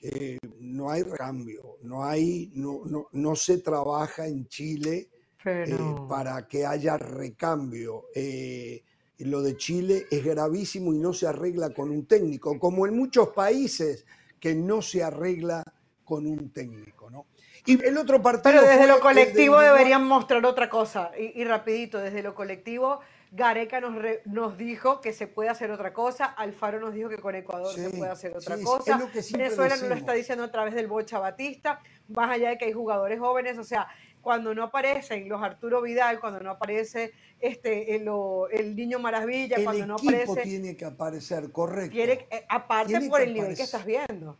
eh, 0.00 0.38
no 0.58 0.90
hay 0.90 1.02
recambio, 1.02 1.76
no, 1.82 2.04
hay, 2.04 2.50
no, 2.54 2.82
no, 2.86 3.08
no 3.12 3.36
se 3.36 3.58
trabaja 3.58 4.26
en 4.26 4.48
Chile 4.48 5.10
eh, 5.44 5.94
para 6.08 6.48
que 6.48 6.66
haya 6.66 6.96
recambio. 6.96 8.06
Eh, 8.14 8.82
lo 9.18 9.42
de 9.42 9.56
Chile 9.56 10.06
es 10.10 10.24
gravísimo 10.24 10.94
y 10.94 10.98
no 10.98 11.12
se 11.12 11.26
arregla 11.26 11.70
con 11.70 11.90
un 11.90 12.06
técnico, 12.06 12.58
como 12.58 12.86
en 12.86 12.96
muchos 12.96 13.28
países 13.28 14.06
que 14.40 14.54
no 14.54 14.80
se 14.80 15.02
arregla 15.02 15.62
con 16.10 16.26
un 16.26 16.50
técnico. 16.50 17.08
¿no? 17.08 17.26
Y 17.66 17.82
el 17.84 17.96
otro 17.96 18.20
partido... 18.20 18.42
Pero 18.52 18.62
desde 18.66 18.88
lo 18.88 18.98
colectivo 18.98 19.60
deberían 19.60 20.04
mostrar 20.04 20.44
otra 20.44 20.68
cosa. 20.68 21.12
Y, 21.16 21.40
y 21.40 21.44
rapidito, 21.44 21.98
desde 21.98 22.20
lo 22.22 22.34
colectivo, 22.34 22.98
Gareca 23.30 23.80
nos, 23.80 23.94
re- 23.94 24.22
nos 24.24 24.58
dijo 24.58 25.00
que 25.00 25.12
se 25.12 25.28
puede 25.28 25.50
hacer 25.50 25.70
otra 25.70 25.92
cosa, 25.92 26.24
Alfaro 26.24 26.80
nos 26.80 26.92
dijo 26.94 27.08
que 27.08 27.18
con 27.18 27.36
Ecuador 27.36 27.72
se 27.72 27.90
puede 27.90 28.10
hacer 28.10 28.36
otra 28.36 28.56
sí, 28.56 28.64
cosa, 28.64 29.08
Venezuela 29.32 29.76
nos 29.76 29.88
lo 29.88 29.94
está 29.94 30.14
diciendo 30.14 30.42
a 30.42 30.50
través 30.50 30.74
del 30.74 30.88
Bocha 30.88 31.20
Batista, 31.20 31.80
más 32.08 32.28
allá 32.28 32.48
de 32.50 32.58
que 32.58 32.64
hay 32.64 32.72
jugadores 32.72 33.20
jóvenes, 33.20 33.56
o 33.56 33.62
sea, 33.62 33.86
cuando 34.20 34.52
no 34.52 34.64
aparecen 34.64 35.28
los 35.28 35.40
Arturo 35.40 35.80
Vidal, 35.80 36.18
cuando 36.18 36.40
no 36.40 36.50
aparece 36.50 37.12
este, 37.38 37.94
el, 37.94 38.10
el 38.50 38.74
Niño 38.74 38.98
Maravilla, 38.98 39.58
el 39.58 39.64
cuando 39.64 39.86
no 39.86 39.96
equipo 39.96 40.32
aparece... 40.32 40.42
tiene 40.42 40.76
que 40.76 40.84
aparecer, 40.86 41.52
correcto. 41.52 41.96
Eh, 41.96 42.26
aparte 42.48 42.88
Tiene 42.88 43.08
por 43.08 43.20
el 43.20 43.32
nivel 43.32 43.54
que 43.54 43.62
aparecer. 43.62 43.64
estás 43.64 43.86
viendo. 43.86 44.36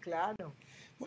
Claro. 0.00 0.52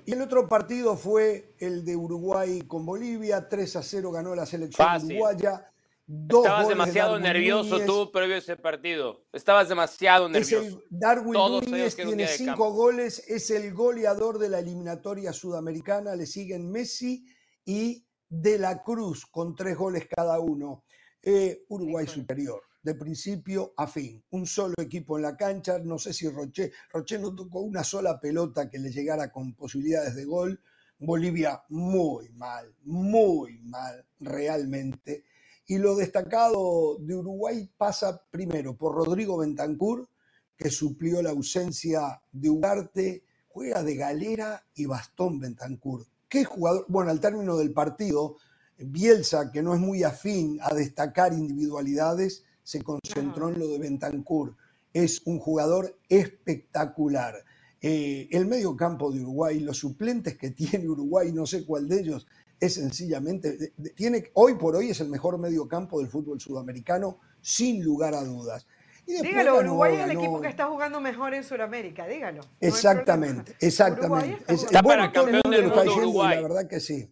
Y 0.05 0.13
el 0.13 0.22
otro 0.22 0.47
partido 0.47 0.95
fue 0.95 1.55
el 1.59 1.84
de 1.85 1.95
Uruguay 1.95 2.61
con 2.61 2.85
Bolivia. 2.85 3.47
3 3.49 3.76
a 3.76 3.84
0 3.84 4.11
ganó 4.11 4.34
la 4.35 4.45
selección 4.45 4.88
Fácil. 4.88 5.11
uruguaya. 5.13 5.68
Dos 6.13 6.43
Estabas 6.45 6.68
de 6.68 6.73
demasiado 6.73 7.19
nervioso 7.19 7.69
Núñez. 7.76 7.85
tú 7.88 8.11
previo 8.11 8.35
a 8.35 8.39
ese 8.39 8.57
partido. 8.57 9.23
Estabas 9.31 9.69
demasiado 9.69 10.26
Es 10.27 10.31
nervioso. 10.51 10.80
el 10.80 10.84
Darwin 10.89 11.34
Todos 11.34 11.68
Núñez 11.68 11.95
tiene 11.95 12.27
cinco 12.27 12.72
goles, 12.73 13.23
es 13.30 13.49
el 13.51 13.73
goleador 13.73 14.38
de 14.38 14.49
la 14.49 14.59
eliminatoria 14.59 15.31
sudamericana. 15.31 16.15
Le 16.15 16.26
siguen 16.26 16.69
Messi 16.69 17.26
y 17.65 18.05
De 18.27 18.57
la 18.57 18.81
Cruz 18.84 19.26
con 19.26 19.55
tres 19.55 19.77
goles 19.77 20.07
cada 20.13 20.39
uno. 20.39 20.84
Eh, 21.22 21.65
Uruguay 21.69 22.07
superior, 22.07 22.61
de 22.83 22.95
principio 22.95 23.73
a 23.77 23.87
fin. 23.87 24.23
Un 24.31 24.45
solo 24.45 24.75
equipo 24.79 25.17
en 25.17 25.23
la 25.23 25.37
cancha. 25.37 25.79
No 25.79 25.97
sé 25.97 26.13
si 26.13 26.27
Roche, 26.29 26.71
Roche 26.91 27.19
no 27.19 27.35
tocó 27.35 27.61
una 27.61 27.83
sola 27.83 28.19
pelota 28.19 28.69
que 28.69 28.79
le 28.79 28.91
llegara 28.91 29.31
con 29.31 29.53
posibilidades 29.53 30.15
de 30.15 30.25
gol. 30.25 30.61
Bolivia 30.99 31.63
muy 31.69 32.29
mal, 32.29 32.75
muy 32.83 33.59
mal, 33.59 34.05
realmente. 34.19 35.23
Y 35.67 35.77
lo 35.77 35.95
destacado 35.95 36.97
de 36.99 37.15
Uruguay 37.15 37.69
pasa 37.77 38.23
primero 38.29 38.75
por 38.77 38.95
Rodrigo 38.95 39.37
Bentancur, 39.37 40.09
que 40.55 40.69
suplió 40.69 41.21
la 41.21 41.31
ausencia 41.31 42.21
de 42.31 42.49
Ugarte, 42.49 43.23
juega 43.47 43.81
de 43.81 43.95
galera 43.95 44.63
y 44.75 44.85
bastón 44.85 45.39
Bentancur. 45.39 46.05
¿Qué 46.29 46.45
jugador? 46.45 46.85
Bueno, 46.87 47.09
al 47.09 47.19
término 47.19 47.57
del 47.57 47.73
partido, 47.73 48.37
Bielsa, 48.77 49.51
que 49.51 49.61
no 49.61 49.73
es 49.73 49.79
muy 49.79 50.03
afín 50.03 50.59
a 50.61 50.73
destacar 50.73 51.33
individualidades, 51.33 52.43
se 52.63 52.81
concentró 52.83 53.49
en 53.49 53.59
lo 53.59 53.67
de 53.67 53.79
Bentancur. 53.79 54.55
Es 54.93 55.21
un 55.25 55.39
jugador 55.39 55.97
espectacular. 56.09 57.35
Eh, 57.81 58.27
el 58.31 58.45
medio 58.45 58.75
campo 58.75 59.11
de 59.11 59.21
Uruguay, 59.21 59.59
los 59.59 59.77
suplentes 59.77 60.38
que 60.38 60.51
tiene 60.51 60.88
Uruguay, 60.88 61.31
no 61.31 61.45
sé 61.45 61.65
cuál 61.65 61.88
de 61.88 61.99
ellos, 62.01 62.27
es 62.59 62.75
sencillamente, 62.75 63.73
tiene, 63.95 64.29
hoy 64.35 64.53
por 64.55 64.75
hoy 64.75 64.91
es 64.91 64.99
el 64.99 65.09
mejor 65.09 65.38
medio 65.39 65.67
campo 65.67 65.99
del 65.99 66.09
fútbol 66.09 66.39
sudamericano, 66.39 67.19
sin 67.41 67.83
lugar 67.83 68.13
a 68.13 68.23
dudas. 68.23 68.67
Y 69.07 69.13
después 69.13 69.31
Dígalo, 69.31 69.55
ganó- 69.57 69.69
Uruguay 69.71 69.95
es 69.95 69.99
el 70.01 70.07
ganó- 70.09 70.19
equipo 70.21 70.41
que 70.41 70.47
está 70.47 70.67
jugando 70.67 71.01
mejor 71.01 71.33
en 71.33 71.43
Sudamérica, 71.43 72.05
dígalo. 72.05 72.41
Exactamente, 72.59 73.55
exactamente. 73.59 74.43
Está 74.53 74.83
bueno, 74.83 75.01
para 75.01 75.11
todo 75.13 75.27
el 75.27 75.31
campeón 75.31 75.41
mundo 75.43 75.49
del 75.57 75.61
lo 75.61 75.67
está 75.69 75.83
diciendo 75.83 76.23
la 76.23 76.41
verdad 76.41 76.67
que 76.67 76.79
sí. 76.79 77.11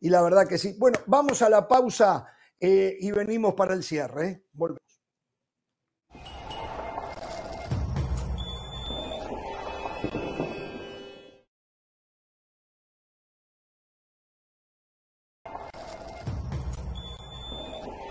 Y 0.00 0.10
la 0.10 0.22
verdad 0.22 0.48
que 0.48 0.58
sí. 0.58 0.74
Bueno, 0.76 0.98
vamos 1.06 1.40
a 1.42 1.48
la 1.48 1.68
pausa 1.68 2.26
eh, 2.60 2.96
y 3.00 3.10
venimos 3.12 3.54
para 3.54 3.74
el 3.74 3.82
cierre. 3.82 4.28
¿eh? 4.28 4.44
Volvemos. 4.52 4.82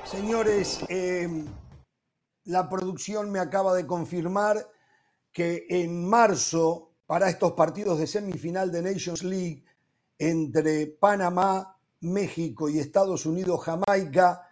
Señores, 0.05 0.79
eh, 0.89 1.27
la 2.45 2.69
producción 2.69 3.29
me 3.29 3.39
acaba 3.39 3.75
de 3.75 3.85
confirmar 3.85 4.65
que 5.33 5.65
en 5.69 6.07
marzo, 6.07 6.95
para 7.05 7.29
estos 7.29 7.51
partidos 7.53 7.99
de 7.99 8.07
semifinal 8.07 8.71
de 8.71 8.81
Nations 8.81 9.23
League 9.23 9.65
entre 10.17 10.87
Panamá, 10.87 11.76
México 12.01 12.69
y 12.69 12.79
Estados 12.79 13.25
Unidos, 13.25 13.63
Jamaica, 13.63 14.49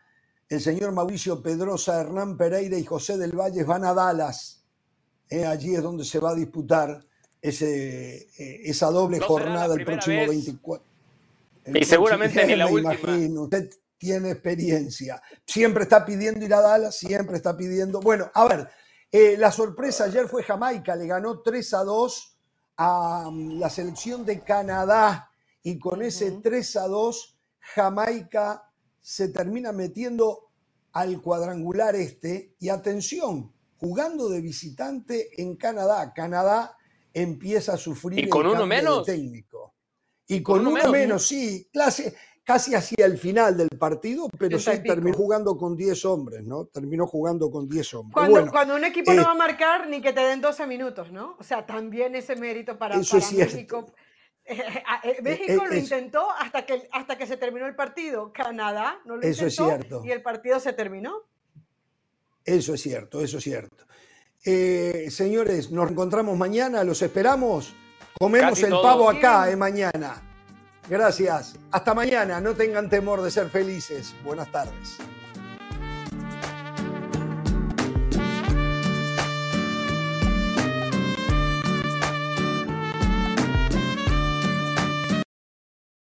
el 0.47 0.61
señor 0.61 0.91
Mauricio 0.91 1.41
Pedrosa, 1.41 2.01
Hernán 2.01 2.37
Pereira 2.37 2.77
y 2.77 2.85
José 2.85 3.17
del 3.17 3.31
Valle 3.31 3.63
van 3.63 3.83
a 3.85 3.93
Dallas. 3.93 4.63
Eh, 5.29 5.45
allí 5.45 5.75
es 5.75 5.81
donde 5.81 6.05
se 6.05 6.19
va 6.19 6.31
a 6.31 6.35
disputar 6.35 7.03
ese, 7.41 8.15
eh, 8.37 8.61
esa 8.65 8.91
doble 8.91 9.19
No 9.19 9.25
jornada 9.27 9.75
el 9.75 9.85
próximo 9.85 10.17
vez. 10.17 10.29
24. 10.29 10.85
el 11.65 11.77
Y 11.77 11.85
seguramente 11.85 12.45
ni 12.45 12.55
la 12.55 12.65
me 12.71 12.71
última. 12.73 12.93
imagino, 12.93 13.43
usted 13.43 13.69
tiene 13.97 14.31
experiencia. 14.31 15.21
Siempre 15.45 15.83
está 15.83 16.05
pidiendo 16.05 16.45
ir 16.45 16.53
a 16.53 16.61
Dallas, 16.61 16.95
siempre 16.95 17.37
está 17.37 17.55
pidiendo. 17.57 17.99
Bueno, 18.01 18.29
a 18.33 18.47
ver, 18.47 18.69
eh, 19.11 19.35
la 19.37 19.51
sorpresa 19.51 20.05
ayer 20.05 20.27
fue 20.27 20.43
Jamaica, 20.43 20.95
le 20.95 21.07
ganó 21.07 21.41
3 21.41 21.73
a 21.73 21.83
2 21.83 22.37
a 22.77 23.29
mm, 23.31 23.59
la 23.59 23.69
selección 23.69 24.25
de 24.25 24.41
Canadá 24.41 25.31
y 25.63 25.79
con 25.79 26.01
ese 26.01 26.31
3 26.31 26.75
a 26.75 26.87
2 26.87 27.34
Jamaica 27.73 28.69
se 29.01 29.29
termina 29.29 29.71
metiendo 29.71 30.51
al 30.93 31.21
cuadrangular 31.21 31.95
este 31.95 32.55
y 32.59 32.69
atención, 32.69 33.51
jugando 33.77 34.29
de 34.29 34.41
visitante 34.41 35.41
en 35.41 35.55
Canadá. 35.55 36.13
Canadá 36.13 36.77
empieza 37.13 37.73
a 37.73 37.77
sufrir 37.77 38.25
¿Y 38.25 38.29
con 38.29 38.45
el 38.45 38.53
uno 38.53 38.65
menos? 38.65 39.05
técnico. 39.05 39.73
Y 40.27 40.41
con, 40.41 40.61
uno 40.61 40.69
uno, 40.71 40.77
menos. 40.77 40.91
menos, 40.91 41.27
sí, 41.27 41.69
casi, 41.71 42.05
casi 42.43 42.73
hacia 42.75 43.05
el 43.05 43.17
final 43.17 43.57
del 43.57 43.69
partido, 43.69 44.27
pero 44.39 44.57
sí 44.57 44.71
terminó 44.83 45.15
jugando 45.15 45.57
con 45.57 45.75
10 45.75 46.05
hombres, 46.05 46.43
¿no? 46.45 46.65
Terminó 46.65 47.05
jugando 47.07 47.51
con 47.51 47.67
10 47.67 47.93
hombres. 47.95 48.13
Cuando, 48.13 48.31
bueno, 48.31 48.51
cuando 48.51 48.75
un 48.75 48.85
equipo 48.85 49.11
eh, 49.11 49.15
no 49.15 49.23
va 49.23 49.31
a 49.31 49.35
marcar 49.35 49.87
ni 49.87 50.01
que 50.01 50.13
te 50.13 50.21
den 50.21 50.41
12 50.41 50.65
minutos, 50.65 51.11
¿no? 51.11 51.35
O 51.39 51.43
sea, 51.43 51.65
también 51.65 52.15
ese 52.15 52.35
mérito 52.35 52.77
para, 52.77 52.95
Eso 52.95 53.19
para. 53.19 53.31
México. 53.31 53.85
Eh, 53.87 53.91
eh, 53.91 54.14
México 55.23 55.63
eh, 55.63 55.67
lo 55.67 55.73
es- 55.73 55.83
intentó 55.83 56.29
hasta 56.31 56.65
que, 56.65 56.87
hasta 56.91 57.17
que 57.17 57.25
se 57.25 57.37
terminó 57.37 57.65
el 57.67 57.75
partido. 57.75 58.31
Canadá 58.31 58.99
no 59.05 59.15
lo 59.17 59.21
Eso 59.23 59.47
es 59.47 59.57
intentó 59.59 59.77
cierto. 59.77 60.05
y 60.05 60.11
el 60.11 60.21
partido 60.21 60.59
se 60.59 60.73
terminó. 60.73 61.23
Eso 62.43 62.73
es 62.75 62.81
cierto, 62.81 63.21
eso 63.21 63.39
es 63.39 63.43
cierto. 63.43 63.85
Eh, 64.45 65.07
señores, 65.09 65.71
nos 65.71 65.89
encontramos 65.89 66.37
mañana, 66.37 66.83
los 66.83 67.01
esperamos. 67.01 67.73
Comemos 68.19 68.51
Casi 68.51 68.63
el 68.65 68.69
todos. 68.69 68.83
pavo 68.83 69.09
acá, 69.09 69.49
eh, 69.49 69.55
mañana. 69.55 70.21
Gracias. 70.87 71.55
Hasta 71.71 71.95
mañana. 71.95 72.39
No 72.39 72.53
tengan 72.53 72.87
temor 72.87 73.21
de 73.23 73.31
ser 73.31 73.49
felices. 73.49 74.13
Buenas 74.23 74.51
tardes. 74.51 74.97